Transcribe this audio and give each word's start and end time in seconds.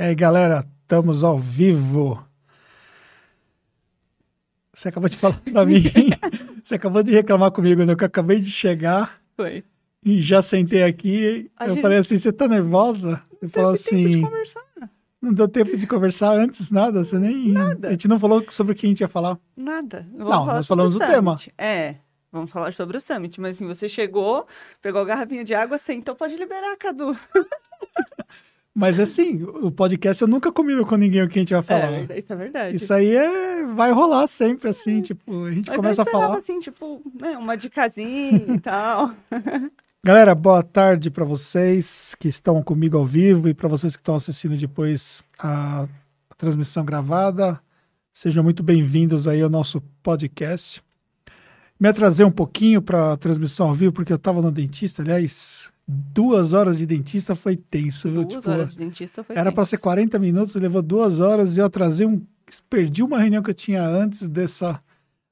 E 0.00 0.02
aí, 0.02 0.14
galera, 0.14 0.64
estamos 0.80 1.22
ao 1.22 1.38
vivo. 1.38 2.26
Você 4.72 4.88
acabou 4.88 5.10
de 5.10 5.16
falar 5.18 5.38
para 5.40 5.66
mim, 5.66 5.82
você 6.64 6.76
acabou 6.76 7.02
de 7.02 7.12
reclamar 7.12 7.50
comigo, 7.50 7.84
né? 7.84 7.94
Que 7.94 8.04
eu 8.04 8.06
acabei 8.06 8.40
de 8.40 8.50
chegar. 8.50 9.20
Foi. 9.36 9.62
E 10.02 10.18
já 10.18 10.40
sentei 10.40 10.84
aqui. 10.84 11.50
A 11.54 11.66
eu 11.66 11.74
gente... 11.74 11.82
falei 11.82 11.98
assim: 11.98 12.16
você 12.16 12.32
tá 12.32 12.48
nervosa? 12.48 13.22
Você 13.42 13.48
falou 13.48 13.72
assim. 13.72 14.22
Não 15.20 15.34
deu 15.34 15.46
tempo 15.46 15.76
de 15.76 15.86
conversar 15.86 16.30
antes, 16.30 16.70
nada? 16.70 17.04
Você 17.04 17.18
nem. 17.18 17.48
Nada. 17.48 17.88
A 17.88 17.90
gente 17.90 18.08
não 18.08 18.18
falou 18.18 18.42
sobre 18.48 18.72
o 18.72 18.74
que 18.74 18.86
a 18.86 18.88
gente 18.88 19.00
ia 19.00 19.08
falar. 19.08 19.38
Nada. 19.54 20.08
Vamos 20.14 20.32
não, 20.32 20.46
nós 20.46 20.66
falamos 20.66 20.94
do 20.94 20.98
tema. 20.98 21.36
É. 21.58 21.96
Vamos 22.32 22.50
falar 22.50 22.72
sobre 22.72 22.96
o 22.96 23.00
Summit, 23.02 23.38
mas 23.38 23.56
assim, 23.56 23.66
você 23.66 23.86
chegou, 23.86 24.46
pegou 24.80 25.02
a 25.02 25.04
garrafinha 25.04 25.44
de 25.44 25.54
água, 25.54 25.76
sentou, 25.76 26.14
pode 26.14 26.36
liberar, 26.36 26.74
Cadu. 26.78 27.14
Mas 28.74 29.00
assim, 29.00 29.42
o 29.42 29.70
podcast 29.70 30.22
eu 30.22 30.28
nunca 30.28 30.52
combino 30.52 30.86
com 30.86 30.96
ninguém 30.96 31.22
o 31.22 31.28
que 31.28 31.38
a 31.38 31.42
gente 31.42 31.52
vai 31.52 31.62
falar. 31.62 32.10
É, 32.10 32.18
isso 32.18 32.32
é 32.32 32.36
verdade. 32.36 32.76
Isso 32.76 32.94
aí 32.94 33.14
é, 33.14 33.64
vai 33.66 33.90
rolar 33.90 34.26
sempre, 34.28 34.70
assim, 34.70 35.02
tipo, 35.02 35.44
a 35.44 35.52
gente 35.52 35.66
Mas 35.66 35.76
começa 35.76 36.02
a 36.02 36.06
falar. 36.06 36.38
assim, 36.38 36.60
tipo, 36.60 37.02
né, 37.18 37.36
uma 37.36 37.56
dicasinha 37.56 38.54
e 38.54 38.58
tal. 38.60 39.12
Galera, 40.04 40.34
boa 40.34 40.62
tarde 40.62 41.10
para 41.10 41.24
vocês 41.24 42.14
que 42.18 42.28
estão 42.28 42.62
comigo 42.62 42.96
ao 42.96 43.04
vivo 43.04 43.48
e 43.48 43.54
para 43.54 43.68
vocês 43.68 43.96
que 43.96 44.00
estão 44.00 44.14
assistindo 44.14 44.56
depois 44.56 45.22
a, 45.38 45.82
a 46.30 46.34
transmissão 46.36 46.84
gravada. 46.84 47.60
Sejam 48.12 48.42
muito 48.42 48.62
bem-vindos 48.62 49.26
aí 49.26 49.42
ao 49.42 49.50
nosso 49.50 49.82
podcast. 50.02 50.82
Me 51.78 51.88
atrasei 51.88 52.24
um 52.24 52.30
pouquinho 52.30 52.80
para 52.80 53.12
a 53.12 53.16
transmissão 53.16 53.68
ao 53.68 53.74
vivo 53.74 53.92
porque 53.92 54.12
eu 54.12 54.16
estava 54.16 54.40
no 54.40 54.52
dentista, 54.52 55.02
aliás, 55.02 55.72
duas 55.90 56.52
horas 56.52 56.78
de 56.78 56.86
dentista 56.86 57.34
foi 57.34 57.56
tenso, 57.56 58.08
viu? 58.08 58.24
Duas 58.24 58.34
tipo, 58.34 58.50
horas 58.50 58.70
de 58.72 58.78
dentista 58.78 59.24
foi 59.24 59.36
Era 59.36 59.50
para 59.50 59.64
ser 59.64 59.78
40 59.78 60.18
minutos, 60.18 60.54
levou 60.54 60.82
duas 60.82 61.20
horas 61.20 61.56
e 61.56 61.60
eu 61.60 61.66
atrasei 61.66 62.06
um. 62.06 62.24
Perdi 62.68 63.02
uma 63.02 63.18
reunião 63.18 63.42
que 63.42 63.50
eu 63.50 63.54
tinha 63.54 63.82
antes 63.82 64.28
dessa 64.28 64.82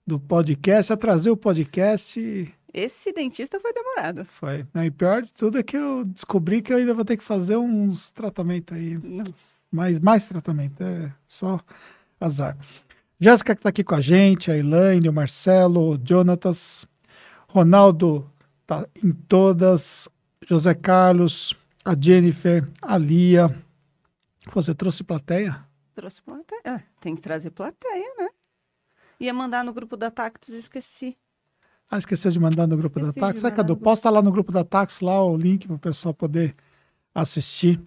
do 0.06 0.18
podcast, 0.18 0.92
atrasei 0.92 1.30
o 1.30 1.36
podcast. 1.36 2.18
E... 2.18 2.48
Esse 2.72 3.12
dentista 3.12 3.58
foi 3.60 3.72
demorado. 3.72 4.24
Foi. 4.24 4.66
Não, 4.72 4.84
e 4.84 4.91
pior 4.91 5.22
de 5.22 5.33
tudo 5.33 5.58
é 5.58 5.62
que 5.62 5.77
eu 5.77 6.05
descobri 6.05 6.62
que 6.62 6.72
eu 6.72 6.77
ainda 6.77 6.94
vou 6.94 7.05
ter 7.05 7.16
que 7.16 7.24
fazer 7.24 7.56
uns 7.56 8.12
tratamentos 8.12 8.77
aí. 8.77 8.98
Nossa. 8.98 9.64
Mais, 9.72 9.98
mais 10.00 10.24
tratamento, 10.24 10.83
é 10.83 11.12
só 11.27 11.61
azar. 12.20 12.56
Jéssica 13.20 13.55
que 13.55 13.61
está 13.61 13.68
aqui 13.70 13.83
com 13.83 13.96
a 13.96 14.00
gente, 14.00 14.50
a 14.50 14.56
Elaine, 14.56 15.08
o 15.08 15.12
Marcelo, 15.12 15.94
o 15.94 16.00
Jonatas, 16.02 16.86
Ronaldo 17.48 18.30
tá 18.68 18.86
em 19.02 19.12
todas, 19.12 20.08
José 20.48 20.74
Carlos, 20.74 21.54
a 21.84 21.94
Jennifer, 21.94 22.66
a 22.80 22.96
Lia. 22.96 23.54
Você 24.55 24.74
trouxe 24.74 25.05
plateia? 25.05 25.62
Trouxe 25.94 26.22
plateia. 26.22 26.62
É, 26.64 26.82
tem 27.02 27.14
que 27.14 27.20
trazer 27.20 27.50
plateia, 27.50 28.14
né? 28.16 28.30
Ia 29.20 29.34
mandar 29.34 29.62
no 29.62 29.74
grupo 29.74 29.94
da 29.94 30.10
Tactus 30.10 30.55
e 30.55 30.58
esqueci. 30.58 31.18
Ah, 31.90 31.98
esqueceu 31.98 32.30
de 32.30 32.40
mandar 32.40 32.66
no 32.66 32.78
grupo 32.78 32.98
esqueci 32.98 33.20
da 33.20 33.27
Tactus? 33.27 33.44
Ah, 33.44 33.50
Cadu, 33.50 33.77
posta 33.77 34.08
lá 34.08 34.22
no 34.22 34.32
grupo 34.32 34.50
da 34.50 34.64
Tactus 34.64 35.02
lá 35.02 35.22
o 35.22 35.36
link 35.36 35.66
para 35.66 35.77
o 35.77 35.78
pessoal 35.78 36.14
poder 36.14 36.56
assistir. 37.14 37.78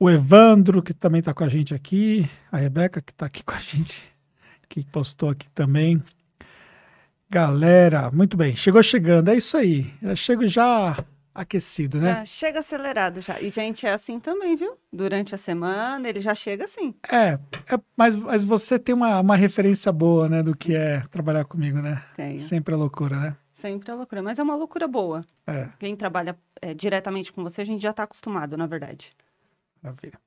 O 0.00 0.08
Evandro, 0.08 0.82
que 0.82 0.94
também 0.94 1.18
está 1.18 1.34
com 1.34 1.44
a 1.44 1.48
gente 1.48 1.74
aqui. 1.74 2.26
A 2.50 2.56
Rebeca, 2.56 3.02
que 3.02 3.12
está 3.12 3.26
aqui 3.26 3.44
com 3.44 3.52
a 3.52 3.60
gente, 3.60 4.10
que 4.66 4.82
postou 4.86 5.28
aqui 5.28 5.50
também. 5.50 6.02
Galera, 7.28 8.10
muito 8.10 8.34
bem. 8.34 8.56
Chegou 8.56 8.82
chegando, 8.82 9.28
é 9.28 9.36
isso 9.36 9.58
aí. 9.58 9.92
Eu 10.00 10.16
chego 10.16 10.48
já 10.48 11.04
aquecido, 11.34 11.98
né? 11.98 12.14
Já 12.14 12.24
chega 12.24 12.60
acelerado 12.60 13.20
já. 13.20 13.40
E, 13.40 13.50
gente, 13.50 13.84
é 13.86 13.92
assim 13.92 14.20
também, 14.20 14.56
viu? 14.56 14.78
Durante 14.92 15.34
a 15.34 15.38
semana, 15.38 16.08
ele 16.08 16.20
já 16.20 16.34
chega 16.34 16.64
assim. 16.64 16.94
É, 17.10 17.38
é 17.66 17.80
mas, 17.96 18.14
mas 18.14 18.44
você 18.44 18.78
tem 18.78 18.94
uma, 18.94 19.20
uma 19.20 19.34
referência 19.34 19.90
boa, 19.90 20.28
né, 20.28 20.42
do 20.42 20.56
que 20.56 20.74
é 20.74 21.00
trabalhar 21.10 21.44
comigo, 21.44 21.82
né? 21.82 22.02
Tenho. 22.14 22.38
Sempre 22.38 22.74
é 22.74 22.76
loucura, 22.76 23.18
né? 23.18 23.36
Sempre 23.52 23.90
é 23.90 23.94
loucura, 23.94 24.22
mas 24.22 24.38
é 24.38 24.42
uma 24.42 24.54
loucura 24.54 24.86
boa. 24.86 25.24
É. 25.46 25.68
Quem 25.78 25.96
trabalha 25.96 26.38
é, 26.62 26.72
diretamente 26.72 27.32
com 27.32 27.42
você, 27.42 27.62
a 27.62 27.66
gente 27.66 27.82
já 27.82 27.90
está 27.90 28.04
acostumado, 28.04 28.56
na 28.56 28.66
verdade. 28.66 29.10
Maravilha. 29.82 30.18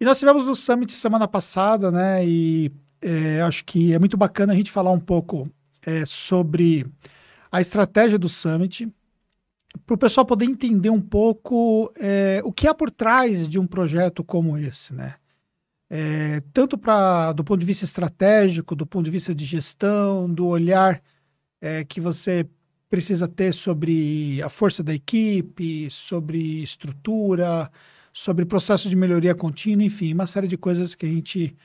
E 0.00 0.04
nós 0.04 0.18
tivemos 0.18 0.44
no 0.44 0.56
Summit 0.56 0.92
semana 0.92 1.28
passada, 1.28 1.90
né? 1.90 2.26
E 2.26 2.72
é, 3.00 3.40
acho 3.42 3.64
que 3.64 3.92
é 3.92 3.98
muito 3.98 4.16
bacana 4.16 4.52
a 4.52 4.56
gente 4.56 4.70
falar 4.70 4.90
um 4.90 5.00
pouco 5.00 5.48
é, 5.86 6.04
sobre 6.04 6.86
a 7.52 7.60
estratégia 7.60 8.18
do 8.18 8.28
Summit, 8.28 8.88
para 9.86 9.94
o 9.94 9.98
pessoal 9.98 10.24
poder 10.24 10.44
entender 10.44 10.90
um 10.90 11.00
pouco 11.00 11.92
é, 11.98 12.40
o 12.44 12.52
que 12.52 12.66
há 12.66 12.74
por 12.74 12.90
trás 12.90 13.48
de 13.48 13.58
um 13.58 13.66
projeto 13.66 14.22
como 14.22 14.56
esse, 14.56 14.94
né? 14.94 15.14
É, 15.90 16.40
tanto 16.52 16.78
para 16.78 17.32
do 17.32 17.44
ponto 17.44 17.60
de 17.60 17.66
vista 17.66 17.84
estratégico, 17.84 18.74
do 18.74 18.86
ponto 18.86 19.04
de 19.04 19.10
vista 19.10 19.34
de 19.34 19.44
gestão, 19.44 20.28
do 20.32 20.46
olhar 20.46 21.02
é, 21.60 21.84
que 21.84 22.00
você 22.00 22.46
precisa 22.88 23.28
ter 23.28 23.52
sobre 23.52 24.40
a 24.42 24.48
força 24.48 24.82
da 24.82 24.94
equipe, 24.94 25.90
sobre 25.90 26.62
estrutura, 26.62 27.70
sobre 28.12 28.44
processo 28.44 28.88
de 28.88 28.96
melhoria 28.96 29.34
contínua, 29.34 29.84
enfim, 29.84 30.14
uma 30.14 30.26
série 30.26 30.46
de 30.46 30.56
coisas 30.56 30.94
que 30.94 31.04
a 31.04 31.08
gente 31.08 31.56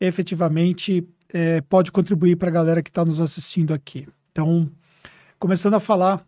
efetivamente 0.00 1.06
é, 1.32 1.60
pode 1.62 1.90
contribuir 1.90 2.36
para 2.36 2.48
a 2.48 2.52
galera 2.52 2.82
que 2.82 2.90
está 2.90 3.04
nos 3.04 3.20
assistindo 3.20 3.72
aqui. 3.72 4.06
Então, 4.30 4.70
começando 5.38 5.74
a 5.74 5.80
falar 5.80 6.24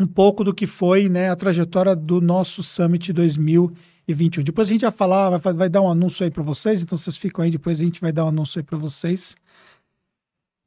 um 0.00 0.06
pouco 0.06 0.42
do 0.42 0.54
que 0.54 0.66
foi 0.66 1.08
né, 1.08 1.30
a 1.30 1.36
trajetória 1.36 1.94
do 1.94 2.20
nosso 2.20 2.62
Summit 2.62 3.12
2021. 3.12 4.42
Depois 4.42 4.68
a 4.68 4.72
gente 4.72 4.82
vai 4.82 4.90
falar, 4.90 5.38
vai, 5.38 5.54
vai 5.54 5.68
dar 5.68 5.82
um 5.82 5.90
anúncio 5.90 6.24
aí 6.24 6.30
para 6.30 6.42
vocês, 6.42 6.82
então 6.82 6.98
vocês 6.98 7.16
ficam 7.16 7.44
aí, 7.44 7.50
depois 7.50 7.80
a 7.80 7.84
gente 7.84 8.00
vai 8.00 8.12
dar 8.12 8.24
um 8.24 8.28
anúncio 8.28 8.58
aí 8.58 8.64
para 8.64 8.78
vocês. 8.78 9.36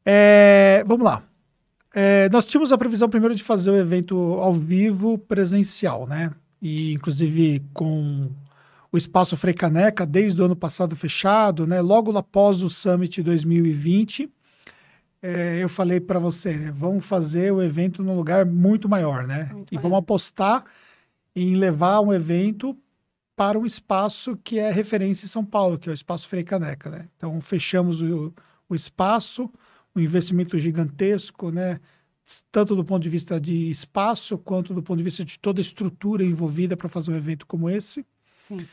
É, 0.05 0.83
vamos 0.87 1.05
lá. 1.05 1.23
É, 1.93 2.29
nós 2.29 2.45
tínhamos 2.45 2.71
a 2.71 2.77
previsão 2.77 3.09
primeiro 3.09 3.35
de 3.35 3.43
fazer 3.43 3.71
o 3.71 3.75
evento 3.75 4.15
ao 4.15 4.53
vivo 4.53 5.17
presencial, 5.17 6.07
né? 6.07 6.31
E 6.61 6.93
inclusive 6.93 7.61
com 7.73 8.29
o 8.91 8.97
espaço 8.97 9.35
Frei 9.35 9.53
Caneca 9.53 10.05
desde 10.05 10.41
o 10.41 10.45
ano 10.45 10.55
passado 10.55 10.95
fechado, 10.95 11.67
né? 11.67 11.81
Logo 11.81 12.15
após 12.17 12.61
o 12.61 12.69
Summit 12.69 13.21
2020, 13.21 14.29
é, 15.21 15.61
eu 15.61 15.69
falei 15.69 15.99
para 15.99 16.19
você, 16.19 16.55
né? 16.55 16.71
vamos 16.71 17.05
fazer 17.05 17.51
o 17.51 17.61
evento 17.61 18.03
num 18.03 18.15
lugar 18.15 18.45
muito 18.45 18.87
maior, 18.87 19.25
né? 19.25 19.49
Muito 19.51 19.71
e 19.71 19.75
maior. 19.75 19.83
vamos 19.83 19.99
apostar 19.99 20.65
em 21.35 21.55
levar 21.55 22.01
um 22.01 22.13
evento 22.13 22.77
para 23.35 23.59
um 23.59 23.65
espaço 23.65 24.35
que 24.43 24.57
é 24.57 24.71
referência 24.71 25.25
em 25.25 25.29
São 25.29 25.45
Paulo, 25.45 25.77
que 25.77 25.87
é 25.87 25.91
o 25.91 25.93
Espaço 25.93 26.27
Frei 26.27 26.43
Caneca, 26.43 26.89
né? 26.89 27.07
Então 27.15 27.39
fechamos 27.39 28.01
o, 28.01 28.33
o 28.67 28.75
espaço, 28.75 29.51
um 29.95 29.99
investimento 29.99 30.57
gigantesco, 30.57 31.51
né? 31.51 31.79
Tanto 32.51 32.75
do 32.75 32.83
ponto 32.83 33.03
de 33.03 33.09
vista 33.09 33.39
de 33.39 33.69
espaço, 33.69 34.37
quanto 34.37 34.73
do 34.73 34.81
ponto 34.81 34.97
de 34.97 35.03
vista 35.03 35.23
de 35.23 35.37
toda 35.39 35.59
a 35.59 35.61
estrutura 35.61 36.23
envolvida 36.23 36.75
para 36.75 36.89
fazer 36.89 37.11
um 37.11 37.15
evento 37.15 37.45
como 37.45 37.69
esse. 37.69 38.05
Sim. 38.47 38.65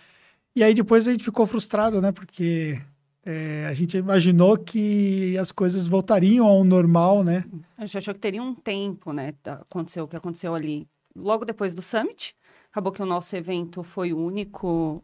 E 0.57 0.63
aí 0.63 0.73
depois 0.73 1.07
a 1.07 1.13
gente 1.13 1.25
ficou 1.25 1.47
frustrado, 1.47 2.01
né? 2.01 2.11
Porque 2.11 2.81
é, 3.25 3.67
a 3.67 3.75
gente 3.75 3.97
imaginou 3.97 4.59
que 4.59 5.37
as 5.39 5.51
coisas 5.51 5.87
voltariam 5.87 6.47
ao 6.47 6.63
normal, 6.63 7.25
né? 7.25 7.45
A 7.77 7.87
gente 7.87 7.99
achou 7.99 8.15
que 8.15 8.21
teria 8.21 8.43
um 8.43 8.55
tempo, 8.55 9.13
né? 9.13 9.33
Aconteceu 9.45 10.05
o 10.05 10.09
que 10.09 10.17
aconteceu 10.17 10.55
ali 10.55 10.87
logo 11.17 11.45
depois 11.45 11.75
do 11.75 11.81
Summit. 11.83 12.37
Acabou 12.71 12.93
que 12.93 13.03
o 13.03 13.07
nosso 13.07 13.35
evento 13.35 13.83
foi 13.83 14.13
o 14.13 14.19
único, 14.19 15.03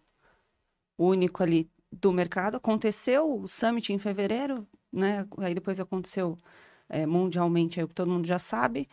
único 0.98 1.42
ali 1.42 1.68
do 1.90 2.12
mercado. 2.12 2.56
Aconteceu 2.56 3.42
o 3.42 3.48
Summit 3.48 3.92
em 3.92 3.98
fevereiro, 3.98 4.66
né? 4.92 5.26
Aí 5.38 5.54
depois 5.54 5.80
aconteceu 5.80 6.36
é, 6.88 7.06
mundialmente, 7.06 7.80
aí 7.80 7.86
todo 7.86 8.10
mundo 8.10 8.26
já 8.26 8.38
sabe. 8.38 8.88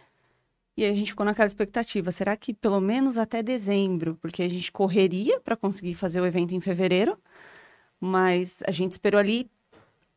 E 0.78 0.86
a 0.86 0.94
gente 0.94 1.10
ficou 1.10 1.26
naquela 1.26 1.48
expectativa, 1.48 2.12
será 2.12 2.38
que 2.38 2.54
pelo 2.54 2.80
menos 2.80 3.18
até 3.18 3.42
dezembro? 3.42 4.16
Porque 4.22 4.44
a 4.44 4.48
gente 4.48 4.72
correria 4.72 5.40
para 5.42 5.58
conseguir 5.58 5.96
fazer 5.96 6.22
o 6.22 6.26
evento 6.26 6.54
em 6.54 6.62
fevereiro, 6.62 7.18
mas 8.00 8.62
a 8.66 8.72
gente 8.72 8.94
esperou 8.94 9.20
ali 9.20 9.50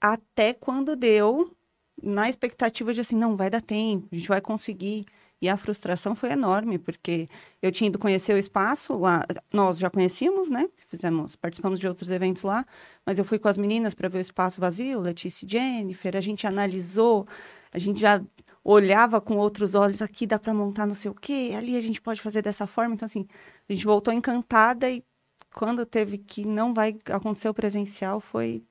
até 0.01 0.53
quando 0.55 0.97
deu, 0.97 1.55
na 2.03 2.29
expectativa 2.29 2.95
de 2.95 3.01
assim, 3.01 3.17
não, 3.17 3.37
vai 3.37 3.51
dar 3.51 3.61
tempo, 3.61 4.09
a 4.11 4.17
gente 4.17 4.29
vai 4.29 4.41
conseguir. 4.41 5.05
E 5.43 5.49
a 5.49 5.57
frustração 5.57 6.15
foi 6.15 6.33
enorme, 6.33 6.79
porque 6.79 7.27
eu 7.63 7.73
tinha 7.73 7.89
ido 7.89 7.99
conhecer 7.99 8.35
o 8.35 8.39
espaço 8.39 8.99
lá, 8.99 9.25
nós 9.51 9.79
já 9.79 9.89
conhecíamos, 9.89 10.51
né? 10.51 10.69
Fizemos, 10.87 11.35
participamos 11.35 11.81
de 11.81 11.89
outros 11.89 12.11
eventos 12.11 12.43
lá, 12.43 12.67
mas 13.07 13.19
eu 13.19 13.25
fui 13.25 13.39
com 13.39 13.49
as 13.49 13.57
meninas 13.57 13.95
para 13.95 14.07
ver 14.07 14.19
o 14.19 14.21
espaço 14.21 14.61
vazio, 14.61 15.01
Letícia 15.01 15.47
e 15.47 15.49
Jennifer, 15.49 16.15
a 16.15 16.21
gente 16.21 16.47
analisou, 16.47 17.27
a 17.73 17.79
gente 17.79 17.99
já 18.01 18.23
olhava 18.63 19.19
com 19.19 19.37
outros 19.39 19.75
olhos, 19.75 20.03
aqui 20.03 20.27
dá 20.27 20.39
para 20.39 20.53
montar 20.53 20.87
não 20.87 20.95
sei 20.95 21.11
o 21.11 21.15
quê, 21.15 21.55
ali 21.57 21.75
a 21.75 21.81
gente 21.81 22.03
pode 22.03 22.21
fazer 22.21 22.43
dessa 22.43 22.67
forma. 22.67 22.95
Então, 22.95 23.07
assim, 23.07 23.27
a 23.69 23.73
gente 23.73 23.87
voltou 23.87 24.13
encantada 24.13 24.91
e 24.91 25.03
quando 25.55 25.85
teve 25.87 26.19
que 26.19 26.45
não 26.45 26.73
vai 26.73 26.97
acontecer 27.07 27.49
o 27.49 27.55
presencial, 27.55 28.21
foi 28.21 28.63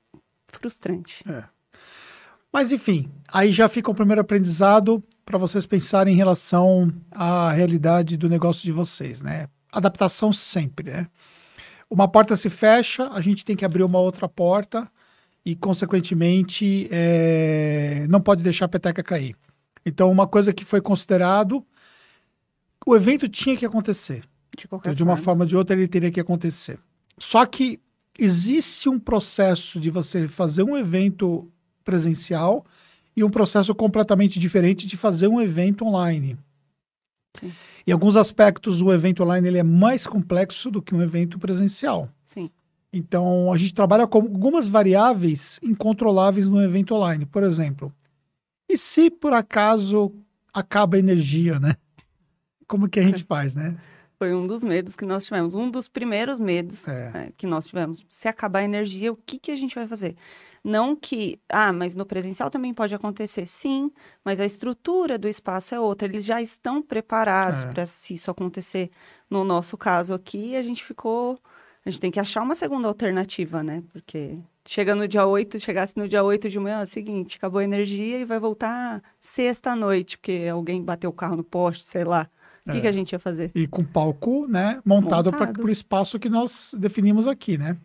frustrante. 0.46 1.24
É. 1.30 1.44
Mas, 2.52 2.72
enfim, 2.72 3.10
aí 3.28 3.52
já 3.52 3.68
fica 3.68 3.90
o 3.90 3.94
primeiro 3.94 4.20
aprendizado 4.20 5.02
para 5.24 5.38
vocês 5.38 5.66
pensarem 5.66 6.14
em 6.14 6.16
relação 6.16 6.92
à 7.10 7.52
realidade 7.52 8.16
do 8.16 8.28
negócio 8.28 8.64
de 8.64 8.72
vocês, 8.72 9.22
né? 9.22 9.48
Adaptação 9.72 10.32
sempre, 10.32 10.90
né? 10.90 11.06
uma 11.90 12.06
porta 12.06 12.36
se 12.36 12.48
fecha, 12.48 13.10
a 13.10 13.20
gente 13.20 13.44
tem 13.44 13.56
que 13.56 13.64
abrir 13.64 13.82
uma 13.82 13.98
outra 13.98 14.28
porta 14.28 14.88
e, 15.44 15.56
consequentemente, 15.56 16.88
é, 16.90 18.06
não 18.08 18.20
pode 18.20 18.44
deixar 18.44 18.66
a 18.66 18.68
peteca 18.68 19.02
cair. 19.02 19.34
Então, 19.84 20.10
uma 20.10 20.26
coisa 20.26 20.52
que 20.52 20.64
foi 20.64 20.80
considerado, 20.80 21.66
o 22.86 22.94
evento 22.94 23.28
tinha 23.28 23.56
que 23.56 23.66
acontecer. 23.66 24.22
De 24.56 24.66
qualquer 24.68 24.94
De 24.94 25.02
uma 25.02 25.16
forma. 25.16 25.24
forma 25.24 25.44
ou 25.44 25.48
de 25.48 25.56
outra, 25.56 25.76
ele 25.76 25.88
teria 25.88 26.10
que 26.10 26.20
acontecer. 26.20 26.78
Só 27.18 27.44
que 27.46 27.80
existe 28.18 28.88
um 28.88 28.98
processo 28.98 29.78
de 29.80 29.90
você 29.90 30.28
fazer 30.28 30.62
um 30.62 30.76
evento 30.76 31.50
presencial 31.84 32.64
e 33.16 33.24
um 33.24 33.30
processo 33.30 33.74
completamente 33.74 34.38
diferente 34.38 34.86
de 34.86 34.96
fazer 34.96 35.28
um 35.28 35.40
evento 35.40 35.84
online. 35.84 36.36
Sim. 37.38 37.52
Em 37.86 37.92
alguns 37.92 38.16
aspectos, 38.16 38.82
o 38.82 38.92
evento 38.92 39.22
online 39.22 39.48
ele 39.48 39.58
é 39.58 39.62
mais 39.62 40.06
complexo 40.06 40.70
do 40.70 40.82
que 40.82 40.94
um 40.94 41.02
evento 41.02 41.38
presencial. 41.38 42.08
Sim. 42.24 42.50
Então, 42.92 43.52
a 43.52 43.56
gente 43.56 43.72
trabalha 43.72 44.06
com 44.06 44.18
algumas 44.18 44.68
variáveis 44.68 45.60
incontroláveis 45.62 46.48
no 46.48 46.60
evento 46.60 46.94
online. 46.94 47.24
Por 47.24 47.42
exemplo, 47.44 47.92
e 48.68 48.76
se 48.76 49.10
por 49.10 49.32
acaso 49.32 50.12
acaba 50.52 50.96
a 50.96 50.98
energia, 50.98 51.60
né? 51.60 51.76
Como 52.66 52.88
que 52.88 52.98
a 52.98 53.02
gente 53.02 53.22
faz, 53.24 53.54
né? 53.54 53.76
Foi 54.22 54.34
um 54.34 54.46
dos 54.46 54.62
medos 54.62 54.94
que 54.96 55.06
nós 55.06 55.24
tivemos. 55.24 55.54
Um 55.54 55.70
dos 55.70 55.88
primeiros 55.88 56.38
medos 56.38 56.86
É. 56.86 57.10
é, 57.14 57.32
que 57.38 57.46
nós 57.46 57.66
tivemos. 57.66 58.04
Se 58.10 58.28
acabar 58.28 58.58
a 58.58 58.64
energia, 58.64 59.10
o 59.10 59.16
que, 59.16 59.38
que 59.38 59.50
a 59.50 59.56
gente 59.56 59.74
vai 59.74 59.86
fazer? 59.86 60.14
Não 60.62 60.94
que, 60.94 61.40
ah, 61.48 61.72
mas 61.72 61.94
no 61.94 62.04
presencial 62.04 62.50
também 62.50 62.74
pode 62.74 62.94
acontecer. 62.94 63.46
Sim, 63.46 63.90
mas 64.22 64.38
a 64.38 64.44
estrutura 64.44 65.16
do 65.16 65.26
espaço 65.26 65.74
é 65.74 65.80
outra. 65.80 66.06
Eles 66.06 66.22
já 66.22 66.42
estão 66.42 66.82
preparados 66.82 67.62
É. 67.62 67.68
para 67.68 67.86
se 67.86 68.12
isso 68.12 68.30
acontecer. 68.30 68.90
No 69.30 69.42
nosso 69.42 69.78
caso 69.78 70.12
aqui, 70.12 70.54
a 70.54 70.60
gente 70.60 70.84
ficou. 70.84 71.38
A 71.86 71.88
gente 71.88 71.98
tem 71.98 72.10
que 72.10 72.20
achar 72.20 72.42
uma 72.42 72.54
segunda 72.54 72.86
alternativa, 72.88 73.62
né? 73.62 73.82
Porque 73.90 74.38
chega 74.66 74.94
no 74.94 75.08
dia 75.08 75.24
8, 75.24 75.58
chegasse 75.58 75.96
no 75.96 76.06
dia 76.06 76.22
8 76.22 76.46
de 76.50 76.58
manhã, 76.58 76.80
é 76.80 76.84
o 76.84 76.86
seguinte, 76.86 77.38
acabou 77.38 77.60
a 77.60 77.64
energia 77.64 78.18
e 78.18 78.24
vai 78.26 78.38
voltar 78.38 79.02
sexta 79.18 79.70
à 79.72 79.76
noite, 79.76 80.18
porque 80.18 80.46
alguém 80.52 80.82
bateu 80.82 81.08
o 81.08 81.12
carro 81.14 81.36
no 81.36 81.42
poste, 81.44 81.84
sei 81.88 82.04
lá. 82.04 82.28
O 82.70 82.72
que, 82.72 82.78
É. 82.78 82.80
que 82.82 82.88
a 82.88 82.92
gente 82.92 83.12
ia 83.12 83.18
fazer? 83.18 83.50
E 83.54 83.66
com 83.66 83.84
palco, 83.84 84.46
né, 84.48 84.80
montado 84.84 85.30
para 85.30 85.46
Montado. 85.46 85.64
o 85.64 85.70
espaço 85.70 86.18
que 86.18 86.28
nós 86.28 86.74
definimos 86.78 87.26
aqui, 87.26 87.58
né? 87.58 87.76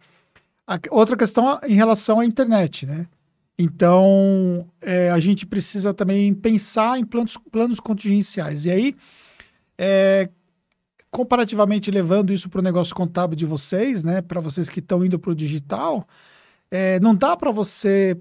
A- 0.67 0.79
outra 0.91 1.15
questão 1.17 1.59
em 1.67 1.75
relação 1.75 2.19
à 2.19 2.25
internet, 2.25 2.85
né? 2.85 3.05
Então, 3.57 4.65
é, 4.81 5.09
a 5.09 5.19
gente 5.19 5.45
precisa 5.45 5.93
também 5.93 6.33
pensar 6.33 6.99
em 6.99 7.05
planos, 7.05 7.37
planos 7.51 7.79
contingenciais. 7.79 8.65
E 8.65 8.71
aí, 8.71 8.95
é, 9.77 10.29
comparativamente 11.09 11.89
levando 11.89 12.33
isso 12.33 12.49
para 12.49 12.59
o 12.59 12.63
negócio 12.63 12.93
contábil 12.93 13.35
de 13.37 13.45
vocês, 13.45 14.03
né? 14.03 14.21
Para 14.21 14.41
vocês 14.41 14.67
que 14.69 14.79
estão 14.79 15.05
indo 15.05 15.17
para 15.17 15.31
o 15.31 15.35
digital, 15.35 16.05
é, 16.69 16.99
não 16.99 17.15
dá 17.15 17.37
para 17.37 17.51
você 17.51 18.17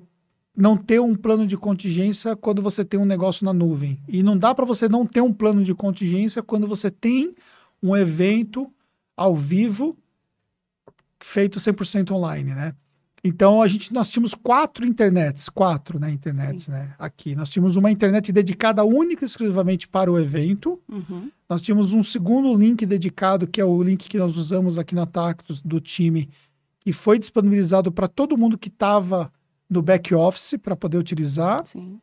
não 0.56 0.76
ter 0.76 1.00
um 1.00 1.14
plano 1.14 1.46
de 1.46 1.56
contingência 1.56 2.36
quando 2.36 2.62
você 2.62 2.84
tem 2.84 2.98
um 3.00 3.04
negócio 3.04 3.44
na 3.44 3.52
nuvem. 3.52 3.98
E 4.06 4.22
não 4.22 4.38
dá 4.38 4.54
para 4.54 4.64
você 4.64 4.88
não 4.88 5.04
ter 5.04 5.20
um 5.20 5.32
plano 5.32 5.64
de 5.64 5.74
contingência 5.74 6.42
quando 6.42 6.68
você 6.68 6.90
tem 6.90 7.34
um 7.82 7.96
evento 7.96 8.70
ao 9.16 9.34
vivo 9.34 9.96
feito 11.20 11.58
100% 11.58 12.12
online, 12.12 12.54
né? 12.54 12.74
Então 13.26 13.62
a 13.62 13.66
gente 13.66 13.90
nós 13.92 14.10
tínhamos 14.10 14.34
quatro 14.34 14.86
internets, 14.86 15.48
quatro, 15.48 15.98
né, 15.98 16.12
internets, 16.12 16.64
Sim. 16.64 16.72
né, 16.72 16.94
aqui. 16.98 17.34
Nós 17.34 17.48
tínhamos 17.48 17.74
uma 17.74 17.90
internet 17.90 18.30
dedicada 18.30 18.84
única 18.84 19.24
e 19.24 19.26
exclusivamente 19.26 19.88
para 19.88 20.12
o 20.12 20.18
evento. 20.18 20.78
Uhum. 20.86 21.30
Nós 21.48 21.62
tínhamos 21.62 21.94
um 21.94 22.02
segundo 22.02 22.54
link 22.54 22.84
dedicado, 22.84 23.46
que 23.46 23.62
é 23.62 23.64
o 23.64 23.82
link 23.82 24.10
que 24.10 24.18
nós 24.18 24.36
usamos 24.36 24.78
aqui 24.78 24.94
na 24.94 25.06
Tactus 25.06 25.62
do 25.62 25.80
time, 25.80 26.28
que 26.80 26.92
foi 26.92 27.18
disponibilizado 27.18 27.90
para 27.90 28.06
todo 28.06 28.36
mundo 28.36 28.58
que 28.58 28.68
estava 28.68 29.32
no 29.68 29.82
back 29.82 30.14
office 30.14 30.54
para 30.60 30.76
poder 30.76 30.98
utilizar. 30.98 31.66
Sim, 31.66 32.00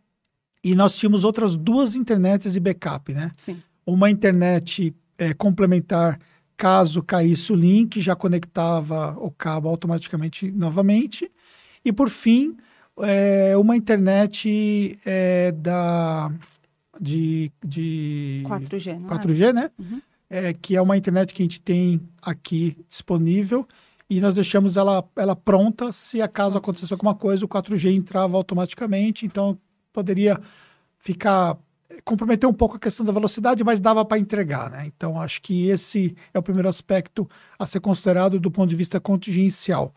E 0.64 0.76
nós 0.76 0.96
tínhamos 0.98 1.24
outras 1.24 1.56
duas 1.56 1.96
internets 1.96 2.54
de 2.54 2.60
backup, 2.60 3.14
né? 3.14 3.32
sim. 3.38 3.62
Uma 3.86 4.10
internet 4.10 4.96
é, 5.18 5.34
complementar, 5.34 6.20
caso 6.56 7.02
caísse 7.02 7.52
o 7.52 7.56
link, 7.56 8.00
já 8.00 8.16
conectava 8.16 9.18
o 9.20 9.32
cabo 9.32 9.68
automaticamente 9.68 10.52
novamente. 10.52 11.32
E 11.84 11.92
por 11.92 12.10
fim, 12.10 12.56
é, 13.00 13.58
uma 13.58 13.76
internet 13.76 14.98
é, 15.06 15.52
da 15.52 16.32
de, 17.00 17.52
de 17.66 18.44
4G, 18.46 19.00
não 19.00 19.10
é? 19.10 19.20
4G, 19.20 19.54
né? 19.54 19.72
Uhum. 19.80 20.02
É, 20.30 20.54
que 20.54 20.76
é 20.76 20.82
uma 20.82 20.96
internet 20.96 21.34
que 21.34 21.42
a 21.42 21.46
gente 21.46 21.60
tem 21.60 22.00
aqui 22.22 22.78
disponível 22.88 23.68
e 24.12 24.20
nós 24.20 24.34
deixamos 24.34 24.76
ela, 24.76 25.02
ela 25.16 25.38
pronta. 25.38 25.90
Se 25.94 26.22
acaso 26.22 26.58
acontecesse 26.58 26.92
alguma 26.92 27.16
coisa, 27.16 27.46
o 27.46 27.48
4G 27.48 27.96
entrava 27.96 28.36
automaticamente, 28.36 29.26
então 29.26 29.58
poderia 29.94 30.38
ficar 31.00 31.58
comprometer 32.04 32.48
um 32.48 32.54
pouco 32.54 32.76
a 32.76 32.80
questão 32.80 33.06
da 33.06 33.14
velocidade, 33.14 33.64
mas 33.64 33.80
dava 33.80 34.04
para 34.04 34.20
entregar, 34.20 34.70
né? 34.70 34.86
Então 34.86 35.18
acho 35.20 35.42
que 35.42 35.68
esse 35.68 36.14
é 36.34 36.40
o 36.40 36.44
primeiro 36.44 36.68
aspecto 36.68 37.26
a 37.58 37.66
ser 37.66 37.80
considerado 37.80 38.38
do 38.38 38.52
ponto 38.52 38.70
de 38.70 38.76
vista 38.76 39.00
contingencial. 39.00 39.94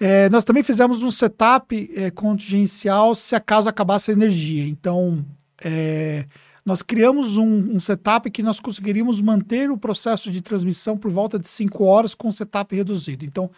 É, 0.00 0.28
nós 0.30 0.42
também 0.42 0.64
fizemos 0.64 1.04
um 1.04 1.10
setup 1.10 1.90
é, 1.94 2.10
contingencial 2.10 3.14
se 3.14 3.36
acaso 3.36 3.68
acabasse 3.68 4.10
a 4.10 4.14
energia. 4.14 4.66
Então, 4.66 5.24
é, 5.62 6.26
nós 6.68 6.82
criamos 6.82 7.38
um, 7.38 7.76
um 7.76 7.80
setup 7.80 8.30
que 8.30 8.42
nós 8.42 8.60
conseguiríamos 8.60 9.22
manter 9.22 9.70
o 9.70 9.78
processo 9.78 10.30
de 10.30 10.42
transmissão 10.42 10.98
por 10.98 11.10
volta 11.10 11.38
de 11.38 11.48
5 11.48 11.82
horas 11.82 12.14
com 12.14 12.30
setup 12.30 12.76
reduzido. 12.76 13.24
Então, 13.24 13.50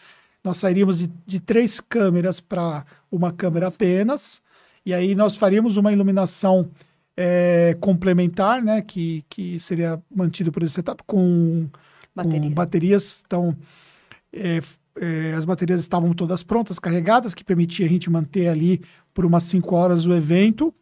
nós 0.44 0.58
sairíamos 0.58 1.00
de, 1.00 1.10
de 1.26 1.40
três 1.40 1.80
câmeras 1.80 2.38
para 2.38 2.84
uma 3.10 3.32
câmera 3.32 3.66
apenas, 3.66 4.40
e 4.86 4.94
aí 4.94 5.16
nós 5.16 5.36
faríamos 5.36 5.76
uma 5.76 5.92
iluminação 5.92 6.70
é, 7.16 7.76
complementar, 7.80 8.62
né, 8.62 8.80
que, 8.80 9.24
que 9.28 9.58
seria 9.58 10.00
mantido 10.08 10.52
por 10.52 10.62
esse 10.62 10.74
setup 10.74 11.02
com, 11.04 11.68
Bateria. 12.14 12.48
com 12.48 12.54
baterias. 12.54 13.24
Então, 13.26 13.56
é, 14.32 14.62
é, 15.00 15.34
as 15.34 15.44
baterias 15.44 15.80
estavam 15.80 16.12
todas 16.12 16.44
prontas, 16.44 16.78
carregadas, 16.78 17.34
que 17.34 17.42
permitia 17.42 17.86
a 17.86 17.88
gente 17.88 18.08
manter 18.08 18.46
ali 18.46 18.80
por 19.12 19.26
umas 19.26 19.42
5 19.42 19.74
horas 19.74 20.06
o 20.06 20.14
evento. 20.14 20.72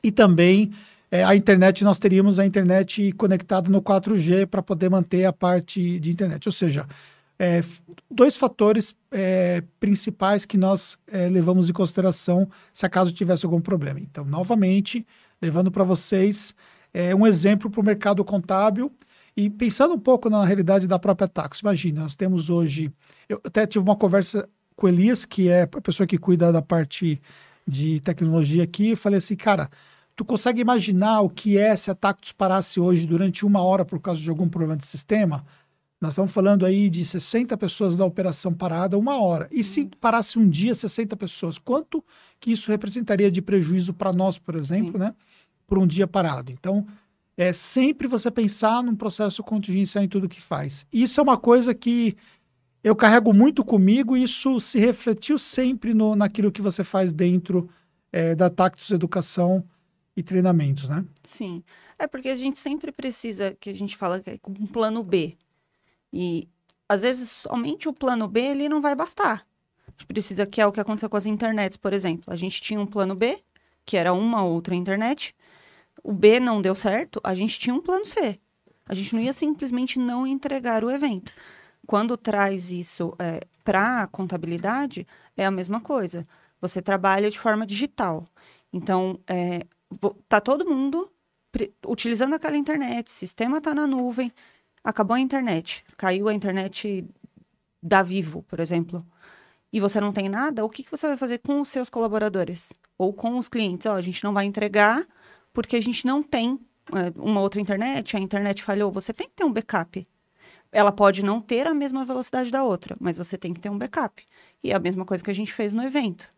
E 0.00 0.12
também 0.12 0.70
é, 1.10 1.24
a 1.24 1.36
internet, 1.36 1.84
nós 1.84 1.98
teríamos 1.98 2.38
a 2.38 2.46
internet 2.46 3.12
conectada 3.12 3.70
no 3.70 3.80
4G 3.80 4.46
para 4.46 4.62
poder 4.62 4.90
manter 4.90 5.24
a 5.24 5.32
parte 5.32 6.00
de 6.00 6.10
internet. 6.10 6.46
Ou 6.48 6.52
seja, 6.52 6.86
é, 7.38 7.60
dois 8.10 8.36
fatores 8.36 8.96
é, 9.12 9.62
principais 9.78 10.44
que 10.44 10.56
nós 10.56 10.98
é, 11.06 11.28
levamos 11.28 11.68
em 11.68 11.72
consideração 11.72 12.48
se 12.72 12.84
acaso 12.84 13.12
tivesse 13.12 13.44
algum 13.44 13.60
problema. 13.60 14.00
Então, 14.00 14.24
novamente, 14.24 15.06
levando 15.40 15.70
para 15.70 15.84
vocês 15.84 16.54
é, 16.92 17.14
um 17.14 17.26
exemplo 17.26 17.70
para 17.70 17.80
o 17.80 17.84
mercado 17.84 18.24
contábil 18.24 18.90
e 19.36 19.50
pensando 19.50 19.94
um 19.94 19.98
pouco 19.98 20.30
na 20.30 20.44
realidade 20.44 20.86
da 20.86 20.98
própria 20.98 21.28
Tax. 21.28 21.60
Imagina, 21.60 22.02
nós 22.02 22.14
temos 22.14 22.48
hoje. 22.48 22.90
Eu 23.28 23.40
até 23.44 23.66
tive 23.66 23.84
uma 23.84 23.96
conversa 23.96 24.48
com 24.74 24.86
o 24.86 24.88
Elias, 24.88 25.24
que 25.24 25.48
é 25.48 25.62
a 25.62 25.66
pessoa 25.66 26.06
que 26.06 26.16
cuida 26.16 26.50
da 26.50 26.62
parte 26.62 27.20
de 27.68 28.00
tecnologia 28.00 28.64
aqui. 28.64 28.90
Eu 28.90 28.96
falei 28.96 29.18
assim, 29.18 29.36
cara, 29.36 29.68
tu 30.16 30.24
consegue 30.24 30.62
imaginar 30.62 31.20
o 31.20 31.28
que 31.28 31.58
é 31.58 31.76
se 31.76 31.90
a 31.90 31.94
Tactus 31.94 32.32
parasse 32.32 32.80
hoje 32.80 33.06
durante 33.06 33.44
uma 33.44 33.60
hora 33.62 33.84
por 33.84 34.00
causa 34.00 34.20
de 34.20 34.30
algum 34.30 34.48
problema 34.48 34.76
de 34.76 34.86
sistema? 34.86 35.44
Nós 36.00 36.12
estamos 36.12 36.32
falando 36.32 36.64
aí 36.64 36.88
de 36.90 37.04
60 37.04 37.56
pessoas 37.56 37.96
na 37.96 38.04
operação 38.04 38.52
parada, 38.52 38.98
uma 38.98 39.20
hora. 39.20 39.48
E 39.50 39.62
se 39.62 39.86
parasse 40.00 40.38
um 40.38 40.48
dia 40.48 40.74
60 40.74 41.16
pessoas, 41.16 41.58
quanto 41.58 42.02
que 42.40 42.50
isso 42.52 42.70
representaria 42.70 43.30
de 43.30 43.40
prejuízo 43.40 43.92
para 43.94 44.12
nós, 44.12 44.38
por 44.38 44.56
exemplo, 44.56 44.98
né? 44.98 45.14
Por 45.66 45.78
um 45.78 45.86
dia 45.86 46.06
parado. 46.06 46.50
Então, 46.52 46.86
é 47.36 47.52
sempre 47.52 48.08
você 48.08 48.30
pensar 48.30 48.82
num 48.82 48.94
processo 48.94 49.42
contingencial 49.42 50.04
em 50.04 50.08
tudo 50.08 50.28
que 50.28 50.40
faz. 50.40 50.86
Isso 50.92 51.20
é 51.20 51.22
uma 51.22 51.36
coisa 51.36 51.74
que 51.74 52.16
eu 52.84 52.94
carrego 52.94 53.32
muito 53.32 53.64
comigo 53.64 54.16
e 54.16 54.22
isso 54.22 54.60
se 54.60 54.78
refletiu 54.78 55.38
sempre 55.38 55.92
no, 55.92 56.14
naquilo 56.14 56.52
que 56.52 56.62
você 56.62 56.84
faz 56.84 57.12
dentro 57.12 57.68
é, 58.12 58.34
da 58.34 58.48
Tactus 58.48 58.90
Educação 58.90 59.64
e 60.16 60.22
Treinamentos, 60.22 60.88
né? 60.88 61.04
Sim. 61.22 61.62
É 61.98 62.06
porque 62.06 62.30
a 62.30 62.36
gente 62.36 62.58
sempre 62.58 62.90
precisa, 62.90 63.56
que 63.60 63.68
a 63.70 63.74
gente 63.74 63.96
fala 63.96 64.20
que 64.20 64.30
é 64.30 64.38
um 64.48 64.66
plano 64.66 65.02
B. 65.02 65.36
E 66.12 66.48
às 66.88 67.02
vezes 67.02 67.30
somente 67.30 67.88
o 67.88 67.92
plano 67.92 68.26
B 68.26 68.40
ele 68.40 68.68
não 68.68 68.80
vai 68.80 68.94
bastar. 68.94 69.46
A 69.86 69.90
gente 69.90 70.06
precisa, 70.06 70.46
que 70.46 70.60
é 70.60 70.66
o 70.66 70.72
que 70.72 70.80
aconteceu 70.80 71.10
com 71.10 71.16
as 71.16 71.26
internets, 71.26 71.76
por 71.76 71.92
exemplo. 71.92 72.32
A 72.32 72.36
gente 72.36 72.60
tinha 72.60 72.80
um 72.80 72.86
plano 72.86 73.14
B, 73.14 73.42
que 73.84 73.96
era 73.96 74.12
uma 74.12 74.42
outra 74.42 74.74
internet. 74.74 75.34
O 76.02 76.12
B 76.12 76.40
não 76.40 76.62
deu 76.62 76.74
certo, 76.74 77.20
a 77.22 77.34
gente 77.34 77.58
tinha 77.58 77.74
um 77.74 77.80
plano 77.80 78.04
C. 78.04 78.38
A 78.88 78.94
gente 78.94 79.14
não 79.14 79.22
ia 79.22 79.32
simplesmente 79.32 79.98
não 79.98 80.26
entregar 80.26 80.84
o 80.84 80.90
evento. 80.90 81.32
Quando 81.86 82.16
traz 82.16 82.70
isso 82.70 83.14
para 83.64 84.02
a 84.02 84.06
contabilidade, 84.06 85.06
é 85.36 85.44
a 85.44 85.50
mesma 85.50 85.80
coisa. 85.80 86.24
Você 86.60 86.80
trabalha 86.80 87.30
de 87.30 87.38
forma 87.38 87.66
digital. 87.66 88.26
Então, 88.72 89.18
é, 89.26 89.66
tá 90.28 90.40
todo 90.40 90.68
mundo 90.68 91.10
utilizando 91.86 92.34
aquela 92.34 92.56
internet, 92.56 93.10
sistema 93.10 93.58
está 93.58 93.74
na 93.74 93.86
nuvem, 93.86 94.30
acabou 94.84 95.14
a 95.14 95.20
internet, 95.20 95.84
caiu 95.96 96.28
a 96.28 96.34
internet 96.34 97.04
da 97.82 98.02
Vivo, 98.02 98.42
por 98.42 98.60
exemplo, 98.60 99.04
e 99.72 99.80
você 99.80 100.00
não 100.00 100.12
tem 100.12 100.28
nada, 100.28 100.64
o 100.64 100.68
que, 100.68 100.82
que 100.82 100.90
você 100.90 101.06
vai 101.06 101.16
fazer 101.16 101.38
com 101.38 101.60
os 101.60 101.68
seus 101.68 101.90
colaboradores? 101.90 102.72
Ou 102.96 103.12
com 103.12 103.36
os 103.36 103.48
clientes? 103.48 103.86
Ó, 103.86 103.94
a 103.94 104.00
gente 104.00 104.22
não 104.24 104.32
vai 104.32 104.44
entregar 104.44 105.06
porque 105.52 105.76
a 105.76 105.80
gente 105.80 106.06
não 106.06 106.22
tem 106.22 106.58
é, 106.92 107.12
uma 107.16 107.40
outra 107.40 107.60
internet, 107.60 108.16
a 108.16 108.20
internet 108.20 108.62
falhou. 108.62 108.90
Você 108.92 109.12
tem 109.12 109.28
que 109.28 109.34
ter 109.34 109.44
um 109.44 109.52
backup. 109.52 110.06
Ela 110.72 110.92
pode 110.92 111.22
não 111.22 111.40
ter 111.40 111.66
a 111.66 111.74
mesma 111.74 112.04
velocidade 112.04 112.50
da 112.50 112.62
outra, 112.64 112.96
mas 113.00 113.16
você 113.16 113.36
tem 113.36 113.52
que 113.52 113.60
ter 113.60 113.70
um 113.70 113.78
backup. 113.78 114.24
E 114.62 114.70
é 114.70 114.74
a 114.74 114.78
mesma 114.78 115.04
coisa 115.04 115.22
que 115.22 115.30
a 115.30 115.34
gente 115.34 115.52
fez 115.52 115.72
no 115.72 115.82
evento. 115.82 116.28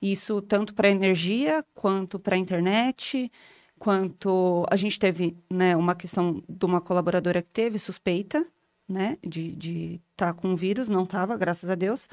Isso 0.00 0.40
tanto 0.40 0.74
para 0.74 0.88
energia, 0.88 1.64
quanto 1.74 2.18
para 2.18 2.36
internet, 2.36 3.30
quanto 3.78 4.66
a 4.70 4.76
gente 4.76 4.98
teve 4.98 5.36
né, 5.50 5.76
uma 5.76 5.94
questão 5.94 6.42
de 6.48 6.64
uma 6.64 6.80
colaboradora 6.80 7.42
que 7.42 7.50
teve 7.50 7.78
suspeita 7.78 8.46
né, 8.88 9.18
de 9.22 10.00
estar 10.12 10.32
tá 10.32 10.32
com 10.32 10.56
vírus, 10.56 10.88
não 10.88 11.04
estava, 11.04 11.36
graças 11.36 11.68
a 11.68 11.74
Deus. 11.74 12.08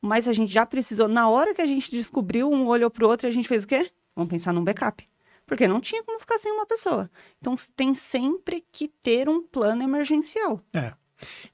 Mas 0.00 0.28
a 0.28 0.32
gente 0.32 0.52
já 0.52 0.64
precisou, 0.66 1.08
na 1.08 1.28
hora 1.28 1.54
que 1.54 1.62
a 1.62 1.66
gente 1.66 1.90
descobriu, 1.90 2.50
um 2.50 2.66
olhou 2.66 2.90
para 2.90 3.04
o 3.04 3.08
outro 3.08 3.26
e 3.26 3.30
a 3.30 3.32
gente 3.32 3.48
fez 3.48 3.64
o 3.64 3.66
quê? 3.66 3.90
Vamos 4.14 4.30
pensar 4.30 4.52
num 4.52 4.64
backup. 4.64 5.06
Porque 5.46 5.66
não 5.66 5.80
tinha 5.80 6.02
como 6.04 6.20
ficar 6.20 6.38
sem 6.38 6.52
uma 6.52 6.64
pessoa. 6.64 7.10
Então 7.40 7.54
tem 7.74 7.94
sempre 7.94 8.64
que 8.70 8.88
ter 8.88 9.28
um 9.28 9.42
plano 9.42 9.82
emergencial. 9.82 10.60
É. 10.72 10.92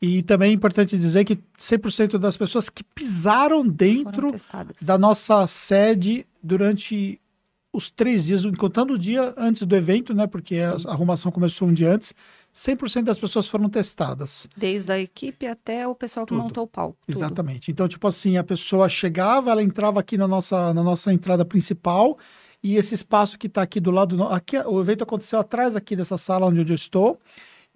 E 0.01 0.23
também 0.23 0.51
é 0.51 0.53
importante 0.53 0.97
dizer 0.97 1.25
que 1.25 1.39
100% 1.59 2.19
das 2.19 2.37
pessoas 2.37 2.69
que 2.69 2.85
pisaram 2.85 3.67
dentro 3.67 4.33
da 4.83 4.99
nossa 4.99 5.47
sede 5.47 6.27
durante 6.43 7.21
os 7.73 7.91
três 7.91 8.27
dias, 8.27 8.45
contando 8.57 8.95
o 8.95 8.99
dia 8.99 9.35
antes 9.37 9.63
do 9.63 9.77
evento, 9.77 10.15
né? 10.15 10.27
Porque 10.27 10.59
a 10.59 10.91
arrumação 10.91 11.31
começou 11.31 11.69
um 11.69 11.73
dia 11.75 11.93
antes, 11.93 12.15
100% 12.55 13.03
das 13.03 13.19
pessoas 13.19 13.49
foram 13.49 13.69
testadas. 13.69 14.49
Desde 14.57 14.91
a 14.91 14.99
equipe 14.99 15.47
até 15.47 15.87
o 15.87 15.95
pessoal 15.95 16.25
que 16.25 16.31
tudo. 16.31 16.43
montou 16.43 16.65
o 16.65 16.67
palco. 16.67 16.97
Tudo. 17.07 17.15
Exatamente. 17.15 17.71
Então, 17.71 17.87
tipo 17.87 18.09
assim, 18.09 18.39
a 18.39 18.45
pessoa 18.45 18.89
chegava, 18.89 19.51
ela 19.51 19.63
entrava 19.63 20.01
aqui 20.01 20.17
na 20.17 20.27
nossa, 20.27 20.73
na 20.73 20.83
nossa 20.83 21.13
entrada 21.13 21.45
principal 21.45 22.17
e 22.63 22.77
esse 22.77 22.95
espaço 22.95 23.39
que 23.39 23.47
está 23.47 23.63
aqui 23.63 23.79
do 23.79 23.91
lado, 23.91 24.23
aqui 24.25 24.57
o 24.59 24.81
evento 24.81 25.05
aconteceu 25.05 25.39
atrás 25.39 25.77
aqui 25.77 25.95
dessa 25.95 26.17
sala 26.17 26.47
onde 26.47 26.61
eu 26.61 26.75
estou. 26.75 27.19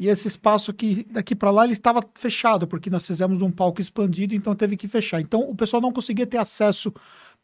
E 0.00 0.08
esse 0.08 0.26
espaço 0.26 0.70
aqui, 0.70 1.06
daqui 1.10 1.34
para 1.34 1.50
lá, 1.50 1.64
ele 1.64 1.74
estava 1.74 2.00
fechado, 2.14 2.66
porque 2.66 2.88
nós 2.88 3.06
fizemos 3.06 3.42
um 3.42 3.50
palco 3.50 3.82
expandido, 3.82 4.34
então 4.34 4.54
teve 4.54 4.74
que 4.74 4.88
fechar. 4.88 5.20
Então 5.20 5.42
o 5.42 5.54
pessoal 5.54 5.82
não 5.82 5.92
conseguia 5.92 6.26
ter 6.26 6.38
acesso 6.38 6.90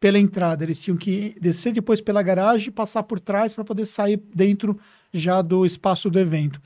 pela 0.00 0.18
entrada, 0.18 0.64
eles 0.64 0.80
tinham 0.80 0.96
que 0.96 1.36
descer 1.38 1.70
depois 1.74 2.00
pela 2.00 2.22
garagem 2.22 2.72
passar 2.72 3.02
por 3.02 3.20
trás 3.20 3.52
para 3.52 3.62
poder 3.62 3.84
sair 3.84 4.18
dentro 4.34 4.78
já 5.12 5.42
do 5.42 5.66
espaço 5.66 6.08
do 6.08 6.18
evento. 6.18 6.58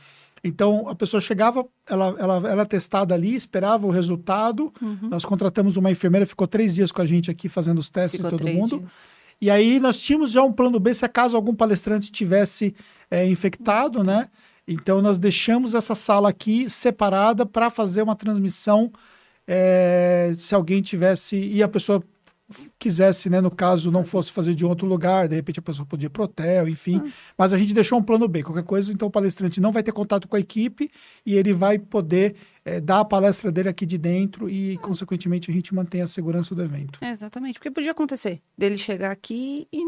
Então 0.44 0.88
a 0.88 0.94
pessoa 0.94 1.20
chegava, 1.20 1.66
ela, 1.88 2.14
ela 2.20 2.49
era 2.49 2.64
testada 2.64 3.12
ali, 3.12 3.35
esperava 3.35 3.85
o 3.85 3.90
resultado. 3.90 4.73
Uhum. 4.80 5.09
Nós 5.11 5.25
contratamos 5.25 5.76
uma 5.76 5.90
enfermeira, 5.90 6.25
ficou 6.25 6.47
três 6.47 6.76
dias 6.76 6.92
com 6.92 7.02
a 7.02 7.06
gente 7.06 7.32
aqui 7.32 7.49
fazendo 7.49 7.80
os 7.80 7.90
testes 7.90 8.20
ficou 8.20 8.32
em 8.32 8.37
todo 8.38 8.49
mundo. 8.49 8.78
Dias. 8.78 9.09
E 9.40 9.50
aí 9.50 9.80
nós 9.80 10.00
tínhamos 10.00 10.30
já 10.30 10.42
um 10.44 10.52
plano 10.52 10.78
B 10.78 10.94
se 10.94 11.04
acaso 11.04 11.35
algum 11.35 11.54
palestrante 11.54 12.12
tivesse 12.12 12.76
é, 13.11 13.26
infectado, 13.26 14.04
né? 14.04 14.28
Então, 14.73 15.03
nós 15.03 15.19
deixamos 15.19 15.75
essa 15.75 15.97
sala 15.97 16.29
aqui 16.29 16.71
separada 16.71 17.45
para 17.45 17.69
fazer 17.71 18.03
uma 18.03 18.15
transmissão. 18.15 18.93
É, 19.45 20.33
se 20.37 20.55
alguém 20.55 20.81
tivesse. 20.81 21.37
E 21.37 21.61
a 21.61 21.69
pessoa 21.69 22.00
quisesse, 22.79 23.31
né, 23.31 23.41
no 23.41 23.50
caso, 23.50 23.91
não 23.91 24.05
fosse 24.05 24.31
fazer 24.33 24.55
de 24.55 24.65
outro 24.65 24.87
lugar, 24.87 25.29
de 25.29 25.37
repente 25.37 25.61
a 25.61 25.62
pessoa 25.62 25.87
podia 25.87 26.07
ir 26.07 26.11
pro 26.11 26.25
hotel, 26.25 26.69
enfim. 26.69 27.00
Ah. 27.05 27.11
Mas 27.39 27.53
a 27.53 27.59
gente 27.59 27.73
deixou 27.73 27.99
um 27.99 28.03
plano 28.03 28.27
B. 28.27 28.43
Qualquer 28.43 28.65
coisa, 28.65 28.93
então 28.93 29.09
o 29.09 29.11
palestrante 29.11 29.61
não 29.61 29.73
vai 29.73 29.83
ter 29.83 29.93
contato 29.93 30.27
com 30.27 30.37
a 30.37 30.41
equipe 30.41 30.91
e 31.25 31.37
ele 31.37 31.53
vai 31.53 31.79
poder 31.79 32.37
é, 32.65 32.81
dar 32.81 33.00
a 33.00 33.05
palestra 33.05 33.53
dele 33.53 33.69
aqui 33.69 33.87
de 33.87 33.99
dentro 33.99 34.49
e, 34.49 34.77
ah. 34.77 34.81
consequentemente, 34.81 35.50
a 35.50 35.55
gente 35.55 35.75
mantém 35.75 36.03
a 36.03 36.09
segurança 36.09 36.55
do 36.55 36.62
evento. 36.62 36.99
É, 37.03 37.11
exatamente, 37.11 37.55
porque 37.55 37.71
podia 37.71 37.93
acontecer 37.93 38.41
dele 38.57 38.79
chegar 38.79 39.11
aqui 39.11 39.67
e 39.73 39.83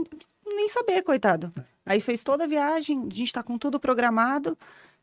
nem 0.54 0.68
saber, 0.68 1.02
coitado. 1.02 1.52
É. 1.58 1.64
Aí 1.84 2.00
fez 2.00 2.22
toda 2.22 2.44
a 2.44 2.46
viagem, 2.46 2.98
a 3.00 3.02
gente 3.02 3.22
está 3.24 3.42
com 3.42 3.58
tudo 3.58 3.80
programado 3.80 4.56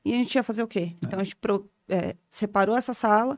e 0.04 0.14
a 0.14 0.18
gente 0.18 0.36
ia 0.36 0.44
fazer 0.44 0.64
o 0.64 0.68
quê? 0.68 0.92
É. 0.94 1.06
Então 1.06 1.20
a 1.20 1.24
gente 1.24 1.36
pro, 1.36 1.70
é, 1.88 2.16
separou 2.30 2.76
essa 2.76 2.94
sala. 2.94 3.38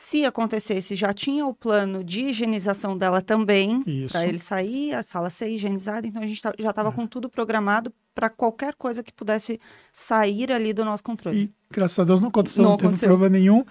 Se 0.00 0.24
acontecesse, 0.24 0.94
já 0.94 1.12
tinha 1.12 1.44
o 1.44 1.52
plano 1.52 2.04
de 2.04 2.26
higienização 2.26 2.96
dela 2.96 3.20
também, 3.20 3.82
para 4.08 4.28
ele 4.28 4.38
sair, 4.38 4.94
a 4.94 5.02
sala 5.02 5.28
ser 5.28 5.50
higienizada. 5.50 6.06
Então 6.06 6.22
a 6.22 6.26
gente 6.26 6.40
tá, 6.40 6.54
já 6.56 6.70
estava 6.70 6.90
é. 6.90 6.92
com 6.92 7.04
tudo 7.04 7.28
programado 7.28 7.92
para 8.14 8.30
qualquer 8.30 8.74
coisa 8.74 9.02
que 9.02 9.12
pudesse 9.12 9.60
sair 9.92 10.52
ali 10.52 10.72
do 10.72 10.84
nosso 10.84 11.02
controle. 11.02 11.36
E, 11.36 11.50
graças 11.68 11.98
a 11.98 12.04
Deus 12.04 12.20
não 12.20 12.28
aconteceu, 12.28 12.62
não, 12.62 12.70
não 12.70 12.76
teve 12.76 12.88
aconteceu. 12.90 13.08
problema 13.08 13.36
nenhum. 13.36 13.64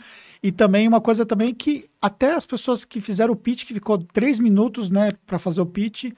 E 0.44 0.52
também 0.52 0.86
uma 0.86 1.00
coisa 1.00 1.26
também 1.26 1.56
que 1.56 1.90
até 2.02 2.34
as 2.34 2.46
pessoas 2.46 2.84
que 2.84 3.00
fizeram 3.00 3.32
o 3.32 3.38
pitch, 3.38 3.64
que 3.64 3.74
ficou 3.74 3.98
três 3.98 4.38
minutos, 4.38 4.92
né, 4.92 5.14
para 5.26 5.40
fazer 5.40 5.62
o 5.62 5.66
pitch, 5.66 6.12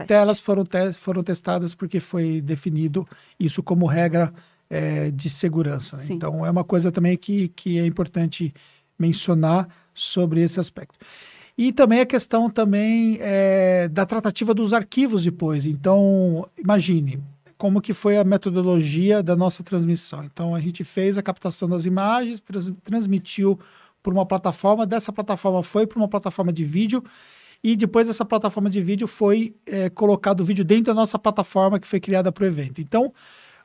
até 0.00 0.14
elas 0.14 0.40
foram, 0.40 0.64
te 0.64 0.94
foram 0.94 1.22
testadas 1.22 1.74
porque 1.74 2.00
foi 2.00 2.40
definido 2.40 3.06
isso 3.38 3.62
como 3.62 3.84
regra 3.84 4.32
é, 4.70 5.10
de 5.10 5.28
segurança. 5.28 5.98
Né? 5.98 6.06
Então 6.08 6.46
é 6.46 6.50
uma 6.50 6.64
coisa 6.64 6.90
também 6.90 7.18
que, 7.18 7.48
que 7.48 7.78
é 7.78 7.84
importante 7.84 8.54
mencionar 8.98 9.68
sobre 9.94 10.42
esse 10.42 10.60
aspecto. 10.60 10.98
E 11.56 11.72
também 11.72 12.00
a 12.00 12.06
questão 12.06 12.48
também 12.48 13.18
é, 13.20 13.88
da 13.88 14.06
tratativa 14.06 14.54
dos 14.54 14.72
arquivos 14.72 15.22
depois. 15.22 15.66
Então, 15.66 16.48
imagine, 16.58 17.22
como 17.62 17.80
que 17.80 17.94
foi 17.94 18.18
a 18.18 18.24
metodologia 18.24 19.22
da 19.22 19.36
nossa 19.36 19.62
transmissão. 19.62 20.24
Então 20.24 20.52
a 20.52 20.58
gente 20.58 20.82
fez 20.82 21.16
a 21.16 21.22
captação 21.22 21.68
das 21.68 21.84
imagens, 21.84 22.40
trans, 22.40 22.72
transmitiu 22.82 23.56
por 24.02 24.12
uma 24.12 24.26
plataforma, 24.26 24.84
dessa 24.84 25.12
plataforma 25.12 25.62
foi 25.62 25.86
para 25.86 25.96
uma 25.96 26.08
plataforma 26.08 26.52
de 26.52 26.64
vídeo 26.64 27.04
e 27.62 27.76
depois 27.76 28.08
dessa 28.08 28.24
plataforma 28.24 28.68
de 28.68 28.80
vídeo 28.80 29.06
foi 29.06 29.54
é, 29.64 29.88
colocado 29.88 30.40
o 30.40 30.44
vídeo 30.44 30.64
dentro 30.64 30.86
da 30.86 30.94
nossa 30.94 31.20
plataforma 31.20 31.78
que 31.78 31.86
foi 31.86 32.00
criada 32.00 32.32
para 32.32 32.42
o 32.42 32.46
evento. 32.48 32.80
Então 32.80 33.12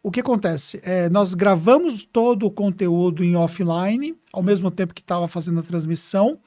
o 0.03 0.11
que 0.11 0.19
acontece? 0.19 0.79
É, 0.83 1.09
nós 1.09 1.33
gravamos 1.33 2.03
todo 2.05 2.45
o 2.45 2.51
conteúdo 2.51 3.23
em 3.23 3.35
offline, 3.35 4.15
ao 4.31 4.43
mesmo 4.43 4.71
tempo 4.71 4.93
que 4.93 5.01
estava 5.01 5.27
fazendo 5.27 5.59
a 5.59 5.63
transmissão. 5.63 6.39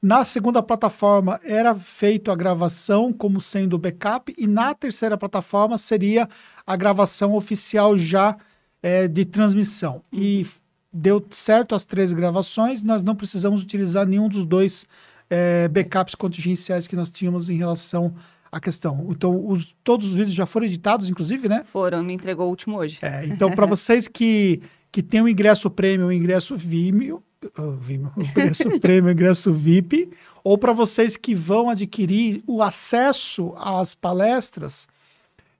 Na 0.00 0.24
segunda 0.24 0.62
plataforma 0.62 1.40
era 1.44 1.74
feito 1.76 2.30
a 2.32 2.34
gravação 2.34 3.12
como 3.12 3.40
sendo 3.40 3.78
backup 3.78 4.34
e 4.36 4.46
na 4.46 4.74
terceira 4.74 5.16
plataforma 5.16 5.78
seria 5.78 6.28
a 6.66 6.74
gravação 6.74 7.34
oficial 7.34 7.96
já 7.96 8.36
é, 8.82 9.06
de 9.06 9.24
transmissão. 9.24 10.02
E 10.12 10.44
deu 10.92 11.24
certo 11.30 11.74
as 11.74 11.84
três 11.84 12.12
gravações, 12.12 12.82
nós 12.82 13.02
não 13.02 13.14
precisamos 13.14 13.62
utilizar 13.62 14.06
nenhum 14.06 14.28
dos 14.28 14.44
dois 14.44 14.86
é, 15.30 15.68
backups 15.68 16.14
contingenciais 16.14 16.86
que 16.86 16.96
nós 16.96 17.08
tínhamos 17.08 17.48
em 17.48 17.56
relação 17.56 18.12
à 18.52 18.60
questão. 18.60 19.08
Então, 19.08 19.46
os, 19.48 19.74
todos 19.82 20.08
os 20.08 20.14
vídeos 20.14 20.34
já 20.34 20.44
foram 20.44 20.66
editados, 20.66 21.08
inclusive, 21.08 21.48
né? 21.48 21.62
Foram, 21.64 22.04
me 22.04 22.12
entregou 22.12 22.46
o 22.46 22.50
último 22.50 22.76
hoje. 22.76 22.98
É, 23.00 23.26
então, 23.26 23.50
para 23.50 23.64
vocês 23.66 24.06
que, 24.06 24.60
que 24.92 25.02
têm 25.02 25.22
o 25.22 25.28
ingresso 25.28 25.70
premium, 25.70 26.08
o 26.08 26.12
ingresso 26.12 26.54
Vimeo, 26.54 27.22
o 27.58 27.70
Vimeo, 27.72 28.12
o 28.14 28.22
ingresso 28.22 28.68
prêmio, 28.78 29.08
o 29.08 29.12
ingresso 29.12 29.50
VIP, 29.52 30.10
ou 30.44 30.58
para 30.58 30.74
vocês 30.74 31.16
que 31.16 31.34
vão 31.34 31.70
adquirir 31.70 32.42
o 32.46 32.62
acesso 32.62 33.54
às 33.56 33.94
palestras, 33.94 34.86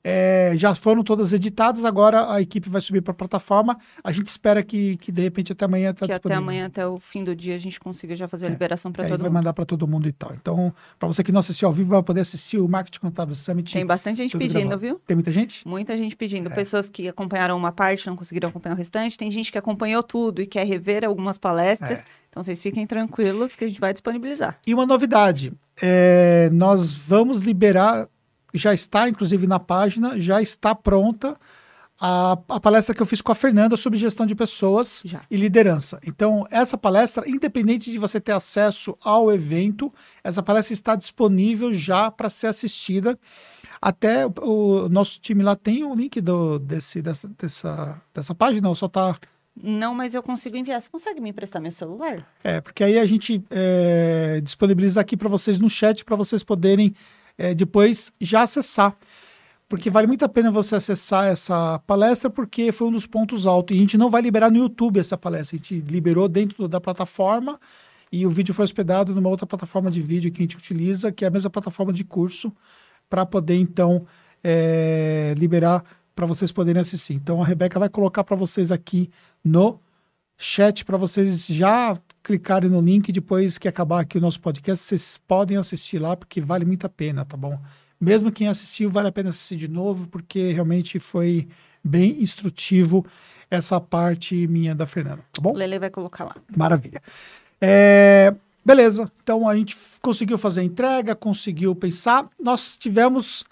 é, 0.05 0.53
já 0.57 0.75
foram 0.75 1.05
todas 1.05 1.33
editadas, 1.33 1.85
agora 1.85 2.33
a 2.33 2.41
equipe 2.41 2.69
vai 2.69 2.81
subir 2.81 3.01
para 3.01 3.13
a 3.13 3.15
plataforma. 3.15 3.79
A 4.03 4.11
gente 4.11 4.27
espera 4.27 4.63
que, 4.63 4.97
que 4.97 5.13
de 5.13 5.23
repente 5.23 5.53
até 5.53 5.65
amanhã 5.65 5.91
está 5.91 6.07
disponível. 6.07 6.31
até 6.31 6.35
amanhã, 6.35 6.67
até 6.67 6.87
o 6.87 6.99
fim 6.99 7.23
do 7.23 7.37
dia, 7.37 7.55
a 7.55 7.59
gente 7.59 7.79
consiga 7.79 8.17
já 8.17 8.27
fazer 8.27 8.47
a 8.47 8.49
é, 8.49 8.53
liberação 8.53 8.91
para 8.91 9.05
é, 9.05 9.07
todo 9.07 9.21
vai 9.21 9.29
mundo. 9.29 9.33
Vai 9.33 9.41
mandar 9.41 9.53
para 9.53 9.65
todo 9.65 9.87
mundo 9.87 10.09
e 10.09 10.13
tal. 10.13 10.33
Então, 10.35 10.75
para 10.99 11.07
você 11.07 11.23
que 11.23 11.31
não 11.31 11.39
assistiu 11.39 11.69
ao 11.69 11.75
vivo, 11.75 11.91
vai 11.91 12.03
poder 12.03 12.21
assistir 12.21 12.59
o 12.59 12.69
Marketing 12.69 12.99
Contábil 12.99 13.35
Summit. 13.37 13.73
Tem 13.73 13.87
bastante 13.87 14.17
gente 14.17 14.37
pedindo, 14.37 14.61
gravado. 14.61 14.81
viu? 14.81 15.01
Tem 15.07 15.15
muita 15.15 15.31
gente? 15.31 15.67
Muita 15.67 15.97
gente 15.97 16.17
pedindo. 16.17 16.51
É. 16.51 16.55
Pessoas 16.55 16.91
que 16.91 17.07
acompanharam 17.07 17.57
uma 17.57 17.71
parte, 17.71 18.07
não 18.09 18.17
conseguiram 18.17 18.49
acompanhar 18.49 18.75
o 18.75 18.79
restante. 18.79 19.17
Tem 19.17 19.31
gente 19.31 19.53
que 19.53 19.59
acompanhou 19.59 20.03
tudo 20.03 20.43
e 20.43 20.47
quer 20.47 20.67
rever 20.67 21.05
algumas 21.05 21.39
palestras. 21.39 22.01
É. 22.01 22.05
Então, 22.29 22.43
vocês 22.43 22.61
fiquem 22.61 22.87
tranquilos 22.87 23.55
que 23.55 23.65
a 23.65 23.69
gente 23.69 23.79
vai 23.79 23.93
disponibilizar. 23.93 24.59
E 24.67 24.75
uma 24.75 24.87
novidade: 24.87 25.53
é, 25.81 26.51
nós 26.53 26.93
vamos 26.93 27.43
liberar 27.43 28.09
já 28.53 28.75
está, 28.75 29.09
inclusive, 29.09 29.47
na 29.47 29.59
página, 29.59 30.21
já 30.21 30.41
está 30.43 30.75
pronta 30.75 31.37
a, 32.05 32.33
a, 32.49 32.59
palestra 32.59 32.93
que 32.93 33.01
eu 33.01 33.07
fiz 33.07 33.21
com 33.21 33.31
a 33.31 33.35
Fernanda 33.35 33.77
sobre 33.77 33.97
gestão 33.97 34.27
de 34.27 34.35
pessoas 34.35 35.03
já. 35.05 35.23
e 35.31 35.37
liderança. 35.37 36.01
Então, 36.05 36.45
essa 36.51 36.77
palestra, 36.77 37.29
independente 37.29 37.93
de 37.93 37.99
você 37.99 38.21
ter 38.21 38.33
acesso 38.33 38.97
ao 39.05 39.33
evento, 39.33 39.93
essa 40.25 40.43
palestra 40.43 40.75
está 40.75 40.97
disponível 40.97 41.73
já 41.73 42.11
para 42.11 42.29
ser 42.29 42.49
assistida. 42.49 43.17
Até 43.81 44.27
o, 44.27 44.33
o, 44.41 44.89
nosso 44.89 45.21
time 45.21 45.45
lá 45.45 45.55
tem 45.55 45.85
o 45.85 45.95
link 45.95 46.21
do, 46.21 46.59
desse, 46.59 47.01
dessa, 47.01 47.31
dessa, 47.39 48.03
dessa 48.13 48.35
página, 48.35 48.69
ou 48.69 48.75
só 48.75 48.87
está. 48.87 49.17
Não, 49.55 49.95
mas 49.95 50.13
eu 50.13 50.25
consigo 50.25 50.57
enviar. 50.57 50.83
Você 50.83 50.91
consegue 50.91 51.21
me 51.21 51.31
emprestar 51.31 51.63
meu 51.63 51.71
celular? 51.71 52.27
É, 52.43 52.61
porque 52.61 52.83
aí 52.83 52.99
a 52.99 53.07
gente 53.07 53.45
é, 53.49 54.41
disponibiliza 54.43 55.01
aqui 55.01 55.17
para 55.17 55.29
vocês 55.29 55.61
no 55.61 55.71
chat 55.71 56.05
para 56.05 56.17
vocês 56.17 56.43
poderem 56.43 56.95
é, 57.43 57.55
depois 57.55 58.13
já 58.21 58.43
acessar. 58.43 58.97
Porque 59.69 59.91
vale 59.91 60.07
muito 60.07 60.25
a 60.25 60.29
pena 60.29 60.51
você 60.51 60.77
acessar 60.77 61.27
essa 61.27 61.81
palestra, 61.81 62.31
porque 62.31 62.71
foi 62.71 62.87
um 62.87 62.93
dos 62.93 63.07
pontos 63.07 63.47
altos. 63.47 63.75
E 63.75 63.79
a 63.79 63.81
gente 63.83 63.99
não 63.99 64.09
vai 64.09 64.23
liberar 64.23 64.51
no 64.51 64.59
YouTube 64.59 65.01
essa 65.01 65.19
palestra, 65.19 65.57
a 65.57 65.59
gente 65.59 65.81
liberou 65.81 66.29
dentro 66.29 66.69
da 66.69 66.81
plataforma 66.81 67.59
e 68.13 68.25
o 68.25 68.31
vídeo 68.31 68.55
foi 68.55 68.65
hospedado 68.65 69.13
numa 69.13 69.29
outra 69.29 69.47
plataforma 69.47 69.91
de 69.91 70.01
vídeo 70.01 70.31
que 70.31 70.41
a 70.41 70.45
gente 70.45 70.57
utiliza, 70.57 71.11
que 71.11 71.25
é 71.25 71.29
a 71.29 71.31
mesma 71.31 71.51
plataforma 71.51 71.93
de 71.93 72.05
curso, 72.05 72.53
para 73.11 73.27
poder 73.27 73.57
então 73.57 74.07
é, 74.45 75.35
liberar 75.37 75.83
para 76.15 76.27
vocês 76.27 76.53
poderem 76.53 76.81
assistir. 76.81 77.15
Então 77.15 77.43
a 77.43 77.45
Rebeca 77.45 77.81
vai 77.81 77.89
colocar 77.89 78.23
para 78.23 78.37
vocês 78.37 78.71
aqui 78.71 79.11
no 79.43 79.81
chat 80.37 80.85
para 80.85 80.97
vocês 80.97 81.47
já 81.47 81.99
clicarem 82.23 82.71
no 82.71 82.81
link 82.81 83.11
depois 83.11 83.59
que 83.59 83.67
acabar 83.67 84.01
aqui 84.01 84.19
o 84.19 84.21
nosso 84.21 84.41
podcast, 84.41 84.85
vocês 84.85 85.19
podem 85.27 85.57
assistir 85.57 85.99
lá 85.99 86.17
porque 86.17 86.41
vale 86.41 86.65
muito 86.65 86.87
a 86.87 86.89
pena, 86.89 87.25
tá 87.25 87.37
bom? 87.37 87.59
Mesmo 88.01 88.33
quem 88.33 88.49
assistiu, 88.49 88.91
vale 88.91 89.09
a 89.09 89.13
pena 89.13 89.31
assistir 89.31 89.57
de 89.57 89.69
novo 89.69 90.09
porque 90.09 90.53
realmente 90.53 90.99
foi 90.99 91.49
bem 91.83 92.23
instrutivo 92.23 93.05
essa 93.51 93.81
parte 93.81 94.47
minha 94.47 94.75
da 94.75 94.87
Fernanda, 94.87 95.23
tá 95.33 95.43
bom? 95.43 95.53
Lele 95.55 95.79
vai 95.79 95.91
colocar 95.91 96.25
lá. 96.25 96.37
Maravilha. 96.57 97.03
É, 97.61 98.35
beleza, 98.65 99.11
então 99.23 99.49
a 99.49 99.55
gente 99.55 99.77
conseguiu 100.01 100.39
fazer 100.39 100.63
a 100.63 100.65
entrega, 100.65 101.15
conseguiu 101.15 101.75
pensar. 101.75 102.29
Nós 102.41 102.77
tivemos 102.77 103.45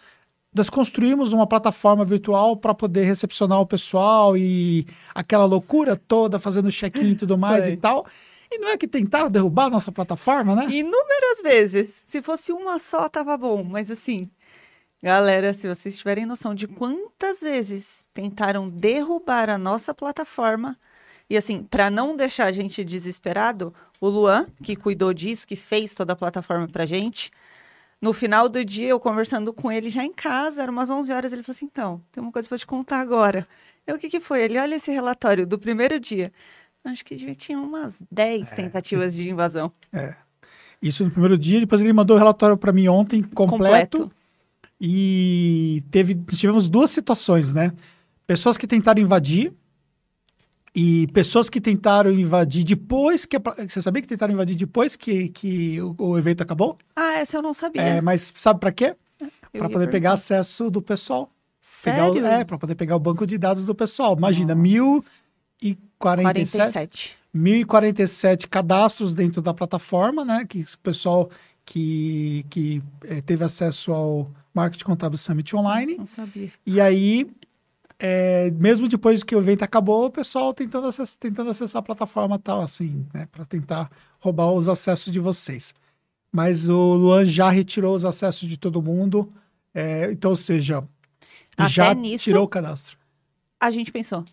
nós 0.52 0.68
construímos 0.68 1.32
uma 1.32 1.46
plataforma 1.46 2.04
virtual 2.04 2.56
para 2.56 2.74
poder 2.74 3.04
recepcionar 3.04 3.60
o 3.60 3.66
pessoal 3.66 4.36
e 4.36 4.84
aquela 5.14 5.44
loucura 5.44 5.94
toda, 5.94 6.40
fazendo 6.40 6.72
check-in 6.72 7.10
e 7.10 7.14
tudo 7.14 7.38
mais 7.38 7.68
e 7.68 7.76
tal. 7.76 8.04
E 8.50 8.58
não 8.58 8.68
é 8.68 8.76
que 8.76 8.88
tentaram 8.88 9.30
derrubar 9.30 9.66
a 9.66 9.70
nossa 9.70 9.92
plataforma, 9.92 10.54
né? 10.54 10.66
Inúmeras 10.68 11.40
vezes. 11.42 12.02
Se 12.06 12.20
fosse 12.20 12.52
uma 12.52 12.78
só, 12.78 13.08
tava 13.08 13.36
bom. 13.36 13.62
Mas 13.62 13.90
assim, 13.90 14.28
galera, 15.02 15.54
se 15.54 15.68
vocês 15.68 15.96
tiverem 15.96 16.26
noção 16.26 16.54
de 16.54 16.66
quantas 16.66 17.40
vezes 17.40 18.06
tentaram 18.12 18.68
derrubar 18.68 19.48
a 19.48 19.56
nossa 19.56 19.94
plataforma, 19.94 20.76
e 21.28 21.36
assim, 21.36 21.62
para 21.62 21.88
não 21.88 22.16
deixar 22.16 22.46
a 22.46 22.52
gente 22.52 22.84
desesperado, 22.84 23.72
o 24.00 24.08
Luan, 24.08 24.46
que 24.62 24.74
cuidou 24.74 25.14
disso, 25.14 25.46
que 25.46 25.54
fez 25.54 25.94
toda 25.94 26.12
a 26.12 26.16
plataforma 26.16 26.66
pra 26.66 26.84
gente, 26.84 27.30
no 28.00 28.12
final 28.12 28.48
do 28.48 28.64
dia, 28.64 28.88
eu 28.88 28.98
conversando 28.98 29.52
com 29.52 29.70
ele 29.70 29.90
já 29.90 30.02
em 30.02 30.12
casa, 30.12 30.62
eram 30.62 30.72
umas 30.72 30.88
11 30.88 31.12
horas, 31.12 31.32
ele 31.32 31.42
falou 31.42 31.52
assim: 31.52 31.66
então, 31.66 32.02
tem 32.10 32.22
uma 32.22 32.32
coisa 32.32 32.48
para 32.48 32.58
te 32.58 32.66
contar 32.66 32.98
agora. 32.98 33.46
Eu, 33.86 33.96
o 33.96 33.98
que, 33.98 34.08
que 34.08 34.20
foi? 34.20 34.42
Ele, 34.42 34.58
olha 34.58 34.76
esse 34.76 34.90
relatório 34.90 35.46
do 35.46 35.58
primeiro 35.58 36.00
dia. 36.00 36.32
Acho 36.84 37.04
que 37.04 37.34
tinha 37.34 37.58
umas 37.58 38.02
10 38.10 38.52
é. 38.52 38.54
tentativas 38.56 39.14
de 39.14 39.28
invasão. 39.28 39.72
É. 39.92 40.14
Isso 40.82 41.04
no 41.04 41.10
primeiro 41.10 41.36
dia, 41.36 41.60
depois 41.60 41.82
ele 41.82 41.92
mandou 41.92 42.16
o 42.16 42.18
relatório 42.18 42.56
para 42.56 42.72
mim 42.72 42.88
ontem, 42.88 43.20
completo, 43.20 43.98
completo. 43.98 44.10
E 44.80 45.84
teve, 45.90 46.14
tivemos 46.14 46.70
duas 46.70 46.88
situações, 46.88 47.52
né? 47.52 47.70
Pessoas 48.26 48.56
que 48.56 48.66
tentaram 48.66 48.98
invadir, 48.98 49.52
e 50.74 51.08
pessoas 51.08 51.50
que 51.50 51.60
tentaram 51.60 52.12
invadir 52.12 52.64
depois 52.64 53.24
que. 53.24 53.36
Você 53.68 53.82
sabia 53.82 54.00
que 54.00 54.08
tentaram 54.08 54.32
invadir 54.32 54.54
depois 54.54 54.94
que, 54.94 55.28
que 55.30 55.80
o, 55.80 55.94
o 55.98 56.18
evento 56.18 56.42
acabou? 56.42 56.78
Ah, 56.94 57.18
essa 57.18 57.36
eu 57.36 57.42
não 57.42 57.52
sabia. 57.52 57.82
É, 57.82 58.00
mas 58.00 58.32
sabe 58.36 58.60
para 58.60 58.70
quê? 58.70 58.96
Para 59.18 59.28
poder 59.68 59.70
perguntar. 59.70 59.90
pegar 59.90 60.12
acesso 60.12 60.70
do 60.70 60.80
pessoal. 60.80 61.30
Sério? 61.60 62.22
O, 62.22 62.26
é, 62.26 62.44
para 62.44 62.56
poder 62.56 62.74
pegar 62.76 62.96
o 62.96 63.00
banco 63.00 63.26
de 63.26 63.36
dados 63.36 63.66
do 63.66 63.74
pessoal. 63.74 64.16
Imagina, 64.16 64.54
Nossa. 64.54 65.20
1047. 65.62 67.16
1047 67.32 68.48
cadastros 68.48 69.14
dentro 69.14 69.40
da 69.40 69.54
plataforma, 69.54 70.24
né? 70.24 70.44
Que 70.48 70.60
o 70.60 70.78
pessoal 70.82 71.30
que, 71.64 72.44
que 72.50 72.82
é, 73.04 73.20
teve 73.20 73.44
acesso 73.44 73.92
ao 73.92 74.30
Marketing 74.52 74.84
Contábil 74.84 75.18
Summit 75.18 75.54
Online. 75.54 75.96
Não 75.96 76.06
sabia. 76.06 76.50
E 76.66 76.80
aí 76.80 77.30
é, 78.02 78.50
mesmo 78.52 78.88
depois 78.88 79.22
que 79.22 79.36
o 79.36 79.38
evento 79.38 79.62
acabou, 79.62 80.06
o 80.06 80.10
pessoal 80.10 80.54
tentando, 80.54 80.86
acess 80.86 81.16
tentando 81.16 81.50
acessar 81.50 81.80
a 81.80 81.82
plataforma 81.82 82.38
tal, 82.38 82.62
assim, 82.62 83.06
né, 83.12 83.28
para 83.30 83.44
tentar 83.44 83.90
roubar 84.18 84.50
os 84.50 84.68
acessos 84.68 85.12
de 85.12 85.20
vocês. 85.20 85.74
Mas 86.32 86.68
o 86.70 86.94
Luan 86.94 87.26
já 87.26 87.50
retirou 87.50 87.94
os 87.94 88.06
acessos 88.06 88.48
de 88.48 88.56
todo 88.56 88.80
mundo, 88.80 89.30
é, 89.74 90.10
então, 90.10 90.30
ou 90.30 90.36
seja, 90.36 90.82
Até 91.56 91.68
já 91.68 91.94
nisso, 91.94 92.24
tirou 92.24 92.44
o 92.44 92.48
cadastro. 92.48 92.96
A 93.60 93.70
gente 93.70 93.92
pensou 93.92 94.24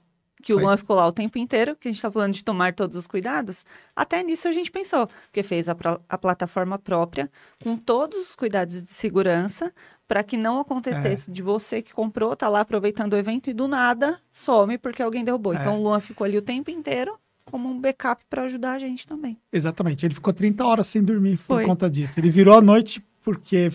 que 0.41 0.53
Foi. 0.53 0.61
o 0.61 0.65
Luan 0.65 0.77
ficou 0.77 0.95
lá 0.95 1.07
o 1.07 1.11
tempo 1.11 1.37
inteiro, 1.37 1.75
que 1.75 1.87
a 1.87 1.91
gente 1.91 1.97
está 1.97 2.11
falando 2.11 2.33
de 2.33 2.43
tomar 2.43 2.73
todos 2.73 2.95
os 2.95 3.07
cuidados. 3.07 3.65
Até 3.95 4.23
nisso 4.23 4.47
a 4.47 4.51
gente 4.51 4.71
pensou, 4.71 5.07
porque 5.07 5.43
fez 5.43 5.67
a, 5.67 5.75
a 6.07 6.17
plataforma 6.17 6.77
própria, 6.77 7.29
com 7.63 7.75
todos 7.75 8.17
os 8.19 8.35
cuidados 8.35 8.83
de 8.83 8.91
segurança, 8.91 9.73
para 10.07 10.23
que 10.23 10.37
não 10.37 10.59
acontecesse 10.59 11.29
é. 11.29 11.33
de 11.33 11.41
você 11.41 11.81
que 11.81 11.93
comprou, 11.93 12.35
tá 12.35 12.47
lá 12.47 12.61
aproveitando 12.61 13.13
o 13.13 13.17
evento 13.17 13.49
e 13.49 13.53
do 13.53 13.67
nada 13.67 14.19
some 14.31 14.77
porque 14.77 15.03
alguém 15.03 15.23
derrubou. 15.23 15.53
É. 15.53 15.57
Então 15.57 15.79
o 15.79 15.83
Luan 15.83 15.99
ficou 15.99 16.23
ali 16.25 16.37
o 16.37 16.41
tempo 16.41 16.71
inteiro 16.71 17.17
como 17.43 17.69
um 17.69 17.79
backup 17.79 18.23
para 18.29 18.43
ajudar 18.43 18.73
a 18.73 18.79
gente 18.79 19.07
também. 19.07 19.37
Exatamente. 19.51 20.05
Ele 20.05 20.13
ficou 20.13 20.33
30 20.33 20.65
horas 20.65 20.87
sem 20.87 21.03
dormir 21.03 21.37
Foi. 21.37 21.63
por 21.63 21.69
conta 21.69 21.89
disso. 21.89 22.19
Ele 22.19 22.29
virou 22.29 22.57
a 22.57 22.61
noite 22.61 23.03
porque 23.21 23.69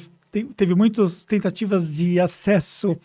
teve 0.57 0.75
muitas 0.75 1.25
tentativas 1.25 1.93
de 1.93 2.19
acesso 2.21 2.99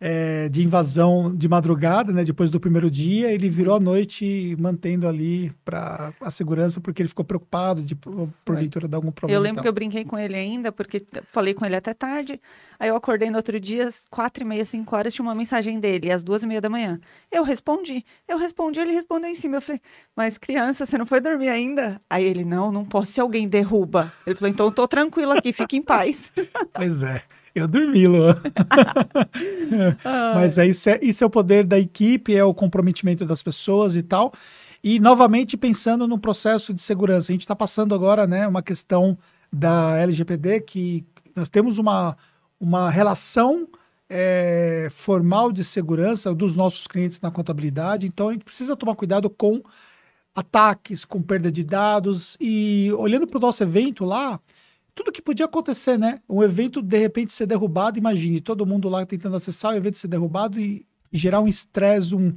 é, 0.00 0.48
de 0.48 0.62
invasão 0.62 1.34
de 1.34 1.48
madrugada, 1.48 2.12
né? 2.12 2.24
Depois 2.24 2.50
do 2.50 2.60
primeiro 2.60 2.90
dia, 2.90 3.32
ele 3.32 3.48
virou 3.48 3.74
a 3.74 3.80
noite 3.80 4.56
mantendo 4.58 5.08
ali 5.08 5.52
para 5.64 6.12
a 6.20 6.30
segurança, 6.30 6.80
porque 6.80 7.02
ele 7.02 7.08
ficou 7.08 7.24
preocupado 7.24 7.82
de 7.82 7.94
porventura 7.94 8.86
dar 8.86 8.98
algum 8.98 9.10
problema. 9.10 9.38
Eu 9.38 9.42
lembro 9.42 9.62
que 9.62 9.68
eu 9.68 9.72
brinquei 9.72 10.04
com 10.04 10.18
ele 10.18 10.36
ainda, 10.36 10.70
porque 10.70 11.04
falei 11.32 11.52
com 11.52 11.64
ele 11.64 11.76
até 11.76 11.92
tarde. 11.92 12.40
Aí 12.78 12.88
eu 12.88 12.96
acordei 12.96 13.28
no 13.28 13.36
outro 13.36 13.58
dia, 13.58 13.88
quatro 14.08 14.44
e 14.44 14.46
meia, 14.46 14.64
cinco 14.64 14.94
horas, 14.94 15.12
tinha 15.12 15.24
uma 15.24 15.34
mensagem 15.34 15.80
dele, 15.80 16.12
às 16.12 16.22
duas 16.22 16.44
e 16.44 16.46
meia 16.46 16.60
da 16.60 16.70
manhã. 16.70 17.00
Eu 17.30 17.42
respondi. 17.42 18.04
Eu 18.26 18.38
respondi, 18.38 18.78
ele 18.78 18.92
respondeu 18.92 19.28
em 19.28 19.34
cima. 19.36 19.56
Eu 19.56 19.62
falei, 19.62 19.80
mas 20.16 20.38
criança, 20.38 20.86
você 20.86 20.96
não 20.96 21.06
foi 21.06 21.20
dormir 21.20 21.48
ainda? 21.48 22.00
Aí 22.08 22.24
ele, 22.24 22.44
não, 22.44 22.70
não 22.70 22.84
posso 22.84 23.12
se 23.12 23.20
alguém 23.20 23.48
derruba. 23.48 24.12
Ele 24.24 24.36
falou, 24.36 24.52
então 24.52 24.66
eu 24.66 24.72
tô 24.72 24.86
tranquilo 24.86 25.32
aqui, 25.32 25.52
fique 25.52 25.76
em 25.76 25.82
paz. 25.82 26.32
Pois 26.72 27.02
é. 27.02 27.22
Eu 27.54 27.66
dormi, 27.66 28.06
Luan. 28.06 28.36
Mas 30.34 30.58
é 30.58 30.66
isso, 30.66 30.88
é 30.90 30.98
isso 31.02 31.24
é 31.24 31.26
o 31.26 31.30
poder 31.30 31.64
da 31.64 31.78
equipe, 31.78 32.34
é 32.34 32.44
o 32.44 32.54
comprometimento 32.54 33.24
das 33.24 33.42
pessoas 33.42 33.96
e 33.96 34.02
tal. 34.02 34.32
E, 34.82 35.00
novamente, 35.00 35.56
pensando 35.56 36.06
no 36.06 36.18
processo 36.18 36.72
de 36.72 36.80
segurança. 36.80 37.32
A 37.32 37.34
gente 37.34 37.42
está 37.42 37.56
passando 37.56 37.94
agora 37.94 38.26
né, 38.26 38.46
uma 38.46 38.62
questão 38.62 39.18
da 39.52 39.98
LGPD 39.98 40.60
que 40.60 41.04
nós 41.34 41.48
temos 41.48 41.78
uma, 41.78 42.16
uma 42.60 42.90
relação 42.90 43.68
é, 44.08 44.88
formal 44.90 45.52
de 45.52 45.64
segurança 45.64 46.34
dos 46.34 46.54
nossos 46.54 46.86
clientes 46.86 47.20
na 47.20 47.30
contabilidade. 47.30 48.06
Então, 48.06 48.28
a 48.28 48.32
gente 48.32 48.44
precisa 48.44 48.76
tomar 48.76 48.94
cuidado 48.94 49.28
com 49.28 49.62
ataques, 50.34 51.04
com 51.04 51.20
perda 51.20 51.50
de 51.50 51.64
dados. 51.64 52.36
E 52.40 52.92
olhando 52.96 53.26
para 53.26 53.38
o 53.38 53.40
nosso 53.40 53.62
evento 53.62 54.04
lá, 54.04 54.40
tudo 54.98 55.12
que 55.12 55.22
podia 55.22 55.46
acontecer, 55.46 55.96
né? 55.96 56.20
Um 56.28 56.42
evento 56.42 56.82
de 56.82 56.98
repente 56.98 57.32
ser 57.32 57.46
derrubado, 57.46 57.98
imagine, 57.98 58.40
todo 58.40 58.66
mundo 58.66 58.88
lá 58.88 59.06
tentando 59.06 59.36
acessar 59.36 59.72
o 59.72 59.76
evento 59.76 59.96
ser 59.96 60.08
derrubado 60.08 60.58
e, 60.58 60.84
gerar 61.12 61.40
um 61.40 61.46
estresse, 61.46 62.14
um, 62.16 62.34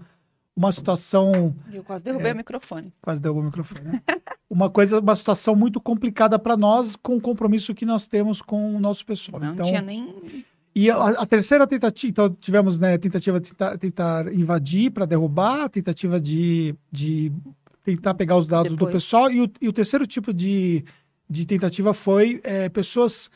uma 0.56 0.72
situação. 0.72 1.56
Eu 1.74 1.84
quase 1.84 2.04
derrubei 2.04 2.30
é, 2.30 2.34
o 2.34 2.38
microfone. 2.38 2.94
Quase 3.02 3.20
derrubou 3.20 3.42
o 3.42 3.46
microfone. 3.48 3.84
Né? 3.84 4.02
uma 4.48 4.70
coisa, 4.70 5.00
uma 5.00 5.16
situação 5.16 5.56
muito 5.56 5.82
complicada 5.82 6.38
para 6.38 6.56
nós 6.56 6.96
com 6.96 7.18
o 7.18 7.22
compromisso 7.22 7.74
que 7.74 7.84
nós 7.86 8.08
temos 8.08 8.44
com 8.44 8.76
o 8.76 8.80
nosso 8.80 9.04
pessoal. 9.06 9.42
Não 9.42 9.54
então, 9.54 9.66
tinha 9.66 9.82
nem. 9.82 10.46
E 10.76 10.90
a, 10.90 11.04
a, 11.04 11.26
terceira 11.26 11.66
tentativa, 11.66 12.12
então 12.12 12.30
tivemos 12.40 12.80
né, 12.80 12.98
tentativa 12.98 13.40
de 13.40 13.50
tentar, 13.50 13.78
tentar 13.78 14.34
invadir 14.34 14.92
para 14.92 15.06
derrubar, 15.06 15.68
tentativa 15.68 16.22
de, 16.22 16.76
de 16.92 17.32
tentar 17.84 18.14
pegar 18.14 18.38
os 18.38 18.48
dados 18.48 18.72
Depois. 18.72 18.90
do 18.90 18.94
pessoal, 18.94 19.32
e 19.32 19.42
o, 19.42 19.52
e 19.60 19.68
o 19.68 19.74
terceiro 19.74 20.06
tipo 20.06 20.32
de 20.32 20.86
de 21.32 21.46
tentativa 21.46 21.94
foi 21.94 22.42
é, 22.44 22.68
pessoas 22.68 23.30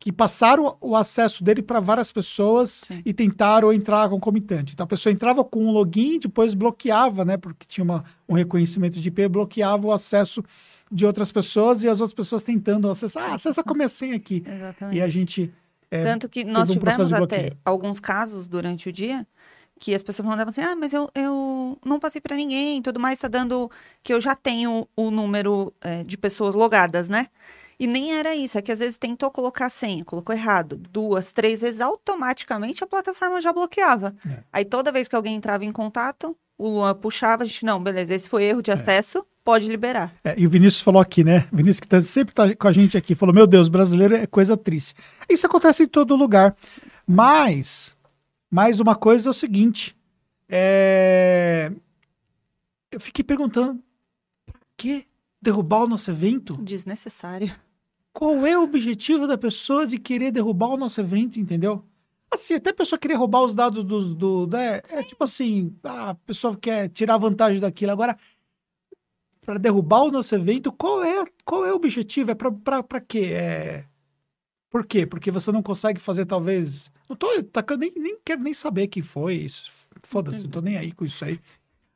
que 0.00 0.10
passaram 0.10 0.76
o 0.80 0.96
acesso 0.96 1.44
dele 1.44 1.62
para 1.62 1.78
várias 1.78 2.10
pessoas 2.10 2.82
Sim. 2.88 3.02
e 3.04 3.12
tentaram 3.12 3.72
entrar 3.72 4.08
concomitante. 4.08 4.72
Então 4.72 4.84
a 4.84 4.86
pessoa 4.86 5.12
entrava 5.12 5.44
com 5.44 5.62
um 5.62 5.70
login, 5.70 6.18
depois 6.18 6.54
bloqueava, 6.54 7.24
né, 7.24 7.36
porque 7.36 7.66
tinha 7.68 7.84
uma, 7.84 8.02
um 8.28 8.34
reconhecimento 8.34 8.98
de 8.98 9.06
IP, 9.06 9.28
bloqueava 9.28 9.86
o 9.86 9.92
acesso 9.92 10.42
de 10.90 11.04
outras 11.04 11.30
pessoas 11.30 11.84
e 11.84 11.88
as 11.88 12.00
outras 12.00 12.14
pessoas 12.14 12.42
tentando 12.42 12.90
acessar. 12.90 13.30
Ah, 13.30 13.34
acessa 13.34 13.62
como 13.62 13.86
senha 13.88 14.16
aqui. 14.16 14.42
Exatamente. 14.46 14.96
E 14.96 15.02
a 15.02 15.08
gente. 15.08 15.52
É, 15.90 16.02
Tanto 16.02 16.28
que 16.28 16.42
nós 16.42 16.70
um 16.70 16.72
tivemos 16.72 17.12
até 17.12 17.52
alguns 17.64 18.00
casos 18.00 18.48
durante 18.48 18.88
o 18.88 18.92
dia 18.92 19.26
que 19.82 19.92
as 19.92 20.02
pessoas 20.02 20.28
mandavam 20.28 20.50
assim: 20.50 20.60
ah, 20.60 20.76
mas 20.76 20.92
eu, 20.92 21.10
eu 21.12 21.76
não 21.84 21.98
passei 21.98 22.20
para 22.20 22.36
ninguém, 22.36 22.80
tudo 22.80 23.00
mais 23.00 23.18
está 23.18 23.26
dando 23.26 23.68
que 24.00 24.14
eu 24.14 24.20
já 24.20 24.36
tenho 24.36 24.86
o 24.94 25.10
número 25.10 25.74
é, 25.80 26.04
de 26.04 26.16
pessoas 26.16 26.54
logadas, 26.54 27.08
né? 27.08 27.26
E 27.80 27.86
nem 27.88 28.14
era 28.14 28.32
isso, 28.32 28.56
é 28.56 28.62
que 28.62 28.70
às 28.70 28.78
vezes 28.78 28.96
tentou 28.96 29.28
colocar 29.28 29.66
a 29.66 29.70
senha, 29.70 30.04
colocou 30.04 30.32
errado, 30.32 30.80
duas, 30.88 31.32
três 31.32 31.62
vezes, 31.62 31.80
automaticamente 31.80 32.84
a 32.84 32.86
plataforma 32.86 33.40
já 33.40 33.52
bloqueava. 33.52 34.14
É. 34.24 34.44
Aí 34.52 34.64
toda 34.64 34.92
vez 34.92 35.08
que 35.08 35.16
alguém 35.16 35.34
entrava 35.34 35.64
em 35.64 35.72
contato, 35.72 36.36
o 36.56 36.68
Luan 36.68 36.94
puxava, 36.94 37.42
a 37.42 37.46
gente, 37.46 37.64
não, 37.64 37.82
beleza, 37.82 38.14
esse 38.14 38.28
foi 38.28 38.44
erro 38.44 38.62
de 38.62 38.70
é. 38.70 38.74
acesso, 38.74 39.26
pode 39.44 39.66
liberar. 39.66 40.14
É, 40.22 40.36
e 40.38 40.46
o 40.46 40.50
Vinícius 40.50 40.80
falou 40.80 41.02
aqui, 41.02 41.24
né? 41.24 41.48
O 41.52 41.56
Vinícius 41.56 41.80
que 41.80 41.88
tá, 41.88 42.00
sempre 42.00 42.32
tá 42.32 42.54
com 42.54 42.68
a 42.68 42.72
gente 42.72 42.96
aqui, 42.96 43.16
falou: 43.16 43.34
Meu 43.34 43.48
Deus, 43.48 43.68
brasileiro 43.68 44.14
é 44.14 44.28
coisa 44.28 44.56
triste. 44.56 44.94
Isso 45.28 45.44
acontece 45.44 45.82
em 45.82 45.88
todo 45.88 46.14
lugar. 46.14 46.54
Mas 47.04 47.96
mas 48.52 48.80
uma 48.80 48.94
coisa 48.94 49.30
é 49.30 49.32
o 49.32 49.34
seguinte: 49.34 49.96
é... 50.46 51.72
eu 52.90 53.00
fiquei 53.00 53.24
perguntando 53.24 53.82
por 54.44 54.60
que 54.76 55.06
derrubar 55.40 55.84
o 55.84 55.88
nosso 55.88 56.10
evento? 56.10 56.58
Desnecessário. 56.62 57.50
Qual 58.12 58.44
é 58.46 58.58
o 58.58 58.62
objetivo 58.62 59.26
da 59.26 59.38
pessoa 59.38 59.86
de 59.86 59.96
querer 59.96 60.30
derrubar 60.30 60.68
o 60.68 60.76
nosso 60.76 61.00
evento, 61.00 61.40
entendeu? 61.40 61.82
Assim, 62.30 62.52
até 62.52 62.70
a 62.70 62.74
pessoa 62.74 62.98
querer 62.98 63.14
roubar 63.14 63.42
os 63.42 63.54
dados 63.54 63.82
do. 63.82 64.14
do 64.14 64.46
né? 64.46 64.82
É 64.90 65.02
tipo 65.02 65.24
assim, 65.24 65.74
a 65.82 66.14
pessoa 66.14 66.54
quer 66.54 66.90
tirar 66.90 67.16
vantagem 67.16 67.58
daquilo. 67.58 67.90
Agora, 67.90 68.18
para 69.40 69.58
derrubar 69.58 70.02
o 70.02 70.10
nosso 70.10 70.34
evento, 70.34 70.70
qual 70.70 71.02
é, 71.02 71.24
qual 71.42 71.64
é 71.64 71.72
o 71.72 71.76
objetivo? 71.76 72.30
É 72.30 72.34
para 72.34 73.00
quê? 73.00 73.30
É... 73.32 73.86
Por 74.72 74.86
quê? 74.86 75.04
Porque 75.04 75.30
você 75.30 75.52
não 75.52 75.62
consegue 75.62 76.00
fazer, 76.00 76.24
talvez. 76.24 76.90
Não 77.06 77.14
tô 77.14 77.28
tacando, 77.44 77.80
nem, 77.80 77.92
nem 77.94 78.16
quero 78.24 78.42
nem 78.42 78.54
saber 78.54 78.86
quem 78.86 79.02
foi. 79.02 79.46
Foda-se, 80.02 80.44
não 80.44 80.50
tô 80.50 80.62
nem 80.62 80.78
aí 80.78 80.92
com 80.92 81.04
isso 81.04 81.22
aí. 81.22 81.38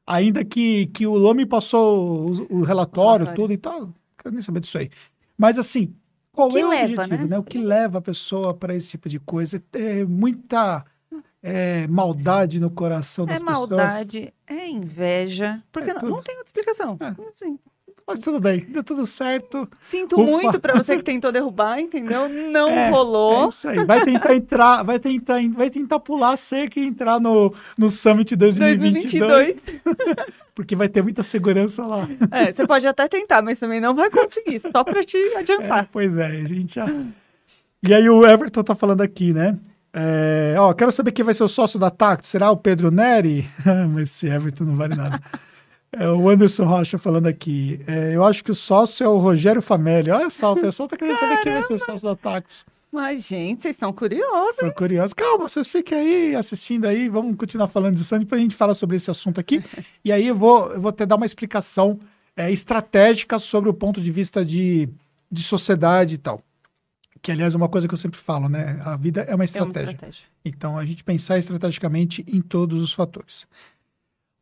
Ainda 0.06 0.44
que, 0.44 0.86
que 0.88 1.06
o 1.06 1.16
Lome 1.16 1.46
passou 1.46 2.30
o, 2.50 2.58
o 2.58 2.62
relatório, 2.62 3.34
tudo 3.34 3.54
e 3.54 3.56
tal. 3.56 3.80
Não 3.80 3.94
quero 4.18 4.34
nem 4.34 4.42
saber 4.42 4.60
disso 4.60 4.76
aí. 4.76 4.90
Mas 5.38 5.58
assim, 5.58 5.94
qual 6.30 6.50
é 6.50 6.64
o 6.64 6.68
leva, 6.68 6.84
objetivo, 6.84 7.22
né? 7.22 7.28
né? 7.30 7.38
O 7.38 7.42
que 7.42 7.56
leva 7.56 7.96
a 7.96 8.02
pessoa 8.02 8.52
para 8.52 8.74
esse 8.74 8.90
tipo 8.90 9.08
de 9.08 9.18
coisa? 9.18 9.62
É 9.72 10.04
muita 10.04 10.84
é, 11.42 11.86
maldade 11.86 12.60
no 12.60 12.70
coração 12.70 13.24
das 13.24 13.36
é 13.36 13.38
pessoas. 13.38 13.56
É 13.56 13.58
maldade, 13.58 14.34
é 14.46 14.68
inveja, 14.68 15.62
porque 15.72 15.90
é 15.92 15.94
não, 15.94 16.02
não, 16.02 16.22
tem 16.22 16.36
outra 16.36 16.48
explicação. 16.48 16.98
É. 17.00 17.30
Assim. 17.32 17.58
Mas 18.06 18.20
tudo 18.20 18.38
bem, 18.38 18.60
deu 18.68 18.84
tudo 18.84 19.04
certo. 19.04 19.68
Sinto 19.80 20.14
Ufa. 20.14 20.30
muito 20.30 20.60
para 20.60 20.74
você 20.74 20.96
que 20.96 21.02
tentou 21.02 21.32
derrubar, 21.32 21.80
entendeu? 21.80 22.28
Não 22.28 22.68
é, 22.68 22.88
rolou. 22.88 23.46
É 23.46 23.48
isso 23.48 23.68
aí. 23.68 23.84
Vai 23.84 24.04
tentar 24.04 24.34
entrar, 24.36 24.82
vai 24.84 24.98
tentar, 25.00 25.40
vai 25.50 25.70
tentar 25.70 25.98
pular 25.98 26.34
a 26.34 26.36
cerca 26.36 26.78
e 26.78 26.86
entrar 26.86 27.18
no, 27.18 27.52
no 27.76 27.88
Summit 27.90 28.36
2022. 28.36 29.56
2022. 29.56 30.36
porque 30.54 30.76
vai 30.76 30.88
ter 30.88 31.02
muita 31.02 31.24
segurança 31.24 31.84
lá. 31.84 32.08
É, 32.30 32.52
você 32.52 32.64
pode 32.64 32.86
até 32.86 33.08
tentar, 33.08 33.42
mas 33.42 33.58
também 33.58 33.80
não 33.80 33.94
vai 33.94 34.08
conseguir, 34.08 34.60
só 34.60 34.84
para 34.84 35.02
te 35.02 35.18
adiantar. 35.36 35.84
É, 35.84 35.88
pois 35.90 36.16
é, 36.16 36.26
a 36.26 36.46
gente 36.46 36.76
já. 36.76 36.86
E 37.82 37.92
aí 37.92 38.08
o 38.08 38.24
Everton 38.24 38.62
tá 38.62 38.74
falando 38.74 39.00
aqui, 39.00 39.32
né? 39.32 39.58
É, 39.92 40.54
ó, 40.58 40.72
quero 40.72 40.92
saber 40.92 41.10
quem 41.10 41.24
vai 41.24 41.34
ser 41.34 41.42
o 41.42 41.48
sócio 41.48 41.78
da 41.78 41.90
Tacto. 41.90 42.26
Será 42.26 42.50
o 42.50 42.56
Pedro 42.56 42.90
Neri? 42.90 43.50
mas 43.92 44.10
esse 44.10 44.28
Everton 44.28 44.64
não 44.64 44.76
vale 44.76 44.94
nada. 44.94 45.20
É, 45.98 46.10
o 46.10 46.28
Anderson 46.28 46.64
Rocha 46.64 46.98
falando 46.98 47.26
aqui. 47.26 47.80
É, 47.86 48.14
eu 48.14 48.22
acho 48.22 48.44
que 48.44 48.50
o 48.50 48.54
sócio 48.54 49.02
é 49.02 49.08
o 49.08 49.16
Rogério 49.16 49.62
Famelli. 49.62 50.10
Olha 50.10 50.28
só, 50.28 50.52
o 50.52 50.60
pessoal 50.60 50.86
tá 50.88 50.96
querendo 50.96 51.18
saber 51.18 51.42
quem 51.42 51.52
vai 51.52 51.62
ser 51.62 51.78
sócio 51.78 52.06
da 52.06 52.14
Tacto. 52.14 52.66
Mas, 52.92 53.26
gente, 53.26 53.62
vocês 53.62 53.76
estão 53.76 53.92
curiosos. 53.92 54.56
Estão 54.56 54.70
curiosos. 54.72 55.14
Calma, 55.14 55.48
vocês 55.48 55.66
fiquem 55.66 55.98
aí 55.98 56.34
assistindo 56.36 56.84
aí. 56.84 57.08
Vamos 57.08 57.34
continuar 57.36 57.66
falando 57.66 57.96
disso 57.96 58.14
para 58.26 58.38
a 58.38 58.40
gente 58.40 58.54
falar 58.54 58.74
sobre 58.74 58.96
esse 58.96 59.10
assunto 59.10 59.40
aqui. 59.40 59.64
e 60.04 60.12
aí 60.12 60.26
eu 60.26 60.34
vou, 60.34 60.70
eu 60.72 60.80
vou 60.80 60.92
te 60.92 61.06
dar 61.06 61.16
uma 61.16 61.26
explicação 61.26 61.98
é, 62.36 62.50
estratégica 62.50 63.38
sobre 63.38 63.70
o 63.70 63.74
ponto 63.74 64.00
de 64.00 64.10
vista 64.10 64.44
de, 64.44 64.88
de 65.30 65.42
sociedade 65.42 66.14
e 66.14 66.18
tal. 66.18 66.40
Que, 67.22 67.32
aliás, 67.32 67.54
é 67.54 67.56
uma 67.56 67.68
coisa 67.68 67.88
que 67.88 67.94
eu 67.94 67.98
sempre 67.98 68.20
falo, 68.20 68.48
né? 68.50 68.78
A 68.84 68.96
vida 68.96 69.22
é 69.22 69.34
uma 69.34 69.44
estratégia. 69.44 69.80
É 69.80 69.84
uma 69.84 69.92
estratégia. 69.92 70.26
Então, 70.44 70.78
a 70.78 70.84
gente 70.84 71.02
pensar 71.02 71.38
estrategicamente 71.38 72.24
em 72.28 72.42
todos 72.42 72.82
os 72.82 72.92
fatores. 72.92 73.46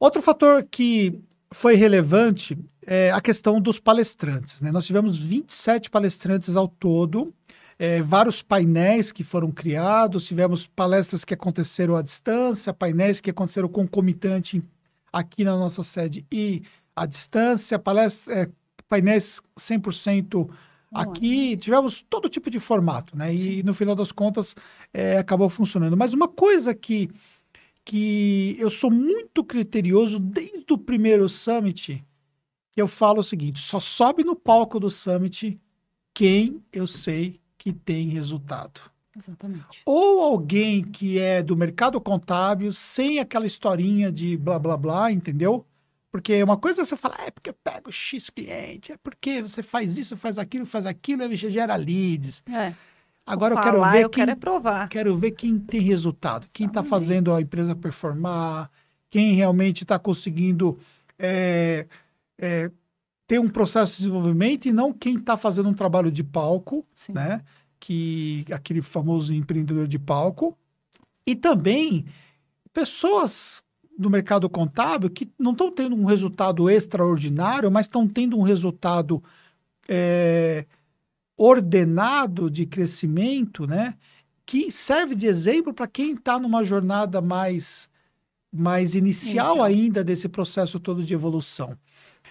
Outro 0.01 0.21
fator 0.21 0.67
que 0.69 1.23
foi 1.55 1.75
relevante 1.75 2.59
é 2.87 3.11
a 3.13 3.21
questão 3.21 3.61
dos 3.61 3.79
palestrantes. 3.79 4.61
Né? 4.61 4.71
Nós 4.71 4.85
tivemos 4.85 5.19
27 5.19 5.89
palestrantes 5.89 6.57
ao 6.57 6.69
todo 6.69 7.33
é, 7.79 8.01
vários 8.03 8.43
painéis 8.43 9.11
que 9.11 9.25
foram 9.25 9.51
criados, 9.51 10.27
tivemos 10.27 10.67
palestras 10.67 11.25
que 11.25 11.35
aconteceram 11.35 11.97
à 11.97 12.03
distância, 12.03 12.73
painéis 12.73 13.21
que 13.21 13.31
aconteceram 13.31 13.69
concomitante 13.69 14.63
aqui 15.13 15.45
na 15.45 15.57
nossa 15.57 15.83
sede 15.83 16.25
e 16.33 16.63
à 16.95 17.07
distância, 17.07 17.79
palestras, 17.79 18.37
é, 18.37 18.49
painéis 18.89 19.41
100% 19.59 20.49
aqui, 20.95 21.57
tivemos 21.57 22.05
todo 22.09 22.29
tipo 22.29 22.49
de 22.49 22.61
formato, 22.61 23.17
né? 23.17 23.35
E 23.35 23.63
no 23.65 23.75
final 23.75 23.97
das 23.97 24.13
contas 24.13 24.55
é, 24.93 25.19
acabou 25.19 25.49
funcionando. 25.49 25.97
Mas 25.97 26.15
uma 26.15 26.29
coisa 26.29 26.73
que, 26.73 27.11
que 27.85 28.57
eu 28.59 28.71
sou 28.71 28.91
muito 28.91 29.45
criterioso 29.45 30.19
desde 30.19 30.73
o 30.73 30.79
primeiro 30.79 31.29
Summit, 31.29 32.05
eu 32.77 32.87
falo 32.87 33.21
o 33.21 33.25
seguinte: 33.25 33.61
só 33.61 33.79
sobe 33.79 34.25
no 34.25 34.35
palco 34.35 34.81
do 34.81 34.91
Summit 34.91 35.61
quem 36.13 36.63
eu 36.73 36.87
sei 36.87 37.41
que 37.59 37.73
tem 37.73 38.09
resultado. 38.09 38.81
Exatamente. 39.17 39.83
Ou 39.87 40.21
alguém 40.21 40.83
que 40.83 41.19
é 41.19 41.43
do 41.43 41.57
mercado 41.57 42.01
contábil, 42.01 42.73
sem 42.73 43.21
aquela 43.21 43.47
historinha 43.47 44.11
de 44.11 44.37
blá 44.37 44.59
blá 44.59 44.77
blá, 44.77 45.13
entendeu? 45.13 45.65
Porque 46.11 46.43
uma 46.43 46.57
coisa 46.57 46.83
é 46.83 46.85
você 46.85 46.97
falar, 46.97 47.27
é 47.27 47.31
porque 47.31 47.51
eu 47.51 47.55
pego 47.55 47.91
X 47.93 48.31
cliente, 48.31 48.93
é 48.93 48.97
porque 48.97 49.43
você 49.43 49.63
faz 49.63 49.99
isso, 49.99 50.17
faz 50.17 50.39
aquilo, 50.39 50.65
faz 50.65 50.87
aquilo, 50.87 51.25
e 51.25 51.37
gera 51.37 51.75
leads. 51.77 52.43
É. 52.49 52.73
Agora 53.27 53.55
eu 53.55 53.63
quero 53.63 53.91
ver 53.91 54.05
eu 54.05 54.11
quem, 54.11 54.23
quero 54.23 54.31
é 54.31 54.35
provar. 54.35 54.89
Quero 54.89 55.17
ver 55.17 55.31
quem 55.31 55.59
tem 55.59 55.81
resultado, 55.81 56.47
quem 56.53 56.67
está 56.67 56.83
fazendo 56.83 57.33
a 57.33 57.41
empresa 57.41 57.75
performar, 57.75 58.71
quem 59.09 59.35
realmente 59.35 59.83
está 59.83 59.99
conseguindo 59.99 60.79
é, 61.19 61.87
é, 62.39 62.71
ter 63.27 63.39
um 63.39 63.49
processo 63.49 63.93
de 63.93 63.99
desenvolvimento 63.99 64.67
e 64.67 64.73
não 64.73 64.93
quem 64.93 65.17
está 65.17 65.37
fazendo 65.37 65.69
um 65.69 65.75
trabalho 65.75 66.11
de 66.11 66.23
palco, 66.23 66.85
Sim. 66.95 67.13
né? 67.13 67.43
Que 67.81 68.45
aquele 68.51 68.83
famoso 68.83 69.33
empreendedor 69.33 69.87
de 69.87 69.99
palco. 69.99 70.57
E 71.27 71.35
também 71.35 72.05
pessoas 72.73 73.65
do 73.97 74.11
mercado 74.11 74.51
contábil 74.51 75.09
que 75.09 75.31
não 75.39 75.53
estão 75.53 75.71
tendo 75.71 75.97
um 75.97 76.05
resultado 76.05 76.69
extraordinário, 76.69 77.71
mas 77.71 77.87
estão 77.87 78.07
tendo 78.07 78.39
um 78.39 78.43
resultado 78.43 79.23
é, 79.89 80.67
ordenado 81.37 82.51
de 82.51 82.67
crescimento, 82.67 83.67
né? 83.67 83.95
Que 84.47 84.71
serve 84.71 85.15
de 85.15 85.27
exemplo 85.27 85.73
para 85.73 85.87
quem 85.87 86.13
está 86.13 86.39
numa 86.39 86.65
jornada 86.65 87.21
mais, 87.21 87.89
mais 88.53 88.95
inicial, 88.95 89.57
inicial 89.57 89.63
ainda 89.63 90.05
desse 90.05 90.29
processo 90.29 90.79
todo 90.79 91.03
de 91.03 91.15
evolução. 91.15 91.77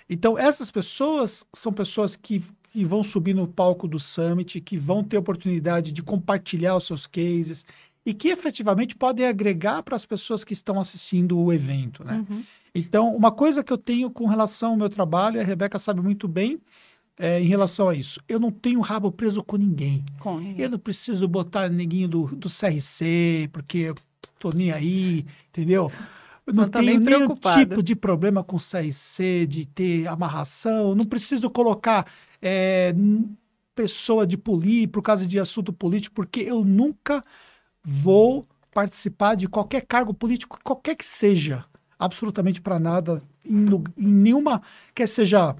Então, 0.09 0.37
essas 0.37 0.69
pessoas 0.69 1.45
são 1.53 1.71
pessoas 1.71 2.15
que, 2.15 2.43
que 2.71 2.85
vão 2.85 3.03
subir 3.03 3.33
no 3.33 3.47
palco 3.47 3.87
do 3.87 3.99
Summit, 3.99 4.59
que 4.61 4.77
vão 4.77 5.03
ter 5.03 5.17
oportunidade 5.17 5.91
de 5.91 6.03
compartilhar 6.03 6.75
os 6.75 6.85
seus 6.85 7.07
cases 7.07 7.65
e 8.05 8.13
que 8.13 8.29
efetivamente 8.29 8.95
podem 8.95 9.25
agregar 9.25 9.81
para 9.81 9.95
as 9.95 10.05
pessoas 10.05 10.43
que 10.43 10.53
estão 10.53 10.79
assistindo 10.79 11.39
o 11.39 11.53
evento, 11.53 12.03
né? 12.03 12.25
Uhum. 12.29 12.43
Então, 12.75 13.15
uma 13.15 13.31
coisa 13.31 13.63
que 13.63 13.71
eu 13.71 13.77
tenho 13.77 14.09
com 14.09 14.25
relação 14.25 14.71
ao 14.71 14.77
meu 14.77 14.89
trabalho, 14.89 15.39
a 15.39 15.43
Rebeca 15.43 15.77
sabe 15.77 16.01
muito 16.01 16.27
bem, 16.27 16.59
é, 17.17 17.39
em 17.39 17.45
relação 17.45 17.89
a 17.89 17.95
isso. 17.95 18.19
Eu 18.27 18.39
não 18.39 18.51
tenho 18.51 18.79
rabo 18.81 19.11
preso 19.11 19.43
com 19.43 19.57
ninguém. 19.57 20.03
Com 20.19 20.39
ninguém. 20.39 20.63
Eu 20.63 20.69
não 20.69 20.79
preciso 20.79 21.27
botar 21.27 21.69
ninguém 21.69 22.07
do, 22.07 22.27
do 22.27 22.49
CRC, 22.49 23.49
porque 23.51 23.77
eu 23.77 23.95
tô 24.39 24.51
nem 24.51 24.71
aí, 24.71 25.25
entendeu? 25.49 25.91
Eu 26.45 26.53
não, 26.53 26.63
não 26.63 26.69
tenho 26.69 26.99
nenhum 26.99 27.35
tipo 27.35 27.81
de 27.81 27.95
problema 27.95 28.43
com 28.43 28.57
CRC, 28.57 29.45
de 29.47 29.65
ter 29.65 30.07
amarração. 30.07 30.93
Não 30.95 31.05
preciso 31.05 31.49
colocar 31.49 32.05
é, 32.41 32.93
pessoa 33.73 34.27
de 34.27 34.37
poli 34.37 34.87
por 34.87 35.01
causa 35.01 35.25
de 35.25 35.39
assunto 35.39 35.71
político, 35.71 36.15
porque 36.15 36.41
eu 36.41 36.63
nunca 36.63 37.23
vou 37.83 38.47
participar 38.73 39.35
de 39.35 39.47
qualquer 39.47 39.81
cargo 39.81 40.13
político, 40.13 40.59
qualquer 40.63 40.95
que 40.95 41.05
seja, 41.05 41.63
absolutamente 41.97 42.59
para 42.59 42.79
nada, 42.79 43.21
em, 43.45 43.65
em, 43.97 44.07
nenhuma, 44.07 44.61
quer 44.95 45.07
seja 45.07 45.55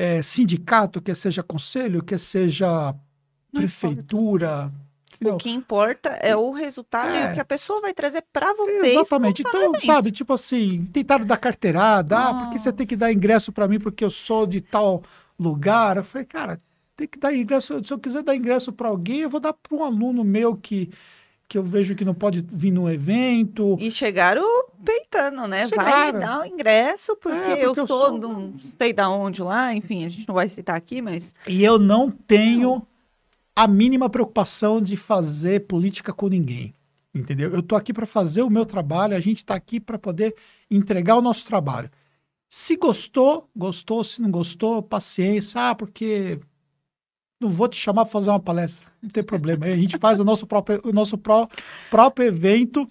é, 0.00 0.22
sindicato, 0.22 1.02
quer 1.02 1.14
seja 1.14 1.42
conselho, 1.42 2.02
quer 2.02 2.18
seja 2.18 2.94
prefeitura, 3.52 4.72
o 5.22 5.36
que 5.36 5.50
importa 5.50 6.08
é 6.22 6.34
o 6.34 6.50
resultado 6.52 7.14
é. 7.14 7.20
e 7.20 7.26
o 7.26 7.28
é. 7.28 7.34
que 7.34 7.40
a 7.40 7.44
pessoa 7.44 7.82
vai 7.82 7.92
trazer 7.92 8.24
para 8.32 8.54
você. 8.54 8.86
Exatamente. 8.86 9.42
Então, 9.42 9.74
sabe, 9.74 10.10
tipo 10.10 10.32
assim, 10.32 10.88
tentaram 10.90 11.26
dar 11.26 11.36
carteirada, 11.36 12.18
ah, 12.18 12.34
porque 12.34 12.58
você 12.58 12.72
tem 12.72 12.86
que 12.86 12.96
dar 12.96 13.12
ingresso 13.12 13.52
para 13.52 13.68
mim 13.68 13.78
porque 13.78 14.02
eu 14.02 14.08
sou 14.08 14.46
de 14.46 14.62
tal 14.62 15.02
lugar. 15.38 15.98
Eu 15.98 16.04
falei, 16.04 16.26
cara, 16.26 16.58
tem 16.96 17.06
que 17.06 17.18
dar 17.18 17.34
ingresso. 17.34 17.84
Se 17.84 17.92
eu 17.92 17.98
quiser 17.98 18.22
dar 18.22 18.34
ingresso 18.34 18.72
para 18.72 18.88
alguém, 18.88 19.20
eu 19.20 19.28
vou 19.28 19.40
dar 19.40 19.52
para 19.52 19.76
um 19.76 19.84
aluno 19.84 20.24
meu 20.24 20.56
que 20.56 20.90
que 21.50 21.58
eu 21.58 21.64
vejo 21.64 21.96
que 21.96 22.04
não 22.04 22.14
pode 22.14 22.46
vir 22.48 22.70
no 22.70 22.88
evento. 22.88 23.76
E 23.80 23.90
chegaram 23.90 24.44
peitando, 24.84 25.48
né? 25.48 25.66
Chegaram. 25.66 25.90
Vai 25.90 26.12
me 26.12 26.20
dar 26.20 26.42
o 26.42 26.44
ingresso, 26.46 27.16
porque, 27.16 27.36
é, 27.36 27.56
porque 27.56 27.66
eu, 27.66 27.74
eu 27.74 27.86
sou, 27.88 28.16
não 28.16 28.54
sei 28.60 28.92
da 28.92 29.10
onde 29.10 29.42
lá, 29.42 29.74
enfim, 29.74 30.04
a 30.04 30.08
gente 30.08 30.28
não 30.28 30.36
vai 30.36 30.48
citar 30.48 30.76
aqui, 30.76 31.02
mas. 31.02 31.34
E 31.48 31.64
eu 31.64 31.76
não 31.76 32.08
tenho 32.08 32.86
a 33.56 33.66
mínima 33.66 34.08
preocupação 34.08 34.80
de 34.80 34.96
fazer 34.96 35.66
política 35.66 36.12
com 36.12 36.28
ninguém. 36.28 36.72
Entendeu? 37.12 37.50
Eu 37.50 37.58
estou 37.58 37.76
aqui 37.76 37.92
para 37.92 38.06
fazer 38.06 38.42
o 38.42 38.48
meu 38.48 38.64
trabalho, 38.64 39.16
a 39.16 39.20
gente 39.20 39.38
está 39.38 39.56
aqui 39.56 39.80
para 39.80 39.98
poder 39.98 40.36
entregar 40.70 41.16
o 41.16 41.20
nosso 41.20 41.44
trabalho. 41.44 41.90
Se 42.48 42.76
gostou, 42.76 43.50
gostou. 43.56 44.04
Se 44.04 44.22
não 44.22 44.30
gostou, 44.30 44.80
paciência. 44.84 45.70
Ah, 45.70 45.74
porque 45.74 46.38
não 47.40 47.48
vou 47.48 47.66
te 47.66 47.76
chamar 47.76 48.04
para 48.04 48.12
fazer 48.12 48.30
uma 48.30 48.38
palestra. 48.38 48.86
Não 49.02 49.08
tem 49.08 49.22
problema. 49.22 49.64
a 49.64 49.76
gente 49.76 49.96
faz 49.96 50.18
o 50.18 50.24
nosso 50.24 50.46
próprio, 50.46 50.80
o 50.84 50.92
nosso 50.92 51.16
pró, 51.16 51.48
próprio 51.90 52.26
evento 52.26 52.86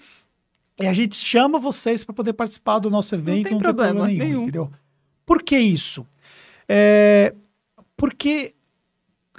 e 0.82 0.88
a 0.88 0.94
gente 0.94 1.16
chama 1.16 1.60
vocês 1.60 2.04
para 2.04 2.16
poder 2.16 2.34
participar 2.34 2.80
do 2.80 2.90
nosso 2.90 3.14
evento. 3.14 3.36
Não 3.36 3.44
tem, 3.44 3.52
não 3.54 3.60
problema, 3.60 3.90
tem 3.90 3.96
problema 3.96 4.08
nenhum, 4.08 4.26
nenhum, 4.26 4.42
entendeu? 4.44 4.72
Por 5.26 5.44
que 5.44 5.58
isso? 5.58 6.08
É, 6.68 7.36
Porque 7.96 8.56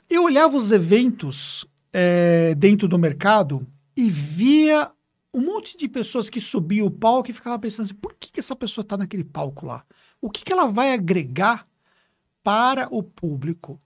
eu 0.09 0.25
olhava 0.25 0.57
os 0.57 0.71
eventos 0.71 1.67
é, 1.93 2.55
dentro 2.55 2.87
do 2.87 2.99
mercado 2.99 3.67
e 3.97 4.09
via 4.09 4.91
um 5.33 5.41
monte 5.41 5.77
de 5.77 5.89
pessoas 5.89 6.29
que 6.29 6.41
subiam 6.41 6.87
o 6.87 6.91
palco 6.91 7.31
e 7.31 7.35
ficava 7.35 7.59
pensando 7.59 7.87
assim, 7.87 7.95
por 7.95 8.15
que, 8.15 8.31
que 8.31 8.41
essa 8.41 8.55
pessoa 8.55 8.83
está 8.83 8.97
naquele 8.97 9.25
palco 9.25 9.67
lá? 9.67 9.85
O 10.21 10.29
que, 10.31 10.45
que 10.45 10.53
ela 10.53 10.67
vai 10.67 10.93
agregar 10.93 11.67
para 12.43 12.89
o 12.91 13.03
público? 13.03 13.81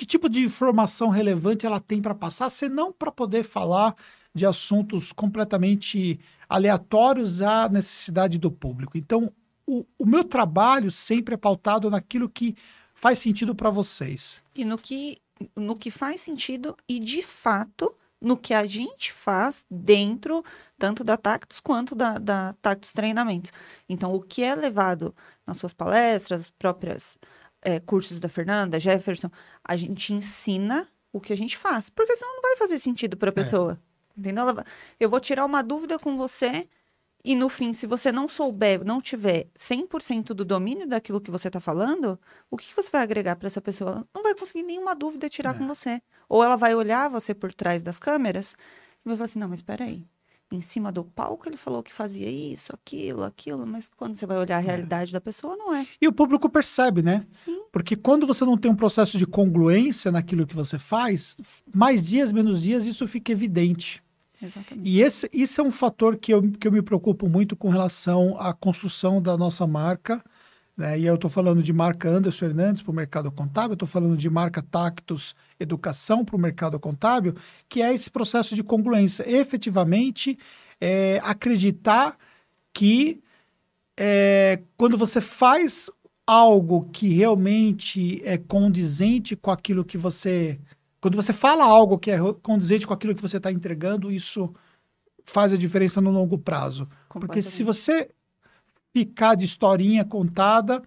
Que 0.00 0.06
tipo 0.06 0.30
de 0.30 0.40
informação 0.40 1.10
relevante 1.10 1.66
ela 1.66 1.78
tem 1.78 2.00
para 2.00 2.14
passar, 2.14 2.48
senão 2.48 2.90
para 2.90 3.12
poder 3.12 3.42
falar 3.42 3.94
de 4.34 4.46
assuntos 4.46 5.12
completamente 5.12 6.18
aleatórios 6.48 7.42
à 7.42 7.68
necessidade 7.68 8.38
do 8.38 8.50
público. 8.50 8.96
Então, 8.96 9.30
o, 9.66 9.84
o 9.98 10.06
meu 10.06 10.24
trabalho 10.24 10.90
sempre 10.90 11.34
é 11.34 11.36
pautado 11.36 11.90
naquilo 11.90 12.30
que 12.30 12.56
faz 12.94 13.18
sentido 13.18 13.54
para 13.54 13.68
vocês. 13.68 14.40
E 14.54 14.64
no 14.64 14.78
que, 14.78 15.18
no 15.54 15.76
que 15.76 15.90
faz 15.90 16.22
sentido 16.22 16.74
e, 16.88 16.98
de 16.98 17.20
fato, 17.20 17.94
no 18.18 18.38
que 18.38 18.54
a 18.54 18.64
gente 18.64 19.12
faz 19.12 19.66
dentro 19.70 20.42
tanto 20.78 21.04
da 21.04 21.18
Tactus 21.18 21.60
quanto 21.60 21.94
da, 21.94 22.16
da 22.16 22.54
Tactus 22.62 22.94
Treinamentos. 22.94 23.52
Então, 23.86 24.14
o 24.14 24.22
que 24.22 24.42
é 24.42 24.54
levado 24.54 25.14
nas 25.46 25.58
suas 25.58 25.74
palestras, 25.74 26.48
próprias 26.48 27.18
é, 27.62 27.80
cursos 27.80 28.18
da 28.18 28.28
Fernanda, 28.28 28.78
Jefferson, 28.78 29.30
a 29.64 29.76
gente 29.76 30.12
ensina 30.12 30.86
o 31.12 31.20
que 31.20 31.32
a 31.32 31.36
gente 31.36 31.56
faz, 31.56 31.90
porque 31.90 32.16
senão 32.16 32.34
não 32.34 32.42
vai 32.42 32.56
fazer 32.56 32.78
sentido 32.78 33.16
para 33.16 33.30
a 33.30 33.32
é. 33.32 33.34
pessoa. 33.34 33.80
É. 34.16 34.20
Entendeu? 34.20 34.44
Eu 34.98 35.08
vou 35.08 35.20
tirar 35.20 35.44
uma 35.44 35.62
dúvida 35.62 35.98
com 35.98 36.16
você 36.16 36.68
e 37.22 37.36
no 37.36 37.48
fim, 37.48 37.72
se 37.72 37.86
você 37.86 38.10
não 38.10 38.28
souber, 38.28 38.82
não 38.84 39.00
tiver 39.00 39.48
100% 39.58 40.28
do 40.28 40.44
domínio 40.44 40.86
daquilo 40.86 41.20
que 41.20 41.30
você 41.30 41.48
está 41.48 41.60
falando, 41.60 42.18
o 42.50 42.56
que, 42.56 42.68
que, 42.68 42.74
você 42.74 42.90
vai 42.90 43.02
agregar 43.02 43.36
para 43.36 43.46
essa 43.46 43.60
pessoa? 43.60 44.06
Não 44.14 44.22
vai 44.22 44.34
conseguir 44.34 44.62
nenhuma 44.62 44.94
dúvida 44.94 45.28
tirar 45.28 45.54
é. 45.54 45.58
com 45.58 45.66
você. 45.66 46.00
Ou 46.28 46.42
ela 46.42 46.56
vai 46.56 46.74
olhar 46.74 47.10
você 47.10 47.34
por 47.34 47.52
trás 47.52 47.82
das 47.82 47.98
câmeras 47.98 48.56
e 49.04 49.08
vai 49.08 49.16
falar 49.16 49.24
assim: 49.26 49.38
não, 49.38 49.48
mas 49.48 49.58
espera 49.58 49.84
aí. 49.84 50.06
Em 50.52 50.60
cima 50.60 50.90
do 50.90 51.04
palco 51.04 51.48
ele 51.48 51.56
falou 51.56 51.82
que 51.82 51.92
fazia 51.92 52.28
isso, 52.28 52.72
aquilo, 52.74 53.22
aquilo, 53.22 53.64
mas 53.64 53.88
quando 53.96 54.16
você 54.16 54.26
vai 54.26 54.36
olhar 54.36 54.56
a 54.56 54.60
é. 54.60 54.64
realidade 54.64 55.10
é. 55.10 55.14
da 55.14 55.20
pessoa, 55.20 55.56
não 55.56 55.72
é. 55.72 55.86
E 56.00 56.08
o 56.08 56.12
público 56.12 56.50
percebe, 56.50 57.02
né? 57.02 57.24
Sim. 57.30 57.62
Porque 57.70 57.94
quando 57.94 58.26
você 58.26 58.44
não 58.44 58.58
tem 58.58 58.70
um 58.70 58.74
processo 58.74 59.16
de 59.16 59.26
congruência 59.26 60.10
naquilo 60.10 60.46
que 60.46 60.56
você 60.56 60.78
faz, 60.78 61.40
mais 61.72 62.04
dias, 62.04 62.32
menos 62.32 62.62
dias, 62.62 62.84
isso 62.86 63.06
fica 63.06 63.30
evidente. 63.30 64.02
Exatamente. 64.42 64.88
E 64.88 65.00
esse, 65.00 65.28
isso 65.32 65.60
é 65.60 65.64
um 65.64 65.70
fator 65.70 66.16
que 66.16 66.32
eu, 66.32 66.42
que 66.52 66.66
eu 66.66 66.72
me 66.72 66.82
preocupo 66.82 67.28
muito 67.28 67.54
com 67.54 67.68
relação 67.68 68.36
à 68.38 68.52
construção 68.52 69.20
da 69.20 69.36
nossa 69.36 69.66
marca. 69.66 70.22
Né? 70.80 70.98
E 70.98 71.04
eu 71.04 71.14
estou 71.14 71.28
falando 71.28 71.62
de 71.62 71.74
marca 71.74 72.08
Anderson 72.08 72.46
Hernandes 72.46 72.80
para 72.80 72.90
o 72.90 72.94
mercado 72.94 73.30
contábil, 73.30 73.74
estou 73.74 73.86
falando 73.86 74.16
de 74.16 74.30
marca 74.30 74.62
Tactus 74.62 75.34
Educação 75.58 76.24
para 76.24 76.34
o 76.34 76.38
mercado 76.38 76.80
contábil, 76.80 77.34
que 77.68 77.82
é 77.82 77.92
esse 77.92 78.10
processo 78.10 78.54
de 78.54 78.62
congruência. 78.62 79.30
Efetivamente, 79.30 80.38
é, 80.80 81.20
acreditar 81.22 82.16
que 82.72 83.22
é, 83.94 84.60
quando 84.78 84.96
você 84.96 85.20
faz 85.20 85.90
algo 86.26 86.88
que 86.90 87.12
realmente 87.12 88.22
é 88.24 88.38
condizente 88.38 89.36
com 89.36 89.50
aquilo 89.50 89.84
que 89.84 89.98
você 89.98 90.58
quando 90.98 91.16
você 91.16 91.32
fala 91.32 91.64
algo 91.64 91.98
que 91.98 92.10
é 92.10 92.18
condizente 92.42 92.86
com 92.86 92.94
aquilo 92.94 93.14
que 93.14 93.22
você 93.22 93.36
está 93.36 93.52
entregando, 93.52 94.10
isso 94.10 94.50
faz 95.24 95.52
a 95.52 95.56
diferença 95.58 96.00
no 96.00 96.10
longo 96.10 96.38
prazo. 96.38 96.86
Porque 97.08 97.42
se 97.42 97.62
você 97.62 98.10
ficar 98.92 99.34
de 99.34 99.44
historinha 99.44 100.04
contada, 100.04 100.82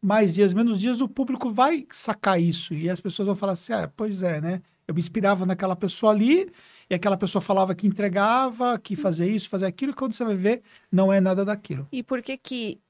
mais 0.00 0.34
dias, 0.34 0.54
menos 0.54 0.80
dias, 0.80 1.00
o 1.00 1.08
público 1.08 1.50
vai 1.50 1.86
sacar 1.90 2.40
isso. 2.40 2.74
E 2.74 2.88
as 2.88 3.00
pessoas 3.00 3.26
vão 3.26 3.36
falar 3.36 3.52
assim: 3.52 3.72
ah, 3.72 3.90
pois 3.96 4.22
é, 4.22 4.40
né? 4.40 4.62
Eu 4.86 4.94
me 4.94 5.00
inspirava 5.00 5.44
naquela 5.44 5.76
pessoa 5.76 6.12
ali, 6.12 6.50
e 6.88 6.94
aquela 6.94 7.16
pessoa 7.16 7.42
falava 7.42 7.74
que 7.74 7.86
entregava, 7.86 8.78
que 8.78 8.96
fazia 8.96 9.26
isso, 9.26 9.48
fazia 9.48 9.68
aquilo, 9.68 9.92
e 9.92 9.94
quando 9.94 10.12
você 10.14 10.24
vai 10.24 10.34
ver, 10.34 10.62
não 10.90 11.12
é 11.12 11.20
nada 11.20 11.44
daquilo. 11.44 11.86
E 11.92 12.02
por 12.02 12.22
que 12.22 12.38
que 12.38 12.80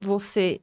você 0.00 0.60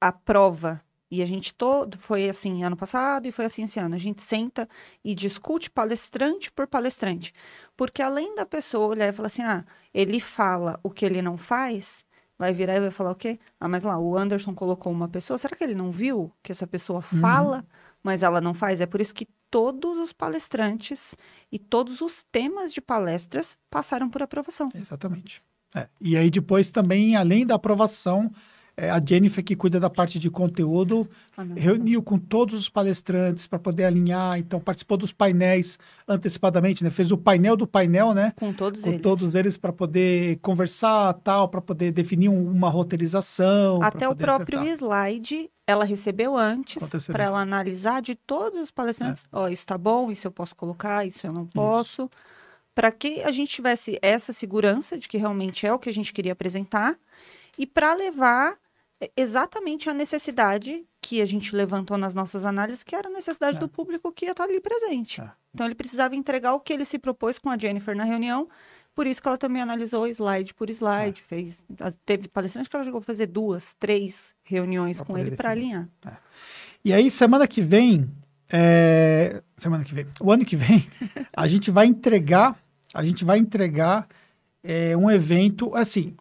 aprova 0.00 0.82
e 1.10 1.22
a 1.22 1.26
gente 1.26 1.54
todo 1.54 1.96
foi 1.96 2.28
assim 2.28 2.64
ano 2.64 2.76
passado 2.76 3.26
e 3.26 3.32
foi 3.32 3.44
assim 3.44 3.62
esse 3.62 3.78
ano. 3.78 3.94
A 3.94 3.98
gente 3.98 4.22
senta 4.22 4.68
e 5.04 5.14
discute 5.14 5.70
palestrante 5.70 6.50
por 6.50 6.66
palestrante. 6.66 7.32
Porque 7.76 8.02
além 8.02 8.34
da 8.34 8.44
pessoa 8.44 8.88
olhar 8.88 9.08
e 9.08 9.12
falar 9.12 9.28
assim: 9.28 9.42
"Ah, 9.42 9.64
ele 9.92 10.18
fala 10.18 10.80
o 10.82 10.90
que 10.90 11.04
ele 11.04 11.22
não 11.22 11.36
faz", 11.36 12.04
vai 12.38 12.52
virar 12.52 12.76
e 12.76 12.80
vai 12.80 12.90
falar 12.90 13.12
o 13.12 13.14
quê? 13.14 13.38
Ah, 13.60 13.68
mas 13.68 13.82
lá 13.82 13.98
o 13.98 14.16
Anderson 14.16 14.54
colocou 14.54 14.92
uma 14.92 15.08
pessoa, 15.08 15.38
será 15.38 15.56
que 15.56 15.64
ele 15.64 15.74
não 15.74 15.90
viu 15.90 16.32
que 16.42 16.52
essa 16.52 16.66
pessoa 16.66 16.98
uhum. 16.98 17.20
fala, 17.20 17.56
uhum. 17.58 17.62
mas 18.02 18.22
ela 18.22 18.40
não 18.40 18.54
faz? 18.54 18.80
É 18.80 18.86
por 18.86 19.00
isso 19.00 19.14
que 19.14 19.28
todos 19.50 19.98
os 19.98 20.12
palestrantes 20.12 21.16
e 21.50 21.58
todos 21.58 22.00
os 22.00 22.24
temas 22.32 22.72
de 22.72 22.80
palestras 22.80 23.56
passaram 23.70 24.08
por 24.08 24.22
aprovação. 24.22 24.68
Exatamente. 24.74 25.42
É. 25.74 25.88
E 26.00 26.16
aí 26.16 26.30
depois 26.30 26.70
também, 26.70 27.16
além 27.16 27.46
da 27.46 27.54
aprovação, 27.54 28.32
é, 28.76 28.90
a 28.90 29.00
Jennifer, 29.00 29.44
que 29.44 29.54
cuida 29.54 29.78
da 29.78 29.88
parte 29.88 30.18
de 30.18 30.28
conteúdo, 30.28 31.08
ah, 31.36 31.44
reuniu 31.56 32.02
com 32.02 32.18
todos 32.18 32.58
os 32.58 32.68
palestrantes 32.68 33.46
para 33.46 33.58
poder 33.58 33.84
alinhar, 33.84 34.38
então 34.38 34.58
participou 34.58 34.96
dos 34.96 35.12
painéis 35.12 35.78
antecipadamente, 36.08 36.82
né? 36.82 36.90
Fez 36.90 37.12
o 37.12 37.16
painel 37.16 37.56
do 37.56 37.66
painel, 37.66 38.12
né? 38.12 38.32
Com 38.36 38.52
todos 38.52 38.82
com 38.82 38.90
eles. 38.90 39.02
todos 39.02 39.34
eles 39.34 39.56
para 39.56 39.72
poder 39.72 40.38
conversar, 40.42 41.14
tal, 41.14 41.48
para 41.48 41.60
poder 41.60 41.92
definir 41.92 42.28
um, 42.28 42.50
uma 42.50 42.68
roteirização. 42.68 43.80
Até 43.80 44.08
o 44.08 44.16
próprio 44.16 44.58
acertar. 44.58 44.78
slide 44.78 45.50
ela 45.66 45.84
recebeu 45.84 46.36
antes 46.36 46.90
para 47.06 47.24
ela 47.24 47.40
analisar 47.40 48.02
de 48.02 48.14
todos 48.14 48.60
os 48.60 48.70
palestrantes. 48.70 49.24
É. 49.24 49.28
Ó, 49.32 49.46
é. 49.46 49.50
oh, 49.50 49.52
isso 49.52 49.66
tá 49.66 49.78
bom, 49.78 50.10
isso 50.10 50.26
eu 50.26 50.32
posso 50.32 50.54
colocar, 50.54 51.06
isso 51.06 51.26
eu 51.26 51.32
não 51.32 51.46
posso. 51.46 52.10
Para 52.74 52.90
que 52.90 53.22
a 53.22 53.30
gente 53.30 53.54
tivesse 53.54 53.98
essa 54.02 54.32
segurança 54.32 54.98
de 54.98 55.08
que 55.08 55.16
realmente 55.16 55.64
é 55.64 55.72
o 55.72 55.78
que 55.78 55.88
a 55.88 55.92
gente 55.92 56.12
queria 56.12 56.32
apresentar 56.32 56.96
e 57.56 57.66
para 57.66 57.94
levar 57.94 58.56
exatamente 59.16 59.88
a 59.88 59.94
necessidade 59.94 60.84
que 61.00 61.20
a 61.20 61.26
gente 61.26 61.54
levantou 61.54 61.98
nas 61.98 62.14
nossas 62.14 62.44
análises, 62.44 62.82
que 62.82 62.96
era 62.96 63.08
a 63.08 63.12
necessidade 63.12 63.58
é. 63.58 63.60
do 63.60 63.68
público 63.68 64.10
que 64.10 64.24
ia 64.24 64.30
estar 64.30 64.44
ali 64.44 64.60
presente. 64.60 65.20
É. 65.20 65.30
Então 65.52 65.66
ele 65.66 65.74
precisava 65.74 66.16
entregar 66.16 66.54
o 66.54 66.60
que 66.60 66.72
ele 66.72 66.84
se 66.84 66.98
propôs 66.98 67.38
com 67.38 67.50
a 67.50 67.58
Jennifer 67.58 67.94
na 67.94 68.04
reunião, 68.04 68.48
por 68.94 69.06
isso 69.06 69.20
que 69.20 69.28
ela 69.28 69.36
também 69.36 69.60
analisou 69.60 70.06
slide 70.06 70.54
por 70.54 70.70
slide, 70.70 71.20
é. 71.20 71.28
fez, 71.28 71.64
teve 72.06 72.28
palestrante 72.28 72.70
que 72.70 72.76
ela 72.76 72.84
chegou 72.84 72.98
a 72.98 73.02
fazer 73.02 73.26
duas, 73.26 73.74
três 73.74 74.34
reuniões 74.42 74.98
pra 74.98 75.06
com 75.06 75.18
ele 75.18 75.36
para 75.36 75.50
alinhar. 75.50 75.88
É. 76.06 76.12
E 76.84 76.92
aí 76.92 77.10
semana 77.10 77.46
que 77.46 77.60
vem, 77.60 78.10
é, 78.50 79.42
semana 79.58 79.84
que 79.84 79.94
vem, 79.94 80.06
o 80.20 80.32
ano 80.32 80.44
que 80.44 80.56
vem, 80.56 80.88
a 81.36 81.46
gente 81.46 81.70
vai 81.70 81.86
entregar, 81.86 82.56
a 82.94 83.04
gente 83.04 83.24
vai 83.24 83.38
entregar 83.38 84.08
um 84.98 85.10
evento, 85.10 85.74
assim, 85.74 86.16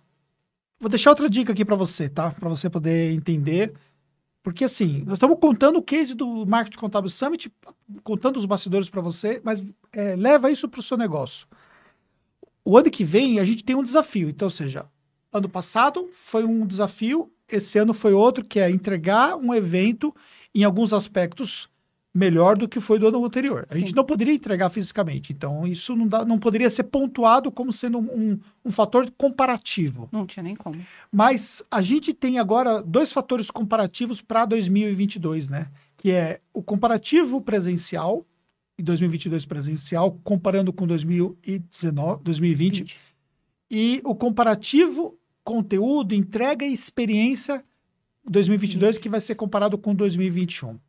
Vou 0.84 0.90
deixar 0.90 1.12
outra 1.12 1.30
dica 1.30 1.54
aqui 1.54 1.64
para 1.64 1.78
você, 1.78 2.10
tá? 2.10 2.32
Para 2.32 2.50
você 2.50 2.70
poder 2.70 3.14
entender. 3.14 3.74
Porque, 4.44 4.66
assim, 4.66 5.02
nós 5.06 5.14
estamos 5.14 5.40
contando 5.40 5.78
o 5.78 5.82
case 5.82 6.14
do 6.14 6.46
Marketing 6.46 6.78
Contábil 6.78 7.10
Summit, 7.10 7.50
contando 8.04 8.36
os 8.36 8.44
bastidores 8.44 8.90
para 8.90 9.00
você, 9.00 9.40
mas 9.46 9.64
é, 9.94 10.14
leva 10.18 10.52
isso 10.52 10.68
para 10.68 10.82
o 10.82 10.84
seu 10.84 10.98
negócio. 10.98 11.48
O 12.66 12.78
ano 12.78 12.92
que 12.92 13.06
vem, 13.06 13.40
a 13.40 13.46
gente 13.46 13.64
tem 13.64 13.78
um 13.78 13.82
desafio. 13.82 14.28
Então, 14.28 14.48
ou 14.48 14.50
seja, 14.50 14.86
ano 15.32 15.48
passado 15.48 16.10
foi 16.12 16.44
um 16.44 16.68
desafio, 16.68 17.32
esse 17.48 17.78
ano 17.78 17.94
foi 17.94 18.12
outro, 18.12 18.44
que 18.44 18.60
é 18.60 18.70
entregar 18.70 19.38
um 19.38 19.56
evento 19.56 20.14
em 20.54 20.66
alguns 20.66 20.92
aspectos 20.92 21.70
melhor 22.14 22.56
do 22.56 22.68
que 22.68 22.80
foi 22.80 23.00
do 23.00 23.08
ano 23.08 23.26
anterior. 23.26 23.66
A 23.70 23.74
Sim. 23.74 23.80
gente 23.80 23.96
não 23.96 24.04
poderia 24.04 24.34
entregar 24.34 24.70
fisicamente, 24.70 25.34
então 25.34 25.66
isso 25.66 25.96
não, 25.96 26.08
dá, 26.08 26.24
não 26.24 26.38
poderia 26.38 26.70
ser 26.70 26.84
pontuado 26.84 27.52
como 27.52 27.74
sendo 27.74 27.98
um, 27.98 28.38
um 28.64 28.72
fator 28.72 29.10
comparativo. 29.18 30.08
Não 30.12 30.28
tinha 30.28 30.44
nem 30.44 30.56
como. 30.56 30.80
Mas 31.12 31.64
a 31.72 31.82
gente 31.82 32.14
tem 32.14 32.38
agora 32.38 32.84
dois 32.84 33.12
fatores 33.12 33.50
comparativos 33.50 34.22
para 34.22 34.46
2022, 34.46 35.50
né? 35.50 35.70
Que 35.98 36.12
é 36.12 36.40
o 36.54 36.62
comparativo 36.62 37.42
presencial, 37.42 38.26
e 38.78 38.84
2022 38.84 39.46
presencial, 39.46 40.20
comparando 40.24 40.74
com 40.74 40.88
2019, 40.88 42.24
2020, 42.24 42.80
20. 42.80 43.00
e 43.70 44.02
o 44.04 44.16
comparativo 44.16 45.18
conteúdo, 45.44 46.16
entrega 46.16 46.66
e 46.66 46.74
experiência 46.74 47.64
2022, 48.26 48.96
20. 48.96 49.04
que 49.04 49.10
vai 49.10 49.22
ser 49.22 49.36
comparado 49.36 49.78
com 49.78 49.94
2021. 49.94 50.80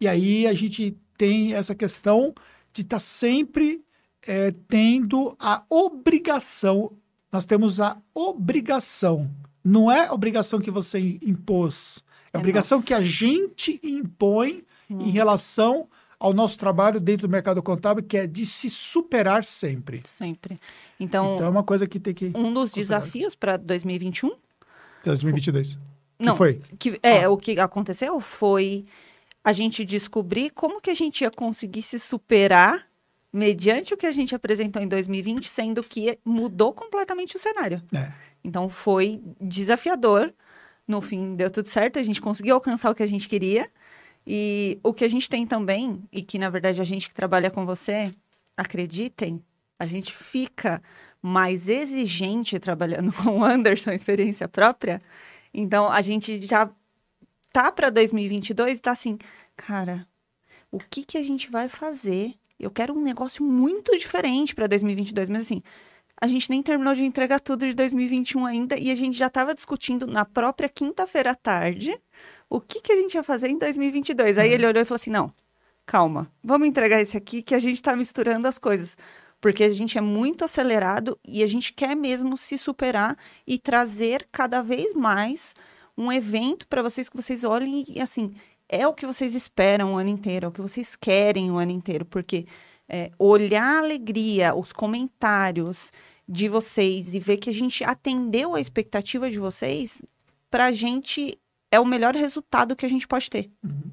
E 0.00 0.06
aí 0.06 0.46
a 0.46 0.54
gente 0.54 0.96
tem 1.16 1.54
essa 1.54 1.74
questão 1.74 2.34
de 2.72 2.82
estar 2.82 2.96
tá 2.96 3.00
sempre 3.00 3.82
é, 4.26 4.52
tendo 4.68 5.36
a 5.38 5.64
obrigação. 5.68 6.92
Nós 7.32 7.44
temos 7.44 7.80
a 7.80 7.98
obrigação. 8.14 9.30
Não 9.62 9.90
é 9.90 10.10
obrigação 10.10 10.60
que 10.60 10.70
você 10.70 11.18
impôs. 11.22 12.04
É, 12.32 12.36
é 12.36 12.38
obrigação 12.38 12.78
nossa. 12.78 12.86
que 12.86 12.94
a 12.94 13.02
gente 13.02 13.80
impõe 13.82 14.64
hum. 14.90 15.02
em 15.02 15.10
relação 15.10 15.88
ao 16.18 16.32
nosso 16.32 16.58
trabalho 16.58 16.98
dentro 16.98 17.28
do 17.28 17.30
mercado 17.30 17.62
contábil, 17.62 18.02
que 18.02 18.16
é 18.16 18.26
de 18.26 18.44
se 18.44 18.68
superar 18.68 19.44
sempre. 19.44 20.00
Sempre. 20.04 20.58
Então, 20.98 21.34
então 21.34 21.46
é 21.46 21.50
uma 21.50 21.62
coisa 21.62 21.86
que 21.86 22.00
tem 22.00 22.12
que. 22.12 22.32
Um 22.34 22.52
dos 22.52 22.72
desafios 22.72 23.34
para 23.34 23.56
2021? 23.56 24.32
2022. 25.04 25.78
Não, 26.18 26.32
que 26.32 26.38
foi? 26.38 26.60
Que, 26.78 26.98
é, 27.02 27.24
ah. 27.24 27.30
o 27.30 27.36
que 27.36 27.60
aconteceu 27.60 28.18
foi 28.20 28.84
a 29.48 29.52
gente 29.52 29.82
descobrir 29.82 30.50
como 30.50 30.78
que 30.78 30.90
a 30.90 30.94
gente 30.94 31.22
ia 31.22 31.30
conseguir 31.30 31.80
se 31.80 31.98
superar 31.98 32.86
mediante 33.32 33.94
o 33.94 33.96
que 33.96 34.04
a 34.04 34.10
gente 34.10 34.34
apresentou 34.34 34.82
em 34.82 34.86
2020, 34.86 35.48
sendo 35.48 35.82
que 35.82 36.18
mudou 36.22 36.70
completamente 36.74 37.34
o 37.34 37.38
cenário. 37.38 37.82
É. 37.94 38.12
Então 38.44 38.68
foi 38.68 39.22
desafiador. 39.40 40.34
No 40.86 41.00
fim 41.00 41.34
deu 41.34 41.50
tudo 41.50 41.66
certo, 41.66 41.98
a 41.98 42.02
gente 42.02 42.20
conseguiu 42.20 42.56
alcançar 42.56 42.90
o 42.90 42.94
que 42.94 43.02
a 43.02 43.06
gente 43.06 43.26
queria. 43.26 43.66
E 44.26 44.78
o 44.82 44.92
que 44.92 45.02
a 45.02 45.08
gente 45.08 45.30
tem 45.30 45.46
também, 45.46 46.02
e 46.12 46.20
que 46.20 46.38
na 46.38 46.50
verdade 46.50 46.82
a 46.82 46.84
gente 46.84 47.08
que 47.08 47.14
trabalha 47.14 47.50
com 47.50 47.64
você, 47.64 48.12
acreditem, 48.54 49.42
a 49.78 49.86
gente 49.86 50.14
fica 50.14 50.82
mais 51.22 51.70
exigente 51.70 52.58
trabalhando 52.58 53.14
com 53.24 53.38
o 53.38 53.44
Anderson, 53.44 53.92
experiência 53.92 54.46
própria. 54.46 55.00
Então 55.54 55.90
a 55.90 56.02
gente 56.02 56.46
já 56.46 56.70
para 57.72 57.90
2022 57.90 58.78
e 58.78 58.80
tá 58.80 58.92
assim, 58.92 59.18
cara, 59.56 60.06
o 60.70 60.78
que 60.78 61.04
que 61.04 61.18
a 61.18 61.22
gente 61.22 61.50
vai 61.50 61.68
fazer? 61.68 62.34
Eu 62.58 62.70
quero 62.70 62.94
um 62.94 63.00
negócio 63.00 63.44
muito 63.44 63.96
diferente 63.96 64.54
para 64.54 64.66
2022, 64.66 65.28
mas 65.28 65.42
assim, 65.42 65.62
a 66.20 66.26
gente 66.26 66.50
nem 66.50 66.62
terminou 66.62 66.94
de 66.94 67.04
entregar 67.04 67.40
tudo 67.40 67.66
de 67.66 67.74
2021 67.74 68.44
ainda 68.44 68.76
e 68.76 68.90
a 68.90 68.94
gente 68.94 69.16
já 69.16 69.28
estava 69.28 69.54
discutindo 69.54 70.06
na 70.06 70.24
própria 70.24 70.68
quinta-feira 70.68 71.30
à 71.30 71.34
tarde 71.34 71.98
o 72.50 72.60
que, 72.60 72.80
que 72.80 72.92
a 72.92 72.96
gente 72.96 73.14
ia 73.14 73.22
fazer 73.22 73.48
em 73.48 73.58
2022. 73.58 74.38
Aí 74.38 74.48
uhum. 74.48 74.54
ele 74.54 74.66
olhou 74.66 74.82
e 74.82 74.84
falou 74.84 74.96
assim: 74.96 75.10
não, 75.10 75.32
calma, 75.86 76.30
vamos 76.42 76.66
entregar 76.66 77.00
esse 77.00 77.16
aqui 77.16 77.42
que 77.42 77.54
a 77.54 77.58
gente 77.58 77.76
está 77.76 77.94
misturando 77.94 78.48
as 78.48 78.58
coisas. 78.58 78.96
Porque 79.40 79.62
a 79.62 79.68
gente 79.68 79.96
é 79.96 80.00
muito 80.00 80.44
acelerado 80.44 81.16
e 81.24 81.44
a 81.44 81.46
gente 81.46 81.72
quer 81.72 81.94
mesmo 81.94 82.36
se 82.36 82.58
superar 82.58 83.16
e 83.46 83.56
trazer 83.56 84.26
cada 84.32 84.62
vez 84.62 84.92
mais 84.94 85.54
um 85.98 86.12
evento 86.12 86.66
para 86.68 86.80
vocês 86.80 87.08
que 87.08 87.16
vocês 87.16 87.42
olhem 87.42 87.84
e 87.88 88.00
assim, 88.00 88.32
é 88.68 88.86
o 88.86 88.94
que 88.94 89.04
vocês 89.04 89.34
esperam 89.34 89.94
o 89.94 89.96
ano 89.96 90.10
inteiro, 90.10 90.46
é 90.46 90.48
o 90.48 90.52
que 90.52 90.60
vocês 90.60 90.94
querem 90.94 91.50
o 91.50 91.58
ano 91.58 91.72
inteiro, 91.72 92.04
porque 92.04 92.46
é, 92.88 93.10
olhar 93.18 93.76
a 93.76 93.78
alegria, 93.78 94.54
os 94.54 94.72
comentários 94.72 95.90
de 96.28 96.48
vocês 96.48 97.14
e 97.14 97.18
ver 97.18 97.38
que 97.38 97.50
a 97.50 97.52
gente 97.52 97.82
atendeu 97.82 98.54
a 98.54 98.60
expectativa 98.60 99.28
de 99.28 99.38
vocês, 99.38 100.00
para 100.48 100.66
a 100.66 100.72
gente 100.72 101.36
é 101.70 101.80
o 101.80 101.84
melhor 101.84 102.14
resultado 102.14 102.76
que 102.76 102.86
a 102.86 102.88
gente 102.88 103.08
pode 103.08 103.28
ter. 103.28 103.50
Uhum. 103.64 103.90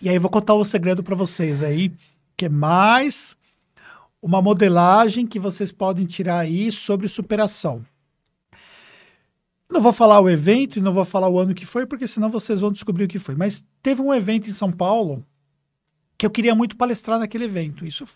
E 0.00 0.08
aí 0.08 0.14
eu 0.14 0.20
vou 0.20 0.30
contar 0.30 0.54
um 0.54 0.64
segredo 0.64 1.02
para 1.02 1.16
vocês 1.16 1.62
aí, 1.62 1.92
que 2.36 2.44
é 2.44 2.48
mais 2.48 3.36
uma 4.22 4.40
modelagem 4.40 5.26
que 5.26 5.38
vocês 5.38 5.72
podem 5.72 6.06
tirar 6.06 6.38
aí 6.38 6.70
sobre 6.70 7.08
superação. 7.08 7.84
Não 9.70 9.80
vou 9.80 9.92
falar 9.92 10.20
o 10.20 10.28
evento 10.28 10.78
e 10.78 10.82
não 10.82 10.92
vou 10.92 11.04
falar 11.04 11.28
o 11.28 11.38
ano 11.38 11.54
que 11.54 11.64
foi, 11.64 11.86
porque 11.86 12.06
senão 12.06 12.28
vocês 12.28 12.60
vão 12.60 12.70
descobrir 12.70 13.04
o 13.04 13.08
que 13.08 13.18
foi. 13.18 13.34
Mas 13.34 13.64
teve 13.82 14.02
um 14.02 14.12
evento 14.12 14.48
em 14.48 14.52
São 14.52 14.70
Paulo 14.70 15.24
que 16.16 16.26
eu 16.26 16.30
queria 16.30 16.54
muito 16.54 16.76
palestrar 16.76 17.18
naquele 17.18 17.44
evento. 17.44 17.86
Isso 17.86 18.06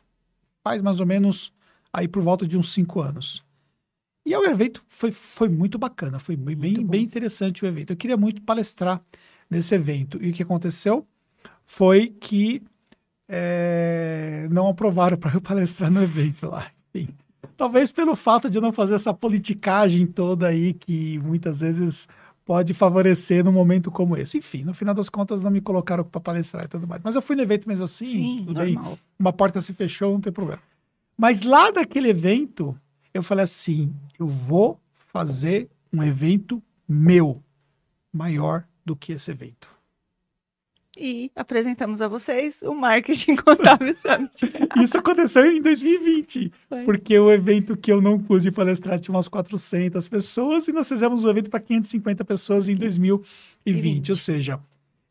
faz 0.62 0.82
mais 0.82 1.00
ou 1.00 1.06
menos 1.06 1.52
aí 1.92 2.06
por 2.06 2.22
volta 2.22 2.46
de 2.46 2.56
uns 2.56 2.72
cinco 2.72 3.00
anos. 3.00 3.42
E 4.24 4.36
o 4.36 4.44
evento 4.44 4.82
foi, 4.86 5.10
foi 5.10 5.48
muito 5.48 5.78
bacana, 5.78 6.18
foi 6.18 6.36
bem, 6.36 6.54
bem, 6.54 6.86
bem 6.86 7.02
interessante 7.02 7.64
o 7.64 7.66
evento. 7.66 7.92
Eu 7.92 7.96
queria 7.96 8.16
muito 8.16 8.42
palestrar 8.42 9.02
nesse 9.48 9.74
evento. 9.74 10.22
E 10.22 10.28
o 10.28 10.32
que 10.34 10.42
aconteceu 10.42 11.06
foi 11.64 12.08
que 12.08 12.62
é, 13.26 14.46
não 14.50 14.68
aprovaram 14.68 15.16
para 15.18 15.34
eu 15.34 15.40
palestrar 15.40 15.90
no 15.90 16.02
evento 16.02 16.46
lá. 16.46 16.70
Enfim, 16.94 17.08
talvez 17.58 17.90
pelo 17.90 18.14
fato 18.14 18.48
de 18.48 18.60
não 18.60 18.72
fazer 18.72 18.94
essa 18.94 19.12
politicagem 19.12 20.06
toda 20.06 20.46
aí 20.46 20.72
que 20.72 21.18
muitas 21.18 21.60
vezes 21.60 22.08
pode 22.44 22.72
favorecer 22.72 23.44
num 23.44 23.52
momento 23.52 23.90
como 23.90 24.16
esse. 24.16 24.38
Enfim, 24.38 24.62
no 24.62 24.72
final 24.72 24.94
das 24.94 25.10
contas 25.10 25.42
não 25.42 25.50
me 25.50 25.60
colocaram 25.60 26.04
para 26.04 26.20
palestrar 26.20 26.64
e 26.64 26.68
tudo 26.68 26.86
mais. 26.86 27.02
Mas 27.04 27.16
eu 27.16 27.20
fui 27.20 27.34
no 27.36 27.42
evento 27.42 27.68
mesmo 27.68 27.84
assim, 27.84 28.06
Sim, 28.06 28.44
tudo 28.46 28.60
bem. 28.60 28.78
Uma 29.18 29.32
porta 29.32 29.60
se 29.60 29.74
fechou, 29.74 30.12
não 30.12 30.20
tem 30.20 30.32
problema. 30.32 30.62
Mas 31.16 31.42
lá 31.42 31.72
daquele 31.72 32.08
evento, 32.08 32.78
eu 33.12 33.22
falei 33.22 33.42
assim: 33.42 33.92
eu 34.18 34.28
vou 34.28 34.80
fazer 34.94 35.68
um 35.92 36.02
evento 36.02 36.62
meu, 36.88 37.42
maior 38.12 38.64
do 38.86 38.94
que 38.94 39.12
esse 39.12 39.30
evento 39.30 39.77
e 40.98 41.30
apresentamos 41.36 42.00
a 42.00 42.08
vocês 42.08 42.62
o 42.62 42.74
Marketing 42.74 43.36
Contábil 43.36 43.94
Summit. 43.94 44.36
Isso 44.82 44.98
aconteceu 44.98 45.50
em 45.50 45.62
2020, 45.62 46.52
Foi. 46.68 46.84
porque 46.84 47.18
o 47.18 47.30
evento 47.30 47.76
que 47.76 47.92
eu 47.92 48.02
não 48.02 48.18
pude 48.18 48.50
palestrar 48.50 48.98
tinha 48.98 49.14
umas 49.14 49.28
400 49.28 50.08
pessoas 50.08 50.66
e 50.66 50.72
nós 50.72 50.88
fizemos 50.88 51.22
o 51.22 51.28
um 51.28 51.30
evento 51.30 51.48
para 51.48 51.60
550 51.60 52.24
pessoas 52.24 52.68
em 52.68 52.74
2020, 52.74 54.10
ou 54.10 54.16
seja, 54.16 54.60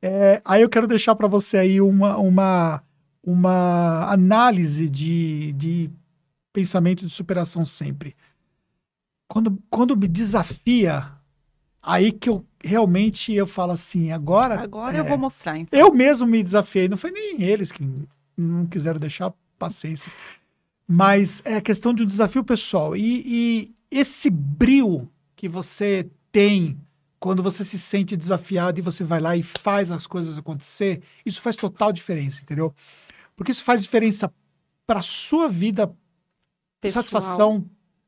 é, 0.01 0.41
aí 0.43 0.61
eu 0.61 0.69
quero 0.69 0.87
deixar 0.87 1.15
para 1.15 1.27
você 1.27 1.57
aí 1.57 1.79
uma, 1.79 2.17
uma, 2.17 2.83
uma 3.23 4.11
análise 4.11 4.89
de, 4.89 5.53
de 5.53 5.89
pensamento 6.51 7.05
de 7.05 7.11
superação 7.11 7.65
sempre. 7.65 8.15
Quando, 9.27 9.57
quando 9.69 9.95
me 9.95 10.07
desafia 10.07 11.16
Aí 11.87 12.11
que 12.11 12.27
eu 12.27 12.45
realmente 12.61 13.33
eu 13.33 13.47
falo 13.47 13.71
assim, 13.71 14.11
agora. 14.11 14.59
Agora 14.59 14.97
é, 14.97 14.99
eu 14.99 15.05
vou 15.05 15.17
mostrar, 15.17 15.57
então. 15.57 15.79
Eu 15.79 15.93
mesmo 15.93 16.27
me 16.27 16.43
desafiei, 16.43 16.89
não 16.89 16.97
foi 16.97 17.11
nem 17.11 17.41
eles 17.41 17.71
que 17.71 17.81
não 18.35 18.65
quiseram 18.65 18.99
deixar 18.99 19.33
paciência. 19.57 20.11
Mas 20.85 21.41
é 21.45 21.61
questão 21.61 21.93
de 21.93 22.03
um 22.03 22.05
desafio 22.05 22.43
pessoal. 22.43 22.93
E, 22.93 23.23
e 23.25 23.75
esse 23.89 24.29
brilho 24.29 25.09
que 25.33 25.47
você 25.47 26.09
tem 26.29 26.77
quando 27.21 27.41
você 27.41 27.63
se 27.63 27.79
sente 27.79 28.17
desafiado 28.17 28.79
e 28.79 28.83
você 28.83 29.05
vai 29.05 29.21
lá 29.21 29.37
e 29.37 29.41
faz 29.41 29.89
as 29.89 30.05
coisas 30.05 30.37
acontecer, 30.37 31.01
isso 31.25 31.39
faz 31.39 31.55
total 31.55 31.93
diferença, 31.93 32.41
entendeu? 32.41 32.75
Porque 33.33 33.51
isso 33.53 33.63
faz 33.63 33.81
diferença 33.81 34.29
para 34.85 35.01
sua 35.01 35.47
vida, 35.47 35.89
pessoal. 36.81 37.03
satisfação 37.03 37.65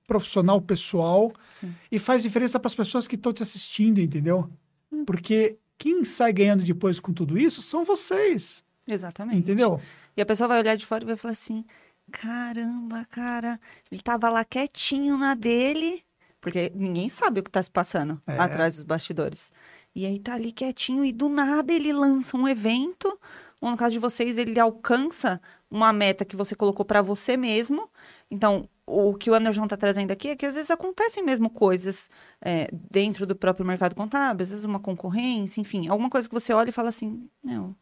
profissional, 0.10 0.60
pessoal, 0.60 1.32
Sim. 1.54 1.72
e 1.92 2.00
faz 2.00 2.24
diferença 2.24 2.60
para 2.60 2.68
as 2.68 2.74
pessoas 2.74 3.08
que 3.08 3.14
estão 3.14 3.32
te 3.32 3.44
assistindo, 3.44 4.02
entendeu? 4.02 4.50
Hum. 4.92 5.06
Porque 5.06 5.60
quem 5.78 6.04
sai 6.04 6.34
ganhando 6.34 6.64
depois 6.64 7.00
com 7.00 7.14
tudo 7.14 7.38
isso 7.38 7.62
são 7.62 7.86
vocês. 7.86 8.64
Exatamente. 8.90 9.38
Entendeu? 9.38 9.80
E 10.18 10.22
a 10.22 10.26
pessoa 10.26 10.48
vai 10.48 10.60
olhar 10.60 10.76
de 10.76 10.84
fora 10.84 11.04
e 11.04 11.08
vai 11.08 11.16
falar 11.16 11.34
assim: 11.34 11.64
caramba, 12.12 13.06
cara, 13.12 13.60
ele 13.92 14.02
tava 14.02 14.30
lá 14.30 14.44
quietinho 14.44 15.16
na 15.16 15.36
dele, 15.36 16.04
porque 16.42 16.72
ninguém 16.74 17.08
sabe 17.08 17.40
o 17.40 17.44
que 17.44 17.52
tá 17.52 17.62
se 17.62 17.70
passando 17.70 18.20
é. 18.26 18.36
atrás 18.40 18.78
dos 18.78 18.84
bastidores. 18.84 19.54
E 19.96 20.08
aí 20.08 20.20
tá 20.20 20.34
ali 20.34 20.52
quietinho 20.52 21.06
e 21.06 21.12
do 21.12 21.30
nada 21.30 21.72
ele 21.72 21.94
lança 21.94 22.36
um 22.36 22.48
evento, 22.48 23.20
ou 23.62 23.72
no 23.72 23.78
caso 23.78 23.94
de 23.94 24.00
vocês, 24.00 24.38
ele 24.38 24.60
alcança 24.60 25.42
uma 25.70 25.92
meta 25.94 26.26
que 26.26 26.36
você 26.36 26.56
colocou 26.56 26.86
para 26.86 27.02
você 27.02 27.38
mesmo. 27.38 27.90
Então, 28.32 28.68
o 28.86 29.14
que 29.14 29.30
o 29.30 29.34
Anderson 29.34 29.66
está 29.66 29.78
trazendo 29.78 30.12
aqui 30.12 30.30
é 30.30 30.36
que 30.36 30.46
às 30.46 30.56
vezes 30.56 30.72
acontecem 30.72 31.24
mesmo 31.24 31.50
coisas 31.50 32.10
é, 32.42 32.70
dentro 32.72 33.26
do 33.26 33.36
próprio 33.36 33.66
mercado 33.66 33.96
contábil, 33.96 34.44
às 34.44 34.50
vezes 34.50 34.66
uma 34.66 34.80
concorrência, 34.80 35.62
enfim, 35.62 35.88
alguma 35.88 36.10
coisa 36.10 36.28
que 36.28 36.34
você 36.34 36.54
olha 36.54 36.70
e 36.70 36.74
fala 36.74 36.90
assim, 36.90 37.30
não, 37.44 37.76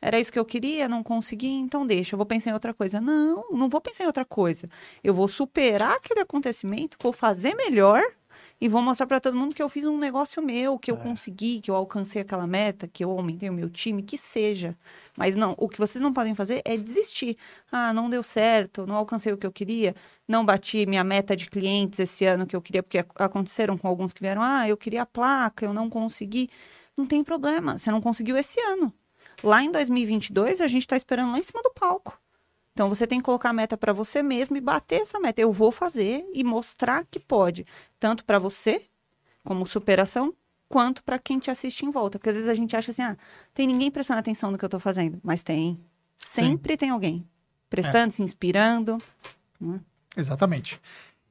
era 0.00 0.18
isso 0.18 0.32
que 0.32 0.38
eu 0.38 0.44
queria, 0.44 0.88
não 0.88 1.02
consegui, 1.02 1.48
então 1.48 1.86
deixa, 1.86 2.14
eu 2.14 2.16
vou 2.16 2.26
pensar 2.26 2.50
em 2.50 2.54
outra 2.54 2.72
coisa. 2.72 3.00
Não, 3.00 3.44
não 3.50 3.68
vou 3.68 3.80
pensar 3.80 4.04
em 4.04 4.06
outra 4.06 4.24
coisa. 4.24 4.68
Eu 5.02 5.14
vou 5.14 5.28
superar 5.28 5.94
aquele 5.96 6.20
acontecimento, 6.20 6.96
vou 7.00 7.12
fazer 7.12 7.54
melhor 7.54 8.02
e 8.60 8.68
vou 8.68 8.80
mostrar 8.80 9.06
para 9.06 9.20
todo 9.20 9.36
mundo 9.36 9.54
que 9.54 9.62
eu 9.62 9.68
fiz 9.68 9.84
um 9.84 9.98
negócio 9.98 10.42
meu, 10.42 10.78
que 10.78 10.90
eu 10.90 10.96
é. 10.96 10.98
consegui, 10.98 11.60
que 11.60 11.70
eu 11.70 11.74
alcancei 11.74 12.22
aquela 12.22 12.46
meta, 12.46 12.88
que 12.88 13.04
eu 13.04 13.10
aumentei 13.10 13.50
o 13.50 13.52
meu 13.52 13.68
time, 13.68 14.02
que 14.02 14.16
seja. 14.16 14.76
Mas 15.16 15.36
não, 15.36 15.54
o 15.58 15.68
que 15.68 15.78
vocês 15.78 16.00
não 16.00 16.12
podem 16.12 16.34
fazer 16.34 16.62
é 16.64 16.76
desistir. 16.76 17.36
Ah, 17.70 17.92
não 17.92 18.08
deu 18.08 18.22
certo, 18.22 18.86
não 18.86 18.96
alcancei 18.96 19.32
o 19.32 19.36
que 19.36 19.46
eu 19.46 19.52
queria, 19.52 19.94
não 20.26 20.44
bati 20.44 20.86
minha 20.86 21.04
meta 21.04 21.36
de 21.36 21.48
clientes 21.48 22.00
esse 22.00 22.24
ano 22.24 22.46
que 22.46 22.56
eu 22.56 22.62
queria, 22.62 22.82
porque 22.82 23.04
aconteceram 23.16 23.76
com 23.76 23.88
alguns 23.88 24.12
que 24.12 24.20
vieram, 24.20 24.42
ah, 24.42 24.68
eu 24.68 24.76
queria 24.76 25.02
a 25.02 25.06
placa, 25.06 25.64
eu 25.64 25.72
não 25.72 25.90
consegui. 25.90 26.48
Não 26.96 27.06
tem 27.06 27.24
problema, 27.24 27.76
você 27.76 27.90
não 27.90 28.00
conseguiu 28.00 28.36
esse 28.36 28.60
ano. 28.60 28.92
Lá 29.42 29.62
em 29.62 29.70
2022, 29.70 30.60
a 30.60 30.66
gente 30.66 30.82
está 30.82 30.96
esperando 30.96 31.32
lá 31.32 31.38
em 31.38 31.42
cima 31.42 31.62
do 31.62 31.70
palco. 31.72 32.18
Então 32.74 32.88
você 32.88 33.06
tem 33.06 33.20
que 33.20 33.24
colocar 33.24 33.50
a 33.50 33.52
meta 33.52 33.76
para 33.76 33.92
você 33.92 34.20
mesmo 34.20 34.56
e 34.56 34.60
bater 34.60 35.02
essa 35.02 35.20
meta. 35.20 35.40
Eu 35.40 35.52
vou 35.52 35.70
fazer 35.70 36.28
e 36.34 36.42
mostrar 36.42 37.06
que 37.08 37.20
pode, 37.20 37.64
tanto 38.00 38.24
para 38.24 38.38
você 38.38 38.82
como 39.44 39.64
superação, 39.64 40.34
quanto 40.68 41.02
para 41.04 41.18
quem 41.18 41.38
te 41.38 41.50
assiste 41.50 41.86
em 41.86 41.90
volta. 41.90 42.18
Porque 42.18 42.30
às 42.30 42.34
vezes 42.34 42.50
a 42.50 42.54
gente 42.54 42.74
acha 42.76 42.90
assim, 42.90 43.02
ah, 43.02 43.16
tem 43.54 43.66
ninguém 43.66 43.92
prestando 43.92 44.18
atenção 44.18 44.50
no 44.50 44.58
que 44.58 44.64
eu 44.64 44.66
estou 44.66 44.80
fazendo, 44.80 45.20
mas 45.22 45.42
tem. 45.42 45.80
Sempre 46.18 46.74
Sim. 46.74 46.78
tem 46.78 46.90
alguém 46.90 47.26
prestando, 47.70 48.08
é. 48.08 48.10
se 48.10 48.22
inspirando. 48.22 48.98
Né? 49.60 49.80
Exatamente. 50.16 50.80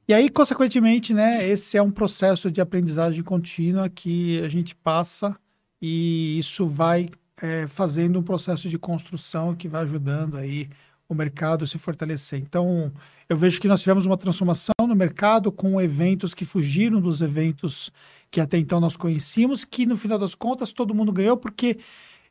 E 0.08 0.14
aí, 0.14 0.30
consequentemente, 0.30 1.14
né, 1.14 1.48
esse 1.48 1.78
é 1.78 1.82
um 1.82 1.91
processo 1.91 2.52
de 2.52 2.60
aprendizagem 2.60 3.24
contínua 3.24 3.89
que 3.89 4.41
a 4.41 4.50
gente 4.50 4.76
passa 4.76 5.38
e 5.82 6.38
isso 6.38 6.68
vai 6.68 7.10
é, 7.41 7.66
fazendo 7.68 8.20
um 8.20 8.24
processo 8.24 8.70
de 8.70 8.78
construção 8.78 9.56
que 9.56 9.68
vai 9.68 9.84
ajudando 9.84 10.38
aí 10.38 10.70
o 11.08 11.14
mercado 11.14 11.68
se 11.68 11.78
fortalecer. 11.78 12.39
Então, 12.39 12.91
eu 13.30 13.38
vejo 13.38 13.60
que 13.60 13.68
nós 13.68 13.82
tivemos 13.82 14.06
uma 14.06 14.18
transformação 14.18 14.74
no 14.88 14.95
mercado 14.95 15.51
com 15.51 15.80
eventos 15.80 16.34
que 16.34 16.45
fugiram 16.45 16.99
dos 16.99 17.22
eventos 17.22 17.91
que 18.32 18.41
até 18.41 18.58
então 18.58 18.80
nós 18.80 18.97
conhecíamos, 18.97 19.64
que 19.64 19.86
no 19.86 19.95
final 19.95 20.18
das 20.18 20.34
contas 20.34 20.72
todo 20.72 20.95
mundo 20.95 21.14
ganhou, 21.14 21.38
porque 21.38 21.78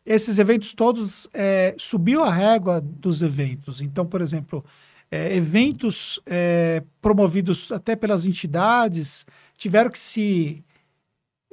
esses 0.05 0.41
eventos 0.41 0.73
todos 0.73 1.29
é, 1.33 1.77
subiu 1.79 2.25
a 2.25 2.31
régua 2.31 2.81
dos 2.81 3.23
eventos. 3.23 3.81
Então, 3.81 4.05
por 4.05 4.21
exemplo, 4.21 4.65
é, 5.09 5.37
eventos 5.37 6.19
é, 6.27 6.83
promovidos 7.01 7.71
até 7.71 7.95
pelas 7.95 8.27
entidades 8.27 9.25
tiveram 9.57 9.91
que 9.91 9.99
se 9.99 10.65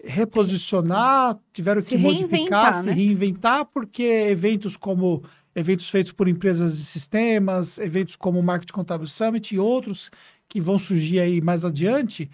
reposicionar, 0.04 1.38
tiveram 1.54 1.82
Se 1.82 1.90
que 1.90 1.98
modificar, 1.98 2.32
reinventar, 2.32 2.74
se 2.80 2.86
né? 2.88 2.94
reinventar, 2.94 3.66
porque 3.66 4.04
eventos 4.04 4.76
como 4.76 5.24
eventos 5.60 5.90
feitos 5.90 6.12
por 6.12 6.28
empresas 6.28 6.78
de 6.78 6.86
sistemas, 6.86 7.78
eventos 7.78 8.16
como 8.16 8.40
o 8.40 8.44
Market 8.44 8.72
Contábil 8.72 9.08
Summit 9.08 9.54
e 9.54 9.60
outros 9.60 10.10
que 10.48 10.60
vão 10.60 10.80
surgir 10.80 11.20
aí 11.20 11.42
mais 11.42 11.64
adiante, 11.64 12.30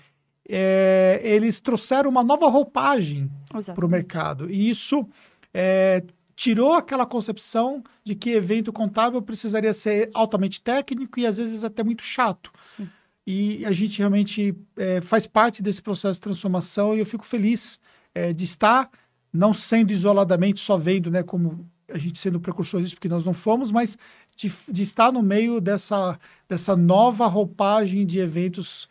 é, 0.48 1.20
eles 1.24 1.60
trouxeram 1.60 2.10
uma 2.10 2.24
nova 2.24 2.48
roupagem 2.48 3.30
para 3.74 3.86
o 3.86 3.90
mercado. 3.90 4.50
E 4.50 4.70
isso 4.70 5.08
é, 5.54 6.04
tirou 6.36 6.74
aquela 6.74 7.06
concepção 7.06 7.84
de 8.04 8.16
que 8.16 8.32
evento 8.32 8.72
contábil 8.72 9.22
precisaria 9.22 9.74
ser 9.74 10.10
altamente 10.14 10.62
técnico 10.62 11.20
e 11.20 11.26
às 11.26 11.38
vezes 11.38 11.64
até 11.64 11.84
muito 11.84 12.04
chato. 12.04 12.52
Sim. 12.78 12.90
E 13.28 13.66
a 13.66 13.72
gente 13.72 13.98
realmente 13.98 14.56
é, 14.78 15.02
faz 15.02 15.26
parte 15.26 15.64
desse 15.64 15.82
processo 15.82 16.16
de 16.16 16.22
transformação 16.22 16.96
e 16.96 17.00
eu 17.00 17.06
fico 17.06 17.26
feliz 17.26 17.80
é, 18.14 18.32
de 18.32 18.44
estar, 18.44 18.90
não 19.34 19.52
sendo 19.52 19.92
isoladamente 19.92 20.60
só 20.60 20.78
vendo, 20.78 21.10
né, 21.10 21.24
como 21.24 21.68
a 21.90 21.98
gente 21.98 22.20
sendo 22.20 22.40
precursor 22.40 22.82
disso, 22.82 22.96
porque 22.96 23.10
nós 23.10 23.24
não 23.24 23.34
fomos, 23.34 23.72
mas 23.72 23.98
de, 24.36 24.52
de 24.70 24.84
estar 24.84 25.12
no 25.12 25.22
meio 25.22 25.62
dessa, 25.62 26.20
dessa 26.48 26.76
nova 26.76 27.26
roupagem 27.28 28.06
de 28.06 28.20
eventos 28.20 28.88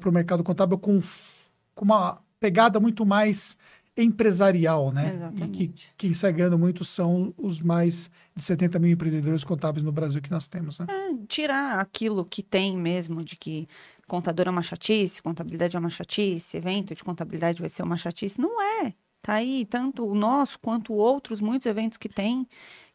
para 0.00 0.08
o 0.08 0.12
mercado 0.12 0.42
contábil 0.42 0.78
com, 0.78 1.00
com 1.74 1.84
uma 1.84 2.20
pegada 2.40 2.80
muito 2.80 3.06
mais 3.06 3.56
empresarial, 3.96 4.92
né? 4.92 5.08
E 5.08 5.10
que 5.10 5.14
Exatamente. 5.16 5.92
quem 5.96 6.14
sai 6.14 6.32
ganhando 6.32 6.58
muito 6.58 6.84
são 6.84 7.34
os 7.36 7.60
mais 7.60 8.08
de 8.34 8.42
70 8.42 8.78
mil 8.78 8.92
empreendedores 8.92 9.42
contábeis 9.42 9.84
no 9.84 9.90
Brasil 9.90 10.22
que 10.22 10.30
nós 10.30 10.46
temos, 10.46 10.78
né? 10.78 10.86
É, 10.88 11.26
tirar 11.26 11.80
aquilo 11.80 12.24
que 12.24 12.42
tem 12.42 12.76
mesmo 12.76 13.24
de 13.24 13.34
que 13.34 13.68
contador 14.06 14.46
é 14.46 14.50
uma 14.50 14.62
chatice, 14.62 15.20
contabilidade 15.20 15.76
é 15.76 15.78
uma 15.80 15.90
chatice, 15.90 16.56
evento 16.56 16.94
de 16.94 17.02
contabilidade 17.02 17.60
vai 17.60 17.68
ser 17.68 17.82
uma 17.82 17.96
chatice. 17.96 18.40
Não 18.40 18.62
é. 18.62 18.94
Tá 19.22 19.34
aí 19.34 19.64
tanto 19.64 20.06
o 20.06 20.14
nosso 20.14 20.58
quanto 20.58 20.92
outros, 20.92 21.40
muitos 21.40 21.66
eventos 21.66 21.98
que 21.98 22.08
tem. 22.08 22.46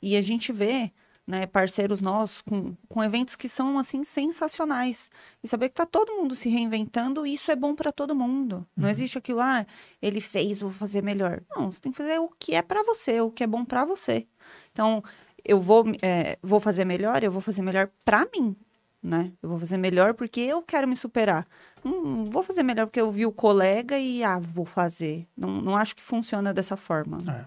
E 0.01 0.15
a 0.15 0.21
gente 0.21 0.51
vê, 0.51 0.91
né, 1.25 1.45
parceiros 1.45 2.01
nossos 2.01 2.41
com, 2.41 2.75
com 2.89 3.03
eventos 3.03 3.35
que 3.35 3.47
são, 3.47 3.77
assim, 3.77 4.03
sensacionais. 4.03 5.09
E 5.43 5.47
saber 5.47 5.69
que 5.69 5.75
tá 5.75 5.85
todo 5.85 6.15
mundo 6.15 6.35
se 6.35 6.49
reinventando, 6.49 7.25
isso 7.25 7.51
é 7.51 7.55
bom 7.55 7.75
para 7.75 7.91
todo 7.91 8.15
mundo. 8.15 8.67
Não 8.75 8.89
existe 8.89 9.17
aquilo, 9.17 9.39
ah, 9.41 9.65
ele 10.01 10.21
fez, 10.21 10.61
vou 10.61 10.71
fazer 10.71 11.03
melhor. 11.03 11.41
Não, 11.55 11.71
você 11.71 11.79
tem 11.79 11.91
que 11.91 11.97
fazer 11.97 12.19
o 12.19 12.29
que 12.39 12.55
é 12.55 12.61
para 12.61 12.83
você, 12.83 13.21
o 13.21 13.31
que 13.31 13.43
é 13.43 13.47
bom 13.47 13.63
para 13.63 13.85
você. 13.85 14.27
Então, 14.71 15.03
eu 15.45 15.59
vou, 15.59 15.85
é, 16.01 16.37
vou 16.41 16.59
fazer 16.59 16.85
melhor, 16.85 17.23
eu 17.23 17.31
vou 17.31 17.41
fazer 17.41 17.61
melhor 17.61 17.89
para 18.05 18.25
mim, 18.33 18.55
né? 19.03 19.31
Eu 19.41 19.49
vou 19.49 19.59
fazer 19.59 19.77
melhor 19.77 20.13
porque 20.13 20.39
eu 20.39 20.61
quero 20.61 20.87
me 20.87 20.95
superar. 20.95 21.45
Não, 21.83 22.25
vou 22.29 22.41
fazer 22.41 22.63
melhor 22.63 22.85
porque 22.87 23.01
eu 23.01 23.11
vi 23.11 23.25
o 23.25 23.31
colega 23.31 23.99
e, 23.99 24.23
ah, 24.23 24.39
vou 24.39 24.65
fazer. 24.65 25.27
Não, 25.35 25.61
não 25.61 25.75
acho 25.75 25.95
que 25.95 26.01
funciona 26.01 26.53
dessa 26.53 26.77
forma. 26.77 27.17
né? 27.17 27.45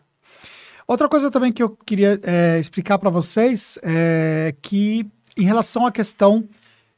Outra 0.86 1.08
coisa 1.08 1.30
também 1.30 1.52
que 1.52 1.62
eu 1.62 1.70
queria 1.70 2.20
é, 2.22 2.60
explicar 2.60 2.98
para 2.98 3.10
vocês 3.10 3.78
é 3.82 4.54
que, 4.62 5.04
em 5.36 5.42
relação 5.42 5.84
à 5.84 5.90
questão 5.90 6.48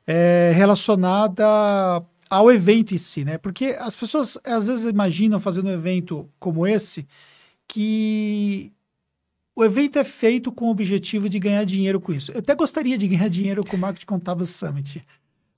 é, 0.06 0.52
relacionada 0.54 1.44
ao 2.28 2.50
evento 2.50 2.94
em 2.94 2.98
si, 2.98 3.24
né? 3.24 3.38
Porque 3.38 3.76
as 3.78 3.96
pessoas 3.96 4.36
às 4.44 4.66
vezes 4.66 4.84
imaginam 4.84 5.40
fazendo 5.40 5.68
um 5.68 5.72
evento 5.72 6.28
como 6.38 6.66
esse 6.66 7.06
que 7.66 8.72
o 9.58 9.64
evento 9.64 9.98
é 9.98 10.04
feito 10.04 10.52
com 10.52 10.66
o 10.66 10.70
objetivo 10.70 11.28
de 11.28 11.38
ganhar 11.38 11.64
dinheiro 11.64 12.00
com 12.00 12.12
isso. 12.12 12.30
Eu 12.32 12.38
até 12.38 12.54
gostaria 12.54 12.96
de 12.96 13.08
ganhar 13.08 13.28
dinheiro 13.28 13.64
com 13.64 13.76
o 13.76 13.78
Marketing 13.78 14.06
Contábil 14.06 14.46
Summit. 14.46 15.02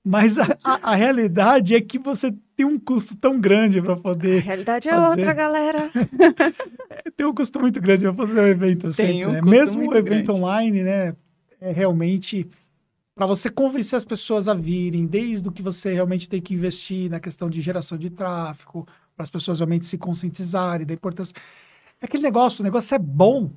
Mas 0.02 0.38
a, 0.38 0.56
a- 0.64 0.92
a 0.92 0.94
realidade 0.94 1.74
é 1.74 1.80
que 1.80 1.98
você 1.98 2.34
tem 2.56 2.64
um 2.64 2.78
custo 2.78 3.14
tão 3.14 3.38
grande 3.38 3.82
para 3.82 3.92
A 3.92 3.96
poder 3.98 4.40
realidade 4.42 4.88
é 4.88 4.92
fazer. 4.92 5.06
outra, 5.10 5.32
galera. 5.34 5.90
tem 7.16 7.26
um 7.26 7.34
custo 7.34 7.60
muito 7.60 7.80
grande 7.80 8.04
para 8.04 8.14
fazer 8.14 8.40
um 8.40 8.46
evento 8.46 8.86
assim. 8.86 9.02
Tem 9.04 9.26
um 9.26 9.32
né? 9.32 9.42
Mesmo 9.42 9.82
o 9.90 9.94
evento 9.94 10.04
grande. 10.04 10.30
online, 10.30 10.82
né? 10.82 11.14
É 11.60 11.70
realmente 11.72 12.48
para 13.14 13.26
você 13.26 13.50
convencer 13.50 13.98
as 13.98 14.04
pessoas 14.06 14.48
a 14.48 14.54
virem, 14.54 15.04
desde 15.06 15.46
o 15.46 15.52
que 15.52 15.60
você 15.60 15.92
realmente 15.92 16.26
tem 16.26 16.40
que 16.40 16.54
investir 16.54 17.10
na 17.10 17.20
questão 17.20 17.50
de 17.50 17.60
geração 17.60 17.98
de 17.98 18.08
tráfego, 18.08 18.86
para 19.14 19.24
as 19.24 19.30
pessoas 19.30 19.58
realmente 19.58 19.84
se 19.84 19.98
conscientizarem 19.98 20.86
da 20.86 20.94
importância. 20.94 21.34
É 22.00 22.06
aquele 22.06 22.22
negócio, 22.22 22.62
o 22.62 22.64
negócio 22.64 22.94
é 22.94 22.98
bom, 22.98 23.50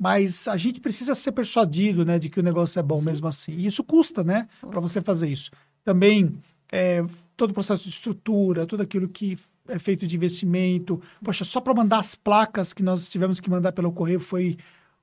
mas 0.00 0.48
a 0.48 0.56
gente 0.56 0.80
precisa 0.80 1.14
ser 1.14 1.32
persuadido, 1.32 2.06
né, 2.06 2.18
de 2.18 2.30
que 2.30 2.40
o 2.40 2.42
negócio 2.42 2.80
é 2.80 2.82
bom 2.82 3.02
mesmo 3.02 3.28
assim. 3.28 3.52
E 3.52 3.66
isso 3.66 3.84
custa, 3.84 4.24
né, 4.24 4.48
para 4.62 4.80
você 4.80 5.02
fazer 5.02 5.28
isso. 5.28 5.50
Também 5.84 6.34
é, 6.72 7.04
todo 7.36 7.50
o 7.50 7.54
processo 7.54 7.82
de 7.84 7.90
estrutura, 7.90 8.64
tudo 8.64 8.82
aquilo 8.82 9.06
que 9.06 9.38
é 9.68 9.78
feito 9.78 10.06
de 10.06 10.16
investimento. 10.16 11.02
Poxa, 11.22 11.44
só 11.44 11.60
para 11.60 11.74
mandar 11.74 11.98
as 11.98 12.14
placas 12.14 12.72
que 12.72 12.82
nós 12.82 13.10
tivemos 13.10 13.40
que 13.40 13.50
mandar 13.50 13.72
pelo 13.72 13.92
correio 13.92 14.18
foi 14.18 14.56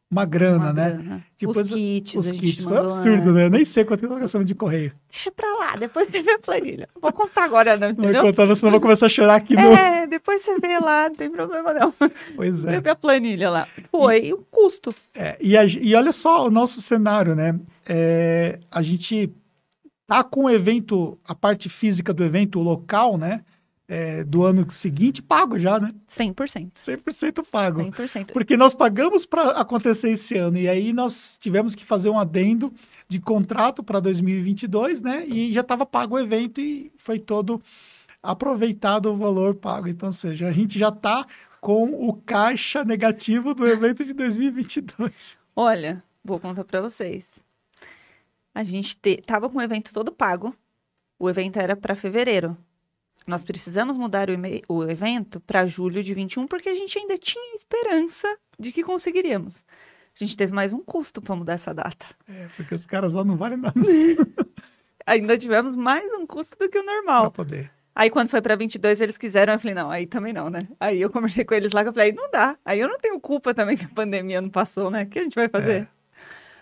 uma 0.10 0.24
grana, 0.26 0.58
Uma 0.66 0.74
né? 0.74 0.90
grana. 0.92 1.26
Depois, 1.40 1.70
os 1.70 1.76
kits, 1.76 2.16
Os 2.16 2.32
kits, 2.32 2.64
foi 2.64 2.78
absurdo, 2.78 3.10
antes. 3.10 3.34
né? 3.34 3.46
Eu 3.46 3.50
nem 3.50 3.66
sei 3.66 3.84
quanto 3.84 4.00
que 4.02 4.08
nós 4.08 4.20
gastamos 4.20 4.48
de 4.48 4.56
correio. 4.56 4.94
Deixa 5.10 5.30
pra 5.32 5.48
lá, 5.56 5.76
depois 5.76 6.10
você 6.10 6.22
vê 6.22 6.32
a 6.32 6.40
planilha. 6.40 6.88
Vou 7.02 7.12
contar 7.12 7.44
agora, 7.44 7.76
não, 7.76 7.90
Não 7.90 7.96
vai 7.96 8.04
entendeu? 8.06 8.22
contar, 8.24 8.56
senão 8.56 8.70
eu 8.70 8.72
vou 8.72 8.82
começar 8.82 9.06
a 9.08 9.10
chorar 9.10 9.36
aqui 9.36 9.54
no. 9.56 9.62
É, 9.62 10.08
depois 10.08 10.42
você 10.42 10.58
vê 10.60 10.80
lá, 10.80 11.10
não 11.10 11.16
tem 11.16 11.30
problema 11.30 11.74
não. 11.74 11.94
Pois 12.36 12.64
é. 12.66 12.80
Vê 12.80 12.90
a 12.90 12.96
planilha 12.96 13.50
lá. 13.50 13.68
Foi 13.92 14.34
um 14.34 14.42
custo. 14.50 14.96
É, 15.14 15.38
e, 15.42 15.58
a- 15.58 15.66
e 15.66 15.94
olha 15.94 16.12
só 16.14 16.48
o 16.48 16.50
nosso 16.50 16.82
cenário, 16.82 17.36
né? 17.36 17.60
É, 17.86 18.60
a 18.72 18.82
gente 18.82 19.32
tá 20.08 20.24
com 20.24 20.46
o 20.46 20.50
evento, 20.50 21.20
a 21.28 21.36
parte 21.36 21.68
física 21.68 22.14
do 22.14 22.24
evento, 22.24 22.60
o 22.60 22.64
local, 22.64 23.18
né? 23.18 23.42
É, 23.88 24.24
do 24.24 24.44
ano 24.44 24.70
seguinte, 24.70 25.22
pago 25.22 25.58
já, 25.58 25.80
né? 25.80 25.94
100%. 26.08 26.74
100% 26.74 27.46
pago. 27.50 27.82
100%. 27.82 28.34
Porque 28.34 28.58
nós 28.58 28.74
pagamos 28.74 29.26
para 29.26 29.52
acontecer 29.52 30.10
esse 30.10 30.38
ano 30.38 30.58
e 30.58 30.68
aí 30.68 30.92
nós 30.92 31.38
tivemos 31.40 31.74
que 31.74 31.86
fazer 31.86 32.10
um 32.10 32.20
adendo 32.20 32.74
de 33.08 33.20
contrato 33.20 33.82
para 33.82 34.00
2022, 34.00 35.02
né? 35.02 35.26
E 35.26 35.54
já 35.54 35.62
estava 35.62 35.86
pago 35.86 36.16
o 36.16 36.20
evento 36.20 36.60
e 36.60 36.92
foi 36.98 37.18
todo 37.18 37.62
aproveitado 38.22 39.08
o 39.08 39.16
valor 39.16 39.56
pago. 39.56 39.88
Então, 39.88 40.10
ou 40.10 40.14
seja, 40.14 40.48
a 40.48 40.52
gente 40.52 40.78
já 40.78 40.90
está 40.90 41.26
com 41.62 42.10
o 42.10 42.14
caixa 42.14 42.84
negativo 42.84 43.54
do 43.54 43.66
evento 43.66 44.04
de 44.04 44.14
2022. 44.14 45.38
Olha, 45.56 46.04
vou 46.24 46.40
contar 46.40 46.66
pra 46.66 46.82
vocês. 46.82 47.46
A 48.54 48.64
gente 48.64 48.98
te... 48.98 49.18
tava 49.18 49.50
com 49.50 49.60
o 49.60 49.62
evento 49.62 49.94
todo 49.94 50.12
pago. 50.12 50.54
O 51.20 51.30
evento 51.30 51.58
era 51.58 51.76
para 51.76 51.96
fevereiro. 51.96 52.58
Nós 53.28 53.44
precisamos 53.44 53.98
mudar 53.98 54.30
o, 54.30 54.34
o 54.70 54.90
evento 54.90 55.42
para 55.42 55.66
julho 55.66 56.02
de 56.02 56.14
21 56.14 56.48
porque 56.48 56.70
a 56.70 56.74
gente 56.74 56.98
ainda 56.98 57.18
tinha 57.18 57.56
esperança 57.56 58.38
de 58.58 58.72
que 58.72 58.82
conseguiríamos. 58.82 59.66
A 60.20 60.24
gente 60.24 60.38
teve 60.38 60.54
mais 60.54 60.72
um 60.72 60.80
custo 60.80 61.22
para 61.22 61.36
mudar 61.36 61.54
essa 61.54 61.74
data. 61.74 62.06
É, 62.28 62.48
porque 62.56 62.74
os 62.74 62.86
caras 62.86 63.14
lá 63.14 63.26
não 63.26 63.36
valem 63.36 63.58
nada 63.58 63.80
Ainda 65.06 65.38
tivemos 65.38 65.76
mais 65.76 66.10
um 66.18 66.26
custo 66.26 66.58
do 66.58 66.70
que 66.70 66.80
o 66.80 66.84
para 66.84 66.94
normal. 66.96 67.32
poder. 67.32 67.70
Aí 67.94 68.10
quando 68.10 68.30
foi 68.30 68.42
para 68.42 68.56
22 68.56 69.02
eles 69.02 69.18
quiseram, 69.18 69.54
eu 69.54 69.60
falei, 69.60 69.76
não, 69.76 69.92
aí 69.92 70.06
também 70.06 70.32
não, 70.32 70.50
né? 70.50 70.68
Aí 70.80 71.02
eu 71.02 71.10
conversei 71.10 71.44
com 71.44 71.54
eles 71.54 71.72
lá, 71.74 71.84
que 71.84 71.90
eu 71.90 71.94
falei, 71.94 72.14
não 72.14 72.32
dá. 72.32 72.58
Aí 72.64 72.80
eu 72.80 72.88
não 72.88 72.98
tenho 72.98 73.20
culpa 73.20 73.54
também 73.54 73.76
que 73.76 73.86
a 73.86 73.90
pandemia 73.90 74.42
não 74.42 74.50
passou, 74.50 74.90
né? 74.90 75.04
O 75.04 75.08
que 75.08 75.20
a 75.20 75.24
gente 75.24 75.36
vai 75.36 75.50
fazer? 75.50 75.82
É. 75.82 75.88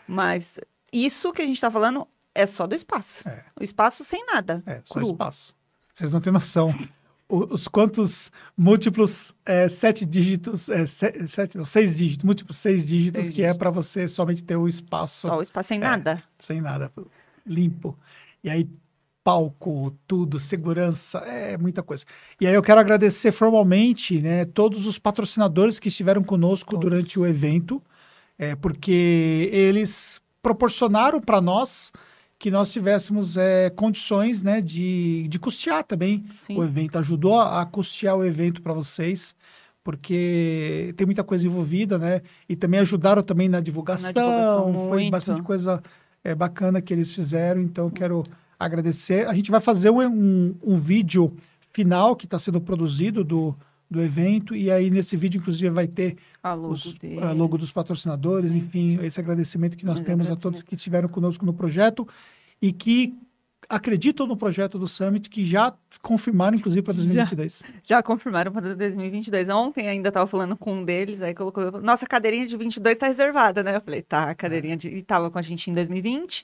Mas 0.07 0.59
isso 0.91 1.31
que 1.31 1.41
a 1.41 1.45
gente 1.45 1.61
tá 1.61 1.69
falando 1.69 2.07
é 2.33 2.45
só 2.45 2.65
do 2.65 2.73
espaço. 2.73 3.27
É. 3.27 3.43
O 3.59 3.63
espaço 3.63 4.03
sem 4.03 4.25
nada. 4.25 4.63
É, 4.65 4.81
só 4.83 4.95
cru. 4.95 5.07
espaço. 5.07 5.55
Vocês 5.95 6.11
não 6.11 6.19
têm 6.19 6.33
noção. 6.33 6.75
Os 7.27 7.67
quantos 7.69 8.31
múltiplos 8.55 9.33
é, 9.45 9.67
sete 9.69 10.05
dígitos, 10.05 10.69
é, 10.69 10.85
se- 10.85 11.25
sete, 11.27 11.57
não, 11.57 11.63
seis 11.65 11.95
dígitos, 11.97 12.23
múltiplos 12.25 12.57
seis 12.57 12.85
dígitos 12.85 13.23
Seis 13.23 13.33
que 13.35 13.43
é 13.43 13.53
para 13.53 13.71
você 13.71 14.07
somente 14.07 14.43
ter 14.43 14.57
o 14.57 14.67
espaço 14.67 15.25
Só 15.27 15.37
o 15.37 15.41
espaço 15.41 15.69
sem 15.69 15.77
É. 15.77 15.81
nada. 15.81 16.21
sem 16.37 16.61
nada, 16.61 16.91
limpo. 17.47 17.97
E 18.43 18.49
aí, 18.49 18.69
palco, 19.23 19.95
tudo, 20.05 20.37
segurança, 20.37 21.17
é 21.19 21.57
muita 21.57 21.81
coisa. 21.81 22.03
E 22.39 22.45
aí 22.45 22.53
eu 22.53 22.61
quero 22.61 22.79
agradecer 22.79 23.31
formalmente, 23.31 24.21
né, 24.21 24.45
todos 24.45 24.85
os 24.85 24.99
patrocinadores 24.99 25.79
que 25.79 25.87
estiveram 25.87 26.23
conosco 26.23 26.71
Todos. 26.73 26.89
durante 26.89 27.17
o 27.19 27.25
evento, 27.25 27.81
é, 28.37 28.55
porque 28.55 29.49
eles 29.51 30.21
proporcionaram 30.43 31.19
para 31.19 31.41
nós 31.41 31.91
que 32.37 32.51
nós 32.51 32.71
tivéssemos 32.71 33.37
é, 33.37 33.69
condições, 33.69 34.43
né, 34.43 34.61
de, 34.61 35.27
de 35.27 35.39
custear 35.39 35.83
também 35.83 36.25
Sim. 36.37 36.57
o 36.57 36.63
evento, 36.63 36.97
ajudou 36.97 37.39
a, 37.39 37.65
custear 37.65 38.15
o 38.15 38.23
evento 38.23 38.61
para 38.61 38.73
vocês, 38.73 39.35
porque 39.83 40.93
tem 40.97 41.05
muita 41.05 41.23
coisa 41.23 41.45
envolvida, 41.45 41.99
né? 41.99 42.21
E 42.49 42.55
também 42.55 42.79
ajudaram 42.79 43.21
também 43.21 43.47
na 43.47 43.59
divulgação, 43.59 44.11
divulgação, 44.11 44.73
foi 44.89 45.01
muito. 45.01 45.11
bastante 45.11 45.43
coisa 45.43 45.81
é, 46.23 46.33
bacana 46.33 46.81
que 46.81 46.91
eles 46.91 47.13
fizeram, 47.13 47.61
então 47.61 47.85
eu 47.85 47.91
quero 47.91 48.23
agradecer. 48.59 49.27
A 49.27 49.33
gente 49.33 49.51
vai 49.51 49.61
fazer 49.61 49.91
um, 49.91 50.01
um, 50.01 50.55
um 50.63 50.75
vídeo 50.75 51.31
final 51.71 52.15
que 52.15 52.25
está 52.25 52.39
sendo 52.39 52.59
produzido 52.59 53.23
do, 53.23 53.55
do 53.89 54.01
evento. 54.01 54.55
E 54.55 54.71
aí, 54.71 54.89
nesse 54.89 55.15
vídeo, 55.15 55.39
inclusive, 55.39 55.69
vai 55.69 55.87
ter 55.87 56.17
A 56.41 56.53
logo 56.53 56.73
os, 56.73 56.95
a 57.21 57.31
logo 57.31 57.57
dos 57.57 57.71
patrocinadores, 57.71 58.51
Sim. 58.51 58.57
enfim, 58.57 58.99
esse 59.01 59.19
agradecimento 59.19 59.77
que 59.77 59.85
nós 59.85 59.99
Mas 59.99 60.07
temos 60.07 60.29
a 60.29 60.35
todos 60.35 60.61
que 60.61 60.75
estiveram 60.75 61.07
conosco 61.07 61.45
no 61.45 61.53
projeto 61.53 62.07
e 62.61 62.71
que 62.71 63.15
acreditam 63.69 64.27
no 64.27 64.37
projeto 64.37 64.77
do 64.77 64.87
Summit, 64.87 65.29
que 65.29 65.45
já 65.45 65.73
confirmaram, 66.01 66.57
inclusive, 66.57 66.81
para 66.81 66.93
2022. 66.95 67.63
Já 67.83 68.01
confirmaram 68.01 68.51
para 68.51 68.75
2022. 68.75 69.49
Ontem 69.49 69.87
ainda 69.87 70.09
estava 70.09 70.27
falando 70.27 70.55
com 70.55 70.73
um 70.73 70.83
deles, 70.83 71.21
aí 71.21 71.33
colocou, 71.33 71.81
nossa, 71.81 72.05
a 72.05 72.07
cadeirinha 72.07 72.45
de 72.45 72.55
22 72.57 72.95
está 72.95 73.07
reservada, 73.07 73.63
né? 73.63 73.75
Eu 73.75 73.81
falei, 73.81 74.01
tá, 74.01 74.29
a 74.29 74.35
cadeirinha 74.35 74.77
de... 74.77 74.89
E 74.89 75.01
tava 75.01 75.29
com 75.31 75.37
a 75.37 75.41
gente 75.41 75.69
em 75.69 75.73
2020, 75.73 76.43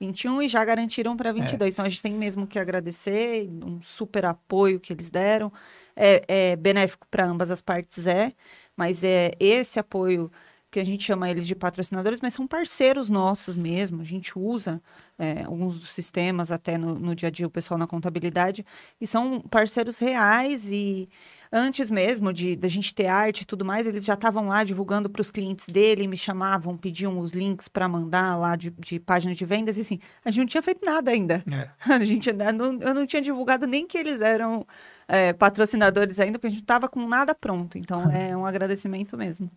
21 0.00 0.42
e 0.42 0.48
já 0.48 0.64
garantiram 0.64 1.16
para 1.16 1.30
22. 1.30 1.74
Então 1.74 1.84
a 1.84 1.88
gente 1.88 2.02
tem 2.02 2.12
mesmo 2.12 2.46
que 2.46 2.58
agradecer, 2.58 3.48
um 3.62 3.82
super 3.82 4.24
apoio 4.24 4.80
que 4.80 4.92
eles 4.92 5.10
deram. 5.10 5.52
É, 5.94 6.24
é 6.26 6.56
benéfico 6.56 7.06
para 7.10 7.26
ambas 7.26 7.50
as 7.50 7.60
partes, 7.60 8.06
é, 8.06 8.32
mas 8.74 9.04
é 9.04 9.32
esse 9.38 9.78
apoio 9.78 10.32
que 10.70 10.78
a 10.78 10.84
gente 10.84 11.02
chama 11.04 11.28
eles 11.28 11.46
de 11.46 11.54
patrocinadores, 11.54 12.20
mas 12.20 12.32
são 12.32 12.46
parceiros 12.46 13.10
nossos 13.10 13.56
mesmo. 13.56 14.00
A 14.00 14.04
gente 14.04 14.38
usa 14.38 14.80
é, 15.18 15.42
alguns 15.42 15.78
dos 15.78 15.92
sistemas 15.92 16.52
até 16.52 16.78
no, 16.78 16.94
no 16.94 17.14
dia 17.14 17.28
a 17.28 17.30
dia, 17.30 17.46
o 17.46 17.50
pessoal 17.50 17.76
na 17.76 17.86
contabilidade, 17.86 18.64
e 19.00 19.06
são 19.06 19.40
parceiros 19.40 19.98
reais 19.98 20.70
e 20.70 21.08
antes 21.52 21.90
mesmo 21.90 22.32
de 22.32 22.54
da 22.54 22.68
gente 22.68 22.94
ter 22.94 23.06
arte 23.06 23.40
e 23.40 23.44
tudo 23.44 23.64
mais, 23.64 23.86
eles 23.86 24.04
já 24.04 24.14
estavam 24.14 24.46
lá 24.46 24.62
divulgando 24.62 25.10
para 25.10 25.20
os 25.20 25.30
clientes 25.30 25.66
dele, 25.68 26.06
me 26.06 26.16
chamavam, 26.16 26.76
pediam 26.76 27.18
os 27.18 27.32
links 27.32 27.66
para 27.66 27.88
mandar 27.88 28.36
lá 28.36 28.54
de, 28.54 28.70
de 28.70 29.00
página 29.00 29.34
de 29.34 29.44
vendas, 29.44 29.76
e 29.76 29.80
assim, 29.80 29.98
a 30.24 30.30
gente 30.30 30.40
não 30.40 30.46
tinha 30.46 30.62
feito 30.62 30.84
nada 30.84 31.10
ainda. 31.10 31.42
É. 31.50 31.70
A 31.92 32.04
gente 32.04 32.30
ainda 32.30 32.52
não, 32.52 32.78
eu 32.80 32.94
não 32.94 33.06
tinha 33.06 33.20
divulgado 33.20 33.66
nem 33.66 33.86
que 33.86 33.98
eles 33.98 34.20
eram 34.20 34.64
é, 35.10 35.32
patrocinadores 35.32 36.20
ainda, 36.20 36.38
porque 36.38 36.46
a 36.46 36.50
gente 36.50 36.60
não 36.60 36.64
estava 36.64 36.88
com 36.88 37.06
nada 37.08 37.34
pronto. 37.34 37.76
Então, 37.76 38.10
é 38.12 38.36
um 38.36 38.46
agradecimento 38.46 39.16
mesmo. 39.16 39.50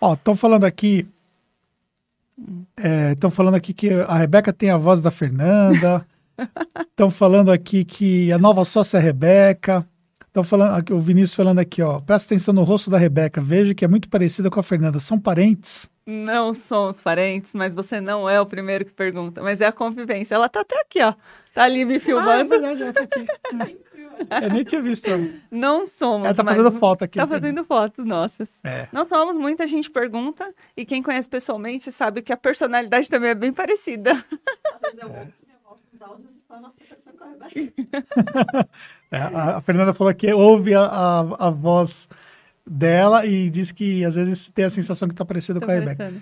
Ó, 0.00 0.14
estão 0.14 0.34
falando 0.34 0.64
aqui. 0.64 1.06
Estão 3.12 3.30
falando 3.30 3.54
aqui 3.54 3.72
que 3.72 3.90
a 3.92 4.16
Rebeca 4.16 4.52
tem 4.52 4.70
a 4.70 4.76
voz 4.76 5.00
da 5.00 5.10
Fernanda. 5.10 6.04
Estão 6.90 7.10
falando 7.10 7.52
aqui 7.52 7.84
que 7.84 8.32
a 8.32 8.38
nova 8.38 8.64
sócia 8.64 8.96
é 8.96 9.00
a 9.00 9.02
Rebeca. 9.02 9.86
Estão 10.26 10.42
falando, 10.42 10.74
aqui, 10.74 10.92
o 10.92 10.98
Vinícius 10.98 11.34
falando 11.34 11.60
aqui, 11.60 11.80
ó. 11.80 12.00
Presta 12.00 12.34
atenção 12.34 12.52
no 12.52 12.64
rosto 12.64 12.90
da 12.90 12.98
Rebeca. 12.98 13.40
Veja 13.40 13.72
que 13.72 13.84
é 13.84 13.88
muito 13.88 14.08
parecida 14.08 14.50
com 14.50 14.58
a 14.58 14.64
Fernanda. 14.64 14.98
São 14.98 15.16
parentes? 15.18 15.88
Não 16.04 16.52
somos 16.52 17.00
parentes, 17.00 17.54
mas 17.54 17.72
você 17.72 18.00
não 18.00 18.28
é 18.28 18.40
o 18.40 18.46
primeiro 18.46 18.84
que 18.84 18.92
pergunta. 18.92 19.40
Mas 19.42 19.60
é 19.60 19.66
a 19.66 19.72
convivência. 19.72 20.34
Ela 20.34 20.48
tá 20.48 20.62
até 20.62 20.80
aqui, 20.80 21.00
ó. 21.00 21.14
Tá 21.54 21.62
ali 21.62 21.84
me 21.84 21.94
Ah, 21.94 21.96
é 21.96 22.00
filmando. 22.00 22.48
verdade, 22.48 22.82
ela 22.82 22.92
tá 22.92 23.02
aqui. 23.02 23.26
Eu 24.42 24.50
nem 24.50 24.64
tinha 24.64 24.80
visto. 24.80 25.08
não 25.50 25.86
somos. 25.86 26.26
Ela 26.26 26.34
tá 26.34 26.42
mas 26.42 26.56
fazendo 26.56 26.78
foto 26.78 27.04
aqui. 27.04 27.18
Tá 27.18 27.26
fazendo 27.26 27.64
fotos 27.64 28.04
nossas. 28.04 28.60
É. 28.64 28.88
Não 28.92 29.04
somos, 29.04 29.36
muita 29.36 29.66
gente 29.66 29.90
pergunta. 29.90 30.52
E 30.76 30.84
quem 30.84 31.02
conhece 31.02 31.28
pessoalmente 31.28 31.90
sabe 31.92 32.22
que 32.22 32.32
a 32.32 32.36
personalidade 32.36 33.08
também 33.08 33.30
é 33.30 33.34
bem 33.34 33.52
parecida. 33.52 34.12
Às 34.12 34.80
vezes 34.80 34.98
eu 35.00 35.08
ouço 35.10 35.42
minha 35.46 35.58
voz 35.64 35.80
nos 35.92 36.02
áudios 36.02 36.36
e 36.36 36.40
falo, 36.48 36.60
nossa, 36.62 36.76
tô 36.78 36.84
parecendo 36.86 37.18
com 37.18 37.24
a 37.24 37.48
Rebeca. 37.48 38.68
É, 39.10 39.16
a, 39.18 39.56
a 39.56 39.60
Fernanda 39.60 39.92
falou 39.94 40.12
que 40.14 40.32
ouve 40.32 40.74
a, 40.74 40.82
a, 40.84 41.46
a 41.46 41.50
voz 41.50 42.08
dela 42.66 43.26
e 43.26 43.50
diz 43.50 43.70
que 43.72 44.04
às 44.04 44.14
vezes 44.14 44.50
tem 44.50 44.64
a 44.64 44.70
sensação 44.70 45.08
que 45.08 45.14
tá 45.14 45.24
parecida 45.24 45.60
Tá 45.60 45.66
com 45.66 45.72
a 45.72 45.74
Rebeca. 45.74 46.12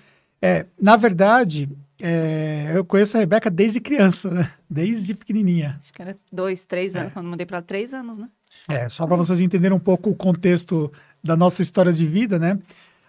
É, 0.42 0.66
na 0.80 0.96
verdade, 0.96 1.70
é, 2.00 2.72
eu 2.74 2.84
conheço 2.84 3.16
a 3.16 3.20
Rebeca 3.20 3.48
desde 3.48 3.80
criança, 3.80 4.28
né? 4.28 4.52
Desde 4.68 5.14
pequenininha. 5.14 5.78
Acho 5.80 5.92
que 5.92 6.02
era 6.02 6.16
dois, 6.32 6.64
três 6.64 6.96
anos. 6.96 7.10
É. 7.10 7.14
Quando 7.14 7.28
mudei 7.28 7.46
pra 7.46 7.62
três 7.62 7.94
anos, 7.94 8.18
né? 8.18 8.28
É, 8.68 8.88
só 8.88 9.06
para 9.06 9.16
vocês 9.16 9.38
entenderem 9.38 9.76
um 9.76 9.80
pouco 9.80 10.10
o 10.10 10.16
contexto 10.16 10.92
da 11.22 11.36
nossa 11.36 11.62
história 11.62 11.92
de 11.92 12.04
vida, 12.04 12.40
né? 12.40 12.58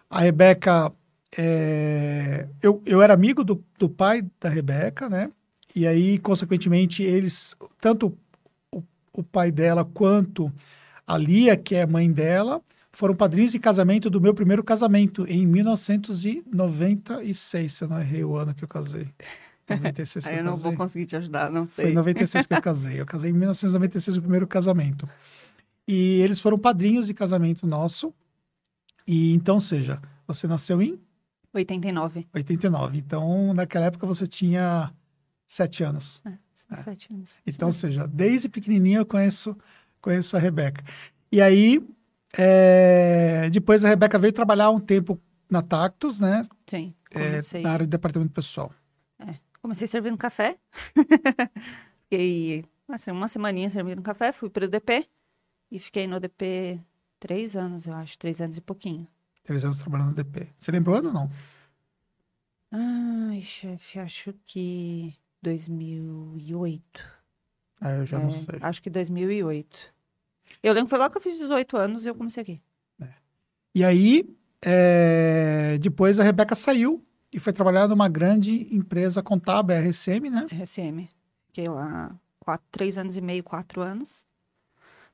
A 0.08 0.20
Rebeca, 0.20 0.92
é, 1.36 2.48
eu, 2.62 2.84
eu 2.86 3.02
era 3.02 3.16
amigo 3.16 3.44
do, 3.44 3.64
do 3.80 3.90
pai 3.90 4.24
da 4.40 4.50
Rebeca, 4.50 5.10
né? 5.10 5.32
E 5.76 5.88
aí, 5.88 6.20
consequentemente, 6.20 7.02
eles, 7.02 7.56
tanto 7.82 8.16
o, 8.72 8.84
o 9.12 9.24
pai 9.24 9.52
dela 9.52 9.84
quanto 9.84 10.54
a 11.08 11.18
Lia, 11.18 11.58
que 11.58 11.74
é 11.74 11.82
a 11.82 11.88
mãe 11.88 12.12
dela, 12.12 12.62
foram 12.94 13.16
padrinhos 13.16 13.52
de 13.52 13.60
casamento 13.60 14.10
do 14.10 14.22
meu 14.22 14.34
primeiro 14.34 14.64
casamento 14.64 15.26
em 15.28 15.46
1996, 15.46 17.74
se 17.74 17.84
eu 17.84 17.90
não 17.90 18.00
errei 18.00 18.24
o 18.24 18.36
ano 18.36 18.54
que 18.54 18.64
eu 18.64 18.68
casei. 18.68 19.10
96 19.68 20.26
que 20.26 20.30
Aí 20.30 20.36
eu 20.36 20.40
eu 20.40 20.46
não 20.46 20.54
casei. 20.54 20.70
vou 20.70 20.78
conseguir 20.78 21.06
te 21.08 21.16
ajudar, 21.16 21.50
não 21.50 21.68
Foi 21.68 21.86
em 21.86 21.88
sei. 21.88 21.96
96 21.96 22.46
que 22.46 22.54
eu 22.54 22.62
casei. 22.62 23.02
Eu 23.02 23.06
casei 23.06 23.32
em 23.32 23.34
1996, 23.34 24.18
o 24.18 24.22
primeiro 24.22 24.48
casamento. 24.48 25.10
E 25.88 26.22
eles 26.22 26.40
foram 26.40 26.58
padrinhos 26.58 27.08
de 27.08 27.14
casamento 27.14 27.66
nosso. 27.66 28.14
E 29.08 29.34
então, 29.34 29.60
seja, 29.60 30.02
você 30.28 30.48
nasceu 30.48 30.82
em 30.82 31.00
89. 31.54 32.28
89. 32.34 32.98
Então, 32.98 33.54
naquela 33.54 33.88
época 33.88 34.06
você 34.06 34.28
tinha 34.28 34.94
sete 35.48 35.84
anos. 35.84 36.22
É, 36.26 36.34
são 36.54 36.78
sete 36.78 37.12
anos. 37.12 37.40
Então, 37.46 37.70
ou 37.70 37.74
seja, 37.74 38.08
desde 38.08 38.48
pequenininha 38.48 39.00
eu 39.00 39.06
conheço, 39.06 39.58
conheço 40.00 40.38
a 40.38 40.40
Rebeca. 40.40 40.84
E 41.32 41.42
aí, 41.42 41.82
é, 42.38 43.50
depois 43.52 43.84
a 43.86 43.90
Rebeca 43.90 44.18
veio 44.20 44.34
trabalhar 44.34 44.70
um 44.70 44.80
tempo 44.80 45.20
na 45.50 45.62
Tactus, 45.62 46.20
né? 46.20 46.46
Sim, 46.68 46.94
É, 47.12 47.20
comecei. 47.30 47.62
na 47.62 47.72
área 47.72 47.86
de 47.86 47.92
departamento 47.92 48.32
pessoal. 48.34 48.72
Comecei 49.62 49.88
servindo 49.88 50.18
café. 50.18 50.58
fiquei 52.04 52.66
assim, 52.90 53.12
uma 53.12 53.30
semaninha 53.30 53.70
servindo 53.70 54.02
café, 54.02 54.34
fui 54.34 54.50
para 54.50 54.66
o 54.66 54.68
DP 54.68 55.08
e 55.72 55.80
fiquei 55.80 56.06
no 56.06 56.20
DP 56.20 56.82
três 57.18 57.56
anos, 57.56 57.86
eu 57.88 57.94
acho, 57.94 58.18
três 58.18 58.42
anos 58.42 58.58
e 58.58 58.62
pouquinho. 58.62 59.08
Três 59.44 59.64
anos 59.64 59.80
trabalhando 59.80 60.10
no 60.10 60.16
DP. 60.16 60.50
Você 60.60 60.70
ano 60.76 61.08
ou 61.08 61.14
não? 61.14 61.30
Ai, 62.72 63.40
chefe, 63.40 64.00
acho 64.00 64.34
que 64.46 65.14
2008. 65.42 66.84
Ah, 67.80 67.92
eu 67.92 68.06
já 68.06 68.20
não 68.20 68.28
É, 68.28 68.32
sei. 68.32 68.60
Acho 68.62 68.82
que 68.82 68.90
2008. 68.90 69.94
Eu 70.62 70.74
lembro 70.74 70.86
que 70.88 70.90
foi 70.92 71.00
logo 71.00 71.12
que 71.12 71.18
eu 71.18 71.22
fiz 71.22 71.38
18 71.40 71.78
anos 71.78 72.06
e 72.06 72.10
eu 72.10 72.16
comecei 72.16 72.42
aqui. 72.42 72.62
E 73.76 73.84
aí, 73.84 74.30
é, 74.64 75.78
depois 75.82 76.20
a 76.20 76.24
Rebeca 76.24 76.54
saiu 76.56 77.04
e 77.34 77.40
foi 77.40 77.52
trabalhar 77.52 77.88
numa 77.88 78.08
grande 78.08 78.68
empresa 78.74 79.24
contábil, 79.24 79.76
RSM, 79.76 80.30
né? 80.30 80.46
RSM. 80.52 81.10
Fiquei 81.48 81.68
lá 81.68 82.16
quatro, 82.40 82.66
três 82.72 82.98
anos 82.98 83.18
e 83.18 83.22
meio, 83.22 83.44
quatro 83.44 83.82
anos. 83.82 84.24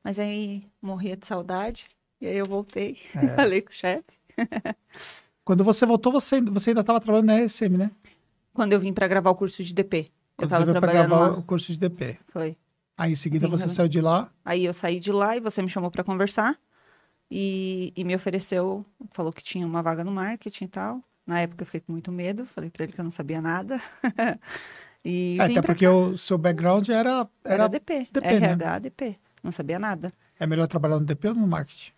Mas 0.04 0.20
aí 0.20 0.64
morria 0.82 1.16
de 1.16 1.26
saudade. 1.26 1.88
E 2.20 2.28
aí 2.28 2.38
eu 2.38 2.46
voltei. 2.46 2.98
É. 3.16 3.30
Falei 3.36 3.62
com 3.62 3.70
o 3.70 3.74
chefe. 3.74 4.04
Quando 5.46 5.64
você 5.64 5.86
voltou, 5.86 6.12
você, 6.12 6.42
você 6.42 6.72
ainda 6.72 6.82
estava 6.82 7.00
trabalhando 7.00 7.28
na 7.28 7.38
RSM, 7.38 7.78
né? 7.78 7.92
Quando 8.54 8.74
eu 8.74 8.80
vim 8.80 8.94
para 8.94 9.08
gravar 9.08 9.30
o 9.30 9.36
curso 9.36 9.64
de 9.64 9.74
DP. 9.74 9.98
Eu 9.98 10.12
Quando 10.36 10.50
tava 10.50 10.66
você 10.66 10.72
veio 10.72 10.82
para 10.82 10.92
trabalhando 10.92 11.10
gravar 11.10 11.32
lá. 11.32 11.38
o 11.40 11.44
curso 11.44 11.72
de 11.72 11.80
DP. 11.80 12.20
Foi. 12.28 12.58
Aí, 13.00 13.14
em 13.14 13.16
seguida, 13.16 13.46
Sim, 13.46 13.52
você 13.52 13.70
saiu 13.70 13.88
de 13.88 14.02
lá. 14.02 14.30
Aí 14.44 14.66
eu 14.66 14.74
saí 14.74 15.00
de 15.00 15.10
lá 15.10 15.38
e 15.38 15.40
você 15.40 15.62
me 15.62 15.70
chamou 15.70 15.90
para 15.90 16.04
conversar. 16.04 16.60
E, 17.32 17.94
e 17.96 18.04
me 18.04 18.14
ofereceu, 18.14 18.86
falou 19.12 19.32
que 19.32 19.42
tinha 19.42 19.66
uma 19.66 19.82
vaga 19.82 20.04
no 20.04 20.12
marketing 20.12 20.66
e 20.66 20.68
tal. 20.68 21.02
Na 21.26 21.40
época 21.40 21.62
eu 21.62 21.66
fiquei 21.66 21.80
com 21.80 21.94
muito 21.94 22.12
medo, 22.12 22.46
falei 22.46 22.70
para 22.70 22.84
ele 22.84 22.92
que 22.92 23.00
eu 23.00 23.04
não 23.06 23.12
sabia 23.12 23.42
nada. 23.42 23.80
e 25.06 25.38
É, 25.40 25.44
até 25.44 25.62
porque 25.62 25.88
o 25.88 26.18
seu 26.18 26.38
background 26.38 26.90
era, 26.90 27.26
Era, 27.46 27.54
era... 27.54 27.68
DP, 27.70 28.10
DP, 28.12 28.40
né? 28.42 28.48
RH, 28.48 28.80
DP. 28.80 29.20
Não 29.42 29.52
sabia 29.54 29.80
nada. 29.80 30.12
É 30.38 30.46
melhor 30.46 30.68
trabalhar 30.68 31.00
no 31.00 31.06
DP 31.06 31.30
ou 31.30 31.36
no 31.36 31.48
marketing? 31.48 31.94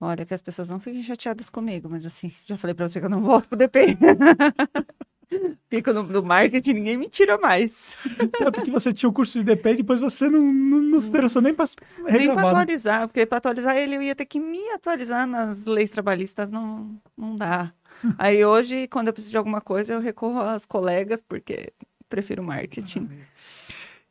Olha, 0.00 0.24
que 0.24 0.32
as 0.32 0.40
pessoas 0.40 0.68
não 0.68 0.78
fiquem 0.78 1.02
chateadas 1.02 1.50
comigo, 1.50 1.88
mas 1.90 2.06
assim, 2.06 2.32
já 2.46 2.56
falei 2.56 2.72
pra 2.72 2.86
você 2.86 3.00
que 3.00 3.06
eu 3.06 3.10
não 3.10 3.20
volto 3.20 3.48
pro 3.48 3.58
DP. 3.58 3.98
Fico 5.68 5.92
no, 5.92 6.02
no 6.02 6.22
marketing, 6.22 6.72
ninguém 6.72 6.96
me 6.96 7.08
tira 7.08 7.38
mais. 7.38 7.96
Tanto 8.36 8.62
que 8.62 8.70
você 8.70 8.92
tinha 8.92 9.08
o 9.08 9.12
curso 9.12 9.38
de 9.38 9.44
DP 9.44 9.70
e 9.70 9.76
depois 9.76 10.00
você 10.00 10.28
não, 10.28 10.40
não, 10.40 10.80
não 10.80 11.00
se 11.00 11.08
interessou 11.08 11.40
nem 11.40 11.54
para 11.54 11.66
Nem 11.98 12.12
regravar. 12.12 12.44
né? 12.44 12.50
atualizar, 12.50 13.06
porque 13.06 13.24
pra 13.24 13.38
atualizar 13.38 13.76
ele 13.76 13.96
eu 13.96 14.02
ia 14.02 14.14
ter 14.14 14.26
que 14.26 14.40
me 14.40 14.70
atualizar 14.70 15.26
nas 15.26 15.66
leis 15.66 15.90
trabalhistas, 15.90 16.50
não, 16.50 17.00
não 17.16 17.36
dá. 17.36 17.72
Aí 18.18 18.44
hoje, 18.44 18.88
quando 18.88 19.06
eu 19.08 19.12
preciso 19.12 19.30
de 19.30 19.38
alguma 19.38 19.60
coisa, 19.60 19.92
eu 19.92 20.00
recorro 20.00 20.40
às 20.40 20.66
colegas, 20.66 21.22
porque 21.22 21.72
prefiro 22.08 22.42
marketing. 22.42 23.08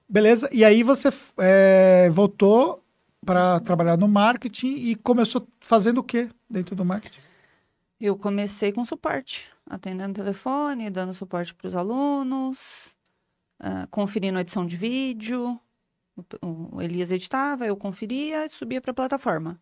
Beleza, 0.08 0.50
e 0.52 0.64
aí 0.66 0.82
você 0.82 1.10
é, 1.38 2.10
voltou 2.10 2.84
para 3.26 3.60
trabalhar 3.60 3.98
no 3.98 4.08
marketing 4.08 4.76
e 4.76 4.96
começou 4.96 5.48
fazendo 5.60 6.00
o 6.00 6.04
quê 6.04 6.30
dentro 6.50 6.76
do 6.76 6.84
marketing? 6.86 7.20
Eu 8.00 8.16
comecei 8.18 8.72
com 8.72 8.84
suporte, 8.86 9.50
atendendo 9.70 10.16
telefone, 10.16 10.90
dando 10.90 11.14
suporte 11.14 11.54
para 11.54 11.68
os 11.68 11.76
alunos, 11.76 12.98
ah, 13.60 13.88
conferindo 13.92 14.38
a 14.38 14.42
edição 14.42 14.66
de 14.66 14.76
vídeo. 14.76 15.60
O, 16.42 16.78
o 16.78 16.82
Elias 16.82 17.12
editava, 17.12 17.66
eu 17.66 17.78
conferia 17.78 18.46
e 18.46 18.50
subia 18.50 18.82
para 18.82 18.92
a 18.92 18.96
plataforma. 18.96 19.62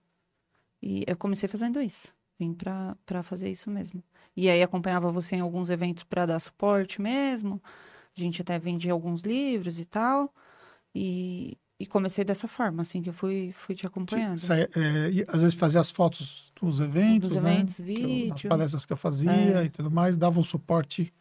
E 0.81 1.03
eu 1.05 1.17
comecei 1.17 1.49
fazendo 1.49 1.81
isso. 1.81 2.15
Vim 2.39 2.53
para 2.53 3.23
fazer 3.23 3.49
isso 3.49 3.69
mesmo. 3.69 4.03
E 4.35 4.49
aí 4.49 4.61
acompanhava 4.61 5.11
você 5.11 5.35
em 5.35 5.41
alguns 5.41 5.69
eventos 5.69 6.03
para 6.03 6.25
dar 6.25 6.39
suporte 6.39 7.01
mesmo. 7.01 7.61
A 8.15 8.19
gente 8.19 8.41
até 8.41 8.57
vendia 8.59 8.91
alguns 8.93 9.21
livros 9.21 9.79
e 9.79 9.85
tal. 9.85 10.33
E, 10.93 11.57
e 11.79 11.85
comecei 11.85 12.23
dessa 12.25 12.47
forma, 12.47 12.81
assim, 12.81 13.01
que 13.01 13.09
eu 13.09 13.13
fui, 13.13 13.53
fui 13.55 13.75
te 13.75 13.85
acompanhando. 13.85 14.37
Sa- 14.39 14.55
é, 14.57 14.67
e 15.13 15.25
às 15.27 15.41
vezes 15.41 15.53
fazia 15.55 15.79
as 15.79 15.91
fotos 15.91 16.51
dos 16.59 16.79
eventos, 16.79 17.29
Dos 17.33 17.41
né? 17.41 17.53
eventos, 17.53 17.77
Nas 17.79 17.87
vídeo, 17.87 18.49
palestras 18.49 18.85
que 18.85 18.93
eu 18.93 18.97
fazia 18.97 19.31
É. 19.31 19.65
e 19.65 19.69
tudo 19.69 19.91
mais, 19.91 20.17
dava 20.17 20.39
um 20.39 20.43
suporte 20.43 21.11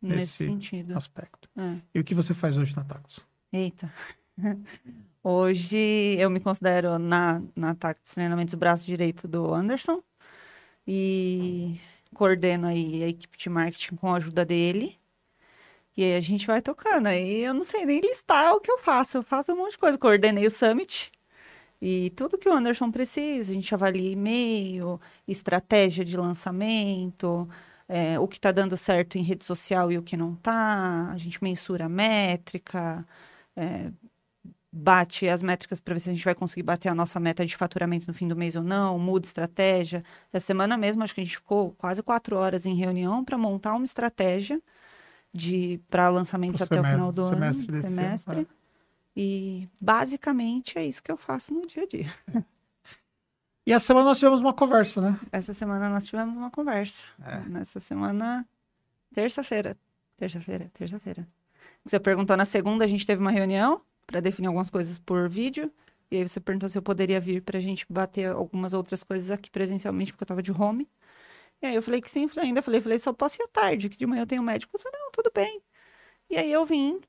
nesse 0.00 0.16
nesse 0.16 0.44
sentido. 0.44 0.96
aspecto. 0.96 1.48
É. 1.56 1.76
E 1.94 2.00
o 2.00 2.04
que 2.04 2.14
você 2.14 2.32
faz 2.32 2.56
hoje 2.56 2.74
na 2.76 2.84
Tactus? 2.84 3.26
Eita. 3.52 3.92
Hoje 5.22 5.76
eu 6.18 6.30
me 6.30 6.40
considero 6.40 6.98
na, 6.98 7.42
na 7.54 7.74
Tactus 7.74 8.14
Treinamentos 8.14 8.54
o 8.54 8.56
braço 8.56 8.86
direito 8.86 9.28
do 9.28 9.52
Anderson 9.52 10.02
e 10.86 11.78
coordeno 12.14 12.66
aí 12.66 13.02
a 13.04 13.08
equipe 13.08 13.36
de 13.36 13.48
marketing 13.50 13.96
com 13.96 14.12
a 14.12 14.16
ajuda 14.16 14.44
dele. 14.44 14.96
E 15.96 16.04
aí 16.04 16.16
a 16.16 16.20
gente 16.20 16.46
vai 16.46 16.62
tocando. 16.62 17.06
Aí 17.08 17.44
eu 17.44 17.54
não 17.54 17.64
sei 17.64 17.84
nem 17.84 18.00
listar 18.00 18.54
o 18.54 18.60
que 18.60 18.70
eu 18.70 18.78
faço. 18.78 19.18
Eu 19.18 19.22
faço 19.22 19.52
um 19.52 19.56
monte 19.56 19.72
de 19.72 19.78
coisa. 19.78 19.98
Coordenei 19.98 20.46
o 20.46 20.50
Summit 20.50 21.10
e 21.80 22.10
tudo 22.10 22.38
que 22.38 22.48
o 22.48 22.52
Anderson 22.52 22.90
precisa. 22.90 23.52
A 23.52 23.54
gente 23.54 23.74
avalia 23.74 24.12
e-mail, 24.12 25.00
estratégia 25.26 26.04
de 26.04 26.16
lançamento, 26.16 27.48
é, 27.88 28.18
o 28.18 28.28
que 28.28 28.36
está 28.36 28.52
dando 28.52 28.76
certo 28.76 29.16
em 29.18 29.22
rede 29.22 29.44
social 29.44 29.90
e 29.90 29.98
o 29.98 30.02
que 30.02 30.16
não 30.16 30.34
está. 30.34 31.10
A 31.12 31.16
gente 31.18 31.42
mensura 31.42 31.86
a 31.86 31.88
métrica, 31.88 33.06
é, 33.56 33.90
bate 34.72 35.28
as 35.28 35.42
métricas 35.42 35.80
para 35.80 35.94
ver 35.94 36.00
se 36.00 36.10
a 36.10 36.12
gente 36.12 36.24
vai 36.24 36.34
conseguir 36.34 36.62
bater 36.62 36.88
a 36.88 36.94
nossa 36.94 37.18
meta 37.18 37.44
de 37.44 37.56
faturamento 37.56 38.06
no 38.06 38.14
fim 38.14 38.28
do 38.28 38.36
mês 38.36 38.56
ou 38.56 38.62
não, 38.62 38.98
muda 38.98 39.26
estratégia. 39.26 40.04
Essa 40.32 40.46
semana 40.46 40.76
mesmo, 40.76 41.02
acho 41.02 41.14
que 41.14 41.20
a 41.20 41.24
gente 41.24 41.36
ficou 41.36 41.72
quase 41.72 42.02
quatro 42.02 42.36
horas 42.36 42.66
em 42.66 42.74
reunião 42.74 43.24
para 43.24 43.36
montar 43.38 43.74
uma 43.74 43.84
estratégia 43.84 44.60
de 45.32 45.80
para 45.88 46.08
lançamentos 46.08 46.60
até 46.60 46.74
o 46.74 46.78
semestre- 46.78 46.94
final 46.96 47.12
do 47.12 47.28
semestre 47.28 47.66
ano, 47.68 47.72
desse 47.82 47.88
ano, 47.88 47.96
semestre. 47.96 48.40
é. 48.40 48.46
E 49.16 49.68
basicamente 49.80 50.78
é 50.78 50.86
isso 50.86 51.02
que 51.02 51.10
eu 51.10 51.16
faço 51.16 51.52
no 51.52 51.66
dia 51.66 51.82
a 51.82 51.86
dia. 51.86 52.06
E 53.66 53.72
essa 53.72 53.86
semana 53.86 54.06
nós 54.06 54.18
tivemos 54.18 54.40
uma 54.40 54.54
conversa, 54.54 55.00
né? 55.00 55.20
Essa 55.30 55.52
semana 55.52 55.88
nós 55.88 56.06
tivemos 56.06 56.36
uma 56.36 56.50
conversa. 56.50 57.06
É. 57.24 57.40
Nessa 57.40 57.78
semana, 57.78 58.46
terça-feira. 59.12 59.76
Terça-feira, 60.16 60.70
terça-feira. 60.74 61.26
Você 61.84 61.98
perguntou 62.00 62.36
na 62.36 62.44
segunda, 62.44 62.84
a 62.84 62.88
gente 62.88 63.06
teve 63.06 63.20
uma 63.20 63.30
reunião 63.30 63.80
para 64.06 64.20
definir 64.20 64.48
algumas 64.48 64.70
coisas 64.70 64.98
por 64.98 65.28
vídeo. 65.28 65.70
E 66.10 66.16
aí 66.16 66.28
você 66.28 66.40
perguntou 66.40 66.68
se 66.68 66.76
eu 66.76 66.82
poderia 66.82 67.20
vir 67.20 67.42
para 67.42 67.58
a 67.58 67.60
gente 67.60 67.86
bater 67.88 68.30
algumas 68.30 68.72
outras 68.72 69.04
coisas 69.04 69.30
aqui 69.30 69.50
presencialmente, 69.50 70.12
porque 70.12 70.22
eu 70.22 70.26
estava 70.26 70.42
de 70.42 70.50
home. 70.50 70.88
E 71.62 71.66
aí 71.66 71.74
eu 71.74 71.82
falei 71.82 72.00
que 72.00 72.10
sim, 72.10 72.26
falei, 72.26 72.48
ainda 72.48 72.62
falei, 72.62 72.80
falei, 72.80 72.98
só 72.98 73.12
posso 73.12 73.40
ir 73.40 73.44
à 73.44 73.48
tarde, 73.48 73.88
que 73.88 73.96
de 73.96 74.06
manhã 74.06 74.22
eu 74.22 74.26
tenho 74.26 74.42
médico. 74.42 74.76
Você, 74.76 74.88
não, 74.90 75.10
tudo 75.12 75.30
bem. 75.34 75.60
E 76.28 76.36
aí 76.36 76.50
eu 76.50 76.64
vim, 76.64 77.00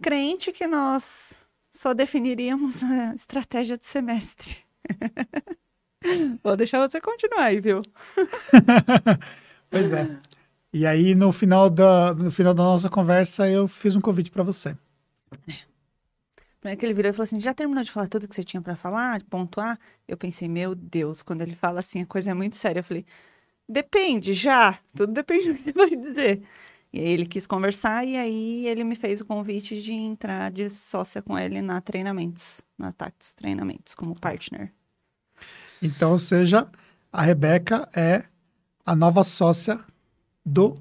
crente 0.00 0.52
que 0.52 0.66
nós 0.66 1.34
só 1.70 1.92
definiríamos 1.92 2.82
a 2.84 3.14
estratégia 3.14 3.76
de 3.76 3.86
semestre. 3.86 4.56
Vou 6.42 6.56
deixar 6.56 6.78
você 6.86 7.00
continuar 7.00 7.44
aí, 7.44 7.60
viu? 7.60 7.82
Pois 9.70 9.92
é. 9.92 10.18
E 10.72 10.86
aí, 10.86 11.14
no 11.14 11.30
final 11.30 11.68
da, 11.68 12.14
no 12.14 12.30
final 12.30 12.54
da 12.54 12.62
nossa 12.62 12.88
conversa, 12.88 13.48
eu 13.50 13.68
fiz 13.68 13.94
um 13.94 14.00
convite 14.00 14.30
para 14.30 14.42
você. 14.42 14.74
Primeiro 16.60 16.80
que 16.80 16.86
ele 16.86 16.94
virou 16.94 17.10
e 17.10 17.12
falou 17.12 17.24
assim: 17.24 17.40
já 17.40 17.54
terminou 17.54 17.82
de 17.82 17.90
falar 17.90 18.08
tudo 18.08 18.26
que 18.26 18.34
você 18.34 18.44
tinha 18.44 18.60
pra 18.60 18.76
falar, 18.76 19.18
de 19.18 19.24
pontuar? 19.26 19.78
Eu 20.06 20.16
pensei, 20.16 20.48
meu 20.48 20.74
Deus, 20.74 21.22
quando 21.22 21.42
ele 21.42 21.54
fala 21.54 21.80
assim, 21.80 22.02
a 22.02 22.06
coisa 22.06 22.30
é 22.30 22.34
muito 22.34 22.56
séria. 22.56 22.80
Eu 22.80 22.84
falei, 22.84 23.06
depende, 23.68 24.32
já. 24.32 24.78
Tudo 24.94 25.12
depende 25.12 25.52
do 25.52 25.54
que 25.56 25.62
você 25.62 25.72
vai 25.72 25.90
dizer. 25.90 26.42
E 26.92 27.00
aí 27.00 27.08
ele 27.08 27.26
quis 27.26 27.46
conversar 27.46 28.06
e 28.06 28.16
aí 28.16 28.66
ele 28.66 28.82
me 28.82 28.94
fez 28.94 29.20
o 29.20 29.24
convite 29.24 29.80
de 29.80 29.92
entrar 29.92 30.50
de 30.50 30.68
sócia 30.70 31.20
com 31.20 31.38
ele 31.38 31.60
na 31.60 31.80
treinamentos, 31.80 32.62
na 32.78 32.92
Tactus 32.92 33.32
Treinamentos, 33.32 33.94
como 33.94 34.18
partner. 34.18 34.72
Então, 35.82 36.12
ou 36.12 36.18
seja, 36.18 36.66
a 37.12 37.22
Rebeca 37.22 37.88
é 37.94 38.24
a 38.84 38.96
nova 38.96 39.22
sócia 39.22 39.78
do 40.44 40.76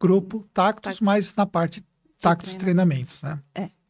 grupo 0.00 0.48
Tactus, 0.54 0.92
Tactus. 0.94 1.00
mas 1.00 1.34
na 1.34 1.44
parte 1.44 1.84
Tactus 2.18 2.56
treinamentos. 2.56 3.20
Treinamentos, 3.20 3.22
né? 3.54 3.66
É. 3.66 3.80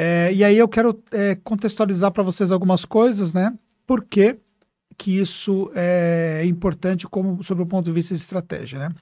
É, 0.00 0.32
e 0.32 0.44
aí 0.44 0.56
eu 0.56 0.68
quero 0.68 1.02
é, 1.10 1.34
contextualizar 1.34 2.12
para 2.12 2.22
vocês 2.22 2.52
algumas 2.52 2.84
coisas, 2.84 3.34
né? 3.34 3.52
Por 3.84 4.04
que, 4.98 5.18
isso 5.18 5.70
é 5.74 6.44
importante 6.44 7.06
como 7.06 7.42
sob 7.42 7.62
o 7.62 7.66
ponto 7.66 7.86
de 7.86 7.92
vista 7.92 8.14
de 8.14 8.20
estratégia, 8.20 8.80
né? 8.80 8.94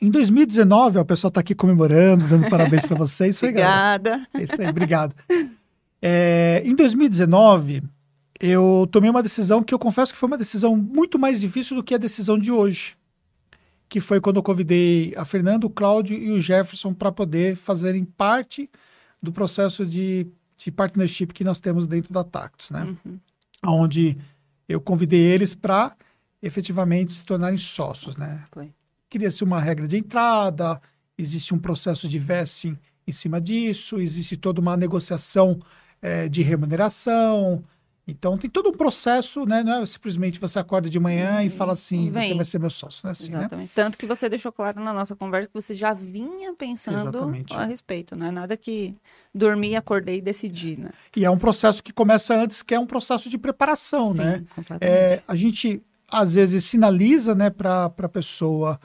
Em 0.00 0.10
2019, 0.10 0.98
ó, 0.98 1.00
o 1.00 1.04
pessoal 1.04 1.28
está 1.28 1.40
aqui 1.40 1.54
comemorando, 1.54 2.28
dando 2.28 2.50
parabéns 2.50 2.84
para 2.84 2.96
vocês. 2.96 3.36
Isso. 3.36 3.46
Obrigada. 3.46 4.26
É 4.34 4.42
isso 4.42 4.60
aí, 4.60 4.68
obrigado. 4.68 5.14
É, 6.02 6.62
em 6.64 6.74
2019, 6.74 7.82
eu 8.38 8.86
tomei 8.92 9.08
uma 9.08 9.22
decisão 9.22 9.62
que 9.62 9.72
eu 9.72 9.78
confesso 9.78 10.12
que 10.12 10.18
foi 10.18 10.26
uma 10.26 10.36
decisão 10.36 10.76
muito 10.76 11.18
mais 11.18 11.40
difícil 11.40 11.76
do 11.76 11.82
que 11.82 11.94
a 11.94 11.98
decisão 11.98 12.38
de 12.38 12.52
hoje. 12.52 12.94
Que 13.88 14.00
foi 14.00 14.20
quando 14.20 14.36
eu 14.36 14.42
convidei 14.42 15.14
a 15.16 15.24
Fernanda, 15.24 15.66
o 15.66 15.70
Cláudio 15.70 16.18
e 16.18 16.30
o 16.30 16.40
Jefferson 16.40 16.92
para 16.92 17.10
poder 17.10 17.56
fazerem 17.56 18.04
parte 18.04 18.68
do 19.22 19.32
processo 19.32 19.86
de, 19.86 20.26
de 20.58 20.70
partnership 20.70 21.28
que 21.28 21.44
nós 21.44 21.58
temos 21.58 21.86
dentro 21.86 22.12
da 22.12 22.22
Tactus, 22.22 22.70
né? 22.70 22.94
Uhum. 23.06 23.18
Onde 23.66 24.18
eu 24.68 24.80
convidei 24.80 25.20
eles 25.20 25.54
para 25.54 25.96
efetivamente 26.42 27.12
se 27.12 27.24
tornarem 27.24 27.58
sócios, 27.58 28.16
né? 28.16 28.44
Foi. 28.52 28.72
Cria-se 29.08 29.44
uma 29.44 29.60
regra 29.60 29.86
de 29.86 29.96
entrada, 29.96 30.80
existe 31.16 31.54
um 31.54 31.58
processo 31.58 32.08
de 32.08 32.18
vesting 32.18 32.76
em 33.06 33.12
cima 33.12 33.40
disso, 33.40 34.00
existe 34.00 34.36
toda 34.36 34.60
uma 34.60 34.76
negociação 34.76 35.60
eh, 36.02 36.28
de 36.28 36.42
remuneração. 36.42 37.64
Então 38.06 38.36
tem 38.36 38.50
todo 38.50 38.68
um 38.68 38.72
processo, 38.72 39.46
né? 39.46 39.62
Não 39.62 39.82
é 39.82 39.86
simplesmente 39.86 40.38
você 40.38 40.58
acorda 40.58 40.90
de 40.90 41.00
manhã 41.00 41.42
e 41.42 41.48
fala 41.48 41.72
assim, 41.72 42.12
você 42.12 42.20
Vem. 42.20 42.36
vai 42.36 42.44
ser 42.44 42.58
meu 42.58 42.68
sócio, 42.68 43.06
é 43.06 43.10
assim, 43.10 43.30
né? 43.30 43.38
Exatamente. 43.38 43.72
Tanto 43.74 43.96
que 43.96 44.04
você 44.04 44.28
deixou 44.28 44.52
claro 44.52 44.78
na 44.80 44.92
nossa 44.92 45.16
conversa 45.16 45.48
que 45.48 45.54
você 45.54 45.74
já 45.74 45.94
vinha 45.94 46.54
pensando 46.54 47.08
Exatamente. 47.08 47.54
a 47.54 47.64
respeito, 47.64 48.14
não 48.14 48.26
é 48.26 48.30
nada 48.30 48.56
que 48.58 48.94
dormi, 49.34 49.74
acordei 49.74 50.18
e 50.18 50.20
decidi, 50.20 50.76
né? 50.76 50.90
E 51.16 51.24
é 51.24 51.30
um 51.30 51.38
processo 51.38 51.82
que 51.82 51.92
começa 51.92 52.34
antes, 52.34 52.62
que 52.62 52.74
é 52.74 52.78
um 52.78 52.86
processo 52.86 53.30
de 53.30 53.38
preparação, 53.38 54.12
né? 54.12 54.38
Sim, 54.38 54.44
completamente. 54.54 54.98
É, 54.98 55.22
a 55.26 55.34
gente 55.34 55.82
às 56.10 56.34
vezes 56.34 56.64
sinaliza 56.64 57.34
né, 57.34 57.50
para 57.50 57.86
a 57.86 58.08
pessoa 58.08 58.78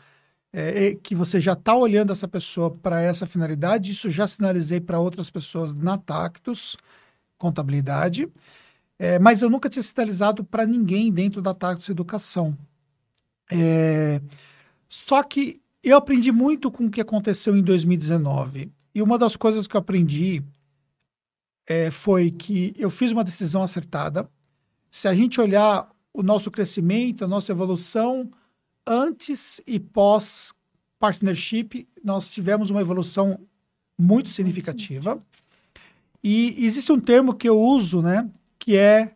é, 0.52 0.96
que 1.04 1.14
você 1.14 1.40
já 1.40 1.54
está 1.54 1.76
olhando 1.76 2.12
essa 2.12 2.28
pessoa 2.28 2.72
para 2.72 3.02
essa 3.02 3.26
finalidade. 3.28 3.92
Isso 3.92 4.10
já 4.10 4.28
sinalizei 4.28 4.80
para 4.80 5.00
outras 5.00 5.30
pessoas 5.30 5.76
na 5.76 5.98
Tactus 5.98 6.76
Contabilidade, 7.38 8.28
é, 9.00 9.18
mas 9.18 9.42
eu 9.42 9.50
nunca 9.50 9.70
tinha 9.70 9.82
sinalizado 9.82 10.44
para 10.44 10.66
ninguém 10.66 11.10
dentro 11.10 11.42
da 11.42 11.54
Tactus 11.54 11.88
Educação. 11.88 12.56
É, 13.50 14.22
só 14.90 15.24
que 15.24 15.62
eu 15.82 15.96
aprendi 15.96 16.34
muito 16.34 16.70
com 16.70 16.86
o 16.86 16.92
que 16.92 17.00
aconteceu 17.00 17.56
em 17.56 17.64
2019. 17.64 18.70
E 18.94 19.02
uma 19.02 19.18
das 19.18 19.38
coisas 19.38 19.66
que 19.66 19.76
eu 19.78 19.80
aprendi 19.80 20.44
é, 21.66 21.90
foi 21.90 22.30
que 22.30 22.74
eu 22.78 22.90
fiz 22.90 23.14
uma 23.14 23.24
decisão 23.24 23.64
acertada. 23.64 24.30
Se 24.92 25.08
a 25.08 25.14
gente 25.16 25.40
olhar 25.40 25.90
o 26.14 26.22
nosso 26.22 26.52
crescimento, 26.52 27.24
a 27.24 27.28
nossa 27.28 27.54
evolução 27.54 28.30
antes 28.86 29.62
e 29.66 29.80
pós 29.80 30.52
partnership, 31.00 31.88
nós 32.04 32.30
tivemos 32.30 32.70
uma 32.70 32.82
evolução 32.82 33.40
muito 33.98 34.30
significativa. 34.30 35.24
E 36.22 36.66
existe 36.66 36.92
um 36.92 37.00
termo 37.00 37.34
que 37.34 37.48
eu 37.48 37.58
uso, 37.58 38.02
né, 38.02 38.30
que 38.60 38.78
é 38.78 39.14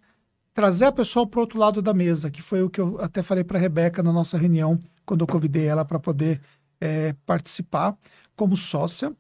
trazer 0.54 0.86
a 0.86 0.92
pessoa 0.92 1.28
para 1.28 1.40
o 1.40 1.42
outro 1.42 1.60
lado 1.60 1.82
da 1.82 1.94
mesa, 1.94 2.32
que 2.32 2.42
foi 2.42 2.64
o 2.64 2.70
que 2.70 2.80
eu 2.80 3.00
até 3.02 3.22
falei 3.22 3.44
para 3.44 3.58
a 3.58 3.62
Rebeca 3.62 4.02
na 4.02 4.14
nossa 4.14 4.38
reunião, 4.38 4.80
quando 5.06 5.22
eu 5.22 5.28
convidei 5.28 5.66
ela 5.66 5.84
para 5.84 6.00
poder 6.00 6.42
é, 6.80 7.14
participar 7.26 7.98
como 8.36 8.56
sócia, 8.56 9.14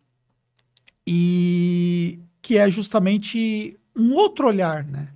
e 1.06 2.20
que 2.42 2.58
é 2.58 2.70
justamente 2.70 3.78
um 3.96 4.14
outro 4.14 4.48
olhar, 4.48 4.84
né? 4.86 5.10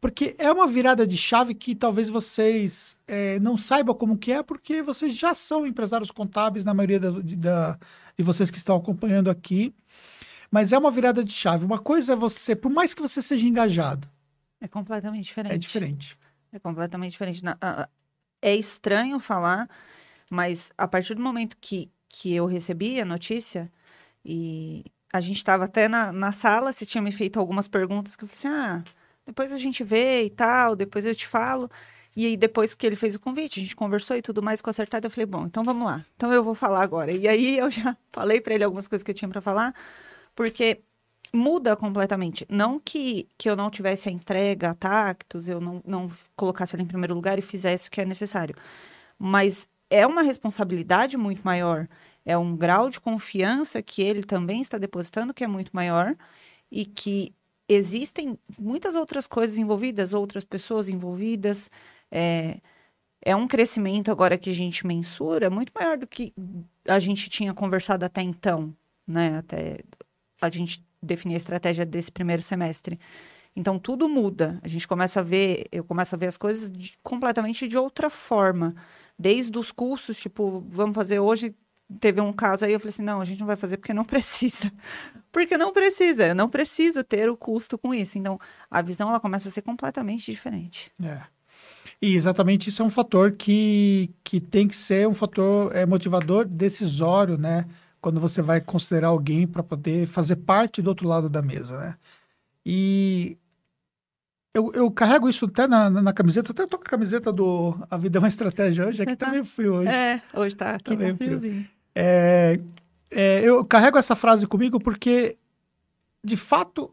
Porque 0.00 0.34
é 0.36 0.50
uma 0.50 0.66
virada 0.66 1.06
de 1.06 1.16
chave 1.16 1.54
que 1.54 1.76
talvez 1.76 2.08
vocês 2.08 2.96
é, 3.06 3.38
não 3.38 3.56
saibam 3.56 3.94
como 3.94 4.18
que 4.18 4.32
é, 4.32 4.42
porque 4.42 4.82
vocês 4.82 5.16
já 5.16 5.32
são 5.32 5.64
empresários 5.64 6.10
contábeis, 6.10 6.64
na 6.64 6.74
maioria 6.74 6.98
da, 6.98 7.10
de, 7.10 7.36
da, 7.36 7.78
de 8.18 8.24
vocês 8.24 8.50
que 8.50 8.58
estão 8.58 8.76
acompanhando 8.76 9.30
aqui. 9.30 9.72
Mas 10.52 10.70
é 10.70 10.76
uma 10.78 10.90
virada 10.90 11.24
de 11.24 11.32
chave. 11.32 11.64
Uma 11.64 11.78
coisa 11.78 12.12
é 12.12 12.16
você, 12.16 12.54
por 12.54 12.70
mais 12.70 12.92
que 12.92 13.00
você 13.00 13.22
seja 13.22 13.46
engajado, 13.46 14.06
É 14.60 14.68
completamente 14.68 15.24
diferente. 15.24 15.54
é 15.54 15.56
diferente. 15.56 16.18
É 16.52 16.58
completamente 16.58 17.12
diferente. 17.12 17.42
É 18.42 18.54
estranho 18.54 19.18
falar, 19.18 19.66
mas 20.30 20.70
a 20.76 20.86
partir 20.86 21.14
do 21.14 21.22
momento 21.22 21.56
que, 21.58 21.90
que 22.06 22.34
eu 22.34 22.44
recebi 22.44 23.00
a 23.00 23.04
notícia, 23.04 23.72
e 24.22 24.84
a 25.10 25.22
gente 25.22 25.38
estava 25.38 25.64
até 25.64 25.88
na, 25.88 26.12
na 26.12 26.32
sala, 26.32 26.70
você 26.70 26.84
tinha 26.84 27.00
me 27.00 27.12
feito 27.12 27.40
algumas 27.40 27.66
perguntas 27.66 28.14
que 28.14 28.24
eu 28.24 28.28
falei 28.28 28.38
assim: 28.38 28.48
ah, 28.48 28.84
depois 29.24 29.52
a 29.52 29.58
gente 29.58 29.82
vê 29.82 30.24
e 30.24 30.30
tal, 30.30 30.76
depois 30.76 31.06
eu 31.06 31.14
te 31.14 31.26
falo. 31.26 31.70
E 32.14 32.26
aí, 32.26 32.36
depois 32.36 32.74
que 32.74 32.86
ele 32.86 32.94
fez 32.94 33.14
o 33.14 33.20
convite, 33.20 33.58
a 33.58 33.62
gente 33.62 33.74
conversou 33.74 34.14
e 34.14 34.20
tudo 34.20 34.42
mais 34.42 34.60
com 34.60 34.68
acertado, 34.68 35.06
eu 35.06 35.10
falei, 35.10 35.24
bom, 35.24 35.46
então 35.46 35.64
vamos 35.64 35.86
lá. 35.86 36.04
Então 36.14 36.30
eu 36.30 36.44
vou 36.44 36.54
falar 36.54 36.82
agora. 36.82 37.10
E 37.10 37.26
aí 37.26 37.56
eu 37.56 37.70
já 37.70 37.96
falei 38.12 38.38
para 38.38 38.54
ele 38.54 38.64
algumas 38.64 38.86
coisas 38.86 39.02
que 39.02 39.10
eu 39.10 39.14
tinha 39.14 39.30
para 39.30 39.40
falar, 39.40 39.74
porque 40.42 40.82
muda 41.32 41.76
completamente. 41.76 42.44
Não 42.50 42.80
que, 42.80 43.28
que 43.38 43.48
eu 43.48 43.54
não 43.54 43.70
tivesse 43.70 44.08
a 44.08 44.12
entrega 44.12 44.70
a 44.70 44.74
tactos, 44.74 45.48
eu 45.48 45.60
não, 45.60 45.80
não 45.86 46.10
colocasse 46.34 46.74
ela 46.74 46.82
em 46.82 46.86
primeiro 46.86 47.14
lugar 47.14 47.38
e 47.38 47.42
fizesse 47.42 47.86
o 47.86 47.90
que 47.92 48.00
é 48.00 48.04
necessário. 48.04 48.56
Mas 49.16 49.68
é 49.88 50.04
uma 50.04 50.22
responsabilidade 50.22 51.16
muito 51.16 51.42
maior. 51.42 51.88
É 52.26 52.36
um 52.36 52.56
grau 52.56 52.90
de 52.90 53.00
confiança 53.00 53.80
que 53.80 54.02
ele 54.02 54.24
também 54.24 54.60
está 54.60 54.78
depositando 54.78 55.32
que 55.32 55.44
é 55.44 55.46
muito 55.46 55.70
maior 55.72 56.16
e 56.70 56.84
que 56.84 57.32
existem 57.68 58.36
muitas 58.58 58.96
outras 58.96 59.28
coisas 59.28 59.58
envolvidas, 59.58 60.12
outras 60.12 60.44
pessoas 60.44 60.88
envolvidas. 60.88 61.70
É, 62.10 62.60
é 63.24 63.36
um 63.36 63.46
crescimento 63.46 64.10
agora 64.10 64.36
que 64.36 64.50
a 64.50 64.54
gente 64.54 64.84
mensura 64.84 65.48
muito 65.48 65.70
maior 65.72 65.96
do 65.96 66.06
que 66.06 66.34
a 66.84 66.98
gente 66.98 67.30
tinha 67.30 67.54
conversado 67.54 68.04
até 68.04 68.22
então, 68.22 68.74
né? 69.06 69.38
Até 69.38 69.78
a 70.46 70.50
gente 70.50 70.84
definir 71.02 71.34
a 71.34 71.38
estratégia 71.38 71.84
desse 71.84 72.10
primeiro 72.10 72.42
semestre. 72.42 72.98
Então 73.54 73.78
tudo 73.78 74.08
muda. 74.08 74.58
A 74.62 74.68
gente 74.68 74.88
começa 74.88 75.20
a 75.20 75.22
ver, 75.22 75.66
eu 75.70 75.84
começo 75.84 76.14
a 76.14 76.18
ver 76.18 76.26
as 76.26 76.36
coisas 76.36 76.70
de, 76.70 76.94
completamente 77.02 77.68
de 77.68 77.76
outra 77.76 78.08
forma. 78.08 78.74
Desde 79.18 79.56
os 79.58 79.70
cursos, 79.70 80.18
tipo, 80.18 80.64
vamos 80.68 80.94
fazer 80.94 81.20
hoje. 81.20 81.54
Teve 82.00 82.20
um 82.22 82.32
caso 82.32 82.64
aí, 82.64 82.72
eu 82.72 82.80
falei 82.80 82.88
assim: 82.90 83.02
não, 83.02 83.20
a 83.20 83.24
gente 83.24 83.40
não 83.40 83.46
vai 83.46 83.56
fazer 83.56 83.76
porque 83.76 83.92
não 83.92 84.04
precisa. 84.06 84.72
Porque 85.30 85.58
não 85.58 85.72
precisa, 85.72 86.34
não 86.34 86.48
precisa 86.48 87.04
ter 87.04 87.28
o 87.28 87.36
custo 87.36 87.76
com 87.76 87.92
isso. 87.92 88.18
Então, 88.18 88.38
a 88.70 88.80
visão 88.80 89.10
ela 89.10 89.20
começa 89.20 89.48
a 89.48 89.50
ser 89.50 89.62
completamente 89.62 90.30
diferente. 90.30 90.90
É. 91.02 91.22
E 92.00 92.16
exatamente 92.16 92.68
isso 92.68 92.82
é 92.82 92.84
um 92.84 92.90
fator 92.90 93.32
que, 93.32 94.10
que 94.24 94.40
tem 94.40 94.66
que 94.66 94.74
ser 94.74 95.06
um 95.06 95.14
fator 95.14 95.74
é, 95.74 95.86
motivador 95.86 96.44
decisório, 96.46 97.38
né? 97.38 97.66
Quando 98.02 98.20
você 98.20 98.42
vai 98.42 98.60
considerar 98.60 99.08
alguém 99.08 99.46
para 99.46 99.62
poder 99.62 100.06
fazer 100.08 100.36
parte 100.36 100.82
do 100.82 100.88
outro 100.88 101.08
lado 101.08 101.30
da 101.30 101.40
mesa, 101.40 101.78
né? 101.78 101.96
E 102.66 103.38
eu, 104.52 104.72
eu 104.72 104.90
carrego 104.90 105.28
isso 105.28 105.46
até 105.46 105.68
na, 105.68 105.88
na, 105.88 106.12
camiseta, 106.12 106.50
até 106.50 106.66
tô 106.66 106.78
com 106.78 106.84
a 106.84 106.90
camiseta 106.90 107.32
do 107.32 107.78
A 107.88 107.96
Vida 107.96 108.18
é 108.18 108.20
uma 108.20 108.28
Estratégia 108.28 108.86
hoje, 108.86 108.96
você 108.98 109.04
aqui 109.04 109.16
tá, 109.16 109.26
tá 109.26 109.32
meio 109.32 109.44
frio 109.44 109.74
hoje. 109.76 109.88
É, 109.88 110.20
hoje 110.34 110.56
tá 110.56 110.74
aqui 110.74 110.96
tá, 110.96 111.06
tá 111.06 111.16
friozinho. 111.16 111.68
É, 111.94 112.58
é, 113.08 113.40
eu 113.40 113.64
carrego 113.64 113.96
essa 113.96 114.16
frase 114.16 114.48
comigo 114.48 114.80
porque, 114.80 115.38
de 116.24 116.36
fato, 116.36 116.92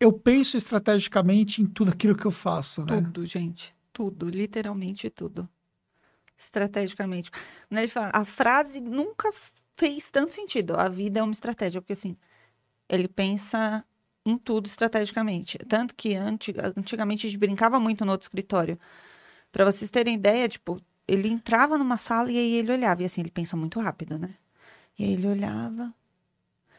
eu 0.00 0.12
penso 0.12 0.56
estrategicamente 0.56 1.60
em 1.60 1.66
tudo 1.66 1.90
aquilo 1.90 2.16
que 2.16 2.24
eu 2.24 2.30
faço, 2.30 2.86
né? 2.86 3.02
Tudo, 3.02 3.26
gente. 3.26 3.76
Tudo, 3.92 4.30
literalmente 4.30 5.10
tudo. 5.10 5.46
Estrategicamente. 6.38 7.30
Ele 7.70 7.88
fala, 7.88 8.10
a 8.14 8.24
frase 8.24 8.80
nunca 8.80 9.30
fez 9.78 10.10
tanto 10.10 10.34
sentido. 10.34 10.74
A 10.76 10.88
vida 10.88 11.20
é 11.20 11.22
uma 11.22 11.32
estratégia, 11.32 11.80
porque 11.80 11.92
assim, 11.92 12.16
ele 12.88 13.06
pensa 13.06 13.84
em 14.26 14.36
tudo 14.36 14.66
estrategicamente. 14.66 15.56
Tanto 15.68 15.94
que 15.94 16.14
antigamente 16.16 17.26
a 17.26 17.30
gente 17.30 17.38
brincava 17.38 17.78
muito 17.78 18.04
no 18.04 18.12
outro 18.12 18.24
escritório. 18.24 18.78
Para 19.52 19.64
vocês 19.64 19.88
terem 19.88 20.14
ideia, 20.16 20.48
tipo, 20.48 20.80
ele 21.06 21.28
entrava 21.28 21.78
numa 21.78 21.96
sala 21.96 22.30
e 22.30 22.36
aí 22.36 22.54
ele 22.54 22.72
olhava. 22.72 23.02
E 23.02 23.04
assim, 23.06 23.20
ele 23.20 23.30
pensa 23.30 23.56
muito 23.56 23.80
rápido, 23.80 24.18
né? 24.18 24.34
E 24.98 25.04
aí 25.04 25.12
ele 25.12 25.28
olhava. 25.28 25.94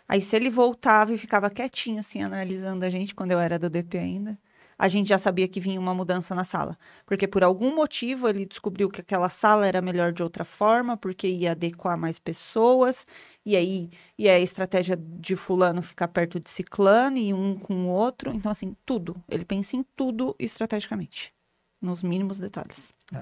Aí 0.08 0.22
se 0.22 0.36
ele 0.36 0.50
voltava 0.50 1.14
e 1.14 1.18
ficava 1.18 1.50
quietinho, 1.50 2.00
assim, 2.00 2.22
analisando 2.22 2.84
a 2.86 2.90
gente, 2.90 3.16
quando 3.16 3.32
eu 3.32 3.40
era 3.40 3.58
do 3.58 3.70
DP 3.70 3.98
ainda 3.98 4.38
a 4.80 4.88
gente 4.88 5.10
já 5.10 5.20
sabia 5.20 5.46
que 5.46 5.60
vinha 5.60 5.78
uma 5.78 5.94
mudança 5.94 6.34
na 6.34 6.46
sala. 6.46 6.78
Porque 7.06 7.28
por 7.28 7.44
algum 7.44 7.76
motivo 7.76 8.30
ele 8.30 8.46
descobriu 8.46 8.90
que 8.90 9.02
aquela 9.02 9.28
sala 9.28 9.68
era 9.68 9.82
melhor 9.82 10.14
de 10.14 10.24
outra 10.24 10.46
forma, 10.46 10.96
porque 10.96 11.28
ia 11.28 11.52
adequar 11.52 11.98
mais 11.98 12.18
pessoas, 12.18 13.06
e 13.46 13.58
aí 13.58 13.90
e 14.18 14.30
a 14.30 14.40
estratégia 14.40 14.96
de 14.98 15.36
fulano 15.36 15.82
ficar 15.82 16.08
perto 16.08 16.40
de 16.40 16.50
ciclano 16.50 17.18
e 17.18 17.34
um 17.34 17.60
com 17.60 17.88
o 17.88 17.90
outro. 17.90 18.34
Então, 18.34 18.50
assim, 18.50 18.74
tudo. 18.86 19.22
Ele 19.28 19.44
pensa 19.44 19.76
em 19.76 19.84
tudo 19.98 20.34
estrategicamente, 20.40 21.34
nos 21.82 22.02
mínimos 22.02 22.40
detalhes. 22.40 22.94
É. 23.14 23.22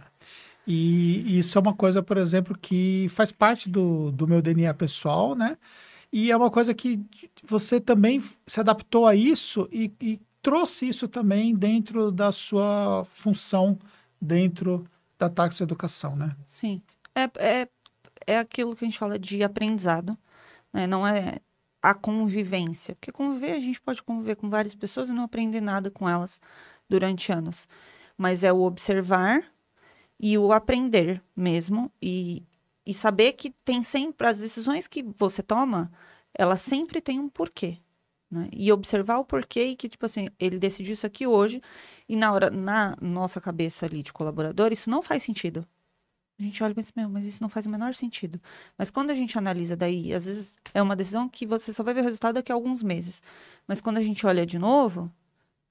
E 0.67 1.39
isso 1.39 1.57
é 1.57 1.61
uma 1.61 1.73
coisa, 1.73 2.03
por 2.03 2.17
exemplo, 2.17 2.55
que 2.55 3.07
faz 3.09 3.31
parte 3.31 3.67
do, 3.67 4.11
do 4.11 4.27
meu 4.27 4.41
DNA 4.43 4.73
pessoal, 4.75 5.33
né? 5.33 5.57
E 6.11 6.31
é 6.31 6.37
uma 6.37 6.51
coisa 6.51 6.73
que 6.73 7.01
você 7.43 7.79
também 7.79 8.21
se 8.45 8.59
adaptou 8.59 9.07
a 9.07 9.15
isso 9.15 9.67
e, 9.71 9.91
e 9.99 10.19
trouxe 10.41 10.87
isso 10.87 11.07
também 11.07 11.55
dentro 11.55 12.11
da 12.11 12.31
sua 12.31 13.03
função 13.05 13.77
dentro 14.21 14.85
da 15.17 15.29
Taxi 15.29 15.63
Educação, 15.63 16.15
né? 16.15 16.35
Sim. 16.47 16.81
É, 17.15 17.23
é, 17.37 17.67
é 18.25 18.39
aquilo 18.39 18.75
que 18.75 18.85
a 18.85 18.87
gente 18.87 18.99
fala 18.99 19.17
de 19.17 19.43
aprendizado, 19.43 20.17
né? 20.71 20.85
não 20.85 21.05
é 21.05 21.39
a 21.81 21.93
convivência. 21.93 22.95
Porque 22.95 23.11
conviver, 23.11 23.51
a 23.51 23.59
gente 23.59 23.81
pode 23.81 24.03
conviver 24.03 24.35
com 24.35 24.49
várias 24.49 24.75
pessoas 24.75 25.09
e 25.09 25.13
não 25.13 25.23
aprender 25.23 25.61
nada 25.61 25.89
com 25.89 26.07
elas 26.07 26.39
durante 26.89 27.31
anos. 27.31 27.67
Mas 28.17 28.43
é 28.43 28.51
o 28.51 28.61
observar 28.61 29.43
e 30.19 30.37
o 30.37 30.51
aprender 30.51 31.21
mesmo 31.35 31.91
e, 32.01 32.43
e 32.85 32.93
saber 32.93 33.33
que 33.33 33.51
tem 33.63 33.83
sempre 33.83 34.27
as 34.27 34.39
decisões 34.39 34.87
que 34.87 35.03
você 35.03 35.43
toma, 35.43 35.91
ela 36.33 36.57
sempre 36.57 37.01
tem 37.01 37.19
um 37.19 37.29
porquê. 37.29 37.77
Né? 38.29 38.49
E 38.51 38.71
observar 38.71 39.17
o 39.19 39.25
porquê 39.25 39.67
e 39.67 39.75
que, 39.75 39.87
tipo 39.87 40.05
assim, 40.05 40.27
ele 40.39 40.59
decidiu 40.59 40.93
isso 40.93 41.05
aqui 41.05 41.25
hoje 41.25 41.61
e 42.09 42.15
na 42.15 42.31
hora, 42.31 42.49
na 42.49 42.97
nossa 43.01 43.39
cabeça 43.39 43.85
ali 43.85 44.03
de 44.03 44.11
colaborador, 44.11 44.73
isso 44.73 44.89
não 44.89 45.01
faz 45.01 45.23
sentido. 45.23 45.65
A 46.39 46.43
gente 46.43 46.63
olha 46.63 46.71
e 46.71 46.75
pensa, 46.75 46.91
meu, 46.95 47.09
mas 47.09 47.25
isso 47.25 47.41
não 47.41 47.49
faz 47.49 47.65
o 47.65 47.69
menor 47.69 47.95
sentido. 47.95 48.39
Mas 48.77 48.91
quando 48.91 49.09
a 49.09 49.15
gente 49.15 49.37
analisa 49.37 49.75
daí, 49.75 50.13
às 50.13 50.25
vezes 50.25 50.55
é 50.71 50.81
uma 50.81 50.95
decisão 50.95 51.27
que 51.27 51.47
você 51.47 51.73
só 51.73 51.81
vai 51.83 51.95
ver 51.95 52.01
o 52.01 52.03
resultado 52.03 52.35
daqui 52.35 52.51
a 52.51 52.55
alguns 52.55 52.83
meses. 52.83 53.23
Mas 53.67 53.81
quando 53.81 53.97
a 53.97 54.01
gente 54.01 54.25
olha 54.25 54.45
de 54.45 54.59
novo, 54.59 55.11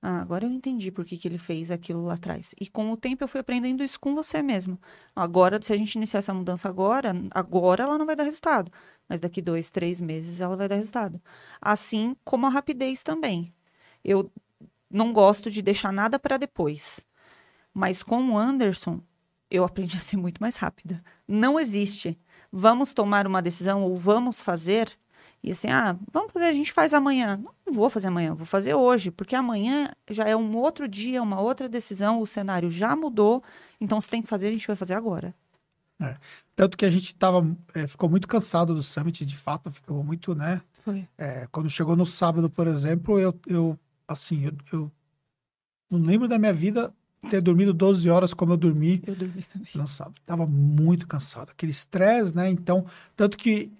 ah, 0.09 0.21
agora 0.21 0.45
eu 0.45 0.51
entendi 0.53 0.93
por 0.93 1.05
que, 1.05 1.19
que 1.19 1.27
ele 1.27 1.37
fez 1.37 1.69
aquilo 1.69 2.05
lá 2.05 2.15
atrás. 2.15 2.55
E 2.61 2.69
com 2.69 2.93
o 2.93 2.97
tempo 2.97 3.25
eu 3.25 3.29
fui 3.29 3.41
aprendendo 3.41 3.83
isso 3.83 3.99
com 3.99 4.15
você 4.15 4.41
mesmo. 4.41 4.81
Agora, 5.17 5.61
se 5.61 5.73
a 5.73 5.77
gente 5.77 5.97
iniciar 5.97 6.19
essa 6.19 6.33
mudança 6.33 6.69
agora, 6.69 7.13
agora 7.33 7.83
ela 7.83 7.99
não 7.99 8.07
vai 8.07 8.15
dar 8.15 8.23
resultado. 8.23 8.71
Mas 9.09 9.19
daqui 9.19 9.43
dois, 9.43 9.69
três 9.69 10.01
meses 10.01 10.41
ela 10.41 10.57
vai 10.57 10.69
dar 10.69 10.77
resultado. 10.77 11.21
Assim 11.61 12.15
como 12.25 12.47
a 12.47 12.51
rapidez 12.51 13.03
também. 13.03 13.53
Eu 14.05 14.31
não 14.89 15.13
gosto 15.13 15.51
de 15.51 15.61
deixar 15.61 15.93
nada 15.93 16.21
para 16.21 16.37
depois. 16.37 17.05
Mas 17.75 18.01
com 18.01 18.31
o 18.31 18.39
Anderson, 18.39 19.01
eu 19.51 19.65
aprendi 19.65 19.97
a 19.97 20.01
ser 20.01 20.19
muito 20.19 20.41
mais 20.41 20.55
rápida. 20.55 21.03
Não 21.27 21.59
existe. 21.59 22.17
Vamos 22.53 22.93
tomar 22.93 23.27
uma 23.27 23.43
decisão 23.43 23.83
ou 23.83 23.97
vamos 23.97 24.41
fazer 24.41 24.97
e 25.43 25.51
assim, 25.53 25.69
ah, 25.69 25.97
vamos 26.13 26.33
fazer, 26.33 26.47
a 26.47 26.53
gente 26.53 26.73
faz 26.73 26.93
amanhã. 26.93 27.41
Não 27.67 27.73
vou 27.73 27.89
fazer 27.89 28.09
amanhã, 28.09 28.35
vou 28.35 28.47
fazer 28.47 28.75
hoje, 28.75 29.11
porque 29.11 29.37
amanhã 29.37 29.91
já 30.11 30.25
é 30.25 30.37
um 30.37 30.57
outro 30.57 30.89
dia, 30.89 31.23
uma 31.23 31.41
outra 31.41 31.69
decisão, 31.69 32.21
o 32.21 32.27
cenário 32.27 32.71
já 32.71 32.97
mudou, 32.97 33.43
então 33.81 34.01
se 34.01 34.09
tem 34.09 34.23
que 34.23 34.29
fazer, 34.29 34.49
a 34.49 34.53
gente 34.53 34.67
vai 34.67 34.77
fazer 34.77 34.95
agora. 34.95 35.35
É. 36.01 36.17
Tanto 36.55 36.77
que 36.77 36.85
a 36.85 36.91
gente 36.91 37.15
tava, 37.15 37.47
é, 37.75 37.87
ficou 37.87 38.09
muito 38.09 38.29
cansado 38.29 38.75
do 38.75 38.83
Summit, 38.83 39.25
de 39.25 39.37
fato, 39.37 39.71
ficou 39.71 40.03
muito, 40.05 40.35
né? 40.35 40.61
Foi. 40.81 41.09
É, 41.17 41.47
quando 41.51 41.71
chegou 41.71 41.97
no 41.97 42.05
sábado, 42.05 42.51
por 42.51 42.67
exemplo, 42.67 43.19
eu, 43.19 43.35
eu 43.47 43.79
assim, 44.07 44.45
eu, 44.45 44.53
eu 44.73 44.93
não 45.91 46.01
lembro 46.01 46.29
da 46.29 46.39
minha 46.39 46.53
vida 46.53 46.93
ter 47.31 47.41
dormido 47.41 47.73
12 47.73 48.09
horas 48.09 48.33
como 48.33 48.53
eu 48.53 48.57
dormi. 48.57 49.03
Eu 49.07 49.15
dormi 49.15 49.43
também. 49.43 49.69
No 49.75 49.89
sábado. 49.89 50.21
Tava 50.25 50.47
muito 50.47 51.07
cansado. 51.07 51.51
Aquele 51.51 51.73
estresse, 51.73 52.35
né? 52.35 52.49
Então, 52.49 52.87
tanto 53.17 53.37
que 53.37 53.73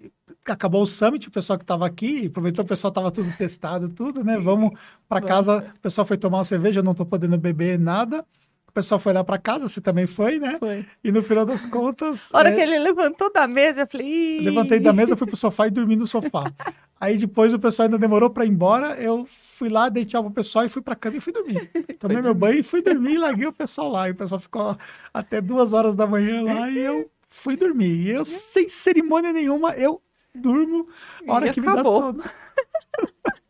acabou 0.45 0.81
o 0.81 0.87
summit, 0.87 1.27
o 1.27 1.31
pessoal 1.31 1.57
que 1.57 1.63
estava 1.63 1.85
aqui, 1.85 2.27
aproveitou 2.27 2.63
o 2.63 2.67
pessoal 2.67 2.89
estava 2.89 3.11
tudo 3.11 3.31
testado, 3.37 3.89
tudo, 3.89 4.23
né? 4.23 4.37
Vamos 4.39 4.71
para 5.07 5.21
casa. 5.21 5.71
O 5.75 5.79
pessoal 5.79 6.05
foi 6.05 6.17
tomar 6.17 6.39
uma 6.39 6.43
cerveja, 6.43 6.79
eu 6.79 6.83
não 6.83 6.91
estou 6.91 7.05
podendo 7.05 7.37
beber 7.37 7.79
nada. 7.79 8.25
O 8.67 8.71
pessoal 8.71 8.99
foi 8.99 9.11
lá 9.11 9.23
para 9.23 9.37
casa, 9.37 9.67
você 9.67 9.81
também 9.81 10.05
foi, 10.05 10.39
né? 10.39 10.57
Foi. 10.59 10.85
E 11.03 11.11
no 11.11 11.23
final 11.23 11.45
das 11.45 11.65
contas. 11.65 12.33
A 12.33 12.37
hora 12.37 12.49
é... 12.49 12.55
que 12.55 12.61
ele 12.61 12.77
levantou 12.77 13.31
da 13.31 13.47
mesa, 13.47 13.81
eu 13.81 13.87
falei. 13.87 14.41
Levantei 14.41 14.79
da 14.79 14.93
mesa, 14.93 15.15
fui 15.15 15.27
pro 15.27 15.35
sofá 15.35 15.67
e 15.67 15.71
dormi 15.71 15.95
no 15.95 16.05
sofá. 16.05 16.43
Aí 16.99 17.17
depois 17.17 17.53
o 17.53 17.59
pessoal 17.59 17.85
ainda 17.85 17.97
demorou 17.97 18.29
para 18.29 18.43
ir 18.43 18.49
embora, 18.49 18.95
eu 18.99 19.23
fui 19.27 19.69
lá, 19.69 19.87
dei 19.87 20.03
tchau 20.03 20.23
pro 20.23 20.33
pessoal 20.33 20.65
e 20.65 20.69
fui 20.69 20.81
para 20.81 20.95
cama 20.95 21.17
e 21.17 21.19
fui 21.19 21.31
dormir. 21.31 21.69
Tomei 21.99 22.19
meu 22.21 22.33
banho 22.33 22.59
e 22.59 22.63
fui 22.63 22.81
dormir 22.81 23.13
e 23.13 23.17
larguei 23.19 23.47
o 23.47 23.53
pessoal 23.53 23.89
lá. 23.89 24.09
E 24.09 24.11
o 24.11 24.15
pessoal 24.15 24.39
ficou 24.39 24.75
até 25.13 25.39
duas 25.39 25.73
horas 25.73 25.95
da 25.95 26.07
manhã 26.07 26.41
lá 26.41 26.69
e 26.69 26.79
eu 26.79 27.09
fui 27.29 27.55
dormir. 27.55 28.07
E 28.07 28.09
eu, 28.09 28.25
sem 28.25 28.67
cerimônia 28.67 29.31
nenhuma, 29.31 29.71
eu 29.75 30.01
durmo 30.41 30.87
a 31.27 31.33
hora 31.33 31.47
e 31.47 31.53
que 31.53 31.59
acabou. 31.59 32.13
me 32.13 32.19
dá 32.19 32.23
sono. 32.23 32.23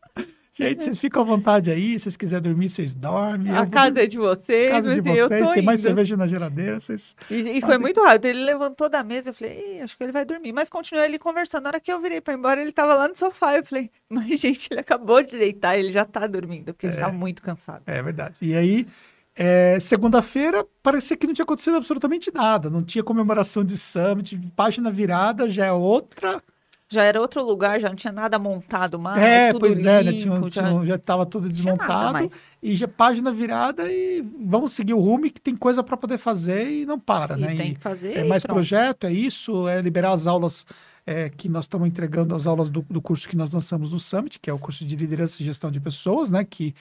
Gente, 0.57 0.83
vocês 0.83 0.99
ficam 0.99 1.21
à 1.21 1.25
vontade 1.25 1.69
aí. 1.69 1.99
Se 1.99 2.05
vocês 2.05 2.17
quiserem 2.17 2.41
dormir, 2.41 2.67
vocês 2.67 2.95
dormem. 2.95 3.55
A 3.55 3.67
casa 3.67 4.01
é 4.01 4.07
de 4.07 4.17
vocês. 4.17 4.71
Casa 4.71 4.95
de 4.95 5.01
vocês. 5.01 5.29
Tem 5.29 5.57
indo. 5.59 5.63
mais 5.63 5.81
cerveja 5.81 6.17
na 6.17 6.27
geladeira. 6.27 6.79
Vocês 6.79 7.15
e, 7.29 7.59
e 7.59 7.61
foi 7.61 7.77
muito 7.77 8.01
rápido. 8.01 8.25
Ele 8.25 8.43
levantou 8.43 8.89
da 8.89 9.03
mesa. 9.03 9.29
Eu 9.29 9.35
falei, 9.35 9.81
acho 9.81 9.95
que 9.95 10.03
ele 10.03 10.11
vai 10.11 10.25
dormir. 10.25 10.51
Mas 10.51 10.67
continuei 10.67 11.05
ali 11.05 11.19
conversando. 11.19 11.65
Na 11.65 11.69
hora 11.69 11.79
que 11.79 11.93
eu 11.93 12.01
virei 12.01 12.21
para 12.21 12.33
ir 12.33 12.37
embora, 12.37 12.59
ele 12.59 12.71
estava 12.71 12.95
lá 12.95 13.07
no 13.07 13.15
sofá. 13.15 13.55
Eu 13.55 13.63
falei, 13.63 13.91
mas 14.09 14.39
gente, 14.39 14.67
ele 14.71 14.79
acabou 14.79 15.21
de 15.21 15.37
deitar. 15.37 15.77
Ele 15.77 15.91
já 15.91 16.01
está 16.01 16.25
dormindo, 16.25 16.73
porque 16.73 16.87
é, 16.87 16.89
ele 16.89 16.97
está 16.97 17.11
muito 17.11 17.43
cansado. 17.43 17.83
É 17.85 18.01
verdade. 18.01 18.37
E 18.41 18.55
aí, 18.55 18.87
é, 19.35 19.79
segunda-feira, 19.79 20.65
parecia 20.81 21.15
que 21.15 21.27
não 21.27 21.35
tinha 21.35 21.43
acontecido 21.43 21.77
absolutamente 21.77 22.33
nada. 22.33 22.67
Não 22.67 22.81
tinha 22.81 23.03
comemoração 23.03 23.63
de 23.63 23.77
Summit. 23.77 24.35
Página 24.55 24.89
virada 24.89 25.51
já 25.51 25.67
é 25.67 25.71
outra 25.71 26.41
Já 26.89 27.03
era 27.03 27.19
outro 27.19 27.43
lugar, 27.43 27.79
já 27.81 27.89
não 27.89 27.95
tinha 27.97 28.13
nada 28.13 28.39
montado 28.39 28.97
mais. 28.97 29.21
é, 29.21 29.47
tudo 29.51 29.59
pois 29.59 29.77
é, 29.77 29.81
né? 29.81 30.01
limpo, 30.03 30.49
Tinha, 30.49 30.85
já 30.85 30.95
estava 30.95 31.25
tudo 31.25 31.49
desmontado. 31.49 32.29
E 32.63 32.75
já 32.77 32.87
página 32.87 33.29
virada 33.31 33.91
e 33.91 34.21
vamos 34.39 34.71
seguir 34.71 34.93
o 34.93 34.99
rumo 34.99 35.29
que 35.29 35.41
tem 35.41 35.55
coisa 35.55 35.83
para 35.83 35.97
poder 35.97 36.17
fazer 36.17 36.69
e 36.69 36.85
não 36.85 36.97
para, 36.97 37.37
E 37.37 37.41
né? 37.41 37.55
tem 37.55 37.71
E 37.71 37.75
que 37.75 37.81
fazer. 37.81 38.17
é 38.17 38.23
mais 38.23 38.43
pronto. 38.43 38.55
projeto, 38.55 39.05
é 39.05 39.11
isso, 39.11 39.67
é 39.67 39.81
liberar 39.81 40.13
as 40.13 40.27
aulas 40.27 40.65
é, 41.05 41.29
que 41.29 41.49
nós 41.49 41.65
estamos 41.65 41.87
entregando, 41.87 42.33
as 42.33 42.47
aulas 42.47 42.69
do, 42.69 42.81
do 42.89 43.01
curso 43.01 43.27
que 43.27 43.35
nós 43.35 43.51
lançamos 43.51 43.91
no 43.91 43.99
Summit, 43.99 44.39
que 44.39 44.49
é 44.49 44.53
o 44.53 44.59
curso 44.59 44.85
de 44.85 44.95
liderança 44.95 45.41
e 45.41 45.45
gestão 45.45 45.69
de 45.69 45.79
pessoas, 45.81 46.29
né? 46.29 46.45
Que 46.45 46.73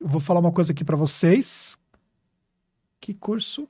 eu 0.00 0.08
vou 0.08 0.20
falar 0.20 0.40
uma 0.40 0.52
coisa 0.52 0.72
aqui 0.72 0.82
para 0.84 0.96
vocês. 0.96 1.76
Que 3.00 3.12
curso 3.14 3.68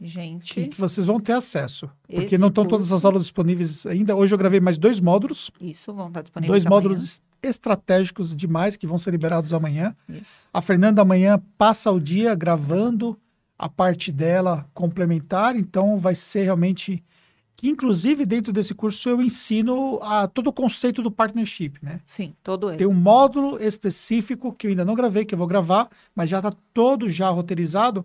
Gente, 0.00 0.52
que, 0.52 0.68
que 0.68 0.78
vocês 0.80 1.06
vão 1.06 1.18
ter 1.18 1.32
acesso. 1.32 1.88
Porque 2.06 2.26
esse 2.26 2.38
não 2.38 2.48
estão 2.48 2.66
todas 2.66 2.92
as 2.92 3.04
aulas 3.04 3.22
disponíveis 3.22 3.86
ainda. 3.86 4.14
Hoje 4.14 4.34
eu 4.34 4.38
gravei 4.38 4.60
mais 4.60 4.76
dois 4.76 5.00
módulos, 5.00 5.50
Isso, 5.60 5.92
vão 5.94 6.08
estar 6.08 6.20
disponíveis 6.22 6.50
dois 6.52 6.66
amanhã. 6.66 6.76
módulos 6.76 7.02
es- 7.02 7.22
estratégicos 7.42 8.34
demais 8.36 8.76
que 8.76 8.86
vão 8.86 8.98
ser 8.98 9.10
liberados 9.12 9.52
amanhã. 9.54 9.96
Isso. 10.08 10.42
A 10.52 10.60
Fernanda 10.60 11.00
amanhã 11.02 11.42
passa 11.56 11.90
o 11.90 11.98
dia 12.00 12.34
gravando 12.34 13.18
a 13.58 13.68
parte 13.70 14.12
dela 14.12 14.68
complementar, 14.74 15.56
então 15.56 15.96
vai 15.98 16.14
ser 16.14 16.42
realmente 16.42 17.02
que 17.56 17.70
inclusive 17.70 18.26
dentro 18.26 18.52
desse 18.52 18.74
curso 18.74 19.08
eu 19.08 19.22
ensino 19.22 19.98
a 20.02 20.26
todo 20.28 20.48
o 20.48 20.52
conceito 20.52 21.00
do 21.02 21.10
partnership, 21.10 21.78
né? 21.82 22.00
Sim, 22.04 22.34
todo 22.42 22.68
ele. 22.68 22.76
Tem 22.76 22.86
um 22.86 22.92
módulo 22.92 23.58
específico 23.62 24.52
que 24.52 24.66
eu 24.66 24.70
ainda 24.72 24.84
não 24.84 24.94
gravei, 24.94 25.24
que 25.24 25.32
eu 25.32 25.38
vou 25.38 25.46
gravar, 25.46 25.88
mas 26.14 26.28
já 26.28 26.36
está 26.40 26.52
todo 26.74 27.08
já 27.08 27.30
roteirizado, 27.30 28.04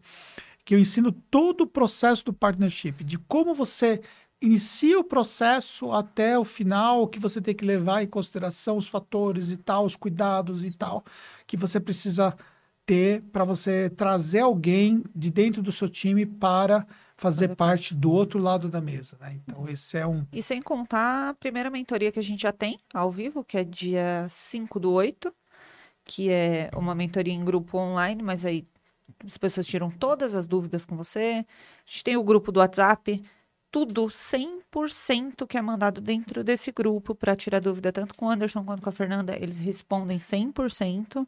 que 0.72 0.76
eu 0.76 0.80
ensino 0.80 1.11
todo 1.11 1.65
o 1.65 1.67
processo 1.67 2.24
do 2.24 2.32
partnership, 2.32 3.03
de 3.03 3.17
como 3.19 3.53
você 3.53 3.99
inicia 4.41 4.97
o 4.97 5.03
processo 5.03 5.91
até 5.91 6.39
o 6.39 6.45
final, 6.45 7.01
o 7.01 7.07
que 7.09 7.19
você 7.19 7.41
tem 7.41 7.53
que 7.53 7.65
levar 7.65 8.01
em 8.01 8.07
consideração 8.07 8.78
os 8.78 8.88
fatores 8.88 9.51
e 9.51 9.57
tal, 9.57 9.84
os 9.84 9.97
cuidados 9.97 10.63
e 10.63 10.72
tal, 10.72 11.03
que 11.45 11.57
você 11.57 11.78
precisa 11.78 12.34
ter 12.86 13.22
para 13.34 13.43
você 13.43 13.89
trazer 13.89 14.39
alguém 14.39 15.03
de 15.13 15.30
dentro 15.30 15.61
do 15.61 15.74
seu 15.74 15.89
time 15.89 16.26
para 16.26 16.88
fazer 17.17 17.53
parte 17.53 17.93
do 17.93 18.09
outro 18.09 18.39
lado 18.39 18.69
da 18.69 18.80
mesa, 18.80 19.17
né? 19.19 19.41
Então 19.43 19.67
esse 19.67 19.97
é 19.97 20.07
um 20.07 20.26
E 20.32 20.41
sem 20.41 20.61
contar 20.61 21.32
a 21.32 21.34
primeira 21.34 21.69
mentoria 21.69 22.13
que 22.13 22.19
a 22.19 22.24
gente 22.24 22.43
já 22.43 22.53
tem 22.53 22.80
ao 22.93 23.11
vivo, 23.11 23.43
que 23.43 23.57
é 23.57 23.65
dia 23.65 24.26
5 24.30 24.80
do 24.80 24.93
8, 24.93 25.36
que 26.05 26.30
é 26.30 26.72
uma 26.74 26.95
mentoria 26.95 27.34
em 27.34 27.43
grupo 27.43 27.78
online, 27.78 28.24
mas 28.24 28.45
aí 28.45 28.65
as 29.26 29.38
pessoas 29.38 29.65
tiram 29.67 29.89
todas 29.89 30.36
as 30.36 30.45
dúvidas 30.45 30.86
com 30.86 30.95
você. 30.95 31.45
A 31.45 31.45
gente 31.86 32.03
tem 32.03 32.17
o 32.17 32.24
grupo 32.24 32.51
do 32.51 32.59
WhatsApp, 32.59 33.22
tudo 33.72 34.09
100% 34.09 35.47
que 35.47 35.57
é 35.57 35.61
mandado 35.61 36.01
dentro 36.01 36.43
desse 36.43 36.72
grupo 36.72 37.15
para 37.15 37.36
tirar 37.36 37.59
dúvida, 37.59 37.91
tanto 37.91 38.15
com 38.15 38.26
o 38.26 38.30
Anderson 38.30 38.63
quanto 38.63 38.82
com 38.82 38.89
a 38.89 38.93
Fernanda, 38.93 39.36
eles 39.36 39.57
respondem 39.57 40.19
100%. 40.19 41.28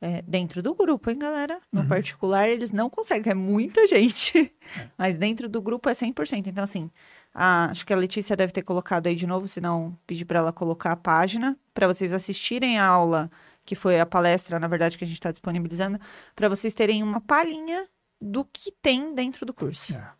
É, 0.00 0.22
dentro 0.22 0.62
do 0.62 0.72
grupo, 0.76 1.10
hein, 1.10 1.18
galera? 1.18 1.58
No 1.72 1.80
Uhum. 1.80 1.88
particular, 1.88 2.48
eles 2.48 2.70
não 2.70 2.88
conseguem, 2.88 3.32
é 3.32 3.34
muita 3.34 3.84
gente. 3.84 4.54
Mas 4.96 5.18
dentro 5.18 5.48
do 5.48 5.60
grupo 5.60 5.88
é 5.88 5.92
100%. 5.94 6.46
Então, 6.46 6.62
assim, 6.62 6.88
a- 7.34 7.64
acho 7.68 7.84
que 7.84 7.92
a 7.92 7.96
Letícia 7.96 8.36
deve 8.36 8.52
ter 8.52 8.62
colocado 8.62 9.08
aí 9.08 9.16
de 9.16 9.26
novo, 9.26 9.48
se 9.48 9.60
não 9.60 9.98
pedir 10.06 10.24
para 10.24 10.38
ela 10.38 10.52
colocar 10.52 10.92
a 10.92 10.96
página, 10.96 11.58
para 11.74 11.88
vocês 11.88 12.12
assistirem 12.12 12.78
a 12.78 12.86
aula, 12.86 13.28
que 13.68 13.74
foi 13.74 14.00
a 14.00 14.06
palestra, 14.06 14.58
na 14.58 14.66
verdade, 14.66 14.96
que 14.96 15.04
a 15.04 15.06
gente 15.06 15.18
está 15.18 15.30
disponibilizando, 15.30 16.00
para 16.34 16.48
vocês 16.48 16.72
terem 16.72 17.02
uma 17.02 17.20
palhinha 17.20 17.86
do 18.18 18.42
que 18.42 18.72
tem 18.80 19.14
dentro 19.14 19.44
do 19.44 19.52
curso. 19.52 19.94
É. 19.94 20.10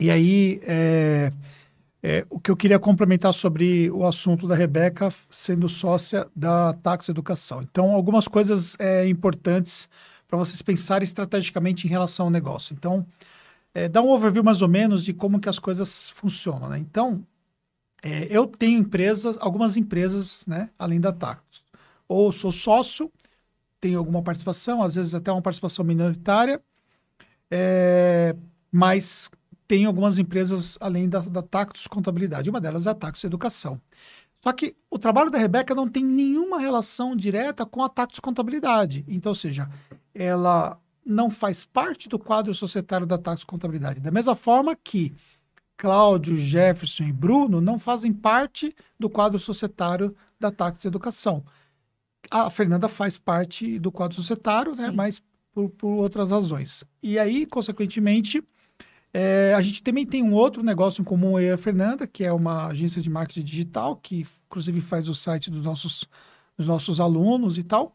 E 0.00 0.10
aí, 0.10 0.58
é, 0.62 1.30
é, 2.02 2.26
o 2.30 2.40
que 2.40 2.50
eu 2.50 2.56
queria 2.56 2.78
complementar 2.78 3.34
sobre 3.34 3.90
o 3.90 4.06
assunto 4.06 4.48
da 4.48 4.54
Rebeca 4.54 5.12
sendo 5.28 5.68
sócia 5.68 6.26
da 6.34 6.72
Tax 6.72 7.10
Educação. 7.10 7.60
Então, 7.60 7.92
algumas 7.92 8.26
coisas 8.26 8.74
é, 8.78 9.06
importantes 9.06 9.86
para 10.26 10.38
vocês 10.38 10.62
pensarem 10.62 11.04
estrategicamente 11.04 11.86
em 11.86 11.90
relação 11.90 12.26
ao 12.26 12.30
negócio. 12.30 12.72
Então, 12.72 13.04
é, 13.74 13.90
dá 13.90 14.00
um 14.00 14.08
overview 14.08 14.42
mais 14.42 14.62
ou 14.62 14.68
menos 14.68 15.04
de 15.04 15.12
como 15.12 15.38
que 15.38 15.50
as 15.50 15.58
coisas 15.58 16.08
funcionam. 16.08 16.70
Né? 16.70 16.78
Então, 16.78 17.22
é, 18.02 18.26
eu 18.30 18.46
tenho 18.46 18.78
empresas, 18.78 19.36
algumas 19.38 19.76
empresas, 19.76 20.46
né, 20.46 20.70
além 20.78 20.98
da 20.98 21.12
Tax. 21.12 21.67
Ou 22.08 22.32
sou 22.32 22.50
sócio, 22.50 23.12
tenho 23.80 23.98
alguma 23.98 24.22
participação, 24.22 24.82
às 24.82 24.94
vezes 24.94 25.14
até 25.14 25.30
uma 25.30 25.42
participação 25.42 25.84
minoritária, 25.84 26.60
é, 27.50 28.34
mas 28.72 29.30
tem 29.66 29.84
algumas 29.84 30.18
empresas 30.18 30.78
além 30.80 31.08
da, 31.08 31.20
da 31.20 31.42
Tactus 31.42 31.86
Contabilidade. 31.86 32.48
Uma 32.48 32.60
delas 32.60 32.86
é 32.86 32.90
a 32.90 32.94
Tactus 32.94 33.24
Educação. 33.24 33.80
Só 34.40 34.52
que 34.52 34.76
o 34.90 34.98
trabalho 34.98 35.30
da 35.30 35.38
Rebeca 35.38 35.74
não 35.74 35.88
tem 35.88 36.04
nenhuma 36.04 36.58
relação 36.58 37.14
direta 37.14 37.66
com 37.66 37.82
a 37.82 37.88
Tactus 37.88 38.20
Contabilidade. 38.20 39.04
Então, 39.06 39.30
ou 39.30 39.36
seja, 39.36 39.68
ela 40.14 40.80
não 41.04 41.28
faz 41.28 41.64
parte 41.64 42.08
do 42.08 42.18
quadro 42.18 42.54
societário 42.54 43.06
da 43.06 43.18
Tactus 43.18 43.44
Contabilidade. 43.44 44.00
Da 44.00 44.10
mesma 44.10 44.34
forma 44.34 44.76
que 44.76 45.14
Cláudio, 45.76 46.36
Jefferson 46.36 47.04
e 47.04 47.12
Bruno 47.12 47.60
não 47.60 47.78
fazem 47.78 48.12
parte 48.12 48.74
do 48.98 49.08
quadro 49.08 49.38
societário 49.38 50.14
da 50.38 50.50
Tactus 50.50 50.84
Educação. 50.84 51.44
A 52.30 52.50
Fernanda 52.50 52.88
faz 52.88 53.16
parte 53.16 53.78
do 53.78 53.90
quadro 53.90 54.16
societário, 54.16 54.74
né? 54.74 54.88
Sim. 54.88 54.94
mas 54.94 55.22
por, 55.52 55.70
por 55.70 55.88
outras 55.88 56.30
razões. 56.30 56.84
E 57.02 57.18
aí, 57.18 57.46
consequentemente, 57.46 58.42
é, 59.12 59.54
a 59.56 59.62
gente 59.62 59.82
também 59.82 60.06
tem 60.06 60.22
um 60.22 60.32
outro 60.32 60.62
negócio 60.62 61.00
em 61.00 61.04
comum, 61.04 61.38
eu 61.38 61.48
e 61.48 61.50
a 61.50 61.58
Fernanda, 61.58 62.06
que 62.06 62.24
é 62.24 62.32
uma 62.32 62.66
agência 62.66 63.00
de 63.00 63.08
marketing 63.08 63.44
digital, 63.44 63.96
que 63.96 64.26
inclusive 64.46 64.80
faz 64.80 65.08
o 65.08 65.14
site 65.14 65.50
dos 65.50 65.62
nossos, 65.62 66.04
dos 66.56 66.66
nossos 66.66 67.00
alunos 67.00 67.58
e 67.58 67.62
tal, 67.62 67.92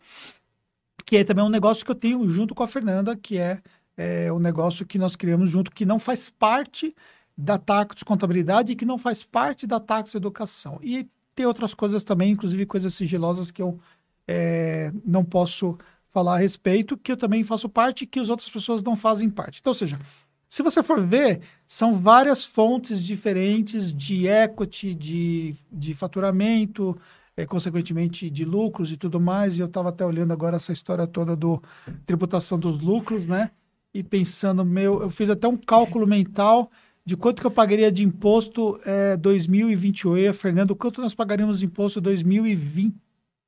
que 1.06 1.18
é 1.18 1.24
também 1.24 1.46
um 1.46 1.50
negócio 1.50 1.86
que 1.86 1.92
eu 1.92 1.96
tenho 1.96 2.28
junto 2.28 2.56
com 2.56 2.64
a 2.64 2.68
Fernanda, 2.68 3.16
que 3.16 3.38
é, 3.38 3.62
é 3.96 4.34
um 4.34 4.40
negócio 4.40 4.86
que 4.86 4.98
nós 4.98 5.16
criamos 5.16 5.50
junto, 5.50 5.72
que 5.72 5.86
não 5.86 6.00
faz 6.00 6.30
parte 6.30 6.96
da 7.38 7.58
Tactus 7.58 8.04
Contabilidade 8.04 8.72
e 8.72 8.76
que 8.76 8.86
não 8.86 8.98
faz 8.98 9.24
parte 9.24 9.66
da 9.68 9.80
Tactus 9.80 10.16
Educação. 10.16 10.80
E 10.82 11.08
tem 11.36 11.46
outras 11.46 11.74
coisas 11.74 12.04
também, 12.04 12.32
inclusive 12.32 12.66
coisas 12.66 12.94
sigilosas 12.94 13.52
que 13.52 13.62
eu 13.62 13.80
é, 14.28 14.92
não 15.06 15.24
posso 15.24 15.78
falar 16.10 16.36
a 16.36 16.38
respeito, 16.38 16.96
que 16.96 17.12
eu 17.12 17.18
também 17.18 17.44
faço 17.44 17.68
parte 17.68 18.04
e 18.04 18.08
que 18.08 18.20
as 18.20 18.30
outras 18.30 18.50
pessoas 18.50 18.84
não 18.84 18.96
fazem 18.96 19.30
parte. 19.30 19.60
Então, 19.60 19.72
ou 19.72 19.76
seja, 19.76 20.00
se 20.48 20.62
você 20.62 20.84
for 20.84 21.02
ver, 21.02 21.42
são 21.66 21.96
várias 21.96 22.46
fontes 22.46 23.04
diferentes 23.04 23.92
de 23.92 24.28
equity, 24.28 24.94
de, 24.94 25.56
de 25.72 25.96
faturamento, 25.96 26.96
eh, 27.36 27.48
consequentemente 27.48 28.30
de 28.30 28.46
lucros 28.46 28.92
e 28.92 28.98
tudo 28.98 29.20
mais. 29.20 29.58
E 29.58 29.62
eu 29.62 29.66
estava 29.66 29.90
até 29.90 30.06
olhando 30.06 30.32
agora 30.32 30.58
essa 30.58 30.72
história 30.72 31.08
toda 31.08 31.36
do 31.36 31.60
tributação 32.06 32.60
dos 32.60 32.80
lucros, 32.80 33.26
né? 33.26 33.50
E 33.92 34.04
pensando, 34.04 34.64
meu, 34.64 35.02
eu 35.02 35.10
fiz 35.10 35.32
até 35.32 35.48
um 35.48 35.56
cálculo 35.56 36.06
mental 36.06 36.70
de 37.04 37.18
quanto 37.18 37.42
que 37.42 37.48
eu 37.48 37.52
pagaria 37.52 37.92
de 37.92 38.04
imposto 38.04 38.80
eh, 38.86 39.18
2028. 39.18 40.32
Fernando, 40.36 40.76
quanto 40.76 41.02
nós 41.02 41.16
pagaríamos 41.16 41.60
de 41.60 41.66
imposto 41.66 42.00
2020, 42.00 42.96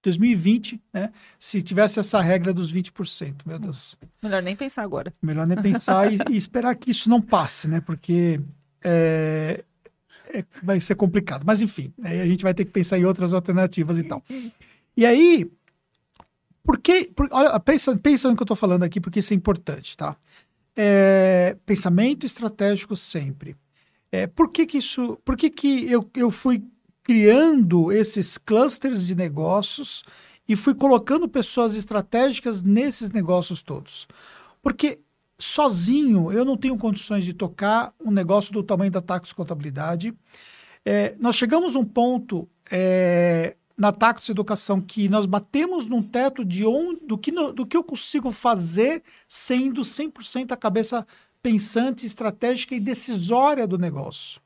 2020, 0.05 0.81
né? 0.93 1.11
Se 1.37 1.61
tivesse 1.61 1.99
essa 1.99 2.21
regra 2.21 2.53
dos 2.53 2.73
20%. 2.73 3.35
Meu 3.45 3.59
Deus. 3.59 3.97
Melhor 4.21 4.41
nem 4.41 4.55
pensar 4.55 4.83
agora. 4.83 5.11
Melhor 5.21 5.45
nem 5.45 5.61
pensar 5.61 6.11
e, 6.11 6.17
e 6.31 6.37
esperar 6.37 6.75
que 6.75 6.91
isso 6.91 7.09
não 7.09 7.21
passe, 7.21 7.67
né? 7.67 7.81
Porque 7.81 8.39
é, 8.83 9.63
é- 10.33 10.45
vai 10.63 10.79
ser 10.79 10.95
complicado. 10.95 11.43
Mas 11.45 11.61
enfim, 11.61 11.91
aí 12.03 12.21
a 12.21 12.25
gente 12.25 12.43
vai 12.43 12.53
ter 12.53 12.65
que 12.65 12.71
pensar 12.71 12.97
em 12.97 13.05
outras 13.05 13.33
alternativas 13.33 13.97
e 13.97 14.03
tal. 14.03 14.23
E 14.97 15.05
aí, 15.05 15.49
por 16.63 16.79
que. 16.79 17.05
por- 17.13 17.27
olha, 17.31 17.59
pensa, 17.59 17.95
pensa 17.97 18.29
no 18.29 18.35
que 18.35 18.41
eu 18.41 18.45
estou 18.45 18.57
falando 18.57 18.83
aqui, 18.83 18.99
porque 19.01 19.19
isso 19.19 19.33
é 19.33 19.35
importante, 19.35 19.95
tá? 19.97 20.15
É, 20.77 21.55
pensamento 21.65 22.25
estratégico 22.25 22.95
sempre. 22.95 23.55
É, 24.11 24.27
por 24.27 24.49
que, 24.49 24.65
que 24.65 24.77
isso. 24.77 25.17
Por 25.25 25.35
que, 25.35 25.49
que 25.49 25.89
eu, 25.91 26.09
eu 26.15 26.29
fui 26.31 26.63
criando 27.05 27.91
esses 27.91 28.35
clusters 28.35 29.05
de 29.05 29.13
negócios 29.13 30.03
e 30.49 30.55
fui 30.55 30.73
colocando 30.73 31.29
pessoas 31.29 31.75
estratégicas 31.75 32.63
nesses 32.63 33.11
negócios 33.11 33.61
todos? 33.61 34.07
Porque 34.61 34.99
sozinho 35.37 36.31
eu 36.31 36.43
não 36.43 36.57
tenho 36.57 36.75
condições 36.77 37.23
de 37.23 37.31
tocar 37.31 37.93
um 38.03 38.09
negócio 38.09 38.51
do 38.51 38.63
tamanho 38.63 38.91
da 38.91 39.01
Tax 39.01 39.31
Contabilidade. 39.31 40.13
É, 40.83 41.13
nós 41.19 41.35
chegamos 41.35 41.75
a 41.75 41.79
um 41.79 41.85
ponto 41.85 42.49
é, 42.71 43.55
na 43.77 43.91
Tax 43.91 44.29
Educação 44.29 44.81
que 44.81 45.07
nós 45.07 45.27
batemos 45.27 45.85
num 45.85 46.01
teto 46.01 46.43
de 46.43 46.65
onde, 46.65 47.05
do, 47.05 47.19
que 47.19 47.31
no- 47.31 47.53
do 47.53 47.67
que 47.67 47.77
eu 47.77 47.83
consigo 47.83 48.31
fazer 48.31 49.03
sendo 49.27 49.81
100% 49.81 50.51
a 50.51 50.57
cabeça 50.57 51.05
pensante, 51.43 52.03
estratégica 52.03 52.73
e 52.73 52.79
decisória 52.79 53.67
do 53.67 53.77
negócio. 53.77 54.41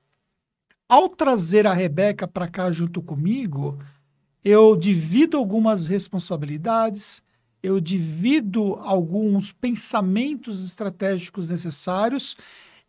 Ao 0.90 1.08
trazer 1.08 1.68
a 1.68 1.74
Rebeca 1.74 2.28
para 2.28 2.48
cá 2.48 2.72
junto 2.72 3.00
comigo, 3.00 3.78
eu 4.44 4.76
divido 4.76 5.38
algumas 5.38 5.88
responsabilidades, 5.88 7.22
eu 7.62 7.80
divido 7.80 8.74
alguns 8.74 9.52
pensamentos 9.52 10.66
estratégicos 10.66 11.48
necessários 11.48 12.36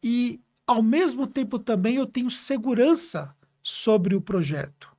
e, 0.03 0.41
ao 0.67 0.83
mesmo 0.83 1.27
tempo, 1.27 1.59
também 1.59 1.97
eu 1.97 2.07
tenho 2.07 2.31
segurança 2.31 3.37
sobre 3.63 4.15
o 4.15 4.21
projeto. 4.23 4.91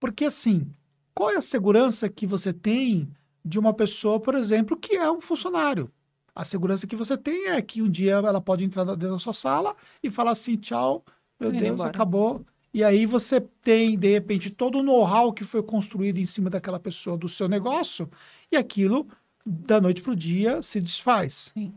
Porque, 0.00 0.24
assim, 0.24 0.66
qual 1.14 1.30
é 1.30 1.36
a 1.36 1.42
segurança 1.42 2.08
que 2.08 2.26
você 2.26 2.50
tem 2.50 3.10
de 3.44 3.58
uma 3.58 3.74
pessoa, 3.74 4.18
por 4.18 4.34
exemplo, 4.34 4.74
que 4.74 4.96
é 4.96 5.12
um 5.12 5.20
funcionário? 5.20 5.92
A 6.34 6.46
segurança 6.46 6.86
que 6.86 6.96
você 6.96 7.14
tem 7.18 7.48
é 7.48 7.60
que 7.60 7.82
um 7.82 7.90
dia 7.90 8.12
ela 8.12 8.40
pode 8.40 8.64
entrar 8.64 8.84
dentro 8.84 9.10
da 9.10 9.18
sua 9.18 9.34
sala 9.34 9.76
e 10.02 10.08
falar 10.08 10.30
assim: 10.30 10.56
tchau, 10.56 11.04
meu 11.40 11.52
Deus, 11.52 11.64
embora. 11.64 11.90
acabou. 11.90 12.44
E 12.72 12.84
aí 12.84 13.06
você 13.06 13.40
tem, 13.40 13.98
de 13.98 14.12
repente, 14.12 14.50
todo 14.50 14.78
o 14.78 14.82
know-how 14.82 15.32
que 15.32 15.44
foi 15.44 15.62
construído 15.62 16.18
em 16.18 16.26
cima 16.26 16.50
daquela 16.50 16.78
pessoa, 16.78 17.16
do 17.16 17.28
seu 17.28 17.48
negócio, 17.48 18.08
e 18.52 18.56
aquilo, 18.56 19.06
da 19.44 19.80
noite 19.80 20.02
para 20.02 20.12
o 20.12 20.16
dia, 20.16 20.60
se 20.62 20.80
desfaz. 20.80 21.50
Sim. 21.54 21.72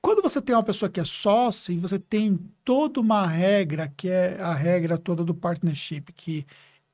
Quando 0.00 0.22
você 0.22 0.40
tem 0.40 0.54
uma 0.54 0.62
pessoa 0.62 0.90
que 0.90 1.00
é 1.00 1.04
sócia 1.04 1.72
e 1.72 1.78
você 1.78 1.98
tem 1.98 2.38
toda 2.62 3.00
uma 3.00 3.26
regra, 3.26 3.92
que 3.96 4.08
é 4.08 4.38
a 4.40 4.52
regra 4.52 4.98
toda 4.98 5.24
do 5.24 5.34
partnership, 5.34 6.12
que, 6.14 6.46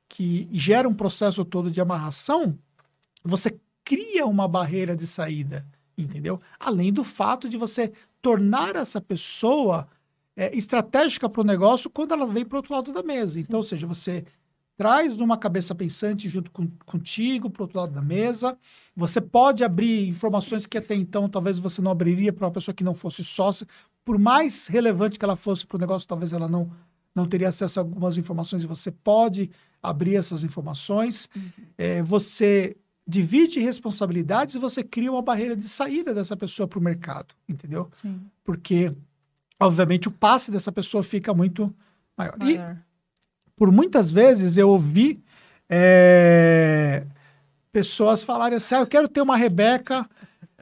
que 0.07 0.47
gera 0.51 0.87
um 0.87 0.93
processo 0.93 1.43
todo 1.43 1.69
de 1.69 1.81
amarração, 1.81 2.57
você 3.23 3.59
cria 3.83 4.25
uma 4.25 4.47
barreira 4.47 4.95
de 4.95 5.05
saída, 5.05 5.65
entendeu? 5.97 6.39
Além 6.57 6.93
do 6.93 7.03
fato 7.03 7.49
de 7.49 7.57
você 7.57 7.91
tornar 8.21 8.77
essa 8.77 9.01
pessoa 9.01 9.89
é, 10.35 10.55
estratégica 10.55 11.29
para 11.29 11.41
o 11.41 11.45
negócio 11.45 11.89
quando 11.89 12.13
ela 12.13 12.27
vem 12.27 12.45
para 12.45 12.55
o 12.55 12.59
outro 12.59 12.73
lado 12.73 12.91
da 12.91 13.03
mesa. 13.03 13.39
Então, 13.39 13.57
ou 13.57 13.63
seja, 13.63 13.85
você 13.85 14.25
traz 14.77 15.17
uma 15.19 15.37
cabeça 15.37 15.75
pensante 15.75 16.27
junto 16.27 16.49
com, 16.51 16.67
contigo 16.85 17.49
para 17.49 17.61
o 17.61 17.63
outro 17.65 17.79
lado 17.79 17.93
da 17.93 18.01
mesa. 18.01 18.57
Você 18.95 19.21
pode 19.21 19.63
abrir 19.63 20.07
informações 20.07 20.65
que 20.65 20.77
até 20.77 20.95
então 20.95 21.29
talvez 21.29 21.59
você 21.59 21.81
não 21.81 21.91
abriria 21.91 22.33
para 22.33 22.45
uma 22.45 22.51
pessoa 22.51 22.73
que 22.73 22.83
não 22.83 22.95
fosse 22.95 23.23
sócia. 23.23 23.67
Por 24.03 24.17
mais 24.17 24.67
relevante 24.67 25.19
que 25.19 25.25
ela 25.25 25.35
fosse 25.35 25.65
para 25.65 25.77
o 25.77 25.79
negócio, 25.79 26.07
talvez 26.07 26.33
ela 26.33 26.47
não, 26.47 26.71
não 27.13 27.27
teria 27.27 27.49
acesso 27.49 27.79
a 27.79 27.83
algumas 27.83 28.17
informações 28.17 28.63
e 28.63 28.67
você 28.67 28.89
pode 28.89 29.51
abrir 29.83 30.15
essas 30.15 30.43
informações. 30.43 31.29
É, 31.77 32.01
você 32.01 32.75
divide 33.07 33.59
responsabilidades 33.59 34.55
e 34.55 34.59
você 34.59 34.83
cria 34.83 35.11
uma 35.11 35.21
barreira 35.21 35.55
de 35.55 35.67
saída 35.67 36.13
dessa 36.13 36.37
pessoa 36.37 36.67
para 36.67 36.79
o 36.79 36.81
mercado, 36.81 37.35
entendeu? 37.47 37.89
Sim. 38.01 38.21
Porque, 38.43 38.93
obviamente, 39.61 40.07
o 40.07 40.11
passe 40.11 40.51
dessa 40.51 40.71
pessoa 40.71 41.01
fica 41.03 41.33
muito 41.33 41.73
maior. 42.17 42.35
E 42.41 42.57
Maior. 42.57 42.77
por 43.55 43.71
muitas 43.71 44.11
vezes 44.11 44.57
eu 44.57 44.69
ouvi 44.69 45.23
é, 45.69 47.03
pessoas 47.71 48.23
falarem 48.23 48.57
assim: 48.57 48.75
ah, 48.75 48.79
eu 48.79 48.87
quero 48.87 49.07
ter 49.07 49.21
uma 49.21 49.37
Rebeca 49.37 50.07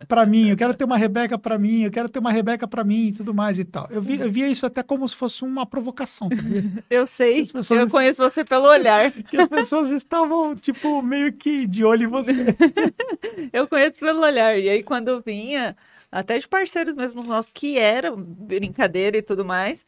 para 0.07 0.25
mim, 0.25 0.47
eu 0.49 0.55
quero 0.55 0.73
ter 0.73 0.85
uma 0.85 0.97
Rebeca 0.97 1.37
para 1.37 1.57
mim, 1.59 1.81
eu 1.83 1.91
quero 1.91 2.07
ter 2.07 2.19
uma 2.19 2.31
Rebeca 2.31 2.65
para 2.67 2.83
mim 2.85 3.07
e 3.07 3.11
tudo 3.13 3.33
mais 3.33 3.59
e 3.59 3.65
tal. 3.65 3.85
Eu, 3.91 4.01
vi, 4.01 4.17
eu 4.19 4.31
via 4.31 4.47
isso 4.47 4.65
até 4.65 4.81
como 4.81 5.05
se 5.07 5.13
fosse 5.15 5.43
uma 5.43 5.65
provocação? 5.65 6.29
Eu 6.89 7.05
sei, 7.05 7.41
eu 7.53 7.59
est- 7.59 7.91
conheço 7.91 8.21
você 8.23 8.45
pelo 8.45 8.65
olhar. 8.67 9.11
que 9.29 9.35
as 9.37 9.49
pessoas 9.49 9.89
estavam, 9.89 10.55
tipo, 10.55 11.01
meio 11.01 11.33
que 11.33 11.67
de 11.67 11.83
olho 11.83 12.05
em 12.05 12.07
você. 12.07 12.31
Eu 13.51 13.67
conheço 13.67 13.99
pelo 13.99 14.21
olhar. 14.21 14.57
E 14.57 14.69
aí, 14.69 14.81
quando 14.83 15.21
vinha, 15.21 15.75
até 16.11 16.37
de 16.37 16.47
parceiros 16.47 16.95
mesmo 16.95 17.23
nossos, 17.23 17.51
que 17.53 17.77
eram 17.77 18.15
brincadeira 18.21 19.17
e 19.17 19.21
tudo 19.21 19.45
mais, 19.45 19.85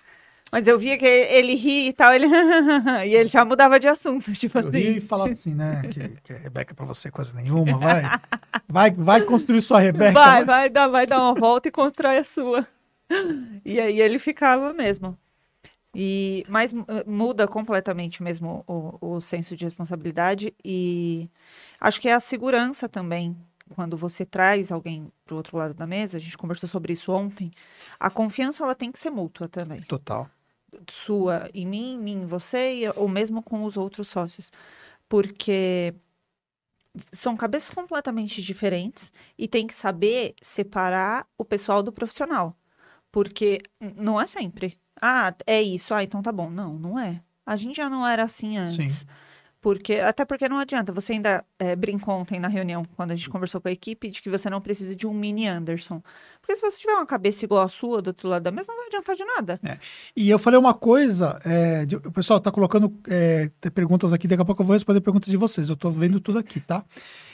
mas 0.52 0.68
eu 0.68 0.78
via 0.78 0.98
que 0.98 1.06
ele 1.06 1.56
ria 1.56 1.90
e 1.90 1.94
tal, 1.94 2.14
ele. 2.14 2.28
e 3.08 3.16
ele 3.16 3.30
já 3.30 3.46
mudava 3.46 3.80
de 3.80 3.88
assunto, 3.88 4.32
tipo 4.36 4.60
Eu 4.60 4.70
ria 4.70 4.92
assim. 4.92 4.98
e 4.98 5.02
falava 5.02 5.32
assim, 5.34 5.56
né? 5.56 5.82
Que, 5.92 6.10
que 6.24 6.34
Rebeca 6.34 6.74
pra 6.76 6.86
você 6.86 7.10
coisa 7.10 7.34
nenhuma, 7.36 7.78
vai. 7.78 8.04
Vai, 8.68 8.92
vai 8.92 9.22
construir 9.22 9.62
sua 9.62 9.80
Rebeca. 9.80 10.14
Vai, 10.14 10.44
vai 10.46 10.70
dar, 10.70 10.88
vai 10.88 11.06
dar 11.08 11.20
uma 11.20 11.34
volta 11.34 11.68
e 11.68 11.72
constrói 11.72 12.18
a 12.18 12.24
sua. 12.24 12.68
E 13.66 13.80
aí 13.80 14.00
ele 14.00 14.20
ficava 14.20 14.74
mesmo. 14.74 15.18
E, 15.94 16.46
mas 16.48 16.72
mu- 16.72 16.86
muda 17.06 17.48
completamente 17.48 18.24
mesmo 18.24 18.64
o, 18.66 19.16
o 19.16 19.22
senso 19.22 19.58
de 19.58 19.66
responsabilidade 19.66 20.54
e 20.64 21.30
acho 21.80 22.00
que 22.00 22.08
é 22.08 22.14
a 22.14 22.20
segurança 22.20 22.88
também. 22.88 23.36
Quando 23.76 23.98
você 23.98 24.26
traz 24.26 24.72
alguém 24.72 25.12
para 25.26 25.34
o 25.34 25.38
outro 25.38 25.58
lado 25.58 25.74
da 25.74 25.88
mesa, 25.88 26.18
a 26.18 26.20
gente 26.20 26.38
conversou 26.38 26.68
sobre 26.68 26.94
isso 26.94 27.12
ontem, 27.12 27.52
a 28.00 28.10
confiança 28.10 28.64
ela 28.64 28.76
tem 28.76 28.92
que 28.92 29.00
ser 29.00 29.10
mútua 29.10 29.48
também. 29.48 29.82
Total. 29.82 30.30
Sua 30.90 31.50
em 31.54 31.66
mim, 31.66 31.94
em 31.94 32.00
mim 32.00 32.22
em 32.24 32.26
você, 32.26 32.92
ou 32.96 33.08
mesmo 33.08 33.42
com 33.42 33.64
os 33.64 33.78
outros 33.78 34.08
sócios. 34.08 34.52
Porque 35.08 35.94
são 37.12 37.36
cabeças 37.36 37.70
completamente 37.70 38.42
diferentes 38.42 39.12
e 39.38 39.48
tem 39.48 39.66
que 39.68 39.74
saber 39.74 40.34
separar 40.42 41.26
o 41.38 41.46
pessoal 41.46 41.82
do 41.82 41.92
profissional. 41.92 42.56
Porque 43.12 43.60
não 43.80 44.20
é 44.20 44.28
sempre. 44.28 44.80
Ah, 45.02 45.34
é 45.46 45.62
isso. 45.62 45.94
Ah, 45.94 46.04
então 46.04 46.22
tá 46.22 46.32
bom. 46.32 46.50
Não, 46.50 46.78
não 46.78 46.98
é. 47.00 47.22
A 47.46 47.56
gente 47.56 47.76
já 47.76 47.90
não 47.90 48.08
era 48.08 48.24
assim 48.24 48.58
antes. 48.58 49.00
Sim. 49.00 49.08
Porque, 49.62 49.94
até 49.94 50.26
porque 50.26 50.50
não 50.50 50.58
adianta. 50.58 50.92
Você 50.92 51.14
ainda 51.14 51.46
é, 51.60 51.76
brincou 51.76 52.16
ontem 52.16 52.40
na 52.40 52.48
reunião, 52.48 52.82
quando 52.98 53.12
a 53.12 53.16
gente 53.16 53.30
conversou 53.30 53.62
com 53.62 53.68
a 53.68 53.72
equipe, 53.72 54.10
de 54.10 54.20
que 54.20 54.28
você 54.30 54.50
não 54.50 54.60
precisa 54.60 54.96
de 54.96 55.06
um 55.06 55.14
mini 55.14 55.48
Anderson. 55.48 56.02
Porque 56.42 56.56
se 56.56 56.62
você 56.62 56.80
tiver 56.80 56.94
uma 56.94 57.06
cabeça 57.06 57.46
igual 57.46 57.62
a 57.62 57.68
sua 57.70 58.02
do 58.02 58.08
outro 58.08 58.28
lado 58.28 58.42
da 58.42 58.50
mesa, 58.50 58.68
não 58.70 58.78
vai 58.78 58.88
adiantar 58.88 59.16
de 59.16 59.24
nada. 59.24 59.60
E 60.18 60.28
eu 60.32 60.40
falei 60.40 60.60
uma 60.60 60.74
coisa, 60.74 61.40
é, 61.46 61.86
de- 61.86 61.96
o 61.98 62.12
pessoal 62.12 62.40
tá 62.40 62.52
colocando 62.52 62.92
é, 63.08 63.52
perguntas 63.72 64.12
aqui, 64.12 64.28
daqui 64.28 64.42
a 64.42 64.46
pouco 64.46 64.64
eu 64.64 64.66
vou 64.66 64.74
responder 64.74 65.00
perguntas 65.00 65.30
de 65.30 65.38
vocês. 65.38 65.70
Eu 65.70 65.76
tô 65.76 65.92
vendo 65.92 66.20
tudo 66.20 66.40
aqui, 66.40 66.60
tá? 66.60 66.84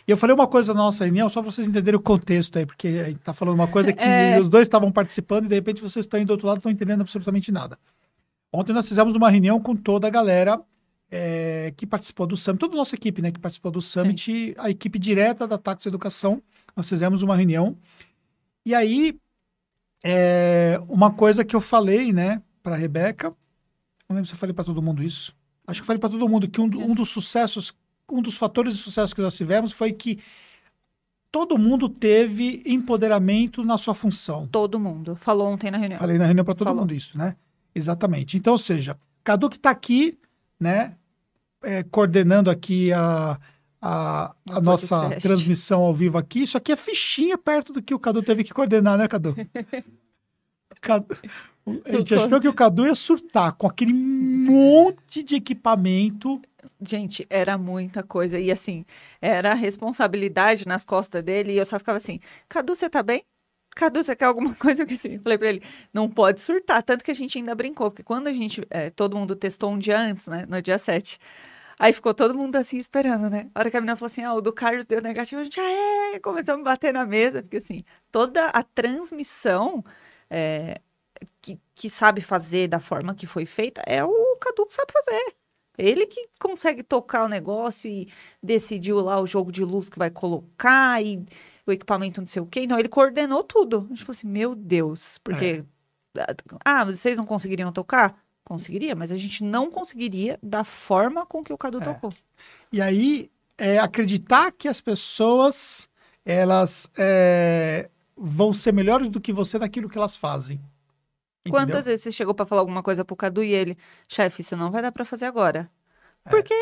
E 0.05 0.11
eu 0.11 0.17
falei 0.17 0.33
uma 0.35 0.47
coisa 0.47 0.73
na 0.73 0.81
nossa 0.81 1.05
reunião, 1.05 1.29
só 1.29 1.41
para 1.41 1.49
vocês 1.51 1.65
entenderem 1.65 1.97
o 1.97 2.03
contexto 2.03 2.59
aí, 2.59 2.65
porque 2.65 2.87
a 2.87 3.03
gente 3.05 3.19
tá 3.19 3.33
falando 3.33 3.55
uma 3.55 3.67
coisa 3.69 3.93
que 3.93 4.03
É. 4.03 4.37
os 4.39 4.49
dois 4.49 4.63
estavam 4.63 4.91
participando 4.91 5.45
e 5.45 5.47
de 5.47 5.55
repente 5.55 5.81
vocês 5.81 6.05
estão 6.05 6.19
indo 6.19 6.27
do 6.27 6.31
outro 6.31 6.47
lado 6.47 6.57
e 6.57 6.57
não 6.57 6.59
estão 6.59 6.71
entendendo 6.73 7.01
absolutamente 7.01 7.53
nada. 7.53 7.77
Ontem 8.51 8.73
nós 8.73 8.87
fizemos 8.87 9.15
uma 9.15 9.29
reunião 9.29 9.59
com 9.61 9.75
toda 9.75 10.07
a 10.07 10.09
galera 10.09 10.61
é, 11.09 11.73
que 11.75 11.85
participou 11.85 12.27
do 12.27 12.35
Summit, 12.35 12.59
toda 12.59 12.75
a 12.75 12.77
nossa 12.77 12.95
equipe, 12.95 13.21
né, 13.21 13.31
que 13.31 13.39
participou 13.39 13.71
do 13.71 13.81
Summit, 13.81 14.53
a 14.57 14.69
equipe 14.69 14.99
direta 14.99 15.47
da 15.47 15.57
Tax 15.57 15.85
Educação, 15.85 16.41
nós 16.75 16.87
fizemos 16.87 17.21
uma 17.21 17.35
reunião. 17.35 17.77
E 18.65 18.75
aí, 18.75 19.17
é, 20.03 20.79
uma 20.87 21.11
coisa 21.11 21.45
que 21.45 21.55
eu 21.55 21.61
falei, 21.61 22.11
né, 22.11 22.41
para 22.61 22.75
Rebeca, 22.75 23.33
não 24.09 24.15
lembro 24.15 24.27
se 24.27 24.33
eu 24.33 24.37
falei 24.37 24.53
para 24.53 24.65
todo 24.65 24.81
mundo 24.81 25.03
isso. 25.03 25.35
Acho 25.65 25.81
que 25.81 25.83
eu 25.83 25.87
falei 25.87 25.99
para 25.99 26.09
todo 26.09 26.29
mundo 26.29 26.49
que 26.49 26.61
um, 26.61 26.65
um 26.65 26.93
dos 26.93 27.09
sucessos, 27.09 27.73
um 28.09 28.21
dos 28.21 28.37
fatores 28.37 28.75
de 28.75 28.81
sucesso 28.81 29.13
que 29.13 29.21
nós 29.21 29.35
tivemos 29.35 29.73
foi 29.73 29.91
que 29.91 30.19
todo 31.31 31.57
mundo 31.57 31.89
teve 31.89 32.63
empoderamento 32.65 33.63
na 33.63 33.77
sua 33.77 33.93
função. 33.93 34.47
Todo 34.47 34.79
mundo. 34.79 35.15
Falou 35.17 35.49
ontem 35.49 35.69
na 35.69 35.77
reunião. 35.77 35.99
Falei 35.99 36.17
na 36.17 36.25
reunião 36.25 36.45
para 36.45 36.55
todo 36.55 36.67
Falou. 36.67 36.81
mundo 36.81 36.93
isso, 36.93 37.17
né? 37.17 37.35
Exatamente. 37.75 38.37
Então, 38.37 38.53
ou 38.53 38.59
seja, 38.59 38.97
Cadu 39.23 39.49
que 39.49 39.57
está 39.57 39.69
aqui, 39.69 40.17
né, 40.59 40.95
é, 41.63 41.83
coordenando 41.83 42.49
aqui 42.49 42.91
a, 42.93 43.39
a, 43.81 44.35
a 44.49 44.61
nossa 44.61 45.09
transmissão 45.19 45.81
ao 45.81 45.93
vivo 45.93 46.17
aqui, 46.17 46.43
isso 46.43 46.57
aqui 46.57 46.71
é 46.71 46.75
fichinha 46.75 47.37
perto 47.37 47.73
do 47.73 47.81
que 47.81 47.93
o 47.93 47.99
Cadu 47.99 48.23
teve 48.23 48.43
que 48.43 48.53
coordenar, 48.53 48.97
né, 48.97 49.07
Cadu? 49.07 49.35
Cadu- 50.81 51.17
a 51.85 51.91
gente 51.91 52.15
achou 52.15 52.39
que 52.39 52.47
o 52.47 52.53
Cadu 52.53 52.85
ia 52.85 52.95
surtar 52.95 53.51
com 53.53 53.67
aquele 53.67 53.93
monte 53.93 55.21
de 55.21 55.35
equipamento. 55.35 56.41
Gente, 56.81 57.25
era 57.29 57.57
muita 57.57 58.03
coisa. 58.03 58.39
E 58.39 58.51
assim, 58.51 58.85
era 59.21 59.51
a 59.51 59.55
responsabilidade 59.55 60.67
nas 60.67 60.85
costas 60.85 61.21
dele. 61.23 61.53
E 61.53 61.57
eu 61.57 61.65
só 61.65 61.77
ficava 61.77 61.97
assim: 61.97 62.19
Cadu, 62.47 62.73
você 62.73 62.89
tá 62.89 63.03
bem? 63.03 63.21
Cadu, 63.77 64.03
você 64.03 64.15
quer 64.15 64.25
alguma 64.25 64.53
coisa? 64.55 64.83
Eu 64.83 65.21
falei 65.21 65.37
pra 65.37 65.49
ele: 65.49 65.63
não 65.93 66.09
pode 66.09 66.41
surtar. 66.41 66.83
Tanto 66.83 67.03
que 67.03 67.11
a 67.11 67.13
gente 67.13 67.37
ainda 67.37 67.55
brincou, 67.55 67.91
porque 67.91 68.03
quando 68.03 68.27
a 68.27 68.33
gente, 68.33 68.65
é, 68.69 68.89
todo 68.89 69.17
mundo 69.17 69.35
testou 69.35 69.71
um 69.71 69.77
dia 69.79 69.99
antes, 69.99 70.27
né? 70.27 70.45
No 70.47 70.61
dia 70.61 70.77
7. 70.77 71.19
Aí 71.79 71.93
ficou 71.93 72.13
todo 72.13 72.35
mundo 72.35 72.55
assim 72.55 72.77
esperando, 72.77 73.29
né? 73.29 73.49
A 73.53 73.59
hora 73.59 73.71
que 73.71 73.77
a 73.77 73.81
menina 73.81 73.95
falou 73.95 74.07
assim: 74.07 74.23
ah, 74.23 74.33
o 74.33 74.41
do 74.41 74.51
Carlos 74.53 74.85
deu 74.85 75.01
negativo, 75.01 75.41
a 75.41 75.43
gente, 75.43 75.59
ah, 75.59 76.13
é! 76.15 76.19
Começou 76.19 76.55
a 76.55 76.57
bater 76.63 76.93
na 76.93 77.05
mesa, 77.05 77.41
porque 77.43 77.57
assim, 77.57 77.81
toda 78.11 78.47
a 78.47 78.63
transmissão. 78.63 79.83
é, 80.29 80.81
que, 81.41 81.59
que 81.75 81.89
sabe 81.89 82.21
fazer 82.21 82.67
da 82.67 82.79
forma 82.79 83.15
que 83.15 83.27
foi 83.27 83.45
feita 83.45 83.81
é 83.85 84.03
o 84.03 84.35
Cadu 84.37 84.65
que 84.67 84.73
sabe 84.73 84.91
fazer. 84.91 85.35
Ele 85.77 86.07
que 86.07 86.27
consegue 86.39 86.83
tocar 86.83 87.25
o 87.25 87.27
negócio 87.27 87.89
e 87.89 88.09
decidiu 88.41 88.99
lá 88.99 89.19
o 89.21 89.27
jogo 89.27 89.51
de 89.51 89.63
luz 89.63 89.89
que 89.89 89.99
vai 89.99 90.09
colocar 90.09 91.01
e 91.03 91.23
o 91.71 91.73
equipamento 91.73 92.21
não 92.21 92.27
sei 92.27 92.41
o 92.41 92.45
quê. 92.45 92.61
Então, 92.61 92.79
ele 92.79 92.89
coordenou 92.89 93.43
tudo. 93.43 93.85
A 93.85 93.89
gente 93.89 94.03
falou 94.03 94.15
assim, 94.15 94.27
meu 94.27 94.55
Deus, 94.55 95.17
porque... 95.23 95.63
Ah, 96.65 96.83
vocês 96.83 97.17
não 97.17 97.25
conseguiriam 97.25 97.71
tocar? 97.71 98.17
Conseguiria, 98.43 98.95
mas 98.95 99.11
a 99.11 99.17
gente 99.17 99.43
não 99.43 99.69
conseguiria 99.69 100.39
da 100.41 100.63
forma 100.63 101.25
com 101.25 101.43
que 101.43 101.53
o 101.53 101.57
Cadu 101.57 101.79
tocou. 101.79 102.11
E 102.71 102.81
aí, 102.81 103.29
é, 103.57 103.77
acreditar 103.77 104.51
que 104.51 104.67
as 104.67 104.81
pessoas 104.81 105.89
elas 106.25 106.89
é, 106.97 107.89
vão 108.15 108.51
ser 108.51 108.73
melhores 108.73 109.09
do 109.09 109.21
que 109.21 109.31
você 109.31 109.59
naquilo 109.59 109.89
que 109.89 109.97
elas 109.97 110.17
fazem. 110.17 110.61
Entendeu? 111.45 111.51
Quantas 111.51 111.85
vezes 111.85 112.03
você 112.03 112.11
chegou 112.11 112.33
pra 112.33 112.45
falar 112.45 112.61
alguma 112.61 112.83
coisa 112.83 113.05
pro 113.05 113.15
Cadu 113.15 113.43
e 113.43 113.53
ele, 113.53 113.77
chefe, 114.09 114.41
isso 114.41 114.57
não 114.57 114.71
vai 114.71 114.81
dar 114.81 114.91
pra 114.91 115.05
fazer 115.05 115.25
agora? 115.25 115.69
É. 116.25 116.29
Porque 116.29 116.53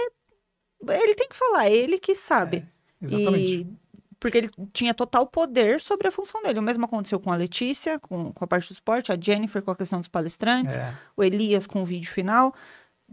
ele 0.87 1.15
tem 1.15 1.27
que 1.27 1.35
falar, 1.35 1.69
ele 1.69 1.97
que 1.97 2.13
sabe. 2.13 2.67
Exatamente. 3.01 3.61
E 3.61 3.77
porque 4.25 4.39
ele 4.39 4.49
tinha 4.73 4.91
total 4.91 5.27
poder 5.27 5.79
sobre 5.79 6.07
a 6.07 6.11
função 6.11 6.41
dele. 6.41 6.57
O 6.57 6.63
mesmo 6.63 6.83
aconteceu 6.83 7.19
com 7.19 7.31
a 7.31 7.35
Letícia, 7.35 7.99
com, 7.99 8.33
com 8.33 8.43
a 8.43 8.47
parte 8.47 8.69
do 8.69 8.71
esporte, 8.71 9.11
a 9.11 9.17
Jennifer 9.21 9.61
com 9.61 9.69
a 9.69 9.75
questão 9.75 9.99
dos 9.99 10.07
palestrantes, 10.07 10.77
É. 10.77 10.95
o 11.15 11.23
Elias 11.23 11.67
com 11.67 11.83
o 11.83 11.85
vídeo 11.85 12.09
final. 12.09 12.51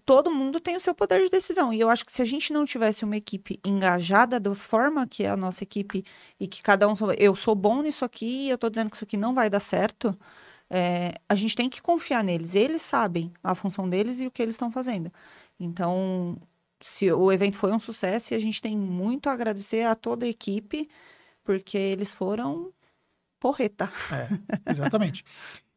todo 0.07 0.31
mundo 0.31 0.59
tem 0.59 0.75
o 0.75 0.81
seu 0.81 0.95
poder 0.95 1.23
de 1.23 1.29
decisão. 1.29 1.71
E 1.71 1.79
eu 1.79 1.91
acho 1.91 2.03
que 2.07 2.11
se 2.11 2.23
a 2.23 2.25
gente 2.25 2.51
não 2.51 2.65
tivesse 2.65 3.05
uma 3.05 3.15
equipe 3.15 3.61
engajada 3.63 4.41
da 4.41 4.55
forma 4.55 5.07
que 5.07 5.23
é 5.25 5.29
a 5.29 5.37
nossa 5.37 5.63
equipe 5.65 6.03
e 6.41 6.49
que 6.49 6.63
cada 6.63 6.89
um. 6.89 6.95
Eu 7.19 7.35
sou 7.35 7.55
bom 7.55 7.83
nisso 7.83 8.03
aqui 8.07 8.47
e 8.47 8.51
eu 8.51 8.57
tô 8.57 8.71
dizendo 8.71 8.89
que 8.89 8.97
isso 8.97 9.05
aqui 9.05 9.19
não 9.19 9.35
vai 9.35 9.51
dar 9.51 9.61
certo. 9.61 10.19
É, 10.71 11.13
a 11.29 11.35
gente 11.35 11.55
tem 11.55 11.69
que 11.69 11.83
confiar 11.83 12.25
neles. 12.25 12.55
Eles 12.55 12.81
sabem 12.81 13.31
a 13.45 13.55
função 13.55 13.87
deles 13.87 14.19
e 14.19 14.27
o 14.27 14.31
que 14.31 14.41
eles 14.43 14.55
estão 14.55 14.71
fazendo. 14.73 15.13
Então, 15.61 16.39
se 16.83 17.11
o 17.11 17.31
evento 17.33 17.57
foi 17.57 17.73
um 17.73 17.79
sucesso, 17.79 18.33
e 18.33 18.37
a 18.37 18.39
gente 18.39 18.61
tem 18.61 18.77
muito 18.77 19.29
a 19.29 19.33
agradecer 19.33 19.83
a 19.87 19.95
toda 19.95 20.27
a 20.27 20.29
equipe, 20.29 20.89
porque 21.45 21.77
eles 21.77 22.13
foram 22.13 22.73
porreta. 23.39 23.91
É, 24.11 24.71
exatamente. 24.71 25.25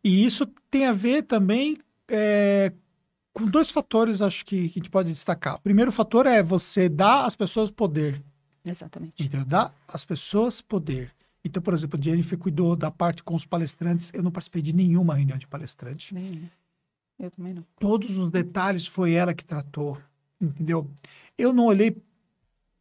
e 0.04 0.26
isso 0.26 0.46
tem 0.70 0.86
a 0.86 0.94
ver 0.94 1.24
também 1.24 1.78
é, 2.10 2.72
com 3.34 3.46
dois 3.46 3.70
fatores, 3.70 4.22
acho 4.22 4.46
que, 4.46 4.70
que 4.70 4.80
a 4.80 4.82
gente 4.82 4.90
pode 4.90 5.10
destacar. 5.10 5.56
O 5.56 5.62
primeiro 5.62 5.92
fator 5.92 6.26
é 6.26 6.42
você 6.42 6.88
dar 6.88 7.26
às 7.26 7.36
pessoas 7.36 7.70
poder. 7.70 8.24
Exatamente. 8.64 9.24
Entendeu? 9.24 9.46
Dar 9.46 9.74
às 9.88 10.06
pessoas 10.06 10.62
poder. 10.62 11.12
Então, 11.44 11.62
por 11.62 11.74
exemplo, 11.74 12.00
a 12.00 12.02
Jennifer 12.02 12.38
cuidou 12.38 12.76
da 12.76 12.90
parte 12.90 13.24
com 13.24 13.36
os 13.36 13.46
palestrantes. 13.46 14.10
Eu 14.14 14.24
não 14.24 14.32
participei 14.32 14.62
de 14.62 14.74
nenhuma 14.74 15.14
reunião 15.16 15.38
de 15.38 15.48
palestrante. 15.48 16.14
Nem. 16.14 16.50
Eu 17.20 17.30
também 17.30 17.54
não. 17.54 17.64
Todos 17.80 18.18
os 18.18 18.32
detalhes 18.32 18.88
foi 18.88 19.12
ela 19.12 19.34
que 19.34 19.46
tratou 19.46 19.98
entendeu? 20.40 20.90
Eu 21.38 21.54
não 21.54 21.66
olhei 21.66 21.98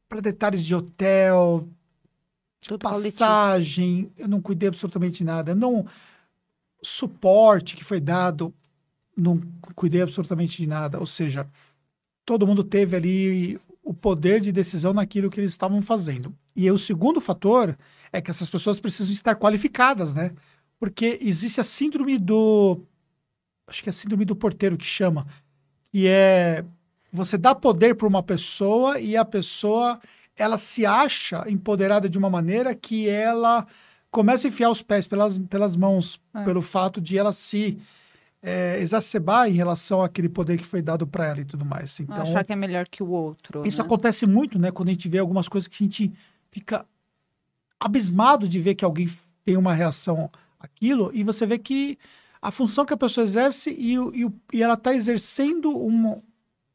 para 0.08 0.20
detalhes 0.20 0.64
de 0.64 0.74
hotel, 0.74 1.68
Tudo 2.60 2.78
passagem, 2.78 4.12
eu 4.16 4.28
não 4.28 4.40
cuidei 4.40 4.68
absolutamente 4.68 5.24
nada. 5.24 5.54
Não 5.54 5.86
suporte 6.82 7.76
que 7.76 7.84
foi 7.84 8.00
dado, 8.00 8.54
não 9.16 9.40
cuidei 9.74 10.02
absolutamente 10.02 10.58
de 10.58 10.66
nada. 10.66 10.98
Ou 11.00 11.06
seja, 11.06 11.48
todo 12.24 12.46
mundo 12.46 12.62
teve 12.62 12.96
ali 12.96 13.60
o 13.82 13.92
poder 13.92 14.40
de 14.40 14.50
decisão 14.50 14.92
naquilo 14.92 15.30
que 15.30 15.40
eles 15.40 15.50
estavam 15.50 15.82
fazendo. 15.82 16.34
E 16.56 16.70
o 16.70 16.78
segundo 16.78 17.20
fator 17.20 17.76
é 18.12 18.20
que 18.20 18.30
essas 18.30 18.48
pessoas 18.48 18.80
precisam 18.80 19.12
estar 19.12 19.34
qualificadas, 19.36 20.14
né? 20.14 20.32
Porque 20.78 21.18
existe 21.20 21.60
a 21.60 21.64
síndrome 21.64 22.18
do. 22.18 22.80
Acho 23.66 23.82
que 23.82 23.88
é 23.88 23.90
a 23.90 23.94
síndrome 23.94 24.24
do 24.24 24.36
porteiro 24.36 24.76
que 24.76 24.84
chama, 24.84 25.26
que 25.90 26.06
é 26.06 26.64
você 27.14 27.38
dá 27.38 27.54
poder 27.54 27.94
para 27.94 28.08
uma 28.08 28.24
pessoa 28.24 28.98
e 28.98 29.16
a 29.16 29.24
pessoa 29.24 30.00
ela 30.36 30.58
se 30.58 30.84
acha 30.84 31.44
empoderada 31.48 32.08
de 32.08 32.18
uma 32.18 32.28
maneira 32.28 32.74
que 32.74 33.08
ela 33.08 33.64
começa 34.10 34.48
a 34.48 34.48
enfiar 34.48 34.68
os 34.68 34.82
pés 34.82 35.06
pelas, 35.06 35.38
pelas 35.38 35.76
mãos, 35.76 36.20
é. 36.34 36.42
pelo 36.42 36.60
fato 36.60 37.00
de 37.00 37.16
ela 37.16 37.30
se 37.30 37.78
é, 38.42 38.80
exacerbar 38.80 39.48
em 39.48 39.52
relação 39.52 40.02
àquele 40.02 40.28
poder 40.28 40.58
que 40.58 40.66
foi 40.66 40.82
dado 40.82 41.06
para 41.06 41.28
ela 41.28 41.40
e 41.40 41.44
tudo 41.44 41.64
mais. 41.64 42.00
Então, 42.00 42.20
Achar 42.20 42.44
que 42.44 42.52
é 42.52 42.56
melhor 42.56 42.88
que 42.88 43.00
o 43.00 43.08
outro. 43.08 43.64
Isso 43.64 43.80
né? 43.80 43.86
acontece 43.86 44.26
muito, 44.26 44.58
né? 44.58 44.72
Quando 44.72 44.88
a 44.88 44.92
gente 44.92 45.08
vê 45.08 45.18
algumas 45.18 45.46
coisas 45.46 45.68
que 45.68 45.84
a 45.84 45.86
gente 45.86 46.12
fica 46.50 46.84
abismado 47.78 48.48
de 48.48 48.58
ver 48.58 48.74
que 48.74 48.84
alguém 48.84 49.08
tem 49.44 49.56
uma 49.56 49.72
reação 49.72 50.28
àquilo 50.58 51.12
e 51.14 51.22
você 51.22 51.46
vê 51.46 51.58
que 51.58 51.96
a 52.42 52.50
função 52.50 52.84
que 52.84 52.92
a 52.92 52.96
pessoa 52.96 53.22
exerce 53.22 53.70
e, 53.70 53.94
e, 53.94 54.28
e 54.52 54.62
ela 54.62 54.74
está 54.74 54.92
exercendo 54.92 55.70
uma, 55.70 56.18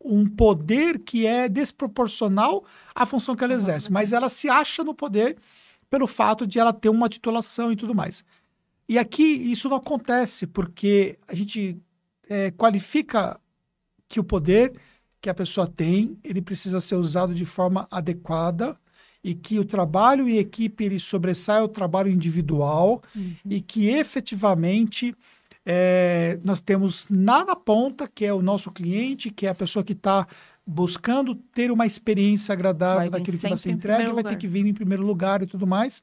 um 0.02 0.28
poder 0.28 1.00
que 1.00 1.26
é 1.26 1.50
desproporcional 1.50 2.64
à 2.96 3.06
função 3.06 3.36
que 3.36 3.44
ela 3.44 3.54
exerce, 3.54 3.92
mas 3.92 4.14
ela 4.14 4.30
se 4.30 4.50
acha 4.50 4.84
no 4.84 4.94
poder 4.94 5.38
pelo 5.90 6.08
fato 6.08 6.48
de 6.48 6.60
ela 6.60 6.72
ter 6.72 6.90
uma 6.90 7.10
titulação 7.10 7.72
e 7.72 7.76
tudo 7.76 7.94
mais. 7.94 8.24
E 8.88 8.98
aqui 8.98 9.24
isso 9.24 9.70
não 9.70 9.78
acontece 9.78 10.48
porque 10.48 11.18
a 11.28 11.36
gente 11.36 11.78
é, 12.30 12.52
qualifica 12.52 13.40
que 14.08 14.20
o 14.20 14.24
poder 14.24 14.74
que 15.22 15.30
a 15.30 15.34
pessoa 15.34 15.68
tem, 15.68 16.18
ele 16.24 16.42
precisa 16.42 16.80
ser 16.80 16.96
usado 16.96 17.34
de 17.34 17.44
forma 17.44 17.88
adequada 17.92 18.78
e 19.24 19.36
que 19.36 19.60
o 19.60 19.66
trabalho 19.66 20.30
e 20.30 20.38
equipe 20.38 20.86
ele 20.86 21.00
sobressai 21.00 21.62
o 21.62 21.68
trabalho 21.68 22.10
individual 22.10 23.02
uhum. 23.14 23.36
e 23.50 23.60
que 23.60 23.90
efetivamente 23.90 25.14
é, 25.66 26.40
nós 26.44 26.62
temos 26.62 27.08
lá 27.10 27.46
na 27.46 27.56
ponta, 27.56 28.08
que 28.08 28.26
é 28.26 28.34
o 28.34 28.42
nosso 28.42 28.72
cliente, 28.72 29.30
que 29.30 29.46
é 29.46 29.50
a 29.50 29.56
pessoa 29.56 29.84
que 29.84 29.94
está 29.94 30.28
buscando 30.66 31.36
ter 31.36 31.72
uma 31.72 31.86
experiência 31.86 32.54
agradável 32.54 33.10
daquilo 33.10 33.38
que 33.38 33.50
você 33.50 33.72
entrega, 33.72 34.14
vai 34.14 34.24
ter 34.24 34.38
que 34.38 34.48
vir 34.48 34.66
em 34.66 34.74
primeiro 34.74 35.04
lugar 35.04 35.42
e 35.42 35.48
tudo 35.48 35.66
mais. 35.66 36.02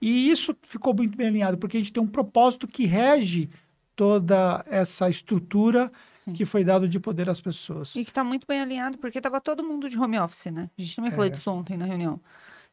E 0.00 0.30
isso 0.30 0.56
ficou 0.62 0.94
muito 0.94 1.16
bem 1.16 1.28
alinhado, 1.28 1.58
porque 1.58 1.76
a 1.76 1.80
gente 1.80 1.92
tem 1.92 2.02
um 2.02 2.06
propósito 2.06 2.66
que 2.66 2.86
rege 2.86 3.48
toda 3.94 4.62
essa 4.68 5.08
estrutura 5.08 5.90
Sim. 6.24 6.32
que 6.32 6.44
foi 6.44 6.64
dado 6.64 6.88
de 6.88 7.00
poder 7.00 7.28
às 7.30 7.40
pessoas. 7.40 7.94
E 7.96 8.04
que 8.04 8.10
está 8.10 8.22
muito 8.22 8.46
bem 8.46 8.60
alinhado, 8.60 8.98
porque 8.98 9.18
estava 9.18 9.40
todo 9.40 9.64
mundo 9.64 9.88
de 9.88 9.98
home 9.98 10.18
office, 10.18 10.46
né? 10.46 10.70
A 10.78 10.82
gente 10.82 10.96
também 10.96 11.10
é. 11.10 11.14
falou 11.14 11.30
disso 11.30 11.50
ontem 11.50 11.76
na 11.76 11.86
reunião. 11.86 12.20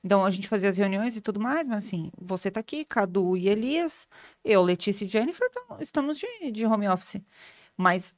Então 0.04 0.26
a 0.26 0.30
gente 0.30 0.48
fazia 0.48 0.70
as 0.70 0.78
reuniões 0.78 1.16
e 1.16 1.22
tudo 1.22 1.40
mais, 1.40 1.68
mas 1.68 1.86
assim, 1.86 2.12
você 2.20 2.52
tá 2.52 2.60
aqui, 2.60 2.84
Cadu 2.84 3.38
e 3.38 3.48
Elias, 3.48 4.08
eu, 4.44 4.62
Letícia 4.62 5.06
e 5.06 5.08
Jennifer, 5.08 5.50
estamos 5.80 6.18
de, 6.18 6.52
de 6.52 6.66
home 6.66 6.88
office. 6.90 7.22
Mas 7.78 8.14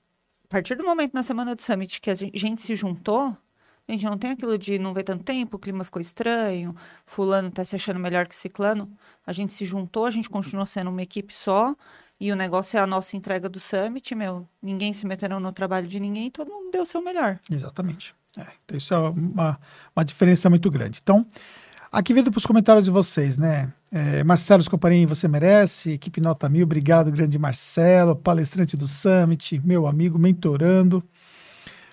a 0.45 0.47
partir 0.47 0.75
do 0.75 0.83
momento 0.83 1.13
na 1.13 1.23
semana 1.23 1.55
do 1.55 1.61
Summit 1.61 2.01
que 2.01 2.09
a 2.09 2.15
gente 2.15 2.61
se 2.61 2.75
juntou, 2.75 3.37
a 3.87 3.91
gente 3.91 4.03
não 4.05 4.17
tem 4.17 4.31
aquilo 4.31 4.57
de 4.57 4.79
não 4.79 4.93
ver 4.95 5.03
tanto 5.03 5.23
tempo, 5.23 5.57
o 5.57 5.59
clima 5.59 5.83
ficou 5.83 6.01
estranho, 6.01 6.75
fulano 7.05 7.51
tá 7.51 7.63
se 7.63 7.75
achando 7.75 7.99
melhor 7.99 8.27
que 8.27 8.35
ciclano. 8.35 8.91
A 9.25 9.31
gente 9.31 9.53
se 9.53 9.63
juntou, 9.63 10.05
a 10.05 10.11
gente 10.11 10.27
continuou 10.27 10.65
sendo 10.65 10.89
uma 10.89 11.03
equipe 11.03 11.31
só, 11.31 11.75
e 12.19 12.31
o 12.31 12.35
negócio 12.35 12.77
é 12.77 12.79
a 12.79 12.87
nossa 12.87 13.15
entrega 13.15 13.47
do 13.47 13.59
Summit, 13.59 14.15
meu. 14.15 14.47
Ninguém 14.61 14.91
se 14.91 15.05
meteu 15.05 15.39
no 15.39 15.51
trabalho 15.51 15.85
de 15.85 15.99
ninguém, 15.99 16.31
todo 16.31 16.49
mundo 16.49 16.71
deu 16.71 16.81
o 16.81 16.85
seu 16.85 17.01
melhor. 17.01 17.39
Exatamente. 17.51 18.15
É, 18.37 18.47
então 18.63 18.77
isso 18.77 18.93
é 18.93 18.97
uma, 18.97 19.59
uma 19.95 20.03
diferença 20.03 20.49
muito 20.49 20.69
grande. 20.71 20.99
Então, 21.01 21.25
Aqui 21.95 22.13
vindo 22.13 22.29
para 22.29 22.39
os 22.39 22.45
comentários 22.45 22.83
de 22.83 22.91
vocês, 22.91 23.37
né? 23.37 23.71
É, 23.89 24.21
Marcelo 24.21 24.61
Scoparini, 24.61 25.05
você 25.05 25.29
merece. 25.29 25.91
Equipe 25.91 26.19
Nota 26.19 26.49
Mil, 26.49 26.65
obrigado, 26.65 27.09
grande 27.09 27.39
Marcelo, 27.39 28.17
palestrante 28.17 28.75
do 28.75 28.85
Summit, 28.85 29.61
meu 29.63 29.87
amigo, 29.87 30.19
mentorando. 30.19 31.01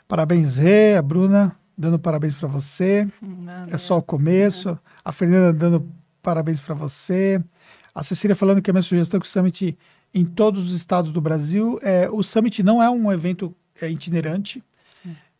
Parabéns, 0.08 0.56
Rê, 0.56 0.96
a 0.96 1.02
Bruna 1.02 1.54
dando 1.78 2.00
parabéns 2.00 2.34
para 2.34 2.48
você. 2.48 3.08
Não, 3.22 3.66
é 3.70 3.78
só 3.78 3.96
o 3.96 4.02
começo. 4.02 4.70
Não. 4.70 4.78
A 5.04 5.12
Fernanda 5.12 5.52
dando 5.52 5.88
parabéns 6.20 6.60
para 6.60 6.74
você. 6.74 7.40
A 7.94 8.02
Cecília 8.02 8.34
falando 8.34 8.60
que 8.60 8.72
a 8.72 8.74
minha 8.74 8.82
sugestão 8.82 9.18
é 9.18 9.20
que 9.20 9.28
o 9.28 9.30
Summit 9.30 9.78
em 10.12 10.24
todos 10.24 10.66
os 10.66 10.74
estados 10.74 11.12
do 11.12 11.20
Brasil. 11.20 11.78
É, 11.80 12.10
o 12.10 12.24
Summit 12.24 12.60
não 12.64 12.82
é 12.82 12.90
um 12.90 13.12
evento 13.12 13.54
é, 13.80 13.88
itinerante 13.88 14.60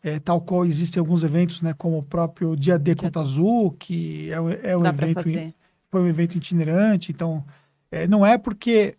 é, 0.03 0.19
tal 0.19 0.41
qual 0.41 0.65
existem 0.65 0.99
alguns 0.99 1.23
eventos, 1.23 1.61
né, 1.61 1.73
como 1.73 1.97
o 1.97 2.03
próprio 2.03 2.57
Dia 2.57 2.77
D 2.77 2.93
Conta 2.93 3.21
Azul, 3.21 3.71
que 3.71 4.29
é, 4.29 4.71
é 4.71 4.77
um 4.77 4.81
Dá 4.81 4.89
evento, 4.89 5.53
foi 5.89 6.01
um 6.01 6.07
evento 6.07 6.37
itinerante, 6.37 7.11
então 7.11 7.43
é, 7.89 8.05
não 8.05 8.25
é 8.25 8.37
porque 8.37 8.97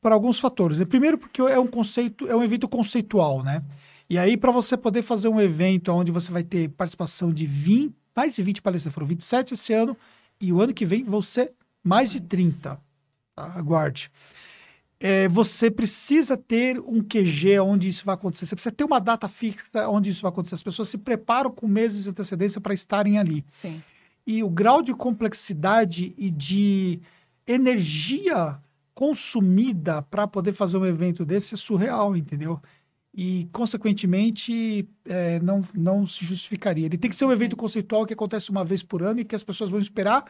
por 0.00 0.12
alguns 0.12 0.38
fatores. 0.38 0.78
É, 0.78 0.84
primeiro 0.84 1.18
porque 1.18 1.42
é 1.42 1.58
um 1.58 1.66
conceito, 1.66 2.28
é 2.28 2.36
um 2.36 2.42
evento 2.42 2.68
conceitual, 2.68 3.42
né? 3.42 3.64
E 4.08 4.16
aí 4.16 4.36
para 4.36 4.52
você 4.52 4.76
poder 4.76 5.02
fazer 5.02 5.28
um 5.28 5.40
evento 5.40 5.90
onde 5.90 6.12
você 6.12 6.30
vai 6.30 6.44
ter 6.44 6.68
participação 6.68 7.32
de 7.32 7.46
20, 7.46 7.92
mais 8.16 8.36
de 8.36 8.42
20 8.42 8.62
palestras, 8.62 8.94
foram 8.94 9.08
27 9.08 9.54
esse 9.54 9.72
ano 9.72 9.96
e 10.40 10.52
o 10.52 10.60
ano 10.60 10.72
que 10.72 10.86
vem 10.86 11.02
vão 11.02 11.20
ser 11.20 11.52
mais 11.82 12.12
de 12.12 12.20
30. 12.20 12.80
Tá? 13.34 13.44
Aguarde 13.58 14.10
é, 15.06 15.28
você 15.28 15.70
precisa 15.70 16.34
ter 16.34 16.80
um 16.80 17.02
QG 17.02 17.58
onde 17.58 17.88
isso 17.88 18.06
vai 18.06 18.14
acontecer. 18.14 18.46
Você 18.46 18.54
precisa 18.54 18.74
ter 18.74 18.84
uma 18.84 18.98
data 18.98 19.28
fixa 19.28 19.86
onde 19.86 20.08
isso 20.08 20.22
vai 20.22 20.30
acontecer. 20.30 20.54
As 20.54 20.62
pessoas 20.62 20.88
se 20.88 20.96
preparam 20.96 21.50
com 21.50 21.68
meses 21.68 22.04
de 22.04 22.08
antecedência 22.08 22.58
para 22.58 22.72
estarem 22.72 23.18
ali. 23.18 23.44
Sim. 23.50 23.82
E 24.26 24.42
o 24.42 24.48
grau 24.48 24.80
de 24.80 24.94
complexidade 24.94 26.14
e 26.16 26.30
de 26.30 27.00
energia 27.46 28.58
consumida 28.94 30.00
para 30.00 30.26
poder 30.26 30.54
fazer 30.54 30.78
um 30.78 30.86
evento 30.86 31.22
desse 31.22 31.52
é 31.52 31.58
surreal, 31.58 32.16
entendeu? 32.16 32.58
E, 33.12 33.46
consequentemente, 33.52 34.88
é, 35.04 35.38
não, 35.40 35.60
não 35.74 36.06
se 36.06 36.24
justificaria. 36.24 36.86
Ele 36.86 36.96
tem 36.96 37.10
que 37.10 37.16
ser 37.16 37.26
um 37.26 37.32
evento 37.32 37.56
conceitual 37.56 38.06
que 38.06 38.14
acontece 38.14 38.48
uma 38.48 38.64
vez 38.64 38.82
por 38.82 39.02
ano 39.02 39.20
e 39.20 39.24
que 39.26 39.36
as 39.36 39.44
pessoas 39.44 39.68
vão 39.68 39.80
esperar 39.80 40.24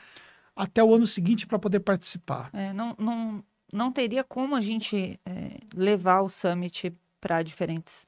até 0.57 0.83
o 0.83 0.93
ano 0.93 1.07
seguinte 1.07 1.47
para 1.47 1.61
poder 1.61 1.79
participar. 1.79 2.51
É, 2.53 2.73
não, 2.73 2.97
não, 2.99 3.45
não 3.75 3.91
teria 3.91 4.23
como 4.23 4.55
a 4.55 4.61
gente 4.61 5.19
é, 5.27 5.59
levar 5.75 6.21
o 6.21 6.29
summit 6.29 6.95
para 7.21 7.43
diferentes 7.43 8.07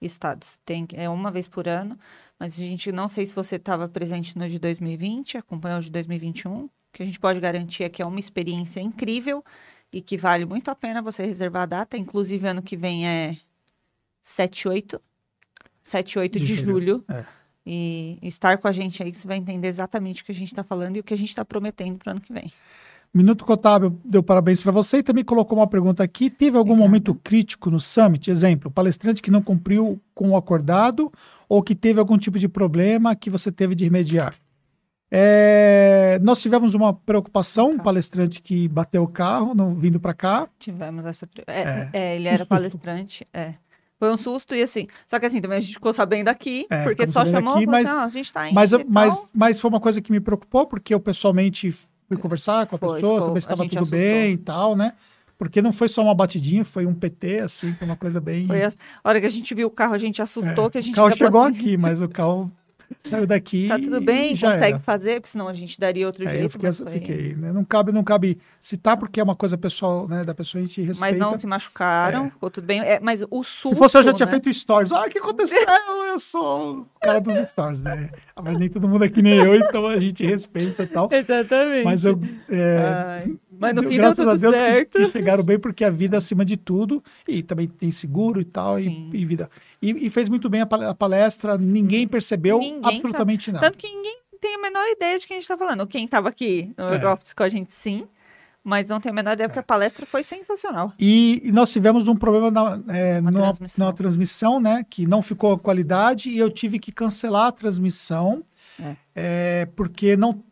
estados. 0.00 0.58
Tem 0.64 0.86
é 0.92 1.08
uma 1.08 1.30
vez 1.30 1.48
por 1.48 1.66
ano, 1.66 1.98
mas 2.38 2.54
a 2.54 2.62
gente 2.62 2.92
não 2.92 3.08
sei 3.08 3.24
se 3.24 3.34
você 3.34 3.56
estava 3.56 3.88
presente 3.88 4.36
no 4.36 4.46
de 4.46 4.58
2020, 4.58 5.38
acompanhou 5.38 5.78
o 5.78 5.82
de 5.82 5.90
2021, 5.90 6.68
que 6.92 7.02
a 7.02 7.06
gente 7.06 7.18
pode 7.18 7.40
garantir 7.40 7.84
é 7.84 7.88
que 7.88 8.02
é 8.02 8.06
uma 8.06 8.20
experiência 8.20 8.80
incrível 8.80 9.42
e 9.90 10.02
que 10.02 10.18
vale 10.18 10.44
muito 10.44 10.70
a 10.70 10.74
pena 10.74 11.00
você 11.00 11.24
reservar 11.24 11.62
a 11.62 11.66
data. 11.66 11.96
Inclusive, 11.96 12.46
ano 12.46 12.62
que 12.62 12.76
vem 12.76 13.08
é 13.08 13.38
7, 14.20 14.68
8, 14.68 15.00
7, 15.82 16.18
8 16.18 16.38
de, 16.38 16.44
de 16.44 16.54
julho. 16.56 16.72
julho. 16.72 17.04
É. 17.08 17.24
E 17.68 18.18
estar 18.22 18.58
com 18.58 18.68
a 18.68 18.72
gente 18.72 19.02
aí, 19.02 19.12
você 19.12 19.26
vai 19.26 19.38
entender 19.38 19.66
exatamente 19.66 20.22
o 20.22 20.24
que 20.24 20.30
a 20.30 20.34
gente 20.34 20.52
está 20.52 20.62
falando 20.62 20.96
e 20.96 21.00
o 21.00 21.02
que 21.02 21.14
a 21.14 21.16
gente 21.16 21.30
está 21.30 21.44
prometendo 21.44 21.98
para 21.98 22.10
o 22.10 22.12
ano 22.12 22.20
que 22.20 22.32
vem. 22.32 22.52
Minuto 23.16 23.44
Contábil 23.44 23.98
deu 24.04 24.22
parabéns 24.22 24.60
para 24.60 24.70
você 24.72 24.98
e 24.98 25.02
também 25.02 25.24
colocou 25.24 25.58
uma 25.58 25.66
pergunta 25.66 26.02
aqui. 26.02 26.28
Teve 26.28 26.56
algum 26.58 26.72
Obrigada. 26.72 26.88
momento 26.90 27.14
crítico 27.14 27.70
no 27.70 27.80
Summit? 27.80 28.30
Exemplo, 28.30 28.70
palestrante 28.70 29.22
que 29.22 29.30
não 29.30 29.40
cumpriu 29.40 29.98
com 30.14 30.30
o 30.30 30.36
acordado 30.36 31.10
ou 31.48 31.62
que 31.62 31.74
teve 31.74 31.98
algum 31.98 32.18
tipo 32.18 32.38
de 32.38 32.48
problema 32.48 33.16
que 33.16 33.30
você 33.30 33.50
teve 33.50 33.74
de 33.74 33.84
remediar. 33.84 34.34
É, 35.10 36.18
nós 36.22 36.42
tivemos 36.42 36.74
uma 36.74 36.92
preocupação, 36.92 37.70
um 37.70 37.76
Tá. 37.78 37.84
palestrante 37.84 38.42
que 38.42 38.66
bateu 38.68 39.02
o 39.04 39.08
carro 39.08 39.54
no- 39.54 39.74
vindo 39.74 39.98
para 40.00 40.12
cá. 40.12 40.48
Tivemos 40.58 41.04
essa. 41.04 41.28
É, 41.46 41.60
É. 41.62 41.90
é, 41.92 42.16
ele 42.16 42.24
Um 42.24 42.28
era 42.28 42.38
susto. 42.38 42.48
palestrante. 42.48 43.26
É. 43.32 43.54
Foi 43.98 44.12
um 44.12 44.16
susto 44.18 44.54
e 44.54 44.62
assim. 44.62 44.88
Só 45.06 45.18
que 45.18 45.24
assim, 45.26 45.40
também 45.40 45.56
a 45.58 45.60
gente 45.60 45.72
ficou 45.74 45.92
sabendo 45.92 46.28
aqui, 46.28 46.66
É, 46.68 46.84
porque 46.84 47.06
só 47.06 47.24
chamou 47.24 47.54
aqui, 47.54 47.62
e 47.62 47.66
falou 47.66 47.80
mas- 47.80 47.86
assim: 47.90 47.98
ah, 48.00 48.04
a 48.04 48.08
gente 48.08 48.32
tá 48.32 48.46
indo. 48.48 48.54
Mas, 48.54 48.72
mas, 48.88 49.30
mas 49.32 49.60
foi 49.60 49.70
uma 49.70 49.80
coisa 49.80 50.02
que 50.02 50.12
me 50.12 50.20
preocupou, 50.20 50.66
porque 50.66 50.92
eu 50.92 51.00
pessoalmente 51.00 51.72
fui 52.08 52.16
conversar 52.16 52.66
com 52.66 52.76
a 52.76 52.78
Foi, 52.78 52.94
pessoa, 52.96 53.14
ficou- 53.14 53.28
saber 53.28 53.40
se 53.40 53.44
estava 53.46 53.62
tudo 53.68 53.78
assustou. 53.78 53.98
bem 53.98 54.32
e 54.32 54.36
tal, 54.38 54.76
né? 54.76 54.92
Porque 55.38 55.60
não 55.60 55.70
foi 55.72 55.88
só 55.88 56.02
uma 56.02 56.14
batidinha, 56.14 56.64
foi 56.64 56.86
um 56.86 56.94
PT, 56.94 57.40
assim, 57.40 57.74
foi 57.74 57.86
uma 57.86 57.96
coisa 57.96 58.20
bem. 58.20 58.46
Foi 58.46 58.64
a 58.64 58.68
a 58.68 59.08
hora 59.08 59.20
que 59.20 59.26
a 59.26 59.30
gente 59.30 59.54
viu 59.54 59.68
o 59.68 59.70
carro, 59.70 59.92
a 59.92 59.98
gente 59.98 60.22
assustou, 60.22 60.66
É, 60.66 60.70
que 60.70 60.78
a 60.78 60.80
gente 60.80 60.94
o 60.94 60.96
carro 60.96 61.10
chegou 61.16 61.42
assim, 61.42 61.58
aqui, 61.60 61.76
mas 61.76 62.00
o 62.00 62.08
carro 62.08 62.50
saiu 63.02 63.26
daqui. 63.26 63.68
Tá 63.68 63.78
tudo 63.78 64.00
bem, 64.00 64.34
já 64.36 64.52
consegue 64.52 64.72
era. 64.74 64.78
fazer, 64.80 65.14
porque 65.20 65.30
senão 65.30 65.48
a 65.48 65.52
gente 65.54 65.78
daria 65.78 66.06
outro 66.06 66.24
É, 66.26 66.30
jeito. 66.30 66.42
eu 66.44 66.50
fiquei, 66.50 66.68
mas, 66.68 66.78
foi- 66.78 66.90
fiquei, 66.92 67.34
né? 67.34 67.52
Não 67.52 67.64
cabe, 67.64 67.92
não 67.92 68.02
cabe 68.04 68.38
citar 68.60 68.96
porque 68.96 69.20
é 69.20 69.22
uma 69.22 69.36
coisa 69.36 69.56
pessoal, 69.58 70.08
né? 70.08 70.24
Da 70.24 70.34
pessoa 70.34 70.62
a 70.62 70.66
gente 70.66 70.80
respeita. 70.82 71.00
Mas 71.00 71.16
não 71.16 71.38
se 71.38 71.46
machucaram, 71.46 72.26
É. 72.26 72.30
ficou 72.30 72.50
tudo 72.50 72.64
bem. 72.64 72.80
É, 72.80 72.98
mas 73.00 73.22
o 73.30 73.42
susto. 73.42 73.68
Se 73.70 73.74
fosse 73.74 73.96
eu 73.98 74.02
já 74.02 74.12
tinha 74.12 74.26
né? 74.26 74.32
feito 74.32 74.52
stories. 74.52 74.92
Ah, 74.92 75.02
o 75.06 75.10
que 75.10 75.18
aconteceu? 75.18 75.56
Eu 76.16 76.20
sou 76.20 76.78
o 76.80 76.86
cara 77.00 77.20
dos 77.20 77.34
stories, 77.50 77.82
né? 77.82 78.08
Mas 78.42 78.58
nem 78.58 78.70
todo 78.70 78.88
mundo 78.88 79.04
é 79.04 79.08
que 79.08 79.20
nem 79.20 79.34
eu, 79.36 79.54
então 79.54 79.86
a 79.86 80.00
gente 80.00 80.24
respeita 80.24 80.82
e 80.84 80.86
tal. 80.86 81.08
Exatamente. 81.12 81.84
Mas 81.84 82.04
eu. 82.06 82.18
é, 82.48 82.78
Ai, 82.78 83.36
mas 83.58 83.74
no 83.74 83.82
deu- 83.82 83.90
fim 83.90 83.96
deu 83.98 84.14
tudo 84.14 84.30
a 84.30 84.34
Deus 84.36 84.54
que- 84.54 84.60
certo. 84.60 84.98
Que, 84.98 85.10
chegaram 85.10 85.42
bem, 85.44 85.58
porque 85.58 85.84
a 85.84 85.90
vida 85.90 86.16
é 86.16 86.18
acima 86.18 86.44
de 86.44 86.56
tudo, 86.56 87.02
e 87.26 87.42
também 87.42 87.66
tem 87.68 87.90
seguro 87.90 88.40
e 88.40 88.44
tal, 88.44 88.78
e, 88.80 89.10
e 89.12 89.24
vida. 89.24 89.50
E, 89.82 90.06
e 90.06 90.10
fez 90.10 90.28
muito 90.28 90.48
bem 90.48 90.60
a 90.62 90.66
pal- 90.66 90.82
a 90.82 90.94
palestra, 90.94 91.56
ninguém 91.58 92.06
percebeu 92.08 92.58
Ninguém 92.58 92.80
tá- 92.80 92.88
absolutamente 92.90 93.52
nada. 93.52 93.66
Tanto 93.66 93.78
que 93.78 93.86
ninguém 93.88 94.18
tem 94.40 94.54
a 94.54 94.58
menor 94.58 94.86
ideia 94.88 95.18
de 95.18 95.26
quem 95.26 95.36
a 95.36 95.40
gente 95.40 95.48
tá 95.48 95.56
falando. 95.58 95.86
Quem 95.86 96.06
tava 96.06 96.28
aqui 96.28 96.72
no 96.76 96.84
É. 96.94 97.12
office 97.12 97.32
com 97.32 97.42
a 97.42 97.48
gente, 97.48 97.74
sim. 97.74 98.06
Mas 98.68 98.88
não 98.88 99.00
tem 99.00 99.10
a 99.10 99.14
menor 99.14 99.34
ideia, 99.34 99.48
porque 99.48 99.60
a 99.60 99.62
palestra 99.62 100.04
foi 100.04 100.24
sensacional. 100.24 100.92
E, 100.98 101.40
e 101.44 101.52
nós 101.52 101.70
tivemos 101.72 102.08
um 102.08 102.16
problema 102.16 102.50
na, 102.50 102.82
é, 102.92 103.20
numa- 103.20 103.32
transmissão. 103.32 103.92
transmissão, 103.92 104.60
né? 104.60 104.84
Que 104.90 105.06
não 105.06 105.22
ficou 105.22 105.52
a 105.52 105.58
qualidade 105.58 106.28
e 106.30 106.36
eu 106.38 106.50
tive 106.50 106.80
que 106.80 106.90
cancelar 106.90 107.46
a 107.46 107.52
transmissão, 107.52 108.42
É. 108.80 108.96
é, 109.14 109.66
porque 109.76 110.16
não 110.16 110.42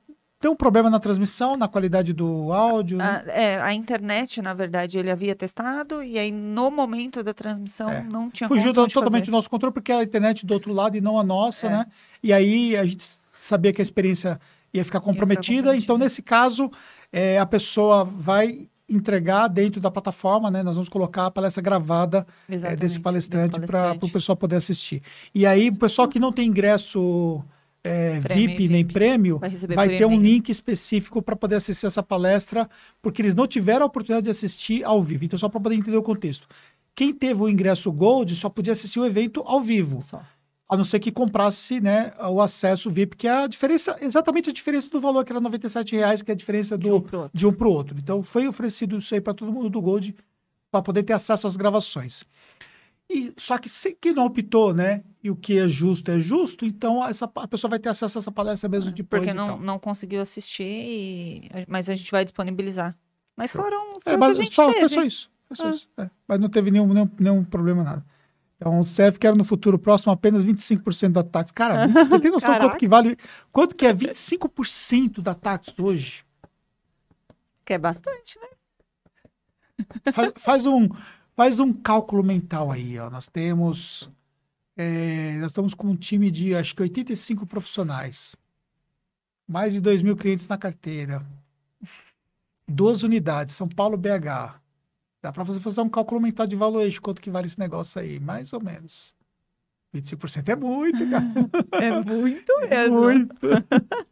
tem 0.44 0.50
um 0.50 0.54
problema 0.54 0.90
na 0.90 1.00
transmissão, 1.00 1.56
na 1.56 1.66
qualidade 1.66 2.12
do 2.12 2.52
áudio. 2.52 2.98
né? 2.98 3.24
A, 3.26 3.30
é, 3.30 3.62
a 3.62 3.72
internet, 3.72 4.42
na 4.42 4.52
verdade, 4.52 4.98
ele 4.98 5.10
havia 5.10 5.34
testado, 5.34 6.02
e 6.02 6.18
aí 6.18 6.30
no 6.30 6.70
momento 6.70 7.22
da 7.22 7.32
transmissão 7.32 7.88
É. 7.88 8.02
não 8.04 8.30
tinha 8.30 8.46
Fugiu 8.46 8.70
totalmente 8.74 9.24
do 9.24 9.30
nosso 9.32 9.48
controle, 9.48 9.72
porque 9.72 9.90
a 9.90 10.02
internet 10.02 10.44
do 10.44 10.52
outro 10.52 10.70
lado 10.70 10.98
e 10.98 11.00
não 11.00 11.18
a 11.18 11.24
nossa, 11.24 11.66
É. 11.66 11.70
né? 11.70 11.86
E 12.22 12.30
aí 12.30 12.76
a 12.76 12.84
gente 12.84 13.06
sabia 13.32 13.72
que 13.72 13.80
a 13.80 13.82
experiência 13.82 14.38
ia 14.74 14.84
ficar 14.84 15.00
comprometida. 15.00 15.56
comprometida. 15.62 15.82
Então, 15.82 15.96
nesse 15.96 16.20
caso, 16.20 16.70
é, 17.10 17.38
a 17.38 17.46
pessoa 17.46 18.04
vai 18.04 18.68
entregar 18.86 19.48
dentro 19.48 19.80
da 19.80 19.90
plataforma, 19.90 20.50
né? 20.50 20.62
Nós 20.62 20.74
vamos 20.74 20.90
colocar 20.90 21.24
a 21.24 21.30
palestra 21.30 21.62
gravada 21.62 22.26
é, 22.50 22.76
desse 22.76 23.00
palestrante 23.00 23.58
para 23.60 23.96
o 23.98 24.10
pessoal 24.10 24.36
poder 24.36 24.56
assistir. 24.56 25.02
E 25.34 25.46
aí, 25.46 25.70
o 25.70 25.78
pessoal 25.78 26.06
que 26.06 26.20
não 26.20 26.30
tem 26.30 26.46
ingresso 26.48 27.42
é, 27.85 28.19
VIP 28.19 28.65
e 28.65 28.69
nem 28.69 28.85
prêmio, 28.85 29.39
Vai 29.39 29.51
vai 29.51 29.89
ter 29.89 30.06
um 30.06 30.12
e-mail. 30.15 30.23
link 30.23 30.48
específico 30.48 31.20
para 31.20 31.36
poder 31.36 31.56
assistir 31.56 31.85
essa 31.85 32.02
palestra, 32.02 32.69
porque 33.02 33.20
eles 33.20 33.35
não 33.35 33.47
tiveram 33.47 33.82
a 33.82 33.86
oportunidade 33.86 34.24
de 34.24 34.31
assistir 34.31 34.82
ao 34.82 35.02
vivo. 35.02 35.24
Então, 35.24 35.39
só 35.39 35.51
para 35.51 35.61
poder 35.61 35.74
entender 35.77 35.97
o 35.97 36.02
contexto. 36.02 36.48
Quem 36.94 37.12
teve 37.12 37.43
o 37.43 37.48
ingresso 37.48 37.93
Gold 37.93 38.35
só 38.36 38.48
podia 38.48 38.73
assistir 38.73 39.01
o 39.01 39.05
evento 39.05 39.43
ao 39.44 39.61
vivo, 39.61 40.01
Só. 40.02 40.23
a 40.69 40.77
não 40.77 40.85
ser 40.85 41.01
que 41.01 41.11
comprasse 41.11 41.81
né, 41.81 42.12
o 42.31 42.40
acesso 42.40 42.90
VIP, 42.90 43.16
que 43.16 43.28
é 43.28 43.32
a 43.32 43.47
diferença, 43.48 43.97
exatamente 44.01 44.48
a 44.48 44.52
diferença 44.52 44.89
do 44.89 45.01
valor, 45.01 45.24
que 45.24 45.32
era 45.32 45.40
97 45.40 45.97
reais, 45.97 46.23
que 46.23 46.31
é 46.31 46.35
a 46.35 46.36
diferença 46.36 46.78
do, 46.78 46.89
outro. 46.89 47.31
de 47.35 47.47
um 47.47 47.52
para 47.52 47.66
o 47.69 47.70
outro. 47.70 47.97
Então, 47.98 48.23
foi 48.23 48.47
oferecido 48.47 48.97
isso 48.97 49.12
aí 49.12 49.20
para 49.20 49.35
todo 49.35 49.52
mundo 49.52 49.69
do 49.69 49.82
Gold, 49.82 50.15
para 50.70 50.81
poder 50.82 51.02
ter 51.02 51.12
acesso 51.12 51.47
às 51.47 51.56
gravações. 51.56 52.24
E, 53.10 53.32
só 53.36 53.59
que 53.59 53.68
se 53.68 53.93
que 53.94 54.12
não 54.12 54.24
optou, 54.26 54.72
né? 54.72 55.05
E 55.22 55.31
o 55.31 55.36
que 55.36 55.59
é 55.59 55.68
justo 55.68 56.10
é 56.10 56.18
justo, 56.18 56.64
então 56.64 57.06
essa, 57.06 57.31
a 57.36 57.47
pessoa 57.48 57.68
vai 57.70 57.78
ter 57.78 57.89
acesso 57.90 58.18
a 58.18 58.20
essa 58.20 58.32
palestra 58.32 58.68
mesmo 58.68 58.90
depois 58.93 59.20
Porque 59.22 59.35
não, 59.35 59.59
não 59.59 59.78
conseguiu 59.78 60.20
assistir, 60.22 60.64
e- 60.64 61.51
mas 61.68 61.89
a 61.90 61.94
gente 61.94 62.10
vai 62.10 62.24
disponibilizar. 62.24 62.97
Mas 63.36 63.52
foram. 63.52 63.97
É, 63.97 64.01
Foi 64.02 64.14
a 64.14 64.18
mas 64.18 64.36
gente 64.39 64.55
só, 64.55 64.66
teve. 64.68 64.81
foi 64.81 64.89
só 64.89 65.02
isso. 65.02 65.31
Foi 65.47 65.56
só 65.56 65.66
Ah. 65.66 65.70
isso. 65.70 65.89
é. 65.98 66.10
Mas 66.26 66.40
não 66.40 66.48
teve 66.48 66.70
nenhum, 66.70 66.86
nenhum, 66.93 67.10
nenhum 67.18 67.44
problema, 67.44 67.82
nada. 67.82 68.05
Então, 68.56 68.78
o 68.81 68.85
CEF 68.85 69.18
quer 69.18 69.35
no 69.35 69.44
futuro 69.44 69.78
próximo 69.78 70.12
apenas 70.12 70.43
25% 70.44 71.12
da 71.12 71.22
táxi. 71.22 71.52
Cara, 71.52 71.86
você 72.09 72.20
tem 72.20 72.31
noção 72.31 72.56
quanto 72.56 72.76
que 72.78 72.89
vale? 72.89 73.16
Quanto 73.52 73.74
que 73.74 73.85
é 73.85 73.93
25% 73.93 75.20
da 75.20 75.35
táxi 75.35 75.74
hoje? 75.78 76.24
Que 77.64 77.74
é 77.74 77.78
bastante, 77.78 78.39
né? 78.40 78.48
Faz, 80.12 80.32
faz 80.39 80.66
um, 80.66 80.89
faz 81.36 81.61
um 81.61 81.73
cálculo 81.73 82.23
mental 82.23 82.70
aí, 82.70 82.98
ó. 82.98 83.11
Nós 83.11 83.28
temos. 83.28 84.11
é, 84.77 85.36
nós 85.39 85.51
estamos 85.51 85.74
com 85.74 85.89
um 85.89 85.97
time 85.97 86.31
de 86.31 86.55
acho 86.55 86.74
que 86.74 86.82
85 86.82 87.47
profissionais. 87.47 88.35
Mais 89.47 89.74
de 89.74 89.81
2 89.81 90.02
mil 90.02 90.16
clientes 90.16 90.48
na 90.48 90.56
carteira. 90.56 91.24
Duas 92.66 93.02
unidades, 93.02 93.55
São 93.55 93.69
Paulo 93.69 93.97
BH. 93.97 94.59
Dá 95.23 95.32
para 95.32 95.44
você 95.44 95.61
fazer 95.61 95.81
um 95.81 95.89
cálculo 95.89 96.20
mental 96.20 96.47
de 96.47 96.56
valuation, 96.56 97.01
quanto 97.02 97.20
que 97.20 97.31
vale 97.31 97.47
esse 97.47 97.59
negócio 97.59 98.01
aí, 98.01 98.19
mais 98.19 98.52
ou 98.52 98.62
menos. 98.62 99.15
25% 99.94 100.48
é 100.48 100.56
muito, 100.56 101.09
cara. 101.09 101.24
É 101.81 102.02
muito 102.02 102.52
É 102.70 102.89
muito. 102.89 103.36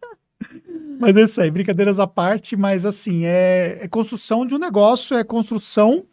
mas 1.01 1.17
é 1.17 1.23
isso 1.23 1.41
aí, 1.41 1.51
brincadeiras 1.51 1.99
à 1.99 2.07
parte, 2.07 2.57
mas 2.57 2.85
assim, 2.87 3.25
é, 3.25 3.79
é 3.85 3.89
construção 3.89 4.47
de 4.47 4.55
um 4.55 4.59
negócio, 4.59 5.17
é 5.17 5.25
construção 5.25 6.07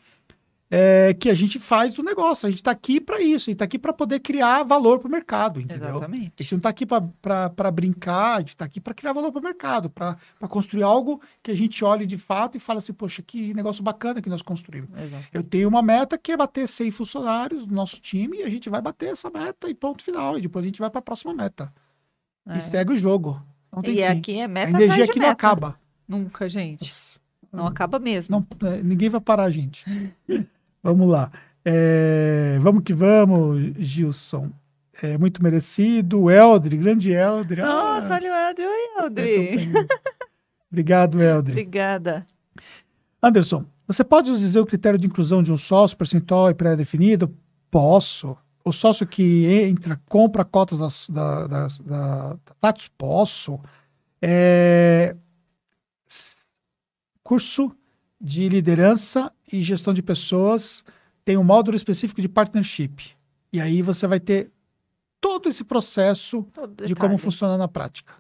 é, 0.71 1.15
que 1.15 1.29
a 1.29 1.33
gente 1.33 1.57
faz 1.57 1.95
do 1.95 2.03
negócio. 2.03 2.45
A 2.45 2.49
gente 2.49 2.59
está 2.59 2.71
aqui 2.71 3.01
para 3.01 3.19
isso, 3.19 3.49
a 3.49 3.51
gente 3.51 3.53
está 3.53 3.65
aqui 3.65 3.79
para 3.79 3.91
poder 3.91 4.19
criar 4.19 4.63
valor 4.63 4.99
para 4.99 5.07
o 5.07 5.11
mercado, 5.11 5.59
entendeu? 5.59 5.87
A 5.87 5.91
Exatamente. 5.91 6.33
gente 6.37 6.51
não 6.51 6.57
está 6.57 6.69
aqui 6.69 6.85
para 6.85 7.71
brincar, 7.71 8.35
a 8.35 8.39
gente 8.39 8.49
está 8.49 8.65
aqui 8.65 8.79
para 8.79 8.93
criar 8.93 9.13
valor 9.13 9.31
para 9.31 9.39
o 9.39 9.43
mercado, 9.43 9.89
para 9.89 10.15
construir 10.47 10.83
algo 10.83 11.19
que 11.41 11.49
a 11.49 11.55
gente 11.55 11.83
olhe 11.83 12.05
de 12.05 12.17
fato 12.17 12.55
e 12.55 12.59
fala 12.59 12.79
assim, 12.79 12.93
poxa, 12.93 13.23
que 13.23 13.53
negócio 13.53 13.83
bacana 13.83 14.21
que 14.21 14.29
nós 14.29 14.41
construímos. 14.41 14.89
Exato. 14.95 15.25
Eu 15.33 15.41
tenho 15.41 15.67
uma 15.67 15.81
meta 15.81 16.17
que 16.17 16.31
é 16.31 16.37
bater 16.37 16.67
100 16.67 16.91
funcionários 16.91 17.65
do 17.65 17.73
nosso 17.73 17.99
time 17.99 18.37
e 18.37 18.43
a 18.43 18.49
gente 18.49 18.69
vai 18.69 18.81
bater 18.81 19.13
essa 19.13 19.29
meta 19.29 19.69
e 19.69 19.73
ponto 19.73 20.03
final. 20.03 20.37
E 20.37 20.41
depois 20.41 20.63
a 20.63 20.67
gente 20.67 20.79
vai 20.79 20.89
para 20.89 20.99
a 20.99 21.03
próxima 21.03 21.33
meta. 21.33 21.73
É. 22.47 22.57
E 22.57 22.61
segue 22.61 22.93
o 22.93 22.97
jogo. 22.97 23.41
Não 23.71 23.81
tem 23.81 23.93
E 23.93 23.97
fim. 23.97 24.03
aqui 24.03 24.39
é 24.39 24.43
a 24.43 24.47
meta 24.47 24.69
energia 24.69 24.85
atrás 24.87 25.05
de 25.05 25.11
aqui 25.11 25.19
não 25.19 25.29
acaba. 25.29 25.79
Nunca, 26.07 26.49
gente. 26.49 27.19
Não 27.51 27.65
acaba 27.65 27.97
mesmo. 27.99 28.45
Não, 28.61 28.69
é, 28.69 28.83
ninguém 28.83 29.09
vai 29.09 29.21
parar 29.21 29.43
a 29.43 29.51
gente. 29.51 29.83
vamos 30.84 31.10
lá. 31.10 31.31
É, 31.65 32.57
vamos 32.61 32.84
que 32.84 32.93
vamos, 32.93 33.73
Gilson. 33.77 34.51
É 35.01 35.18
muito 35.18 35.41
merecido. 35.41 36.22
O 36.23 36.30
Eldri, 36.31 36.77
grande 36.77 37.11
Eldri. 37.11 37.61
Nossa, 37.61 38.14
Ah, 38.14 38.18
olha 38.18 38.31
o 38.31 38.35
Eldri. 38.35 38.65
Oi, 38.65 38.72
é 38.73 39.03
Eldri. 39.03 39.72
tão- 39.73 39.85
Obrigado, 40.72 41.22
Eldri. 41.22 41.51
Obrigada. 41.53 42.26
Anderson, 43.22 43.65
você 43.88 44.03
pode 44.03 44.30
nos 44.31 44.39
dizer 44.39 44.60
o 44.60 44.65
critério 44.65 44.99
de 44.99 45.07
inclusão 45.07 45.41
de 45.43 45.51
um 45.51 45.57
sócio 45.57 45.97
percentual 45.97 46.49
e 46.49 46.53
pré-definido? 46.53 47.34
Posso. 47.72 48.38
O 48.64 48.72
sócio 48.73 49.07
que 49.07 49.45
entra, 49.45 49.99
compra 50.07 50.43
cotas 50.45 50.80
das- 50.80 51.10
da, 51.10 51.47
das- 51.47 51.80
da, 51.80 52.38
da? 52.61 52.73
Posso. 52.97 53.60
É, 54.22 55.15
curso 57.23 57.72
de 58.19 58.49
liderança 58.49 59.31
e 59.51 59.63
gestão 59.63 59.93
de 59.93 60.01
pessoas 60.01 60.83
tem 61.23 61.37
um 61.37 61.43
módulo 61.43 61.77
específico 61.77 62.21
de 62.21 62.27
partnership. 62.27 63.15
E 63.53 63.61
aí 63.61 63.81
você 63.81 64.07
vai 64.07 64.19
ter 64.19 64.51
todo 65.21 65.49
esse 65.49 65.63
processo 65.63 66.43
Todo 66.53 66.85
de 66.85 66.95
como 66.95 67.17
funciona 67.17 67.57
na 67.57 67.67
prática. 67.67 68.13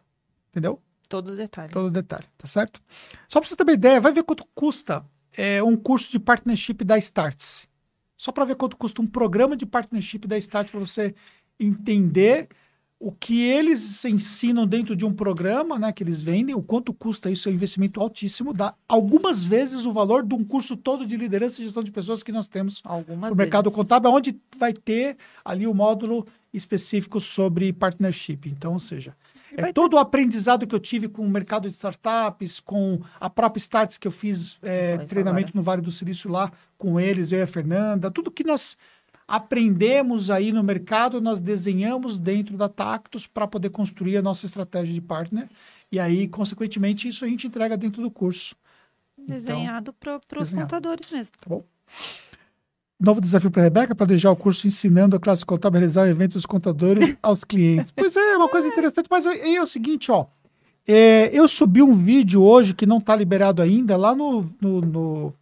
Entendeu? 0.49 0.81
Todo 1.07 1.35
detalhe. 1.35 1.73
todo 1.73 1.89
detalhe, 1.89 2.25
tá 2.37 2.47
certo? 2.47 2.79
Só 3.27 3.39
para 3.39 3.49
você 3.49 3.55
ter 3.55 3.63
uma 3.63 3.73
ideia, 3.73 3.99
vai 3.99 4.11
ver 4.11 4.23
quanto 4.23 4.45
custa 4.53 5.03
é, 5.35 5.61
um 5.63 5.75
curso 5.75 6.11
de 6.11 6.19
partnership 6.19 6.83
da 6.83 6.97
Starts. 6.99 7.67
Só 8.15 8.31
para 8.31 8.45
ver 8.45 8.55
quanto 8.55 8.77
custa 8.77 9.01
um 9.01 9.07
programa 9.07 9.55
de 9.55 9.65
partnership 9.65 10.27
da 10.27 10.37
Starts 10.37 10.71
para 10.71 10.79
você 10.79 11.15
entender 11.59 12.47
o 12.99 13.13
que 13.13 13.41
eles 13.43 14.03
ensinam 14.03 14.67
dentro 14.67 14.93
de 14.93 15.05
um 15.05 15.13
programa, 15.13 15.79
né, 15.79 15.93
que 15.93 16.03
eles 16.03 16.21
vendem, 16.21 16.53
o 16.53 16.61
quanto 16.61 16.93
custa 16.93 17.31
isso, 17.31 17.47
é 17.47 17.51
um 17.51 17.55
investimento 17.55 18.01
altíssimo, 18.01 18.51
dá 18.51 18.75
algumas 18.87 19.41
vezes 19.41 19.85
o 19.85 19.93
valor 19.93 20.25
de 20.25 20.35
um 20.35 20.43
curso 20.43 20.75
todo 20.75 21.05
de 21.05 21.15
liderança 21.15 21.61
e 21.61 21.63
gestão 21.63 21.81
de 21.81 21.91
pessoas 21.91 22.21
que 22.21 22.31
nós 22.31 22.49
temos 22.49 22.81
Algumas 22.83 23.31
no 23.31 23.37
mercado 23.37 23.71
contábil, 23.71 24.11
onde 24.11 24.37
vai 24.57 24.73
ter 24.73 25.15
ali 25.45 25.65
o 25.65 25.73
módulo 25.73 26.27
específico 26.53 27.21
sobre 27.21 27.71
partnership. 27.71 28.41
Então, 28.47 28.73
ou 28.73 28.79
seja, 28.79 29.15
é 29.55 29.71
todo 29.71 29.93
o 29.93 29.97
aprendizado 29.97 30.67
que 30.67 30.75
eu 30.75 30.79
tive 30.79 31.07
com 31.07 31.25
o 31.25 31.29
mercado 31.29 31.69
de 31.69 31.75
startups, 31.75 32.59
com 32.59 32.99
a 33.19 33.29
própria 33.29 33.59
Starts 33.59 33.97
que 33.97 34.07
eu 34.07 34.11
fiz 34.11 34.59
é, 34.61 34.97
treinamento 34.99 35.49
agora. 35.49 35.57
no 35.57 35.63
Vale 35.63 35.81
do 35.81 35.91
Silício 35.91 36.29
lá 36.29 36.51
com 36.77 36.99
eles, 36.99 37.31
eu 37.31 37.39
e 37.39 37.41
a 37.41 37.47
Fernanda, 37.47 38.11
tudo 38.11 38.31
que 38.31 38.43
nós 38.43 38.77
aprendemos 39.29 40.31
aí 40.31 40.51
no 40.51 40.63
mercado, 40.63 41.21
nós 41.21 41.39
desenhamos 41.39 42.19
dentro 42.19 42.57
da 42.57 42.67
Tactus 42.67 43.27
para 43.27 43.47
poder 43.47 43.69
construir 43.69 44.17
a 44.17 44.21
nossa 44.23 44.47
estratégia 44.47 44.91
de 44.91 45.01
partner. 45.01 45.47
E 45.91 45.99
aí, 45.99 46.27
consequentemente, 46.27 47.07
isso 47.07 47.23
a 47.23 47.27
gente 47.27 47.45
entrega 47.45 47.77
dentro 47.77 48.01
do 48.01 48.09
curso. 48.09 48.55
Desenhado 49.15 49.93
então, 49.95 50.19
para 50.27 50.41
os 50.41 50.51
contadores 50.51 51.11
mesmo. 51.11 51.35
Tá 51.39 51.47
bom. 51.47 51.63
Novo 52.99 53.21
desafio 53.21 53.51
para 53.51 53.61
a 53.61 53.65
Rebeca, 53.65 53.95
planejar 53.95 54.31
o 54.31 54.35
curso 54.35 54.67
ensinando 54.67 55.15
a 55.15 55.19
classe 55.19 55.45
contábil 55.45 55.77
a 55.77 55.79
realizar 55.79 56.07
eventos 56.07 56.37
dos 56.37 56.45
contadores 56.45 57.15
aos 57.21 57.43
clientes. 57.43 57.93
Pois 57.95 58.15
é, 58.15 58.33
é 58.33 58.37
uma 58.37 58.49
coisa 58.49 58.67
interessante, 58.67 59.07
mas 59.09 59.27
aí 59.27 59.55
é 59.55 59.61
o 59.61 59.67
seguinte, 59.67 60.11
ó. 60.11 60.25
É, 60.87 61.29
eu 61.31 61.47
subi 61.47 61.83
um 61.83 61.93
vídeo 61.93 62.41
hoje 62.41 62.73
que 62.73 62.87
não 62.87 62.97
está 62.97 63.15
liberado 63.15 63.61
ainda 63.61 63.95
lá 63.95 64.15
no, 64.15 64.51
no, 64.59 64.81
no, 64.81 65.33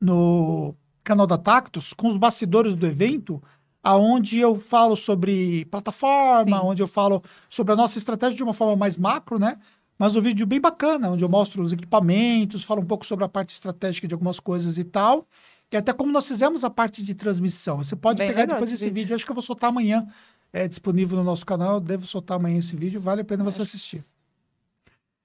no, 0.00 0.74
canal 1.04 1.26
da 1.26 1.38
Tactus 1.38 1.92
com 1.92 2.08
os 2.08 2.16
bastidores 2.16 2.74
do 2.74 2.86
evento, 2.86 3.42
aonde 3.82 4.38
eu 4.38 4.56
falo 4.56 4.96
sobre 4.96 5.66
plataforma, 5.66 6.58
Sim. 6.58 6.66
onde 6.66 6.82
eu 6.82 6.88
falo 6.88 7.22
sobre 7.48 7.74
a 7.74 7.76
nossa 7.76 7.98
estratégia 7.98 8.36
de 8.36 8.42
uma 8.42 8.54
forma 8.54 8.74
mais 8.74 8.96
macro, 8.96 9.38
né? 9.38 9.58
Mas 9.98 10.16
um 10.16 10.20
vídeo 10.20 10.46
bem 10.46 10.60
bacana, 10.60 11.10
onde 11.10 11.22
eu 11.22 11.28
mostro 11.28 11.62
os 11.62 11.72
equipamentos, 11.72 12.64
falo 12.64 12.80
um 12.80 12.86
pouco 12.86 13.06
sobre 13.06 13.24
a 13.24 13.28
parte 13.28 13.50
estratégica 13.50 14.08
de 14.08 14.14
algumas 14.14 14.40
coisas 14.40 14.78
e 14.78 14.82
tal. 14.82 15.28
E 15.70 15.76
até 15.76 15.92
como 15.92 16.12
nós 16.12 16.26
fizemos 16.26 16.62
a 16.62 16.70
parte 16.70 17.02
de 17.02 17.14
transmissão. 17.14 17.78
Você 17.78 17.96
pode 17.96 18.18
bem 18.18 18.28
pegar 18.28 18.46
depois 18.46 18.72
esse 18.72 18.84
vídeo. 18.84 19.02
vídeo. 19.02 19.16
Acho 19.16 19.24
que 19.24 19.30
eu 19.30 19.34
vou 19.34 19.42
soltar 19.42 19.70
amanhã. 19.70 20.06
É 20.52 20.68
disponível 20.68 21.18
no 21.18 21.24
nosso 21.24 21.44
canal. 21.44 21.74
Eu 21.74 21.80
devo 21.80 22.06
soltar 22.06 22.36
amanhã 22.36 22.58
esse 22.58 22.76
vídeo. 22.76 23.00
Vale 23.00 23.22
a 23.22 23.24
pena 23.24 23.42
você 23.42 23.60
assistir. 23.62 24.04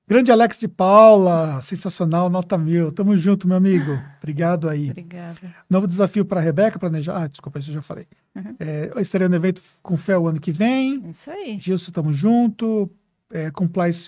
Grande 0.09 0.31
Alex 0.31 0.59
de 0.59 0.67
Paula, 0.67 1.61
sensacional, 1.61 2.31
nota 2.31 2.57
mil. 2.57 2.91
Tamo 2.91 3.15
junto, 3.15 3.47
meu 3.47 3.55
amigo. 3.55 3.91
Obrigado 4.17 4.67
aí. 4.67 4.89
Obrigada. 4.89 5.37
Novo 5.69 5.85
desafio 5.85 6.25
para 6.25 6.39
a 6.39 6.43
Rebeca, 6.43 6.79
planejar. 6.79 7.15
Ah, 7.15 7.27
desculpa, 7.27 7.59
isso 7.59 7.69
eu 7.69 7.75
já 7.75 7.81
falei. 7.83 8.07
Uhum. 8.35 8.55
É, 8.59 8.91
eu 8.91 8.99
estarei 8.99 9.27
no 9.27 9.35
evento 9.35 9.61
com 9.83 9.95
fé 9.95 10.17
o 10.17 10.27
ano 10.27 10.39
que 10.39 10.51
vem. 10.51 11.07
Isso 11.07 11.29
aí. 11.29 11.59
Gilson, 11.59 11.91
tamo 11.91 12.11
junto. 12.11 12.89
É, 13.31 13.51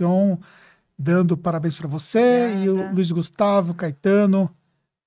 On, 0.04 0.38
dando 0.98 1.38
parabéns 1.38 1.76
para 1.76 1.88
você. 1.88 2.48
Obrigada. 2.48 2.66
E 2.66 2.70
o 2.70 2.94
Luiz 2.96 3.12
Gustavo, 3.12 3.76
Caetano, 3.76 4.50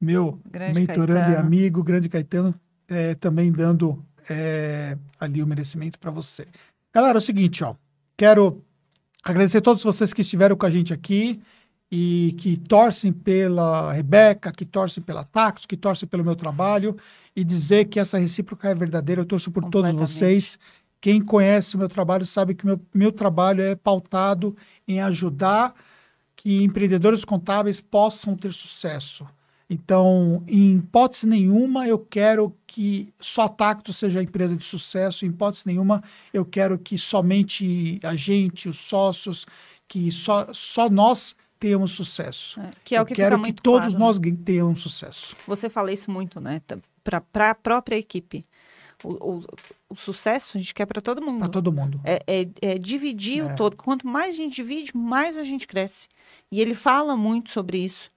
meu 0.00 0.38
grande 0.48 0.74
mentorando 0.78 1.18
Caetano. 1.18 1.34
e 1.34 1.40
amigo, 1.40 1.82
grande 1.82 2.08
Caetano, 2.08 2.54
é, 2.88 3.16
também 3.16 3.50
dando 3.50 4.00
é, 4.30 4.96
ali 5.18 5.42
o 5.42 5.46
merecimento 5.46 5.98
para 5.98 6.12
você. 6.12 6.46
Galera, 6.94 7.18
é 7.18 7.20
o 7.20 7.20
seguinte, 7.20 7.64
ó. 7.64 7.74
Quero 8.16 8.62
Agradecer 9.24 9.58
a 9.58 9.62
todos 9.62 9.82
vocês 9.82 10.12
que 10.12 10.20
estiveram 10.20 10.54
com 10.54 10.66
a 10.66 10.70
gente 10.70 10.92
aqui 10.92 11.40
e 11.90 12.34
que 12.36 12.58
torcem 12.58 13.10
pela 13.10 13.90
Rebeca, 13.90 14.52
que 14.52 14.66
torcem 14.66 15.02
pela 15.02 15.24
Tactus, 15.24 15.64
que 15.64 15.78
torcem 15.78 16.06
pelo 16.06 16.22
meu 16.22 16.36
trabalho 16.36 16.94
e 17.34 17.42
dizer 17.42 17.86
que 17.86 17.98
essa 17.98 18.18
recíproca 18.18 18.68
é 18.68 18.74
verdadeira. 18.74 19.22
Eu 19.22 19.24
torço 19.24 19.50
por 19.50 19.64
todos 19.70 19.90
vocês. 19.92 20.58
Quem 21.00 21.22
conhece 21.22 21.74
o 21.74 21.78
meu 21.78 21.88
trabalho 21.88 22.26
sabe 22.26 22.54
que 22.54 22.64
o 22.64 22.66
meu, 22.66 22.80
meu 22.92 23.10
trabalho 23.10 23.62
é 23.62 23.74
pautado 23.74 24.54
em 24.86 25.00
ajudar 25.00 25.74
que 26.36 26.62
empreendedores 26.62 27.24
contábeis 27.24 27.80
possam 27.80 28.36
ter 28.36 28.52
sucesso. 28.52 29.26
Então, 29.74 30.44
em 30.46 30.76
hipótese 30.76 31.26
nenhuma, 31.26 31.88
eu 31.88 31.98
quero 31.98 32.54
que 32.64 33.12
só 33.18 33.42
a 33.42 33.48
Tacto 33.48 33.92
seja 33.92 34.20
a 34.20 34.22
empresa 34.22 34.56
de 34.56 34.64
sucesso. 34.64 35.26
Em 35.26 35.30
hipótese 35.30 35.66
nenhuma, 35.66 36.00
eu 36.32 36.44
quero 36.44 36.78
que 36.78 36.96
somente 36.96 37.98
a 38.04 38.14
gente, 38.14 38.68
os 38.68 38.78
sócios, 38.78 39.44
que 39.88 40.12
só, 40.12 40.52
só 40.54 40.88
nós 40.88 41.34
tenhamos 41.58 41.90
sucesso. 41.90 42.60
É, 42.60 42.70
que 42.84 42.94
é 42.94 43.02
o 43.02 43.04
que 43.04 43.14
eu 43.14 43.16
quero 43.16 43.42
que 43.42 43.52
todos 43.52 43.88
claro, 43.88 43.98
nós 43.98 44.18
né? 44.18 44.36
tenham 44.44 44.76
sucesso. 44.76 45.34
Você 45.46 45.68
fala 45.68 45.92
isso 45.92 46.08
muito, 46.08 46.40
né? 46.40 46.62
Para 47.02 47.50
a 47.50 47.54
própria 47.54 47.96
equipe. 47.96 48.44
O, 49.02 49.08
o, 49.12 49.44
o, 49.90 49.96
sucesso 49.96 50.56
a 50.56 50.60
gente 50.60 50.72
quer 50.72 50.86
para 50.86 51.00
todo 51.00 51.20
mundo. 51.20 51.40
Para 51.40 51.48
todo 51.48 51.72
mundo. 51.72 52.00
É, 52.04 52.22
é, 52.26 52.48
é 52.62 52.78
dividir 52.78 53.40
é. 53.40 53.44
o 53.44 53.56
todo. 53.56 53.76
Quanto 53.76 54.06
mais 54.06 54.34
a 54.34 54.36
gente 54.36 54.54
divide, 54.54 54.96
mais 54.96 55.36
a 55.36 55.42
gente 55.42 55.66
cresce. 55.66 56.08
E 56.50 56.60
ele 56.60 56.74
fala 56.74 57.16
muito 57.16 57.50
sobre 57.50 57.78
isso. 57.78 58.08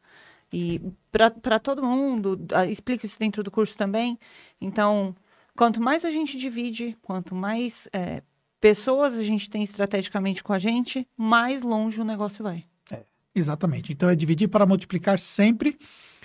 E 0.52 0.82
para 1.12 1.60
todo 1.60 1.84
mundo, 1.84 2.40
explica 2.70 3.06
isso 3.06 3.20
dentro 3.20 3.44
do 3.44 3.52
curso 3.52 3.78
também. 3.78 4.18
Então, 4.62 5.16
quanto 5.56 5.82
mais 5.82 6.06
a 6.06 6.10
gente 6.10 6.38
divide, 6.38 6.98
quanto 7.02 7.36
mais 7.36 7.90
é, 7.92 8.24
pessoas 8.62 9.16
a 9.16 9.24
gente 9.24 9.50
tem 9.50 9.64
estrategicamente 9.64 10.44
com 10.44 10.54
a 10.54 10.60
gente, 10.60 11.06
mais 11.18 11.64
longe 11.64 12.00
o 12.00 12.06
negócio 12.06 12.44
vai. 12.44 12.64
É, 12.92 13.04
exatamente. 13.36 13.92
Então, 13.92 14.10
é 14.10 14.16
dividir 14.16 14.48
para 14.48 14.66
multiplicar 14.66 15.20
sempre, 15.20 15.78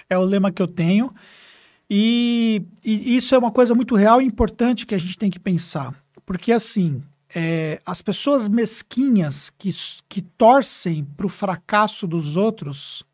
é 0.09 0.16
o 0.16 0.23
lema 0.23 0.53
que 0.53 0.62
eu 0.62 0.69
tenho. 0.69 1.12
E, 1.90 2.62
e 2.85 3.16
isso 3.16 3.35
é 3.35 3.39
uma 3.39 3.51
coisa 3.51 3.74
muito 3.74 3.97
real 3.97 4.23
e 4.23 4.24
importante 4.24 4.86
que 4.86 4.94
a 4.94 4.99
gente 4.99 5.19
tem 5.19 5.31
que 5.31 5.40
pensar. 5.40 5.94
Porque, 6.24 6.53
assim, 6.53 7.03
é, 7.35 7.81
as 7.85 8.01
pessoas 8.01 8.49
mesquinhas 8.49 9.51
que, 9.51 9.70
que 10.09 10.23
torcem 10.23 11.05
para 11.05 11.27
o 11.27 11.28
fracasso 11.28 12.07
dos 12.07 12.36
outros 12.36 13.05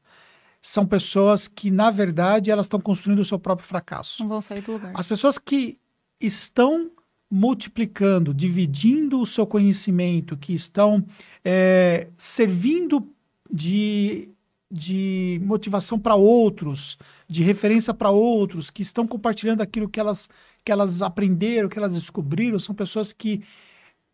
são 0.68 0.84
pessoas 0.84 1.48
que, 1.48 1.70
na 1.70 1.90
verdade, 1.90 2.50
elas 2.50 2.66
estão 2.66 2.78
construindo 2.78 3.20
o 3.20 3.24
seu 3.24 3.38
próprio 3.38 3.66
fracasso. 3.66 4.22
Não 4.22 4.28
vão 4.28 4.42
sair 4.42 4.60
do 4.60 4.72
lugar. 4.72 4.92
As 4.94 5.06
pessoas 5.06 5.38
que 5.38 5.78
estão 6.20 6.90
multiplicando, 7.30 8.34
dividindo 8.34 9.18
o 9.18 9.24
seu 9.24 9.46
conhecimento, 9.46 10.36
que 10.36 10.52
estão 10.52 11.02
é, 11.42 12.08
servindo 12.18 13.02
de, 13.50 14.28
de 14.70 15.40
motivação 15.42 15.98
para 15.98 16.14
outros, 16.14 16.98
de 17.26 17.42
referência 17.42 17.94
para 17.94 18.10
outros, 18.10 18.68
que 18.68 18.82
estão 18.82 19.06
compartilhando 19.06 19.62
aquilo 19.62 19.88
que 19.88 19.98
elas, 19.98 20.28
que 20.62 20.70
elas 20.70 21.00
aprenderam, 21.00 21.70
que 21.70 21.78
elas 21.78 21.94
descobriram, 21.94 22.58
são 22.58 22.74
pessoas 22.74 23.10
que 23.10 23.42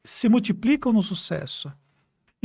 se 0.05 0.28
multiplicam 0.28 0.93
no 0.93 1.02
sucesso. 1.02 1.72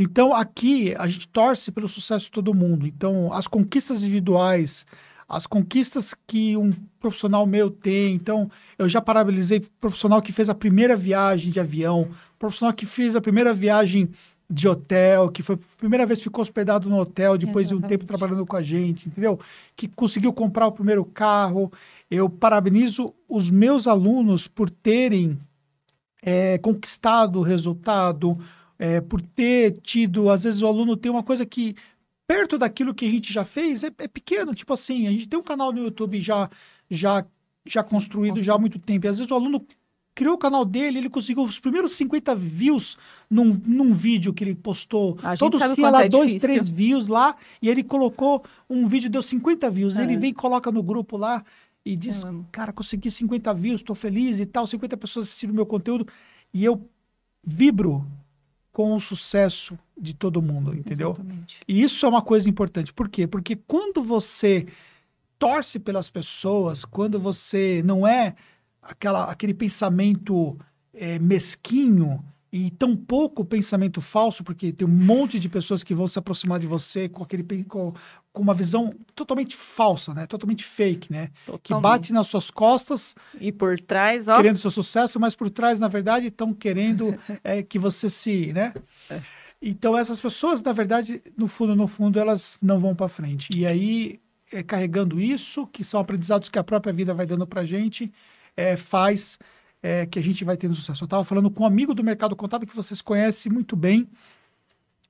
Então, 0.02 0.34
aqui, 0.34 0.96
a 0.98 1.10
gente 1.10 1.28
torce 1.28 1.74
pelo 1.74 1.90
sucesso 1.90 2.26
de 2.26 2.32
todo 2.32 2.54
mundo. 2.54 2.88
Então, 2.88 3.34
as 3.34 3.50
conquistas 3.50 4.02
individuais, 4.02 4.86
as 5.28 5.46
conquistas 5.46 6.16
que 6.26 6.56
um 6.56 6.72
profissional 7.02 7.46
meu 7.46 7.70
tem. 7.70 8.16
Então, 8.16 8.50
eu 8.78 8.88
já 8.88 9.02
parabenizei 9.02 9.62
profissional 9.82 10.22
que 10.22 10.32
fez 10.32 10.48
a 10.48 10.56
primeira 10.56 10.96
viagem 10.96 11.52
de 11.52 11.60
avião, 11.60 12.08
profissional 12.40 12.74
que 12.74 12.86
fez 12.86 13.14
a 13.14 13.20
primeira 13.20 13.54
viagem 13.54 14.10
de 14.50 14.70
hotel, 14.70 15.30
que 15.30 15.44
foi 15.44 15.56
a 15.56 15.78
primeira 15.78 16.06
vez 16.06 16.20
que 16.20 16.24
ficou 16.24 16.44
hospedado 16.44 16.90
no 16.90 16.98
hotel 16.98 17.38
depois 17.38 17.68
Exatamente. 17.68 17.82
de 17.82 17.86
um 17.86 17.90
tempo 17.90 18.06
trabalhando 18.06 18.46
com 18.46 18.56
a 18.56 18.62
gente, 18.62 19.10
entendeu? 19.10 19.38
Que 19.76 19.90
conseguiu 19.90 20.32
comprar 20.32 20.68
o 20.68 20.72
primeiro 20.72 21.04
carro. 21.04 21.70
Eu 22.10 22.30
parabenizo 22.30 23.14
os 23.28 23.50
meus 23.50 23.86
alunos 23.86 24.48
por 24.48 24.70
terem 24.70 25.38
é, 26.24 26.58
conquistado 26.58 27.40
o 27.40 27.44
resultado, 27.44 28.38
é, 28.80 29.02
por 29.02 29.22
ter 29.22 29.78
tido, 29.82 30.30
às 30.30 30.44
vezes 30.44 30.62
o 30.62 30.68
aluno 30.68 30.96
tem 30.96 31.12
uma 31.12 31.22
coisa 31.22 31.46
que 31.46 31.76
perto 32.26 32.58
daquilo 32.58 32.94
que 32.94 33.06
a 33.06 33.12
gente 33.12 33.34
já 33.34 33.44
fez 33.44 33.84
é, 33.84 33.92
é 33.98 34.08
pequeno, 34.08 34.56
tipo 34.56 34.74
assim, 34.74 35.06
a 35.06 35.12
gente 35.12 35.28
tem 35.28 35.38
um 35.38 35.44
canal 35.44 35.74
no 35.74 35.84
YouTube 35.84 36.22
já 36.22 36.50
já 36.90 37.26
já 37.66 37.84
construído 37.84 38.42
já 38.42 38.56
há 38.56 38.58
muito 38.58 38.80
tempo. 38.80 39.06
E 39.06 39.10
às 39.10 39.18
vezes 39.18 39.30
o 39.30 39.36
aluno 39.36 39.66
criou 40.16 40.36
o 40.36 40.38
canal 40.38 40.66
dele, 40.66 40.98
ele 40.98 41.10
conseguiu 41.10 41.44
os 41.44 41.60
primeiros 41.60 41.94
50 41.94 42.34
views 42.36 42.98
num, 43.30 43.60
num 43.66 43.94
vídeo 43.94 44.34
que 44.34 44.44
ele 44.44 44.56
postou. 44.56 45.18
Todos 45.38 45.62
tinham 45.62 45.92
lá 45.92 46.06
é 46.06 46.10
dois, 46.10 46.34
difícil. 46.34 46.50
três 46.50 46.70
views 46.70 47.08
lá, 47.08 47.36
e 47.62 47.70
ele 47.70 47.84
colocou 47.84 48.44
um 48.70 48.86
vídeo, 48.86 49.10
deu 49.10 49.22
50 49.22 49.70
views. 49.70 49.98
É. 49.98 50.04
Ele 50.04 50.18
vem 50.18 50.32
e 50.32 50.34
coloca 50.34 50.72
no 50.72 50.82
grupo 50.82 51.16
lá 51.16 51.44
e 51.86 51.96
diz: 51.96 52.24
Cara, 52.52 52.74
consegui 52.74 53.12
50 53.12 53.54
views, 53.54 53.82
tô 53.82 53.96
feliz 53.96 54.40
e 54.40 54.46
tal, 54.46 54.66
50 54.66 54.98
pessoas 54.98 55.28
assistindo 55.28 55.54
meu 55.54 55.66
conteúdo. 55.66 56.08
E 56.54 56.66
eu 56.66 56.82
vibro 57.44 58.06
com 58.80 58.96
o 58.96 59.00
sucesso 59.02 59.78
de 60.00 60.14
todo 60.14 60.42
mundo, 60.42 60.74
entendeu? 60.74 61.10
Exatamente. 61.10 61.60
E 61.68 61.84
isso 61.84 62.06
é 62.06 62.08
uma 62.08 62.22
coisa 62.22 62.50
importante. 62.50 62.94
Por 62.94 63.10
quê? 63.10 63.28
Porque 63.28 63.58
quando 63.58 64.02
você 64.02 64.68
torce 65.38 65.80
pelas 65.80 66.10
pessoas, 66.10 66.86
quando 66.86 67.20
você 67.20 67.84
não 67.84 68.08
é 68.08 68.36
aquela, 68.82 69.26
aquele 69.26 69.54
pensamento 69.54 70.58
é, 70.94 71.20
mesquinho 71.20 72.24
e 72.52 72.72
tão 72.72 72.96
pouco 72.96 73.46
pensamento 73.46 74.02
falso, 74.02 74.44
porque 74.44 74.72
tem 74.72 74.88
um 74.88 74.92
monte 74.92 75.40
de 75.40 75.48
pessoas 75.48 75.84
que 75.84 75.94
vão 75.94 76.08
se 76.08 76.18
aproximar 76.18 76.60
de 76.60 76.66
você 76.66 77.08
com 77.08 77.24
aquele 77.24 77.44
com, 77.64 77.94
com 78.34 78.42
uma 78.42 78.54
visão 78.54 78.90
totalmente 79.16 79.56
falsa, 79.56 80.14
né? 80.14 80.26
Totalmente 80.26 80.64
fake, 80.64 81.12
né? 81.12 81.30
Totalmente. 81.46 81.62
Que 81.64 81.74
bate 81.76 82.14
nas 82.14 82.28
suas 82.28 82.50
costas 82.50 83.16
e 83.40 83.52
por 83.52 83.80
trás, 83.80 84.28
ó, 84.28 84.38
querendo 84.38 84.58
seu 84.58 84.72
sucesso, 84.72 85.20
mas 85.20 85.36
por 85.36 85.50
trás, 85.50 85.80
na 85.80 85.88
verdade, 85.88 86.28
estão 86.28 86.54
querendo 86.54 87.18
é, 87.44 87.62
que 87.62 87.78
você 87.78 88.10
se, 88.10 88.52
né? 88.52 88.74
É. 89.10 89.22
Então 89.62 89.96
essas 89.96 90.20
pessoas, 90.20 90.62
na 90.62 90.72
verdade, 90.72 91.22
no 91.38 91.48
fundo, 91.48 91.76
no 91.76 91.88
fundo, 91.88 92.20
elas 92.20 92.58
não 92.62 92.80
vão 92.80 92.96
para 92.96 93.10
frente. 93.10 93.56
E 93.56 93.66
aí, 93.68 94.20
é, 94.52 94.64
carregando 94.64 95.20
isso, 95.20 95.68
que 95.68 95.84
são 95.84 96.00
aprendizados 96.00 96.50
que 96.50 96.58
a 96.58 96.64
própria 96.64 96.94
vida 96.94 97.14
vai 97.14 97.26
dando 97.26 97.46
para 97.46 97.64
gente, 97.64 98.12
é, 98.58 98.76
faz 98.76 99.38
é, 99.82 100.06
que 100.06 100.20
a 100.20 100.22
gente 100.22 100.44
vai 100.44 100.58
tendo 100.58 100.76
sucesso. 100.76 101.04
Eu 101.04 101.06
estava 101.06 101.24
falando 101.24 101.50
com 101.50 101.64
um 101.64 101.68
amigo 101.68 101.94
do 101.94 102.04
mercado 102.04 102.36
contábil 102.36 102.68
que 102.68 102.76
vocês 102.76 103.02
conhecem 103.02 103.52
muito 103.52 103.76
bem. 103.76 104.08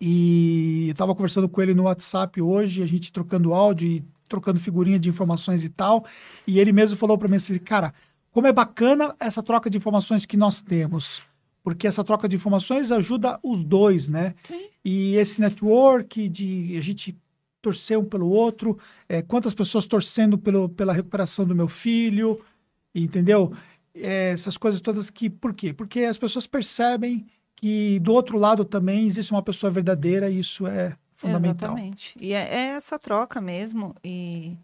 E 0.01 0.89
estava 0.89 1.13
conversando 1.13 1.49
com 1.49 1.61
ele 1.61 1.73
no 1.73 1.83
WhatsApp 1.83 2.41
hoje, 2.41 2.81
a 2.81 2.87
gente 2.87 3.11
trocando 3.11 3.53
áudio 3.53 3.87
e 3.87 4.03
trocando 4.29 4.59
figurinha 4.59 4.97
de 4.97 5.09
informações 5.09 5.63
e 5.63 5.69
tal. 5.69 6.05
E 6.47 6.59
ele 6.59 6.71
mesmo 6.71 6.97
falou 6.97 7.17
para 7.17 7.27
mim 7.27 7.35
assim: 7.35 7.57
cara, 7.57 7.93
como 8.31 8.47
é 8.47 8.53
bacana 8.53 9.13
essa 9.19 9.43
troca 9.43 9.69
de 9.69 9.77
informações 9.77 10.25
que 10.25 10.37
nós 10.37 10.61
temos. 10.61 11.21
Porque 11.61 11.85
essa 11.85 12.03
troca 12.03 12.29
de 12.29 12.37
informações 12.37 12.91
ajuda 12.91 13.37
os 13.43 13.63
dois, 13.63 14.07
né? 14.07 14.33
Sim. 14.43 14.67
E 14.83 15.15
esse 15.15 15.41
network 15.41 16.29
de 16.29 16.77
a 16.77 16.81
gente 16.81 17.17
torcer 17.61 17.99
um 17.99 18.05
pelo 18.05 18.29
outro, 18.29 18.77
é, 19.09 19.21
quantas 19.21 19.53
pessoas 19.53 19.85
torcendo 19.85 20.37
pelo, 20.37 20.69
pela 20.69 20.93
recuperação 20.93 21.45
do 21.45 21.53
meu 21.53 21.67
filho, 21.67 22.39
entendeu? 22.95 23.53
É, 24.01 24.31
essas 24.31 24.57
coisas 24.57 24.81
todas 24.81 25.09
que. 25.09 25.29
Por 25.29 25.53
quê? 25.53 25.73
Porque 25.73 26.01
as 26.01 26.17
pessoas 26.17 26.47
percebem 26.47 27.25
que 27.55 27.99
do 27.99 28.13
outro 28.13 28.37
lado 28.37 28.63
também 28.63 29.05
existe 29.05 29.31
uma 29.31 29.43
pessoa 29.43 29.69
verdadeira 29.71 30.29
e 30.29 30.39
isso 30.39 30.65
é 30.65 30.95
fundamental. 31.13 31.71
Exatamente. 31.71 32.17
E 32.19 32.33
é, 32.33 32.47
é 32.47 32.59
essa 32.75 32.97
troca 32.97 33.41
mesmo. 33.41 33.95
E 34.03 34.57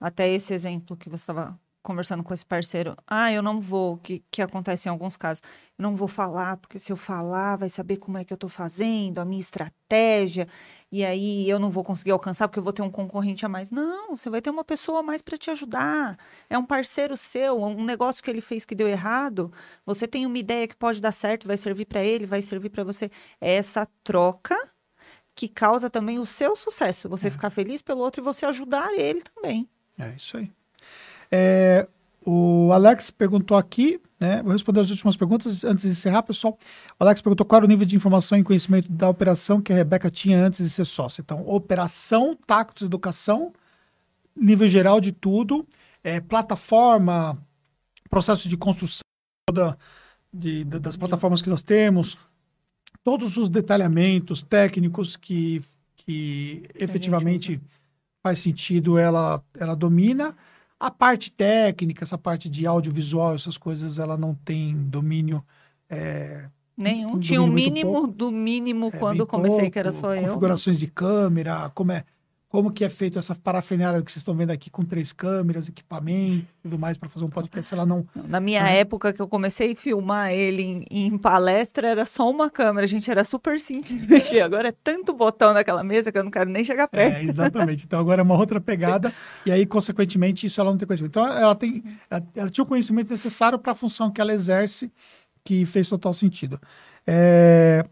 até 0.00 0.28
esse 0.28 0.52
exemplo 0.52 0.96
que 0.96 1.08
você 1.08 1.22
estava 1.22 1.58
conversando 1.82 2.22
com 2.22 2.32
esse 2.32 2.46
parceiro. 2.46 2.96
Ah, 3.06 3.32
eu 3.32 3.42
não 3.42 3.60
vou, 3.60 3.96
que, 3.98 4.22
que 4.30 4.40
acontece 4.40 4.88
em 4.88 4.90
alguns 4.90 5.16
casos. 5.16 5.42
Eu 5.78 5.82
não 5.82 5.96
vou 5.96 6.06
falar, 6.08 6.56
porque 6.58 6.78
se 6.78 6.92
eu 6.92 6.96
falar, 6.96 7.56
vai 7.56 7.68
saber 7.68 7.96
como 7.96 8.18
é 8.18 8.24
que 8.24 8.32
eu 8.32 8.36
estou 8.36 8.48
fazendo, 8.48 9.18
a 9.18 9.24
minha 9.24 9.40
estratégia, 9.40 10.46
e 10.90 11.04
aí 11.04 11.48
eu 11.48 11.58
não 11.58 11.70
vou 11.70 11.82
conseguir 11.82 12.12
alcançar, 12.12 12.46
porque 12.48 12.58
eu 12.58 12.62
vou 12.62 12.72
ter 12.72 12.82
um 12.82 12.90
concorrente 12.90 13.44
a 13.44 13.48
mais. 13.48 13.70
Não, 13.70 14.14
você 14.14 14.30
vai 14.30 14.40
ter 14.40 14.50
uma 14.50 14.64
pessoa 14.64 15.00
a 15.00 15.02
mais 15.02 15.20
para 15.20 15.36
te 15.36 15.50
ajudar. 15.50 16.16
É 16.48 16.56
um 16.56 16.64
parceiro 16.64 17.16
seu, 17.16 17.60
um 17.60 17.84
negócio 17.84 18.22
que 18.22 18.30
ele 18.30 18.40
fez 18.40 18.64
que 18.64 18.74
deu 18.74 18.86
errado. 18.88 19.52
Você 19.84 20.06
tem 20.06 20.24
uma 20.24 20.38
ideia 20.38 20.68
que 20.68 20.76
pode 20.76 21.00
dar 21.00 21.12
certo, 21.12 21.46
vai 21.48 21.56
servir 21.56 21.86
para 21.86 22.02
ele, 22.02 22.26
vai 22.26 22.42
servir 22.42 22.70
para 22.70 22.84
você. 22.84 23.10
É 23.40 23.54
essa 23.54 23.86
troca 24.04 24.56
que 25.34 25.48
causa 25.48 25.88
também 25.88 26.18
o 26.18 26.26
seu 26.26 26.54
sucesso. 26.54 27.08
Você 27.08 27.28
É. 27.28 27.30
ficar 27.30 27.50
feliz 27.50 27.80
pelo 27.82 28.00
outro 28.02 28.20
e 28.22 28.24
você 28.24 28.44
ajudar 28.46 28.92
ele 28.92 29.22
também. 29.22 29.68
É 29.98 30.10
isso 30.14 30.36
aí. 30.36 30.50
É, 31.32 31.88
o 32.24 32.70
Alex 32.72 33.10
perguntou 33.10 33.56
aqui, 33.56 34.00
né? 34.20 34.42
Vou 34.42 34.52
responder 34.52 34.80
as 34.80 34.90
últimas 34.90 35.16
perguntas 35.16 35.64
antes 35.64 35.84
de 35.84 35.90
encerrar, 35.90 36.22
pessoal. 36.22 36.56
O 37.00 37.04
Alex 37.04 37.20
perguntou 37.22 37.44
qual 37.46 37.56
era 37.58 37.64
o 37.64 37.68
nível 37.68 37.86
de 37.86 37.96
informação 37.96 38.38
e 38.38 38.44
conhecimento 38.44 38.92
da 38.92 39.08
operação 39.08 39.60
que 39.60 39.72
a 39.72 39.76
Rebeca 39.76 40.10
tinha 40.10 40.38
antes 40.44 40.62
de 40.62 40.70
ser 40.70 40.84
sócia. 40.84 41.22
Então, 41.22 41.42
operação, 41.48 42.36
tactos, 42.46 42.86
educação, 42.86 43.52
nível 44.36 44.68
geral 44.68 45.00
de 45.00 45.10
tudo, 45.10 45.66
é, 46.04 46.20
plataforma, 46.20 47.36
processo 48.10 48.48
de 48.48 48.56
construção 48.56 49.00
da- 49.52 49.76
de- 50.32 50.64
da- 50.64 50.78
das 50.78 50.96
plataformas 50.96 51.42
que 51.42 51.50
nós 51.50 51.62
temos, 51.62 52.16
todos 53.02 53.36
os 53.36 53.48
detalhamentos 53.50 54.42
técnicos 54.42 55.16
que, 55.16 55.60
que 55.96 56.62
efetivamente 56.74 57.60
faz 58.22 58.38
sentido, 58.38 58.96
ela, 58.98 59.42
ela 59.58 59.74
domina. 59.74 60.36
A 60.82 60.90
parte 60.90 61.30
técnica, 61.30 62.02
essa 62.02 62.18
parte 62.18 62.48
de 62.48 62.66
audiovisual, 62.66 63.36
essas 63.36 63.56
coisas, 63.56 64.00
ela 64.00 64.16
não 64.16 64.34
tem 64.34 64.76
domínio. 64.76 65.40
é, 65.88 66.48
Nenhum. 66.76 67.12
Um 67.12 67.20
Tinha 67.20 67.40
o 67.40 67.46
muito 67.46 67.54
mínimo 67.54 67.92
pouco. 67.92 68.08
do 68.08 68.30
mínimo 68.32 68.86
é, 68.92 68.98
quando 68.98 69.24
comecei, 69.24 69.58
pouco, 69.58 69.72
que 69.72 69.78
era 69.78 69.92
só 69.92 70.12
eu. 70.12 70.26
Configurações 70.26 70.80
de 70.80 70.88
câmera, 70.88 71.70
como 71.72 71.92
é, 71.92 72.04
como 72.52 72.70
que 72.70 72.84
é 72.84 72.90
feito 72.90 73.18
essa 73.18 73.34
parafernália 73.34 74.02
que 74.02 74.12
vocês 74.12 74.20
estão 74.20 74.36
vendo 74.36 74.50
aqui 74.50 74.68
com 74.68 74.84
três 74.84 75.10
câmeras, 75.10 75.68
equipamento, 75.70 76.46
tudo 76.62 76.78
mais 76.78 76.98
para 76.98 77.08
fazer 77.08 77.24
um 77.24 77.28
podcast. 77.30 77.72
Ela 77.72 77.86
não. 77.86 78.06
Na 78.28 78.40
minha 78.40 78.60
Uhum. 78.60 78.66
época 78.68 79.10
que 79.10 79.22
eu 79.22 79.26
comecei 79.26 79.72
a 79.72 79.74
filmar 79.74 80.32
ele 80.32 80.62
em, 80.62 80.84
em 80.90 81.16
palestra, 81.16 81.88
era 81.88 82.04
só 82.04 82.28
uma 82.30 82.50
câmera, 82.50 82.86
gente, 82.86 83.10
era 83.10 83.24
super 83.24 83.58
simples 83.58 83.98
de 83.98 84.06
mexer. 84.06 84.42
Agora 84.42 84.68
é 84.68 84.74
tanto 84.84 85.14
botão 85.14 85.54
naquela 85.54 85.82
mesa 85.82 86.12
que 86.12 86.18
eu 86.18 86.24
não 86.24 86.30
quero 86.30 86.50
nem 86.50 86.62
chegar 86.62 86.88
perto. 86.88 87.16
É, 87.16 87.24
exatamente. 87.24 87.86
Então 87.86 87.98
agora 87.98 88.20
é 88.20 88.22
uma 88.24 88.36
outra 88.36 88.60
pegada 88.60 89.10
e 89.46 89.50
aí 89.50 89.64
consequentemente 89.64 90.44
isso 90.46 90.60
ela 90.60 90.70
não 90.70 90.76
tem 90.76 90.86
conhecimento. 90.86 91.18
Então 91.18 91.26
ela 91.26 91.54
tem, 91.54 91.82
ela, 92.10 92.22
ela 92.36 92.50
tinha 92.50 92.64
o 92.64 92.68
conhecimento 92.68 93.08
necessário 93.10 93.58
para 93.58 93.72
a 93.72 93.74
função 93.74 94.10
que 94.10 94.20
ela 94.20 94.30
exerce, 94.34 94.92
que 95.42 95.64
fez 95.64 95.88
total 95.88 96.12
sentido. 96.12 96.60
É, 97.06 97.82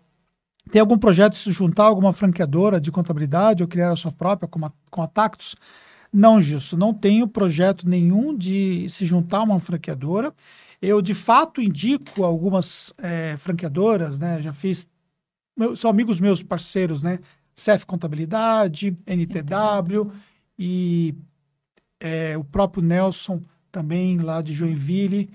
tem 0.70 0.80
algum 0.80 0.98
projeto 0.98 1.32
de 1.32 1.38
se 1.38 1.52
juntar 1.52 1.84
a 1.84 1.86
alguma 1.86 2.12
franqueadora 2.12 2.80
de 2.80 2.92
contabilidade 2.92 3.62
ou 3.62 3.68
criar 3.68 3.90
a 3.92 3.96
sua 3.96 4.12
própria 4.12 4.48
com 4.48 4.64
a, 4.64 4.72
com 4.90 5.02
a 5.02 5.06
Tactus? 5.06 5.56
Não, 6.12 6.40
Gilson, 6.40 6.76
não 6.76 6.92
tenho 6.92 7.28
projeto 7.28 7.88
nenhum 7.88 8.36
de 8.36 8.88
se 8.90 9.06
juntar 9.06 9.38
a 9.38 9.42
uma 9.42 9.60
franqueadora. 9.60 10.34
Eu, 10.82 11.00
de 11.02 11.14
fato, 11.14 11.60
indico 11.60 12.24
algumas 12.24 12.92
é, 12.98 13.36
franqueadoras, 13.38 14.18
né? 14.18 14.42
Já 14.42 14.52
fiz. 14.52 14.88
meu- 15.56 15.76
são 15.76 15.90
amigos 15.90 16.18
meus, 16.18 16.42
parceiros, 16.42 17.02
né? 17.02 17.20
CEF 17.54 17.84
Contabilidade, 17.84 18.96
NTW 19.06 20.10
e 20.58 21.14
é, 22.00 22.36
o 22.36 22.44
próprio 22.44 22.82
Nelson 22.82 23.40
também 23.70 24.18
lá 24.18 24.40
de 24.40 24.52
Joinville, 24.52 25.30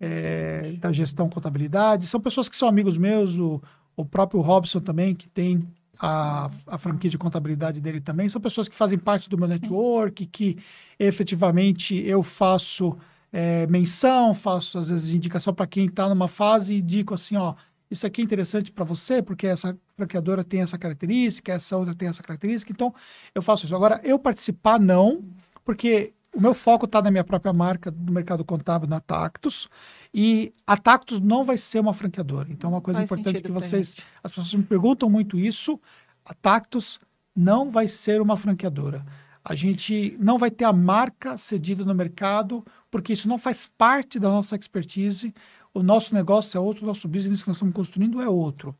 é, 0.00 0.72
da 0.78 0.92
gestão 0.92 1.28
contabilidade. 1.28 2.06
São 2.06 2.20
pessoas 2.20 2.48
que 2.48 2.56
são 2.56 2.68
amigos 2.68 2.96
meus, 2.96 3.36
o, 3.36 3.60
o 3.96 4.04
próprio 4.04 4.40
Robson 4.40 4.80
também, 4.80 5.14
que 5.14 5.28
tem 5.28 5.66
a, 5.98 6.50
a 6.66 6.78
franquia 6.78 7.10
de 7.10 7.18
contabilidade 7.18 7.80
dele 7.80 8.00
também. 8.00 8.28
São 8.28 8.40
pessoas 8.40 8.68
que 8.68 8.74
fazem 8.74 8.98
parte 8.98 9.28
do 9.28 9.38
meu 9.38 9.48
network, 9.48 10.26
que 10.26 10.58
efetivamente 10.98 11.94
eu 12.06 12.22
faço 12.22 12.96
é, 13.32 13.66
menção, 13.66 14.32
faço 14.32 14.78
às 14.78 14.88
vezes 14.88 15.12
indicação 15.12 15.52
para 15.52 15.66
quem 15.66 15.86
está 15.86 16.08
numa 16.08 16.28
fase 16.28 16.74
e 16.74 16.78
indico 16.78 17.14
assim, 17.14 17.36
ó, 17.36 17.54
isso 17.90 18.06
aqui 18.06 18.20
é 18.20 18.24
interessante 18.24 18.72
para 18.72 18.84
você, 18.84 19.22
porque 19.22 19.46
essa 19.46 19.76
franqueadora 19.96 20.42
tem 20.42 20.60
essa 20.60 20.78
característica, 20.78 21.52
essa 21.52 21.76
outra 21.76 21.94
tem 21.94 22.08
essa 22.08 22.22
característica, 22.22 22.72
então 22.72 22.94
eu 23.34 23.42
faço 23.42 23.66
isso. 23.66 23.74
Agora, 23.74 24.00
eu 24.02 24.18
participar 24.18 24.80
não, 24.80 25.22
porque 25.64 26.13
o 26.34 26.40
meu 26.40 26.52
foco 26.52 26.84
está 26.86 27.00
na 27.00 27.10
minha 27.10 27.24
própria 27.24 27.52
marca, 27.52 27.90
no 27.90 28.12
mercado 28.12 28.44
contábil, 28.44 28.88
na 28.88 29.00
Tactus, 29.00 29.68
e 30.12 30.52
a 30.66 30.76
Tactus 30.76 31.20
não 31.20 31.44
vai 31.44 31.56
ser 31.56 31.78
uma 31.78 31.94
franqueadora. 31.94 32.48
Então, 32.50 32.70
uma 32.70 32.80
coisa 32.80 33.06
Faz 33.06 33.10
importante 33.10 33.42
que 33.42 33.52
vocês, 33.52 33.94
as 34.22 34.32
pessoas 34.32 34.54
me 34.54 34.64
perguntam 34.64 35.08
muito 35.08 35.38
isso, 35.38 35.80
a 36.24 36.34
Tactus 36.34 36.98
não 37.34 37.70
vai 37.70 37.86
ser 37.86 38.20
uma 38.20 38.36
franqueadora. 38.36 39.04
A 39.44 39.54
gente 39.54 40.16
não 40.18 40.38
vai 40.38 40.50
ter 40.50 40.64
a 40.64 40.72
marca 40.72 41.36
cedida 41.36 41.84
no 41.84 41.94
mercado, 41.94 42.64
porque 42.90 43.12
isso 43.12 43.28
não 43.28 43.38
faz 43.38 43.70
parte 43.76 44.18
da 44.18 44.30
nossa 44.30 44.56
expertise. 44.56 45.34
O 45.72 45.82
nosso 45.82 46.14
negócio 46.14 46.56
é 46.56 46.60
outro, 46.60 46.84
o 46.84 46.86
nosso 46.86 47.06
business 47.06 47.42
que 47.42 47.48
nós 47.48 47.56
estamos 47.56 47.74
construindo 47.74 48.22
é 48.22 48.28
outro. 48.28 48.74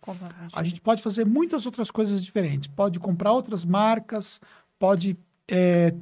A 0.53 0.65
gente 0.65 0.81
pode 0.81 1.03
fazer 1.03 1.27
muitas 1.27 1.67
outras 1.67 1.91
coisas 1.91 2.25
diferentes. 2.25 2.69
Pode 2.69 2.99
comprar 2.99 3.33
outras 3.33 3.65
marcas, 3.65 4.41
pode 4.79 5.19
é, 5.51 5.95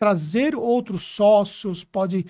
trazer 0.00 0.56
outros 0.56 1.02
sócios, 1.02 1.84
pode. 1.84 2.24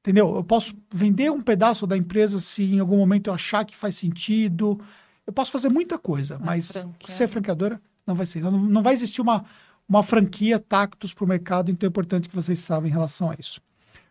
Entendeu? 0.00 0.34
Eu 0.36 0.42
posso 0.42 0.74
vender 0.92 1.30
um 1.30 1.40
pedaço 1.40 1.86
da 1.86 1.96
empresa 1.96 2.40
se 2.40 2.62
em 2.64 2.80
algum 2.80 2.96
momento 2.96 3.28
eu 3.28 3.34
achar 3.34 3.64
que 3.64 3.76
faz 3.76 3.94
sentido. 3.96 4.80
Eu 5.26 5.32
posso 5.32 5.52
fazer 5.52 5.68
muita 5.68 5.98
coisa, 5.98 6.38
mas, 6.42 6.72
franquear, 6.72 6.94
ser 7.16 7.28
franqueadora 7.28 7.80
não 8.06 8.14
vai 8.14 8.26
ser. 8.26 8.42
Não, 8.42 8.50
não 8.52 8.82
vai 8.82 8.94
existir 8.94 9.20
uma, 9.20 9.44
uma 9.88 10.02
franquia 10.02 10.58
Tactus 10.58 11.12
para 11.14 11.24
o 11.24 11.28
mercado, 11.28 11.70
então 11.70 11.86
é 11.86 11.88
importante 11.90 12.28
que 12.28 12.34
vocês 12.34 12.58
saibam 12.58 12.88
em 12.88 12.92
relação 12.92 13.30
a 13.30 13.34
isso. 13.38 13.60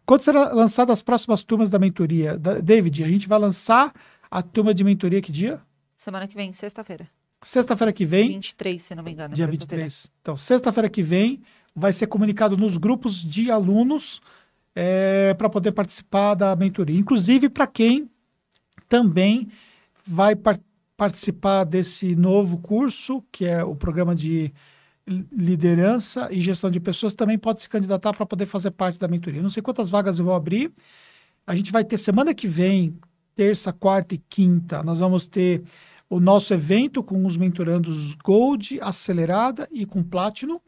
Quando 0.05 0.21
será 0.21 0.51
lançada 0.53 0.91
as 0.93 1.01
próximas 1.01 1.43
turmas 1.43 1.69
da 1.69 1.79
mentoria? 1.79 2.37
Da- 2.37 2.59
David, 2.59 3.03
a 3.03 3.07
gente 3.07 3.27
vai 3.27 3.39
lançar 3.39 3.93
a 4.29 4.41
turma 4.41 4.73
de 4.73 4.83
mentoria 4.83 5.21
que 5.21 5.31
dia? 5.31 5.59
Semana 5.95 6.27
que 6.27 6.35
vem, 6.35 6.51
sexta-feira. 6.53 7.07
Sexta-feira 7.43 7.91
que 7.93 8.05
vem. 8.05 8.29
23, 8.29 8.81
se 8.81 8.95
não 8.95 9.03
me 9.03 9.11
engano. 9.11 9.33
Dia 9.35 9.45
sexta-feira. 9.45 9.83
23. 9.83 10.11
Então, 10.21 10.35
sexta-feira 10.37 10.89
que 10.89 11.03
vem 11.03 11.41
vai 11.75 11.91
ser 11.93 12.07
comunicado 12.07 12.57
nos 12.57 12.77
grupos 12.77 13.15
de 13.15 13.49
alunos 13.49 14.21
para 15.37 15.49
poder 15.49 15.71
participar 15.71 16.33
da 16.33 16.55
mentoria. 16.55 16.99
Inclusive 16.99 17.49
para 17.49 17.67
quem 17.67 18.09
também 18.89 19.49
vai 20.05 20.35
par- 20.35 20.59
participar 20.97 21.63
desse 21.63 22.15
novo 22.15 22.57
curso, 22.57 23.23
que 23.31 23.45
é 23.45 23.63
o 23.63 23.75
programa 23.75 24.13
de 24.15 24.53
li- 25.07 25.27
liderança 25.31 26.27
e 26.31 26.41
gestão 26.41 26.69
de 26.69 26.79
pessoas, 26.79 27.13
também 27.13 27.37
pode 27.37 27.61
se 27.61 27.69
candidatar 27.69 28.13
para 28.13 28.25
poder 28.25 28.45
fazer 28.45 28.71
parte 28.71 28.99
da 28.99 29.07
mentoria. 29.07 29.41
Não 29.41 29.49
sei 29.49 29.63
quantas 29.63 29.89
vagas 29.89 30.19
eu 30.19 30.25
vou 30.25 30.33
abrir. 30.33 30.71
A 31.45 31.55
gente 31.55 31.71
vai 31.71 31.83
ter 31.83 31.97
semana 31.97 32.33
que 32.33 32.47
vem, 32.47 32.97
terça, 33.35 33.73
quarta 33.73 34.15
e 34.15 34.17
quinta, 34.17 34.83
nós 34.83 34.99
vamos 34.99 35.27
ter 35.27 35.63
o 36.09 36.19
nosso 36.19 36.53
evento 36.53 37.03
com 37.03 37.25
os 37.25 37.35
mentorandos 37.35 38.13
Gold, 38.15 38.79
Acelerada 38.81 39.67
e 39.71 39.85
com 39.85 40.03
Platinum. 40.03 40.59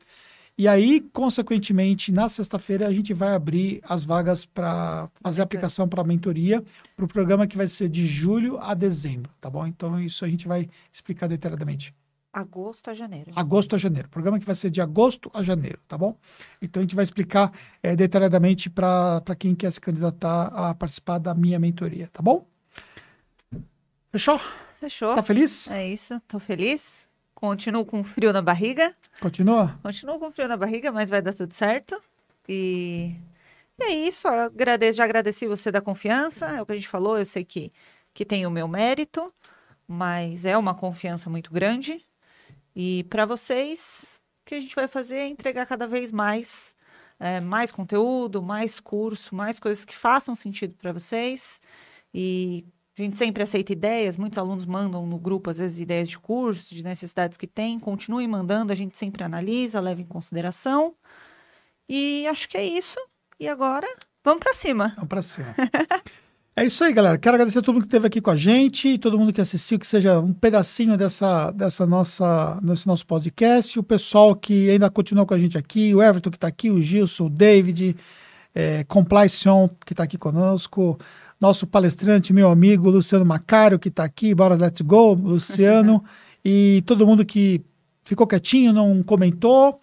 E 0.57 0.69
aí, 0.69 1.01
consequentemente, 1.11 2.13
na 2.13 2.29
sexta-feira, 2.29 2.87
a 2.87 2.93
gente 2.93 3.13
vai 3.13 3.33
abrir 3.33 3.81
as 3.83 4.05
vagas 4.05 4.45
para 4.45 5.09
fazer 5.21 5.41
aplicação 5.41 5.87
para 5.87 6.01
a 6.01 6.05
mentoria, 6.05 6.63
para 6.95 7.03
o 7.03 7.07
programa 7.09 7.45
que 7.45 7.57
vai 7.57 7.67
ser 7.67 7.89
de 7.89 8.07
julho 8.07 8.57
a 8.61 8.73
dezembro, 8.73 9.29
tá 9.41 9.49
bom? 9.49 9.67
Então, 9.67 9.99
isso 9.99 10.23
a 10.23 10.29
gente 10.29 10.47
vai 10.47 10.69
explicar 10.93 11.27
detalhadamente. 11.27 11.93
Agosto 12.31 12.89
a 12.89 12.93
janeiro. 12.93 13.31
Agosto 13.35 13.75
a 13.75 13.77
janeiro. 13.77 14.07
Programa 14.07 14.39
que 14.39 14.45
vai 14.45 14.55
ser 14.55 14.69
de 14.69 14.79
agosto 14.79 15.29
a 15.33 15.43
janeiro, 15.43 15.79
tá 15.89 15.97
bom? 15.97 16.17
Então, 16.61 16.79
a 16.79 16.83
gente 16.83 16.95
vai 16.95 17.03
explicar 17.03 17.51
eh, 17.83 17.95
detalhadamente 17.95 18.69
para 18.69 19.21
quem 19.37 19.53
quer 19.53 19.71
se 19.71 19.81
candidatar 19.81 20.47
a 20.47 20.73
participar 20.73 21.17
da 21.17 21.35
minha 21.35 21.59
mentoria, 21.59 22.09
tá 22.13 22.21
bom? 22.21 22.47
Fechou? 24.09 24.39
Fechou. 24.79 25.15
Tá 25.15 25.23
feliz? 25.23 25.69
É 25.69 25.85
isso. 25.89 26.21
Tô 26.29 26.39
feliz. 26.39 27.09
Continuo 27.35 27.85
com 27.85 28.03
frio 28.03 28.31
na 28.31 28.41
barriga. 28.41 28.95
Continua? 29.19 29.77
Continuo 29.83 30.17
com 30.17 30.31
frio 30.31 30.47
na 30.47 30.55
barriga, 30.55 30.91
mas 30.91 31.09
vai 31.09 31.21
dar 31.21 31.33
tudo 31.33 31.53
certo. 31.53 32.01
E 32.47 33.13
é 33.79 33.89
isso, 33.89 34.27
agradeço, 34.27 34.97
já 34.97 35.03
agradeci 35.03 35.45
você 35.45 35.69
da 35.69 35.81
confiança, 35.81 36.45
é 36.45 36.61
o 36.61 36.65
que 36.65 36.71
a 36.71 36.75
gente 36.75 36.87
falou, 36.87 37.17
eu 37.17 37.25
sei 37.25 37.43
que, 37.43 37.73
que 38.13 38.23
tem 38.23 38.45
o 38.45 38.51
meu 38.51 38.67
mérito, 38.67 39.33
mas 39.85 40.45
é 40.45 40.57
uma 40.57 40.73
confiança 40.73 41.29
muito 41.29 41.51
grande. 41.51 42.03
E 42.73 43.03
para 43.09 43.25
vocês, 43.25 44.21
o 44.41 44.45
que 44.45 44.55
a 44.55 44.59
gente 44.59 44.75
vai 44.75 44.87
fazer 44.87 45.17
é 45.17 45.27
entregar 45.27 45.65
cada 45.65 45.87
vez 45.87 46.11
mais, 46.11 46.75
é, 47.19 47.41
mais 47.41 47.71
conteúdo, 47.71 48.41
mais 48.41 48.79
curso, 48.79 49.35
mais 49.35 49.59
coisas 49.59 49.83
que 49.83 49.95
façam 49.95 50.35
sentido 50.35 50.75
para 50.75 50.93
vocês. 50.93 51.59
E 52.13 52.65
a 52.97 53.01
gente 53.01 53.17
sempre 53.17 53.43
aceita 53.43 53.73
ideias, 53.73 54.15
muitos 54.15 54.39
alunos 54.39 54.65
mandam 54.65 55.05
no 55.05 55.19
grupo, 55.19 55.49
às 55.49 55.57
vezes, 55.57 55.79
ideias 55.79 56.07
de 56.07 56.17
cursos, 56.17 56.69
de 56.69 56.81
necessidades 56.81 57.37
que 57.37 57.45
tem. 57.45 57.77
Continuem 57.77 58.25
mandando, 58.25 58.71
a 58.71 58.75
gente 58.75 58.97
sempre 58.97 59.21
analisa, 59.21 59.81
leva 59.81 59.99
em 59.99 60.05
consideração. 60.05 60.95
E 61.89 62.25
acho 62.27 62.47
que 62.47 62.57
é 62.57 62.63
isso. 62.63 62.97
E 63.37 63.49
agora, 63.49 63.87
vamos 64.23 64.39
para 64.39 64.53
cima. 64.53 64.93
Vamos 64.95 65.09
para 65.09 65.21
cima. 65.21 65.53
é 66.55 66.65
isso 66.65 66.85
aí, 66.85 66.93
galera. 66.93 67.17
Quero 67.17 67.35
agradecer 67.35 67.59
a 67.59 67.61
todo 67.61 67.73
mundo 67.73 67.83
que 67.83 67.87
esteve 67.87 68.07
aqui 68.07 68.21
com 68.21 68.31
a 68.31 68.37
gente, 68.37 68.97
todo 68.97 69.19
mundo 69.19 69.33
que 69.33 69.41
assistiu, 69.41 69.77
que 69.77 69.85
seja 69.85 70.17
um 70.21 70.31
pedacinho 70.31 70.95
dessa, 70.95 71.51
dessa 71.51 71.85
nossa, 71.85 72.61
desse 72.63 72.87
nosso 72.87 73.05
podcast, 73.05 73.77
o 73.77 73.83
pessoal 73.83 74.33
que 74.33 74.69
ainda 74.69 74.89
continua 74.89 75.25
com 75.25 75.33
a 75.33 75.39
gente 75.39 75.57
aqui, 75.57 75.93
o 75.93 76.01
Everton 76.01 76.31
que 76.31 76.37
está 76.37 76.47
aqui, 76.47 76.71
o 76.71 76.81
Gilson, 76.81 77.25
o 77.25 77.29
David, 77.29 77.97
é, 78.53 78.85
Complition 78.85 79.67
que 79.85 79.91
está 79.91 80.03
aqui 80.03 80.17
conosco, 80.17 80.97
nosso 81.39 81.67
palestrante, 81.67 82.33
meu 82.33 82.49
amigo 82.49 82.89
Luciano 82.89 83.25
Macário, 83.25 83.79
que 83.79 83.89
está 83.89 84.03
aqui, 84.03 84.33
bora 84.33 84.55
let's 84.55 84.81
go, 84.81 85.13
Luciano, 85.13 86.03
e 86.43 86.83
todo 86.85 87.05
mundo 87.05 87.25
que 87.25 87.61
ficou 88.03 88.27
quietinho, 88.27 88.71
não 88.71 89.03
comentou. 89.03 89.79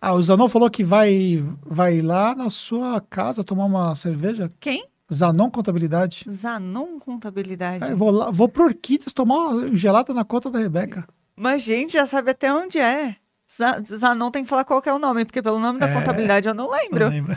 Ah, 0.00 0.14
o 0.14 0.22
Zanon 0.22 0.48
falou 0.48 0.68
que 0.68 0.82
vai, 0.82 1.44
vai 1.64 2.00
lá 2.02 2.34
na 2.34 2.50
sua 2.50 3.00
casa 3.00 3.44
tomar 3.44 3.66
uma 3.66 3.94
cerveja. 3.94 4.50
Quem? 4.58 4.84
Zanon 5.12 5.50
Contabilidade. 5.50 6.24
Zanon 6.28 6.98
Contabilidade. 6.98 7.84
É, 7.84 7.94
vou, 7.94 8.10
lá, 8.10 8.30
vou 8.30 8.48
pro 8.48 8.64
Orquídeas 8.64 9.12
tomar 9.12 9.36
uma 9.36 9.76
gelada 9.76 10.12
na 10.12 10.24
conta 10.24 10.50
da 10.50 10.58
Rebeca. 10.58 11.06
Mas, 11.36 11.62
gente, 11.62 11.92
já 11.92 12.06
sabe 12.06 12.30
até 12.30 12.52
onde 12.52 12.78
é. 12.78 13.16
Zanon 13.84 14.30
tem 14.30 14.42
que 14.42 14.48
falar 14.48 14.64
qual 14.64 14.80
que 14.80 14.88
é 14.88 14.94
o 14.94 14.98
nome, 14.98 15.24
porque 15.24 15.42
pelo 15.42 15.60
nome 15.60 15.78
da 15.78 15.88
é, 15.88 15.94
contabilidade 15.94 16.48
eu 16.48 16.54
não 16.54 16.70
lembro. 16.70 17.04
Não 17.04 17.10
lembro. 17.10 17.36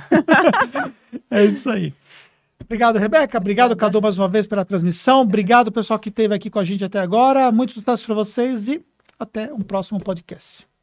é 1.30 1.46
isso 1.46 1.70
aí. 1.70 1.94
Obrigado, 2.66 2.98
Rebeca. 2.98 3.38
Obrigado, 3.38 3.76
Cadu, 3.76 4.02
mais 4.02 4.18
uma 4.18 4.28
vez 4.28 4.48
pela 4.48 4.66
transmissão. 4.66 5.22
Obrigado, 5.22 5.72
pessoal 5.72 6.00
que 6.00 6.10
esteve 6.10 6.34
aqui 6.34 6.50
com 6.50 6.60
a 6.60 6.66
gente 6.66 6.84
até 6.84 7.00
agora. 7.00 7.52
Muito 7.52 7.74
sucesso 7.74 8.06
para 8.06 8.16
vocês 8.16 8.68
e 8.68 8.84
até 9.20 9.54
um 9.54 9.62
próximo 9.62 10.00
podcast. 10.00 10.75